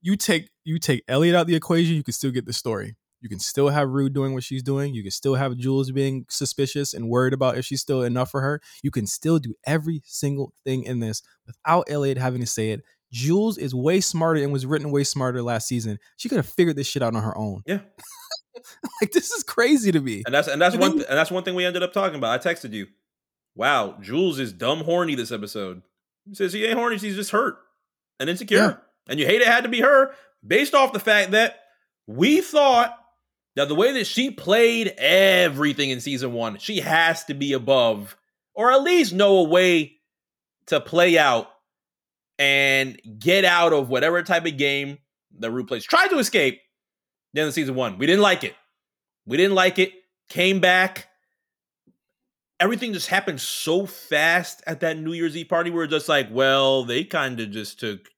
You 0.00 0.16
take 0.16 0.50
you 0.64 0.78
take 0.78 1.02
Elliot 1.08 1.34
out 1.34 1.46
the 1.46 1.54
equation, 1.56 1.94
you 1.94 2.02
can 2.02 2.14
still 2.14 2.30
get 2.30 2.46
the 2.46 2.52
story. 2.52 2.96
You 3.20 3.28
can 3.28 3.40
still 3.40 3.68
have 3.70 3.88
Rue 3.88 4.08
doing 4.08 4.32
what 4.32 4.44
she's 4.44 4.62
doing. 4.62 4.94
You 4.94 5.02
can 5.02 5.10
still 5.10 5.34
have 5.34 5.56
Jules 5.56 5.90
being 5.90 6.24
suspicious 6.30 6.94
and 6.94 7.08
worried 7.08 7.32
about 7.32 7.58
if 7.58 7.64
she's 7.64 7.80
still 7.80 8.02
enough 8.02 8.30
for 8.30 8.40
her. 8.42 8.60
You 8.84 8.92
can 8.92 9.06
still 9.08 9.40
do 9.40 9.54
every 9.66 10.02
single 10.04 10.52
thing 10.64 10.84
in 10.84 11.00
this 11.00 11.20
without 11.46 11.86
Elliot 11.90 12.16
having 12.16 12.40
to 12.40 12.46
say 12.46 12.70
it. 12.70 12.82
Jules 13.10 13.58
is 13.58 13.74
way 13.74 14.00
smarter 14.00 14.40
and 14.42 14.52
was 14.52 14.66
written 14.66 14.92
way 14.92 15.02
smarter 15.02 15.42
last 15.42 15.66
season. 15.66 15.98
She 16.16 16.28
could 16.28 16.36
have 16.36 16.46
figured 16.46 16.76
this 16.76 16.86
shit 16.86 17.02
out 17.02 17.16
on 17.16 17.22
her 17.24 17.36
own. 17.36 17.62
Yeah. 17.66 17.80
like 19.00 19.10
this 19.12 19.30
is 19.32 19.42
crazy 19.42 19.90
to 19.90 20.00
me. 20.00 20.22
And 20.26 20.34
that's 20.34 20.46
and 20.46 20.60
that's 20.62 20.74
And 20.74 20.80
one 20.80 20.90
then- 20.90 20.98
th- 20.98 21.08
and 21.08 21.18
that's 21.18 21.30
one 21.32 21.42
thing 21.42 21.54
we 21.56 21.64
ended 21.64 21.82
up 21.82 21.92
talking 21.92 22.16
about. 22.18 22.38
I 22.46 22.52
texted 22.52 22.72
you. 22.72 22.86
Wow, 23.56 23.96
Jules 24.00 24.38
is 24.38 24.52
dumb 24.52 24.84
horny 24.84 25.16
this 25.16 25.32
episode. 25.32 25.82
He 26.28 26.34
says 26.36 26.52
he 26.52 26.64
ain't 26.66 26.78
horny, 26.78 26.98
she's 26.98 27.16
just 27.16 27.32
hurt 27.32 27.56
and 28.20 28.30
insecure. 28.30 28.58
Yeah. 28.58 28.74
And 29.08 29.18
you 29.18 29.26
hate 29.26 29.40
it 29.40 29.48
had 29.48 29.64
to 29.64 29.68
be 29.68 29.80
her 29.80 30.12
based 30.46 30.74
off 30.74 30.92
the 30.92 31.00
fact 31.00 31.32
that 31.32 31.60
we 32.06 32.40
thought 32.40 32.96
that 33.56 33.68
the 33.68 33.74
way 33.74 33.92
that 33.94 34.06
she 34.06 34.30
played 34.30 34.94
everything 34.98 35.90
in 35.90 36.00
season 36.00 36.32
one, 36.32 36.58
she 36.58 36.80
has 36.80 37.24
to 37.24 37.34
be 37.34 37.52
above 37.52 38.16
or 38.54 38.70
at 38.72 38.82
least 38.82 39.12
know 39.12 39.38
a 39.38 39.44
way 39.44 39.96
to 40.66 40.80
play 40.80 41.18
out 41.18 41.48
and 42.38 43.00
get 43.18 43.44
out 43.44 43.72
of 43.72 43.88
whatever 43.88 44.22
type 44.22 44.46
of 44.46 44.56
game 44.56 44.98
that 45.38 45.50
Rue 45.50 45.66
plays. 45.66 45.84
Tried 45.84 46.08
to 46.08 46.18
escape 46.18 46.60
the 47.32 47.40
end 47.40 47.48
of 47.48 47.54
season 47.54 47.74
one. 47.74 47.98
We 47.98 48.06
didn't 48.06 48.22
like 48.22 48.44
it. 48.44 48.54
We 49.26 49.36
didn't 49.36 49.54
like 49.54 49.78
it. 49.78 49.92
Came 50.28 50.60
back. 50.60 51.08
Everything 52.60 52.92
just 52.92 53.08
happened 53.08 53.40
so 53.40 53.86
fast 53.86 54.62
at 54.66 54.80
that 54.80 54.98
New 54.98 55.12
Year's 55.12 55.36
Eve 55.36 55.48
party. 55.48 55.70
We 55.70 55.76
were 55.76 55.86
just 55.86 56.08
like, 56.08 56.28
well, 56.30 56.84
they 56.84 57.04
kind 57.04 57.38
of 57.40 57.50
just 57.50 57.78
took 57.78 58.08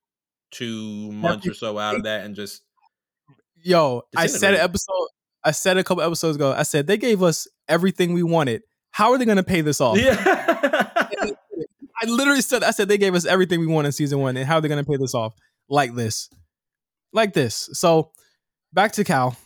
two 0.51 1.12
months 1.12 1.46
or 1.46 1.55
so 1.55 1.78
out 1.78 1.94
of 1.94 2.03
that 2.05 2.24
and 2.24 2.34
just 2.34 2.62
Yo, 3.62 4.03
I 4.16 4.26
said 4.26 4.55
an 4.55 4.61
episode. 4.61 5.09
I 5.44 5.51
said 5.51 5.76
a 5.76 5.84
couple 5.84 6.03
episodes 6.03 6.36
ago. 6.36 6.53
I 6.53 6.62
said 6.62 6.86
they 6.86 6.96
gave 6.96 7.22
us 7.22 7.46
everything 7.68 8.12
we 8.14 8.22
wanted. 8.22 8.62
How 8.90 9.12
are 9.12 9.18
they 9.18 9.24
going 9.24 9.36
to 9.36 9.42
pay 9.42 9.61
this 9.61 9.80
off? 9.80 9.98
yeah. 9.98 10.16
I 12.03 12.07
literally 12.07 12.40
said, 12.40 12.64
I 12.64 12.70
said 12.70 12.88
they 12.88 12.96
gave 12.96 13.14
us 13.14 13.26
everything 13.26 13.61
we 13.61 13.66
want 13.66 13.86
in 13.86 13.92
season 13.92 14.20
one, 14.20 14.36
and 14.38 14.46
how 14.46 14.57
are 14.57 14.61
they 14.62 14.68
going 14.68 14.82
to 14.82 14.90
pay 14.90 14.96
this 14.96 15.14
off? 15.14 15.34
Like 15.68 15.94
this, 15.94 16.30
like 17.12 17.34
this. 17.34 17.68
So 17.72 18.12
back 18.72 18.92
to 18.92 19.05
Cal. 19.05 19.36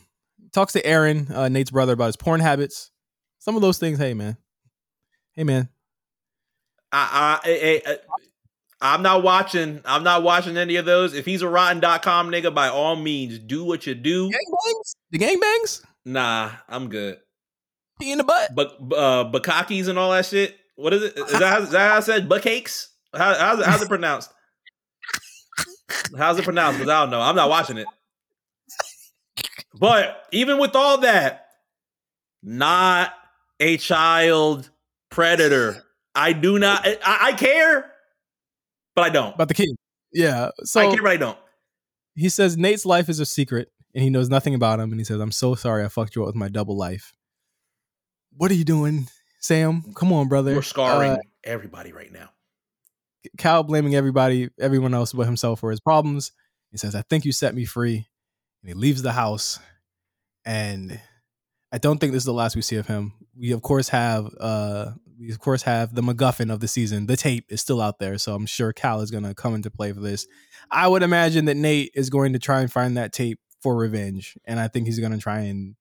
Talks 0.52 0.72
to 0.74 0.86
Aaron, 0.86 1.26
uh, 1.32 1.48
Nate's 1.48 1.72
brother, 1.72 1.94
about 1.94 2.06
his 2.06 2.16
porn 2.16 2.38
habits. 2.38 2.92
Some 3.40 3.56
of 3.56 3.62
those 3.62 3.78
things. 3.78 3.98
Hey 3.98 4.14
man, 4.14 4.36
hey 5.32 5.42
man. 5.42 5.68
I, 6.92 7.40
I, 7.44 7.50
I, 7.50 7.92
I, 7.92 7.98
I'm 8.84 9.00
not 9.02 9.22
watching. 9.22 9.80
I'm 9.86 10.04
not 10.04 10.22
watching 10.22 10.58
any 10.58 10.76
of 10.76 10.84
those. 10.84 11.14
If 11.14 11.24
he's 11.24 11.40
a 11.40 11.48
rotten.com 11.48 12.30
nigga, 12.30 12.54
by 12.54 12.68
all 12.68 12.96
means, 12.96 13.38
do 13.38 13.64
what 13.64 13.86
you 13.86 13.94
do. 13.94 14.28
Gangbangs. 14.30 14.96
The 15.10 15.18
gangbangs. 15.18 15.82
Nah, 16.04 16.50
I'm 16.68 16.90
good. 16.90 17.18
Pee 17.98 18.12
in 18.12 18.18
the 18.18 18.24
butt. 18.24 18.54
But 18.54 18.76
uh 18.94 19.24
Bukakis 19.32 19.88
and 19.88 19.98
all 19.98 20.10
that 20.12 20.26
shit. 20.26 20.56
What 20.76 20.92
is 20.92 21.02
it? 21.02 21.16
Is 21.18 21.32
that, 21.32 21.42
how- 21.42 21.62
is 21.62 21.70
that 21.70 21.90
how 21.90 21.96
I 21.96 22.00
said? 22.00 22.28
Buckakes? 22.28 22.90
How, 23.16 23.34
how's, 23.34 23.60
it, 23.60 23.64
how's 23.66 23.80
it 23.82 23.88
pronounced? 23.88 24.30
How's 26.18 26.38
it 26.38 26.44
pronounced? 26.44 26.78
Because 26.80 26.90
I 26.92 27.00
don't 27.02 27.10
know. 27.10 27.20
I'm 27.20 27.36
not 27.36 27.48
watching 27.48 27.78
it. 27.78 27.86
But 29.78 30.24
even 30.32 30.58
with 30.58 30.74
all 30.76 30.98
that, 30.98 31.46
not 32.42 33.12
a 33.60 33.76
child 33.76 34.68
predator. 35.10 35.82
I 36.14 36.32
do 36.32 36.58
not. 36.58 36.82
I, 36.86 36.98
I 37.28 37.32
care, 37.32 37.90
but 38.94 39.02
I 39.02 39.10
don't. 39.10 39.34
About 39.34 39.48
the 39.48 39.54
kid. 39.54 39.70
Yeah. 40.12 40.50
So 40.64 40.80
I 40.80 40.92
care, 40.92 41.02
but 41.02 41.10
I 41.10 41.16
don't. 41.16 41.38
he 42.14 42.28
says 42.28 42.56
Nate's 42.56 42.86
life 42.86 43.08
is 43.08 43.20
a 43.20 43.26
secret 43.26 43.68
and 43.94 44.02
he 44.02 44.10
knows 44.10 44.28
nothing 44.28 44.54
about 44.54 44.80
him. 44.80 44.90
And 44.90 45.00
he 45.00 45.04
says, 45.04 45.20
I'm 45.20 45.32
so 45.32 45.54
sorry 45.54 45.84
I 45.84 45.88
fucked 45.88 46.16
you 46.16 46.22
up 46.22 46.26
with 46.26 46.36
my 46.36 46.48
double 46.48 46.76
life. 46.76 47.14
What 48.36 48.50
are 48.50 48.54
you 48.54 48.64
doing, 48.64 49.08
Sam? 49.40 49.82
Come 49.94 50.12
on, 50.12 50.28
brother. 50.28 50.54
We're 50.54 50.62
scarring 50.62 51.12
Uh, 51.12 51.18
everybody 51.44 51.92
right 51.92 52.12
now. 52.12 52.30
Cal 53.38 53.62
blaming 53.62 53.94
everybody, 53.94 54.50
everyone 54.60 54.92
else 54.94 55.12
but 55.12 55.26
himself 55.26 55.60
for 55.60 55.70
his 55.70 55.80
problems. 55.80 56.32
He 56.70 56.78
says, 56.78 56.94
I 56.94 57.02
think 57.02 57.24
you 57.24 57.32
set 57.32 57.54
me 57.54 57.64
free. 57.64 58.06
And 58.62 58.68
he 58.68 58.74
leaves 58.74 59.02
the 59.02 59.12
house. 59.12 59.58
And 60.44 61.00
I 61.72 61.78
don't 61.78 61.98
think 61.98 62.12
this 62.12 62.22
is 62.22 62.26
the 62.26 62.32
last 62.32 62.54
we 62.56 62.62
see 62.62 62.76
of 62.76 62.86
him. 62.86 63.12
We 63.36 63.52
of 63.52 63.62
course 63.62 63.88
have 63.88 64.32
uh 64.38 64.90
we 65.18 65.30
of 65.30 65.38
course 65.38 65.62
have 65.62 65.94
the 65.94 66.02
MacGuffin 66.02 66.52
of 66.52 66.60
the 66.60 66.68
season. 66.68 67.06
The 67.06 67.16
tape 67.16 67.46
is 67.48 67.60
still 67.60 67.80
out 67.80 67.98
there, 67.98 68.18
so 68.18 68.34
I'm 68.34 68.46
sure 68.46 68.72
Cal 68.72 69.00
is 69.00 69.10
gonna 69.10 69.34
come 69.34 69.54
into 69.54 69.70
play 69.70 69.92
for 69.92 70.00
this. 70.00 70.26
I 70.70 70.88
would 70.88 71.02
imagine 71.02 71.44
that 71.46 71.56
Nate 71.56 71.90
is 71.94 72.10
going 72.10 72.32
to 72.32 72.38
try 72.38 72.60
and 72.60 72.72
find 72.72 72.96
that 72.96 73.12
tape 73.12 73.38
for 73.60 73.76
revenge, 73.76 74.36
and 74.44 74.58
I 74.60 74.68
think 74.68 74.86
he's 74.86 74.98
gonna 74.98 75.18
try 75.18 75.40
and 75.40 75.76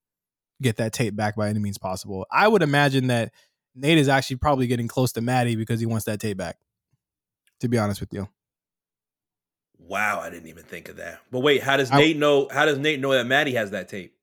get 0.61 0.77
that 0.77 0.93
tape 0.93 1.15
back 1.15 1.35
by 1.35 1.49
any 1.49 1.59
means 1.59 1.77
possible. 1.77 2.25
I 2.31 2.47
would 2.47 2.61
imagine 2.61 3.07
that 3.07 3.33
Nate 3.75 3.97
is 3.97 4.07
actually 4.07 4.37
probably 4.37 4.67
getting 4.67 4.87
close 4.87 5.11
to 5.13 5.21
Maddy 5.21 5.55
because 5.55 5.79
he 5.79 5.85
wants 5.85 6.05
that 6.05 6.19
tape 6.19 6.37
back. 6.37 6.57
To 7.61 7.67
be 7.69 7.77
honest 7.77 8.01
with 8.01 8.13
you, 8.13 8.27
Wow, 9.79 10.21
I 10.21 10.29
didn't 10.29 10.47
even 10.47 10.63
think 10.63 10.89
of 10.89 10.97
that. 10.97 11.19
But 11.31 11.39
wait, 11.41 11.61
how 11.61 11.77
does 11.77 11.91
I- 11.91 11.97
Nate 11.97 12.17
know? 12.17 12.47
How 12.49 12.65
does 12.65 12.77
Nate 12.77 12.99
know 12.99 13.11
that 13.11 13.25
Maddy 13.25 13.53
has 13.53 13.71
that 13.71 13.89
tape? 13.89 14.15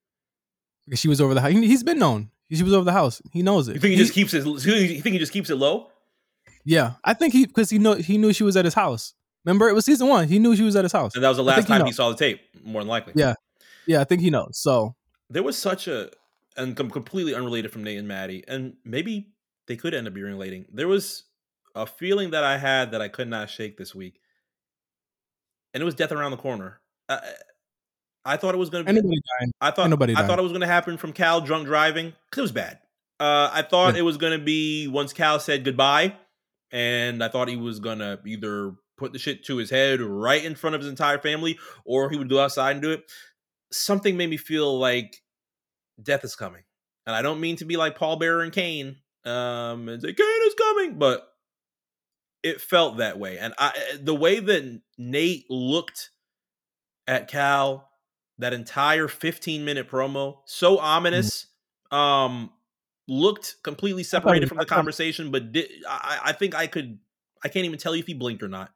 because 0.87 0.99
she 1.01 1.09
was 1.09 1.21
over 1.21 1.35
the 1.35 1.41
house. 1.41 1.53
He's 1.53 1.83
been 1.85 1.99
known. 2.01 2.31
She 2.53 2.63
was 2.63 2.73
over 2.73 2.85
the 2.85 2.93
house. 2.93 3.23
He 3.33 3.43
knows 3.43 3.69
it. 3.69 3.75
You 3.75 3.81
think 3.81 3.93
he, 3.93 3.97
just 3.97 4.13
keeps 4.13 4.35
it? 4.35 4.45
You 4.45 5.01
think 5.01 5.13
he 5.13 5.19
just 5.19 5.33
keeps 5.33 5.51
it 5.51 5.57
low? 5.57 5.89
Yeah, 6.65 6.95
I 7.05 7.15
think 7.15 7.33
he 7.33 7.47
because 7.47 7.71
he 7.71 7.79
know 7.79 7.95
he 7.95 8.19
knew 8.19 8.33
she 8.33 8.45
was 8.45 8.57
at 8.57 8.65
his 8.65 8.75
house. 8.75 9.15
Remember, 9.45 9.69
it 9.69 9.73
was 9.73 9.85
season 9.85 10.09
one. 10.09 10.29
He 10.29 10.39
knew 10.39 10.55
she 10.55 10.63
was 10.63 10.77
at 10.77 10.85
his 10.85 10.93
house. 10.93 11.15
And 11.15 11.25
that 11.25 11.29
was 11.29 11.39
the 11.39 11.45
last 11.45 11.57
think 11.57 11.69
he 11.69 11.73
time 11.79 11.87
he 11.87 11.93
saw 11.93 12.11
the 12.11 12.17
tape, 12.17 12.41
more 12.63 12.83
than 12.83 12.89
likely. 12.89 13.15
Yeah. 13.17 13.35
Yeah, 13.87 14.01
I 14.01 14.05
think 14.05 14.21
he 14.21 14.31
knows. 14.31 14.59
So 14.59 14.95
There 15.31 15.43
was 15.43 15.57
such 15.57 15.89
a, 15.89 16.11
and 16.57 16.77
completely 16.77 17.35
unrelated 17.35 17.73
from 17.73 17.85
Nate 17.85 17.99
and 17.99 18.09
Maddy, 18.09 18.45
and 18.47 18.75
maybe 18.85 19.33
they 19.67 19.77
could 19.77 19.95
end 19.95 20.07
up 20.07 20.15
being 20.15 20.27
relating. 20.27 20.67
There 20.73 20.89
was 20.89 21.25
a 21.75 21.87
feeling 21.87 22.31
that 22.31 22.45
I 22.45 22.59
had 22.59 22.91
that 22.91 23.01
I 23.01 23.09
could 23.09 23.29
not 23.29 23.49
shake 23.49 23.79
this 23.79 23.95
week, 23.95 24.21
and 25.73 25.81
it 25.81 25.85
was 25.85 25.95
death 25.95 26.13
around 26.13 26.33
the 26.33 26.37
corner. 26.37 26.81
I, 27.09 27.21
I 28.25 28.37
thought 28.37 28.55
it 28.55 28.59
was 28.59 28.71
going 28.71 28.85
to 28.85 28.93
be. 28.93 28.99
anybody 28.99 29.21
dying? 29.39 29.53
I 29.61 29.71
thought 29.71 29.87
Anybody 29.87 30.15
I 30.17 30.27
thought 30.27 30.39
it 30.39 30.43
was 30.43 30.53
going 30.53 30.61
to 30.61 30.67
happen 30.67 30.97
from 30.97 31.13
Cal 31.13 31.41
drunk 31.41 31.67
driving 31.67 32.13
because 32.31 32.39
it 32.39 32.43
was 32.43 32.53
bad. 32.53 32.79
Uh, 33.19 33.51
I 33.53 33.63
thought 33.63 33.95
Yeah. 33.95 34.01
it 34.01 34.03
was 34.05 34.17
going 34.17 34.39
to 34.39 34.45
be 34.45 34.89
once 34.89 35.13
Cal 35.13 35.39
said 35.41 35.65
goodbye, 35.65 36.15
and 36.71 37.23
I 37.25 37.29
thought 37.29 37.49
he 37.49 37.57
was 37.57 37.81
going 37.81 37.99
to 37.99 38.19
either 38.27 38.75
put 38.97 39.13
the 39.13 39.19
shit 39.19 39.45
to 39.47 39.57
his 39.57 39.71
head 39.71 40.01
right 40.01 40.45
in 40.45 40.55
front 40.55 40.75
of 40.75 40.81
his 40.83 40.91
entire 40.91 41.19
family, 41.19 41.59
or 41.85 42.11
he 42.11 42.17
would 42.19 42.29
go 42.29 42.41
outside 42.41 42.73
and 42.73 42.83
do 42.83 42.93
it. 42.93 43.11
Something 43.73 44.17
made 44.17 44.29
me 44.31 44.37
feel 44.37 44.79
like 44.79 45.23
death 46.03 46.25
is 46.25 46.35
coming, 46.37 46.63
and 47.07 47.15
I 47.15 47.23
don't 47.23 47.41
mean 47.41 47.57
to 47.57 47.65
be 47.65 47.77
like 47.77 47.97
Paul 47.97 48.17
Bearer 48.17 48.43
and 48.43 48.53
Kane, 48.53 48.97
um, 49.25 49.89
and 49.89 50.01
say 50.03 50.13
Kane 50.13 50.27
is 50.47 50.55
coming, 50.55 50.99
but 50.99 51.27
it 52.43 52.61
felt 52.61 52.99
that 52.99 53.19
way. 53.19 53.39
And 53.39 53.53
I, 53.59 53.73
the 54.01 54.15
way 54.15 54.41
that 54.41 54.81
Nate 54.97 55.45
looked 55.51 56.11
at 57.07 57.29
Cal 57.29 57.90
that 58.41 58.53
entire 58.53 59.09
15 59.09 59.65
minute 59.65 59.89
promo 59.89 60.39
so 60.45 60.79
ominous 60.79 61.47
um 61.91 62.51
looked 63.09 63.57
completely 63.63 64.03
separated 64.03 64.49
from 64.49 64.59
the 64.59 64.67
conversation 64.67 65.31
but 65.31 65.53
did, 65.53 65.69
I, 65.89 66.21
I 66.27 66.33
think 66.33 66.55
i 66.55 66.67
could 66.67 66.99
i 67.45 67.49
can't 67.49 67.65
even 67.65 67.79
tell 67.79 67.95
you 67.95 68.01
if 68.01 68.07
he 68.07 68.15
blinked 68.15 68.43
or 68.43 68.49
not 68.49 68.71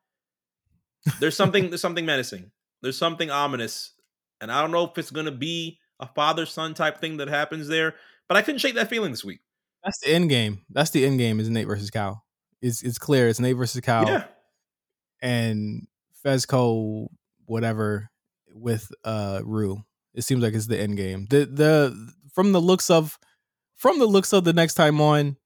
there's 1.20 1.36
something 1.36 1.68
there's 1.70 1.80
something 1.80 2.06
menacing 2.06 2.50
there's 2.82 2.98
something 2.98 3.30
ominous 3.30 3.92
and 4.40 4.50
i 4.50 4.60
don't 4.60 4.70
know 4.70 4.84
if 4.84 4.98
it's 4.98 5.10
going 5.10 5.26
to 5.26 5.32
be 5.32 5.78
a 6.00 6.06
father 6.06 6.46
son 6.46 6.74
type 6.74 7.00
thing 7.00 7.18
that 7.18 7.28
happens 7.28 7.68
there 7.68 7.94
but 8.28 8.36
i 8.36 8.42
couldn't 8.42 8.58
shake 8.58 8.74
that 8.74 8.88
feeling 8.90 9.10
this 9.10 9.24
week 9.24 9.40
That's 9.84 10.00
the 10.00 10.12
end 10.12 10.30
game. 10.30 10.64
That's 10.70 10.90
the 10.90 11.04
end 11.04 11.18
game. 11.18 11.38
Is 11.40 11.50
Nate 11.50 11.66
versus 11.66 11.90
Cal. 11.90 12.24
It's 12.62 12.82
it's 12.82 12.96
clear. 12.96 13.28
It's 13.28 13.38
Nate 13.38 13.56
versus 13.56 13.82
Cal. 13.82 14.06
yeah 14.06 14.24
and 15.24 15.86
Fezco 16.24 17.08
whatever 17.46 18.10
with 18.54 18.90
uh 19.04 19.40
Rue. 19.44 19.84
It 20.14 20.22
seems 20.22 20.42
like 20.42 20.54
it's 20.54 20.66
the 20.68 20.80
end 20.80 20.96
game. 20.96 21.26
The 21.28 21.44
the 21.44 22.12
from 22.34 22.52
the 22.52 22.60
looks 22.60 22.88
of 22.90 23.18
from 23.76 23.98
the 23.98 24.06
looks 24.06 24.32
of 24.32 24.44
the 24.44 24.52
next 24.52 24.74
time 24.74 25.00
on, 25.00 25.36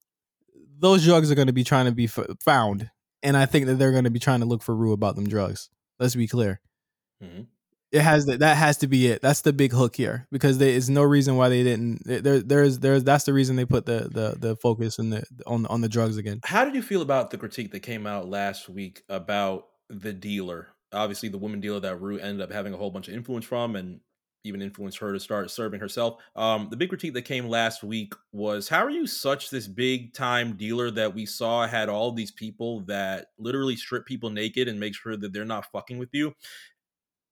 those 0.78 1.04
drugs 1.04 1.30
are 1.30 1.34
going 1.34 1.46
to 1.46 1.52
be 1.52 1.64
trying 1.64 1.86
to 1.86 1.92
be 1.92 2.04
f- 2.04 2.18
found, 2.44 2.90
and 3.22 3.36
I 3.36 3.46
think 3.46 3.66
that 3.66 3.74
they're 3.74 3.92
going 3.92 4.04
to 4.04 4.10
be 4.10 4.18
trying 4.20 4.40
to 4.40 4.46
look 4.46 4.62
for 4.62 4.74
Rue 4.76 4.92
about 4.92 5.16
them 5.16 5.26
drugs. 5.28 5.70
Let's 5.98 6.14
be 6.14 6.28
clear. 6.28 6.60
Mhm. 7.22 7.46
It 7.90 8.02
has 8.02 8.26
that. 8.26 8.40
That 8.40 8.58
has 8.58 8.76
to 8.78 8.86
be 8.86 9.06
it. 9.06 9.22
That's 9.22 9.40
the 9.40 9.52
big 9.54 9.72
hook 9.72 9.96
here 9.96 10.26
because 10.30 10.58
there 10.58 10.68
is 10.68 10.90
no 10.90 11.02
reason 11.02 11.36
why 11.36 11.48
they 11.48 11.62
didn't. 11.64 12.02
There, 12.04 12.40
there's, 12.40 12.78
there's. 12.80 13.02
That's 13.02 13.24
the 13.24 13.32
reason 13.32 13.56
they 13.56 13.64
put 13.64 13.86
the 13.86 14.10
the 14.12 14.36
the 14.38 14.56
focus 14.56 14.98
and 14.98 15.10
the 15.10 15.24
on 15.46 15.64
on 15.66 15.80
the 15.80 15.88
drugs 15.88 16.18
again. 16.18 16.40
How 16.44 16.66
did 16.66 16.74
you 16.74 16.82
feel 16.82 17.00
about 17.00 17.30
the 17.30 17.38
critique 17.38 17.72
that 17.72 17.80
came 17.80 18.06
out 18.06 18.28
last 18.28 18.68
week 18.68 19.04
about 19.08 19.68
the 19.88 20.12
dealer? 20.12 20.68
Obviously, 20.92 21.28
the 21.28 21.38
woman 21.38 21.60
dealer 21.60 21.80
that 21.80 22.00
Rue 22.00 22.18
ended 22.18 22.40
up 22.40 22.52
having 22.52 22.72
a 22.74 22.76
whole 22.76 22.90
bunch 22.90 23.08
of 23.08 23.14
influence 23.14 23.44
from, 23.44 23.76
and 23.76 24.00
even 24.44 24.62
influenced 24.62 24.98
her 24.98 25.12
to 25.12 25.20
start 25.20 25.50
serving 25.50 25.80
herself. 25.80 26.22
Um, 26.36 26.68
the 26.70 26.76
big 26.76 26.88
critique 26.88 27.12
that 27.14 27.22
came 27.22 27.48
last 27.48 27.82
week 27.82 28.14
was, 28.32 28.68
"How 28.68 28.84
are 28.84 28.90
you 28.90 29.06
such 29.06 29.50
this 29.50 29.66
big 29.66 30.14
time 30.14 30.56
dealer 30.56 30.90
that 30.92 31.14
we 31.14 31.26
saw 31.26 31.66
had 31.66 31.88
all 31.88 32.12
these 32.12 32.30
people 32.30 32.80
that 32.82 33.28
literally 33.38 33.76
strip 33.76 34.06
people 34.06 34.30
naked 34.30 34.68
and 34.68 34.80
make 34.80 34.94
sure 34.94 35.16
that 35.16 35.32
they're 35.32 35.44
not 35.44 35.70
fucking 35.72 35.98
with 35.98 36.10
you, 36.12 36.34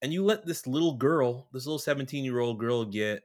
and 0.03 0.12
you 0.12 0.24
let 0.24 0.47
this 0.47 0.66
little 0.66 0.95
girl, 0.95 1.49
this 1.53 1.66
little 1.66 1.78
seventeen 1.78 2.24
year 2.24 2.39
old 2.41 2.59
girl, 2.59 2.85
get 2.85 3.23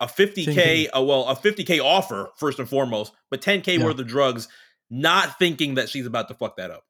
a 0.00 0.06
50k, 0.06 0.88
uh, 0.96 1.02
well, 1.02 1.24
a 1.26 1.34
50k 1.34 1.80
offer 1.80 2.30
first 2.36 2.58
and 2.58 2.68
foremost, 2.68 3.12
but 3.30 3.40
10k 3.42 3.76
Yeah. 3.78 3.84
worth 3.84 3.98
of 3.98 4.06
drugs, 4.06 4.48
not 4.90 5.38
thinking 5.38 5.74
that 5.74 5.88
she's 5.88 6.06
about 6.06 6.28
to 6.28 6.34
fuck 6.34 6.56
that 6.56 6.70
up. 6.70 6.84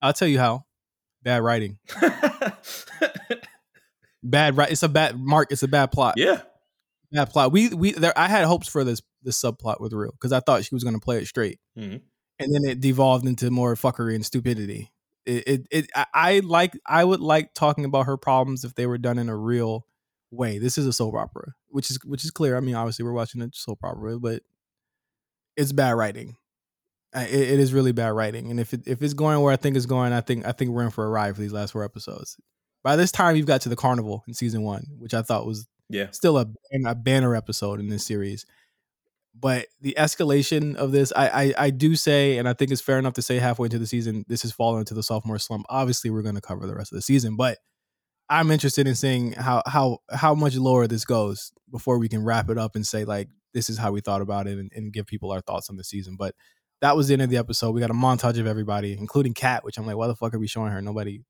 I'll 0.00 0.12
tell 0.12 0.28
you 0.28 0.38
how. 0.38 0.64
Bad 1.22 1.42
writing. 1.42 1.78
Bad 4.24 4.56
right. 4.56 4.70
It's 4.70 4.82
a 4.84 4.88
bad 4.88 5.18
mark. 5.18 5.50
It's 5.50 5.62
a 5.64 5.68
bad 5.68 5.90
plot. 5.90 6.14
yeah, 6.16 6.42
Bad 7.10 7.30
plot. 7.30 7.50
We 7.50 7.70
we 7.70 7.92
there. 7.92 8.16
I 8.16 8.28
had 8.28 8.44
hopes 8.44 8.68
for 8.68 8.84
this 8.84 9.02
this 9.22 9.40
subplot 9.40 9.80
with 9.80 9.92
real 9.92 10.12
because 10.12 10.32
I 10.32 10.38
thought 10.40 10.64
she 10.64 10.74
was 10.74 10.84
going 10.84 10.94
to 10.94 11.00
play 11.00 11.18
it 11.18 11.26
straight, 11.26 11.58
Mhm. 11.76 12.00
and 12.38 12.54
then 12.54 12.64
it 12.64 12.80
devolved 12.80 13.26
into 13.26 13.50
more 13.50 13.74
fuckery 13.74 14.14
and 14.14 14.24
stupidity. 14.24 14.92
It 15.26 15.48
it, 15.48 15.66
it 15.72 15.90
I, 15.96 16.06
I 16.14 16.38
like. 16.44 16.78
I 16.86 17.02
would 17.04 17.18
like 17.20 17.52
talking 17.54 17.84
about 17.84 18.06
her 18.06 18.16
problems 18.16 18.64
if 18.64 18.74
they 18.76 18.86
were 18.86 18.98
done 18.98 19.18
in 19.18 19.28
a 19.28 19.36
real 19.36 19.86
way. 20.30 20.58
This 20.58 20.78
is 20.78 20.86
a 20.86 20.92
soap 20.92 21.14
opera, 21.16 21.54
which 21.68 21.90
is 21.90 21.98
which 22.04 22.24
is 22.24 22.30
clear. 22.30 22.56
I 22.56 22.60
mean, 22.60 22.76
obviously 22.76 23.04
we're 23.04 23.12
watching 23.12 23.42
a 23.42 23.50
soap 23.52 23.80
opera, 23.82 24.20
but 24.20 24.44
it's 25.56 25.72
bad 25.72 25.92
writing. 25.96 26.36
It, 27.14 27.32
it 27.32 27.60
is 27.60 27.72
really 27.72 27.92
bad 27.92 28.08
writing, 28.08 28.50
and 28.50 28.58
if 28.58 28.72
it, 28.72 28.82
if 28.86 29.02
it's 29.02 29.14
going 29.14 29.40
where 29.40 29.52
I 29.52 29.56
think 29.56 29.76
it's 29.76 29.86
going, 29.86 30.12
I 30.12 30.20
think 30.20 30.46
I 30.46 30.52
think 30.52 30.70
we're 30.70 30.84
in 30.84 30.90
for 30.90 31.04
a 31.04 31.10
ride 31.10 31.34
for 31.34 31.42
these 31.42 31.52
last 31.52 31.72
four 31.72 31.84
episodes. 31.84 32.36
By 32.82 32.96
this 32.96 33.12
time, 33.12 33.36
you've 33.36 33.46
got 33.46 33.60
to 33.62 33.68
the 33.68 33.76
carnival 33.76 34.24
in 34.26 34.34
season 34.34 34.62
one, 34.62 34.86
which 34.98 35.14
I 35.14 35.22
thought 35.22 35.46
was 35.46 35.66
yeah. 35.88 36.10
still 36.10 36.38
a, 36.38 36.46
a 36.86 36.94
banner 36.94 37.36
episode 37.36 37.80
in 37.80 37.88
this 37.88 38.04
series. 38.04 38.44
But 39.38 39.66
the 39.80 39.94
escalation 39.98 40.74
of 40.76 40.92
this, 40.92 41.12
I, 41.14 41.28
I 41.28 41.54
I 41.66 41.70
do 41.70 41.96
say, 41.96 42.38
and 42.38 42.48
I 42.48 42.54
think 42.54 42.70
it's 42.70 42.82
fair 42.82 42.98
enough 42.98 43.14
to 43.14 43.22
say 43.22 43.38
halfway 43.38 43.66
into 43.66 43.78
the 43.78 43.86
season, 43.86 44.24
this 44.28 44.42
has 44.42 44.52
fallen 44.52 44.80
into 44.80 44.94
the 44.94 45.02
sophomore 45.02 45.38
slump. 45.38 45.66
Obviously, 45.68 46.10
we're 46.10 46.22
going 46.22 46.34
to 46.34 46.40
cover 46.40 46.66
the 46.66 46.74
rest 46.74 46.92
of 46.92 46.96
the 46.96 47.02
season, 47.02 47.36
but 47.36 47.58
I'm 48.28 48.50
interested 48.50 48.86
in 48.86 48.94
seeing 48.94 49.32
how 49.32 49.62
how 49.66 49.98
how 50.10 50.34
much 50.34 50.56
lower 50.56 50.86
this 50.86 51.04
goes 51.04 51.52
before 51.70 51.98
we 51.98 52.08
can 52.08 52.24
wrap 52.24 52.48
it 52.50 52.58
up 52.58 52.74
and 52.74 52.86
say 52.86 53.04
like 53.04 53.28
this 53.52 53.68
is 53.68 53.78
how 53.78 53.92
we 53.92 54.00
thought 54.00 54.22
about 54.22 54.46
it 54.46 54.58
and, 54.58 54.72
and 54.74 54.92
give 54.92 55.06
people 55.06 55.30
our 55.32 55.40
thoughts 55.40 55.68
on 55.68 55.76
the 55.76 55.84
season. 55.84 56.16
But 56.16 56.34
that 56.82 56.96
was 56.96 57.06
the 57.06 57.14
end 57.14 57.22
of 57.22 57.30
the 57.30 57.36
episode. 57.36 57.70
We 57.70 57.80
got 57.80 57.90
a 57.90 57.94
montage 57.94 58.38
of 58.38 58.46
everybody, 58.46 58.92
including 58.98 59.34
Kat, 59.34 59.64
which 59.64 59.78
I'm 59.78 59.86
like, 59.86 59.96
why 59.96 60.08
the 60.08 60.16
fuck 60.16 60.34
are 60.34 60.38
we 60.38 60.48
showing 60.48 60.72
her? 60.72 60.82
Nobody. 60.82 61.22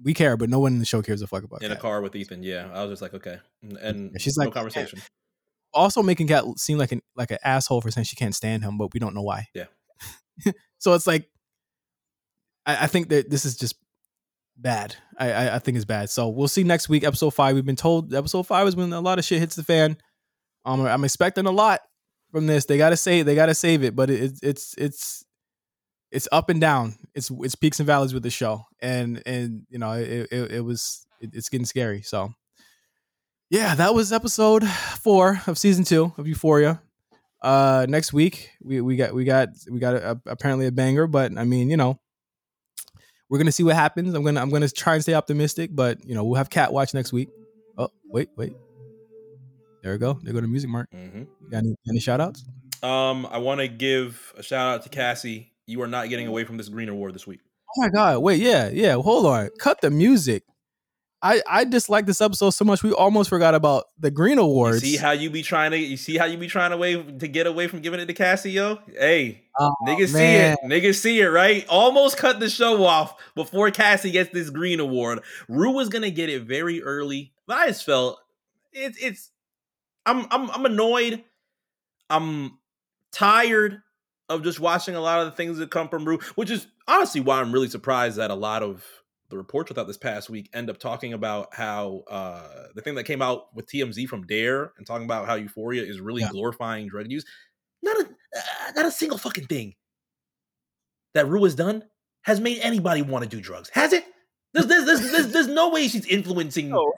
We 0.00 0.14
care, 0.14 0.36
but 0.36 0.48
no 0.48 0.60
one 0.60 0.72
in 0.72 0.78
the 0.78 0.84
show 0.84 1.02
cares 1.02 1.20
a 1.20 1.26
fuck 1.26 1.42
about 1.42 1.62
In 1.62 1.70
a 1.70 1.76
car 1.76 2.00
with 2.00 2.16
Ethan, 2.16 2.42
yeah. 2.42 2.70
I 2.72 2.82
was 2.82 2.92
just 2.92 3.02
like, 3.02 3.12
okay, 3.14 3.38
and, 3.80 4.18
she's 4.20 4.36
no 4.36 4.46
like, 4.46 4.54
conversation. 4.54 5.00
also 5.74 6.02
making 6.02 6.28
Kat 6.28 6.44
seem 6.56 6.78
like 6.78 6.92
an 6.92 7.02
like 7.14 7.30
an 7.30 7.38
asshole 7.44 7.80
for 7.80 7.90
saying 7.90 8.04
she 8.04 8.16
can't 8.16 8.34
stand 8.34 8.62
him, 8.62 8.78
but 8.78 8.94
we 8.94 9.00
don't 9.00 9.14
know 9.14 9.22
why. 9.22 9.48
Yeah. 9.52 9.66
so 10.78 10.94
it's 10.94 11.06
like, 11.06 11.28
I, 12.64 12.84
I 12.84 12.86
think 12.86 13.08
that 13.10 13.30
this 13.30 13.44
is 13.44 13.56
just 13.56 13.74
bad. 14.56 14.94
I, 15.18 15.32
I 15.32 15.54
I 15.56 15.58
think 15.58 15.76
it's 15.76 15.84
bad. 15.84 16.08
So 16.08 16.28
we'll 16.28 16.48
see 16.48 16.62
next 16.62 16.88
week, 16.88 17.04
episode 17.04 17.30
five. 17.30 17.56
We've 17.56 17.66
been 17.66 17.76
told 17.76 18.14
episode 18.14 18.44
five 18.44 18.66
is 18.68 18.76
when 18.76 18.92
a 18.92 19.00
lot 19.00 19.18
of 19.18 19.24
shit 19.24 19.40
hits 19.40 19.56
the 19.56 19.64
fan. 19.64 19.96
Um, 20.64 20.86
I'm 20.86 21.04
expecting 21.04 21.46
a 21.46 21.50
lot 21.50 21.80
from 22.32 22.46
this. 22.46 22.64
They 22.64 22.78
gotta 22.78 22.96
say 22.96 23.22
they 23.22 23.34
gotta 23.34 23.54
save 23.54 23.84
it, 23.84 23.94
but 23.94 24.10
it, 24.10 24.22
it's 24.22 24.40
it's 24.42 24.74
it's 24.78 25.24
it's 26.10 26.28
up 26.32 26.48
and 26.48 26.60
down. 26.60 26.96
It's 27.14 27.30
it's 27.30 27.54
peaks 27.54 27.78
and 27.78 27.86
valleys 27.86 28.14
with 28.14 28.22
the 28.22 28.30
show, 28.30 28.64
and 28.80 29.22
and 29.24 29.62
you 29.68 29.78
know 29.78 29.92
it 29.92 30.28
it, 30.32 30.52
it 30.52 30.60
was 30.64 31.06
it, 31.20 31.30
it's 31.34 31.48
getting 31.48 31.66
scary. 31.66 32.02
So 32.02 32.34
yeah, 33.50 33.74
that 33.74 33.94
was 33.94 34.12
episode 34.12 34.66
four 34.66 35.40
of 35.46 35.58
season 35.58 35.84
two 35.84 36.12
of 36.16 36.26
Euphoria. 36.26 36.82
Uh, 37.42 37.86
next 37.88 38.12
week 38.12 38.50
we 38.62 38.80
we 38.80 38.96
got 38.96 39.14
we 39.14 39.24
got 39.24 39.48
we 39.70 39.78
got 39.78 39.94
a, 39.94 40.20
apparently 40.26 40.66
a 40.66 40.72
banger, 40.72 41.06
but 41.06 41.36
I 41.36 41.44
mean 41.44 41.70
you 41.70 41.76
know 41.76 41.98
we're 43.28 43.38
gonna 43.38 43.52
see 43.52 43.62
what 43.62 43.74
happens. 43.74 44.14
I'm 44.14 44.22
gonna 44.22 44.40
I'm 44.40 44.50
gonna 44.50 44.68
try 44.68 44.94
and 44.94 45.02
stay 45.02 45.14
optimistic, 45.14 45.70
but 45.72 45.98
you 46.04 46.14
know 46.14 46.24
we'll 46.24 46.36
have 46.36 46.50
Cat 46.50 46.72
watch 46.72 46.94
next 46.94 47.12
week. 47.12 47.28
Oh 47.76 47.88
wait 48.04 48.28
wait, 48.36 48.52
there 49.82 49.92
we 49.92 49.98
go. 49.98 50.18
There 50.22 50.32
go 50.32 50.40
the 50.40 50.48
music 50.48 50.70
mark. 50.70 50.88
hmm 50.90 51.24
Got 51.50 51.58
any, 51.58 51.74
any 51.88 52.00
shout 52.00 52.20
outs? 52.20 52.44
Um, 52.82 53.26
I 53.30 53.38
want 53.38 53.60
to 53.60 53.68
give 53.68 54.32
a 54.36 54.42
shout 54.42 54.74
out 54.74 54.82
to 54.84 54.88
Cassie. 54.88 55.52
You 55.66 55.82
are 55.82 55.86
not 55.88 56.08
getting 56.08 56.26
away 56.26 56.44
from 56.44 56.56
this 56.56 56.68
green 56.68 56.88
award 56.88 57.14
this 57.14 57.26
week. 57.26 57.40
Oh 57.78 57.82
my 57.82 57.88
god, 57.88 58.18
wait, 58.18 58.40
yeah, 58.40 58.68
yeah, 58.70 58.94
hold 58.94 59.24
on. 59.26 59.48
Cut 59.58 59.80
the 59.80 59.90
music. 59.90 60.42
I 61.24 61.40
I 61.48 61.64
dislike 61.64 62.04
this 62.06 62.20
episode 62.20 62.50
so 62.50 62.64
much 62.64 62.82
we 62.82 62.90
almost 62.92 63.30
forgot 63.30 63.54
about 63.54 63.84
the 63.96 64.10
Green 64.10 64.38
You 64.38 64.42
Awards. 64.42 64.80
see 64.80 64.96
how 64.96 65.12
you 65.12 65.30
be 65.30 65.42
trying 65.42 65.70
to 65.70 65.78
you 65.78 65.96
see 65.96 66.16
how 66.18 66.24
you 66.24 66.36
be 66.36 66.48
trying 66.48 66.72
to 66.72 66.76
way 66.76 67.00
to 67.00 67.28
get 67.28 67.46
away 67.46 67.68
from 67.68 67.78
giving 67.80 68.00
it 68.00 68.06
to 68.06 68.12
Cassie, 68.12 68.50
yo? 68.50 68.80
Hey, 68.98 69.44
Oh, 69.56 69.72
niggas 69.86 70.12
man. 70.12 70.16
see 70.18 70.36
it. 70.36 70.58
Niggas 70.64 70.96
see 70.96 71.20
it, 71.20 71.28
right? 71.28 71.64
Almost 71.68 72.16
cut 72.16 72.40
the 72.40 72.50
show 72.50 72.82
off 72.84 73.14
before 73.36 73.70
Cassie 73.70 74.10
gets 74.10 74.30
this 74.32 74.50
green 74.50 74.80
award. 74.80 75.20
Rue 75.48 75.70
was 75.70 75.88
gonna 75.88 76.10
get 76.10 76.28
it 76.28 76.42
very 76.42 76.82
early, 76.82 77.32
but 77.46 77.56
I 77.56 77.66
just 77.68 77.86
felt 77.86 78.18
it's 78.72 78.98
it's 79.00 79.30
I'm 80.06 80.26
I'm 80.30 80.50
I'm 80.50 80.66
annoyed. 80.66 81.22
I'm 82.10 82.58
tired 83.12 83.82
of 84.28 84.42
just 84.42 84.60
watching 84.60 84.94
a 84.94 85.00
lot 85.00 85.20
of 85.20 85.26
the 85.26 85.32
things 85.32 85.58
that 85.58 85.70
come 85.70 85.88
from 85.88 86.04
Rue, 86.04 86.18
which 86.34 86.50
is 86.50 86.66
honestly 86.88 87.20
why 87.20 87.40
I'm 87.40 87.52
really 87.52 87.68
surprised 87.68 88.16
that 88.16 88.30
a 88.30 88.34
lot 88.34 88.62
of 88.62 88.84
the 89.28 89.36
reports 89.36 89.70
without 89.70 89.86
this 89.86 89.96
past 89.96 90.28
week 90.28 90.50
end 90.52 90.68
up 90.68 90.78
talking 90.78 91.12
about 91.14 91.54
how 91.54 92.02
uh 92.10 92.66
the 92.74 92.82
thing 92.82 92.94
that 92.96 93.04
came 93.04 93.22
out 93.22 93.54
with 93.54 93.66
TMZ 93.66 94.06
from 94.08 94.26
Dare 94.26 94.72
and 94.76 94.86
talking 94.86 95.04
about 95.04 95.26
how 95.26 95.34
Euphoria 95.36 95.82
is 95.82 96.00
really 96.00 96.22
Yeah. 96.22 96.30
glorifying 96.30 96.88
drug 96.88 97.10
use. 97.10 97.24
Not 97.82 97.96
a 97.98 98.02
uh, 98.04 98.72
not 98.76 98.86
a 98.86 98.90
single 98.90 99.18
fucking 99.18 99.46
thing 99.46 99.74
that 101.14 101.28
Rue 101.28 101.44
has 101.44 101.54
done 101.54 101.84
has 102.22 102.40
made 102.40 102.60
anybody 102.60 103.02
want 103.02 103.24
to 103.24 103.28
do 103.28 103.40
drugs. 103.40 103.68
Has 103.70 103.92
it? 103.92 104.04
There's 104.54 104.66
there's 104.66 104.84
there's, 104.84 105.10
there's, 105.12 105.32
there's 105.32 105.48
no 105.48 105.70
way 105.70 105.88
she's 105.88 106.06
influencing 106.06 106.68
No. 106.70 106.92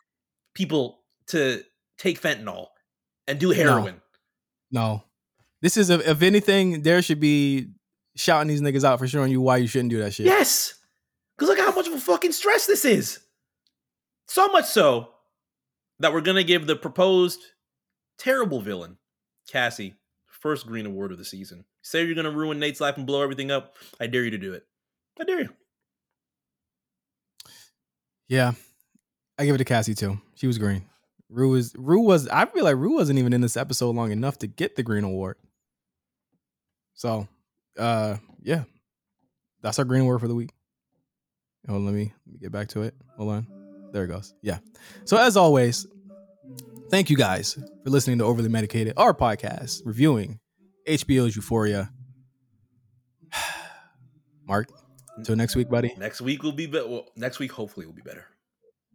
people 0.55 1.01
to 1.29 1.63
take 1.99 2.21
fentanyl 2.21 2.67
and 3.27 3.39
do 3.39 3.51
heroin. 3.51 4.01
No. 4.71 5.03
This 5.63 5.77
is, 5.77 5.91
a, 5.91 6.11
if 6.11 6.23
anything, 6.23 6.83
there 6.83 7.01
should 7.01 7.21
be 7.21 7.69
shouting 8.17 8.49
these 8.49 8.61
niggas 8.61 8.85
out 8.85 8.99
for 8.99 9.09
showing 9.09 9.31
you 9.31 9.41
why 9.41 9.57
you 9.57 9.67
shouldn't 9.67 9.91
do 9.91 9.99
that 9.99 10.13
shit. 10.13 10.27
Yes. 10.27 10.75
Because 11.37 11.49
look 11.49 11.59
how 11.59 11.75
much 11.75 11.87
of 11.87 11.95
a 11.95 12.01
fucking 12.01 12.33
stress 12.33 12.67
this 12.67 12.85
is. 12.85 13.21
So 14.29 14.49
much 14.49 14.67
so 14.67 15.09
that 16.01 16.13
we're 16.13 16.21
going 16.21 16.37
to 16.37 16.45
give 16.45 16.67
the 16.67 16.77
proposed 16.77 17.41
terrible 18.19 18.61
villain, 18.61 18.99
Cassie, 19.49 19.95
first 20.27 20.67
green 20.67 20.87
award 20.87 21.13
of 21.13 21.19
the 21.19 21.25
season. 21.25 21.65
Say 21.83 22.05
you're 22.05 22.15
going 22.15 22.25
to 22.25 22.31
ruin 22.31 22.59
Nate's 22.59 22.81
life 22.81 22.97
and 22.97 23.07
blow 23.07 23.23
everything 23.23 23.51
up. 23.51 23.77
I 24.01 24.07
dare 24.07 24.25
you 24.25 24.31
to 24.31 24.39
do 24.39 24.53
it. 24.55 24.65
I 25.21 25.25
dare 25.25 25.41
you. 25.41 25.51
Yeah. 28.29 28.53
I 29.39 29.45
give 29.45 29.55
it 29.55 29.59
to 29.59 29.65
Cassie 29.65 29.95
too. 29.95 30.21
She 30.35 30.47
was 30.47 30.59
green. 30.59 30.85
Rue 31.29 31.51
was 31.51 31.75
Rue 31.77 32.01
was 32.01 32.29
I 32.29 32.47
feel 32.47 32.65
like 32.65 32.77
Rue 32.77 32.95
wasn't 32.95 33.19
even 33.19 33.33
in 33.33 33.41
this 33.41 33.57
episode 33.57 33.95
long 33.95 34.13
enough 34.13 34.39
to 34.39 34.47
get 34.47 34.77
the 34.77 34.83
green 34.83 35.05
award. 35.05 35.37
So 36.95 37.29
uh 37.79 38.17
yeah. 38.43 38.65
That's 39.63 39.79
our 39.79 39.85
green 39.85 40.03
award 40.03 40.21
for 40.21 40.29
the 40.29 40.35
week. 40.35 40.51
Oh, 41.69 41.79
let 41.79 41.95
me 41.95 42.13
let 42.27 42.33
me 42.33 42.39
get 42.41 42.53
back 42.53 42.69
to 42.69 42.83
it. 42.83 42.95
Hold 43.17 43.31
on. 43.31 43.47
There 43.93 44.05
it 44.05 44.09
goes. 44.09 44.35
Yeah. 44.43 44.59
So 45.05 45.17
as 45.17 45.37
always, 45.37 45.87
thank 46.91 47.11
you 47.11 47.17
guys 47.17 47.55
for 47.83 47.91
listening 47.91 48.19
to 48.19 48.25
Overly 48.25 48.49
Medicated, 48.49 48.95
our 48.97 49.15
podcast 49.15 49.83
reviewing 49.85 50.41
HBO's 50.87 51.35
Euphoria. 51.35 51.91
Mark, 54.47 54.69
until 55.17 55.37
next 55.37 55.57
week, 55.57 55.71
buddy. 55.71 55.95
Next 55.97 56.21
week 56.21 56.43
will 56.43 56.53
be 56.53 56.67
better. 56.67 56.87
Well, 56.87 57.07
next 57.17 57.39
week, 57.39 57.53
hopefully, 57.53 57.87
will 57.87 57.95
be 57.95 58.03
better. 58.03 58.27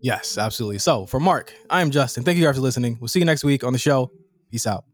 Yes, 0.01 0.37
absolutely. 0.37 0.79
So 0.79 1.05
for 1.05 1.19
Mark, 1.19 1.53
I 1.69 1.81
am 1.81 1.91
Justin. 1.91 2.23
Thank 2.23 2.37
you 2.37 2.45
guys 2.45 2.55
for 2.55 2.61
listening. 2.61 2.97
We'll 2.99 3.09
see 3.09 3.19
you 3.19 3.25
next 3.25 3.43
week 3.43 3.63
on 3.63 3.73
the 3.73 3.79
show. 3.79 4.11
Peace 4.49 4.65
out. 4.65 4.85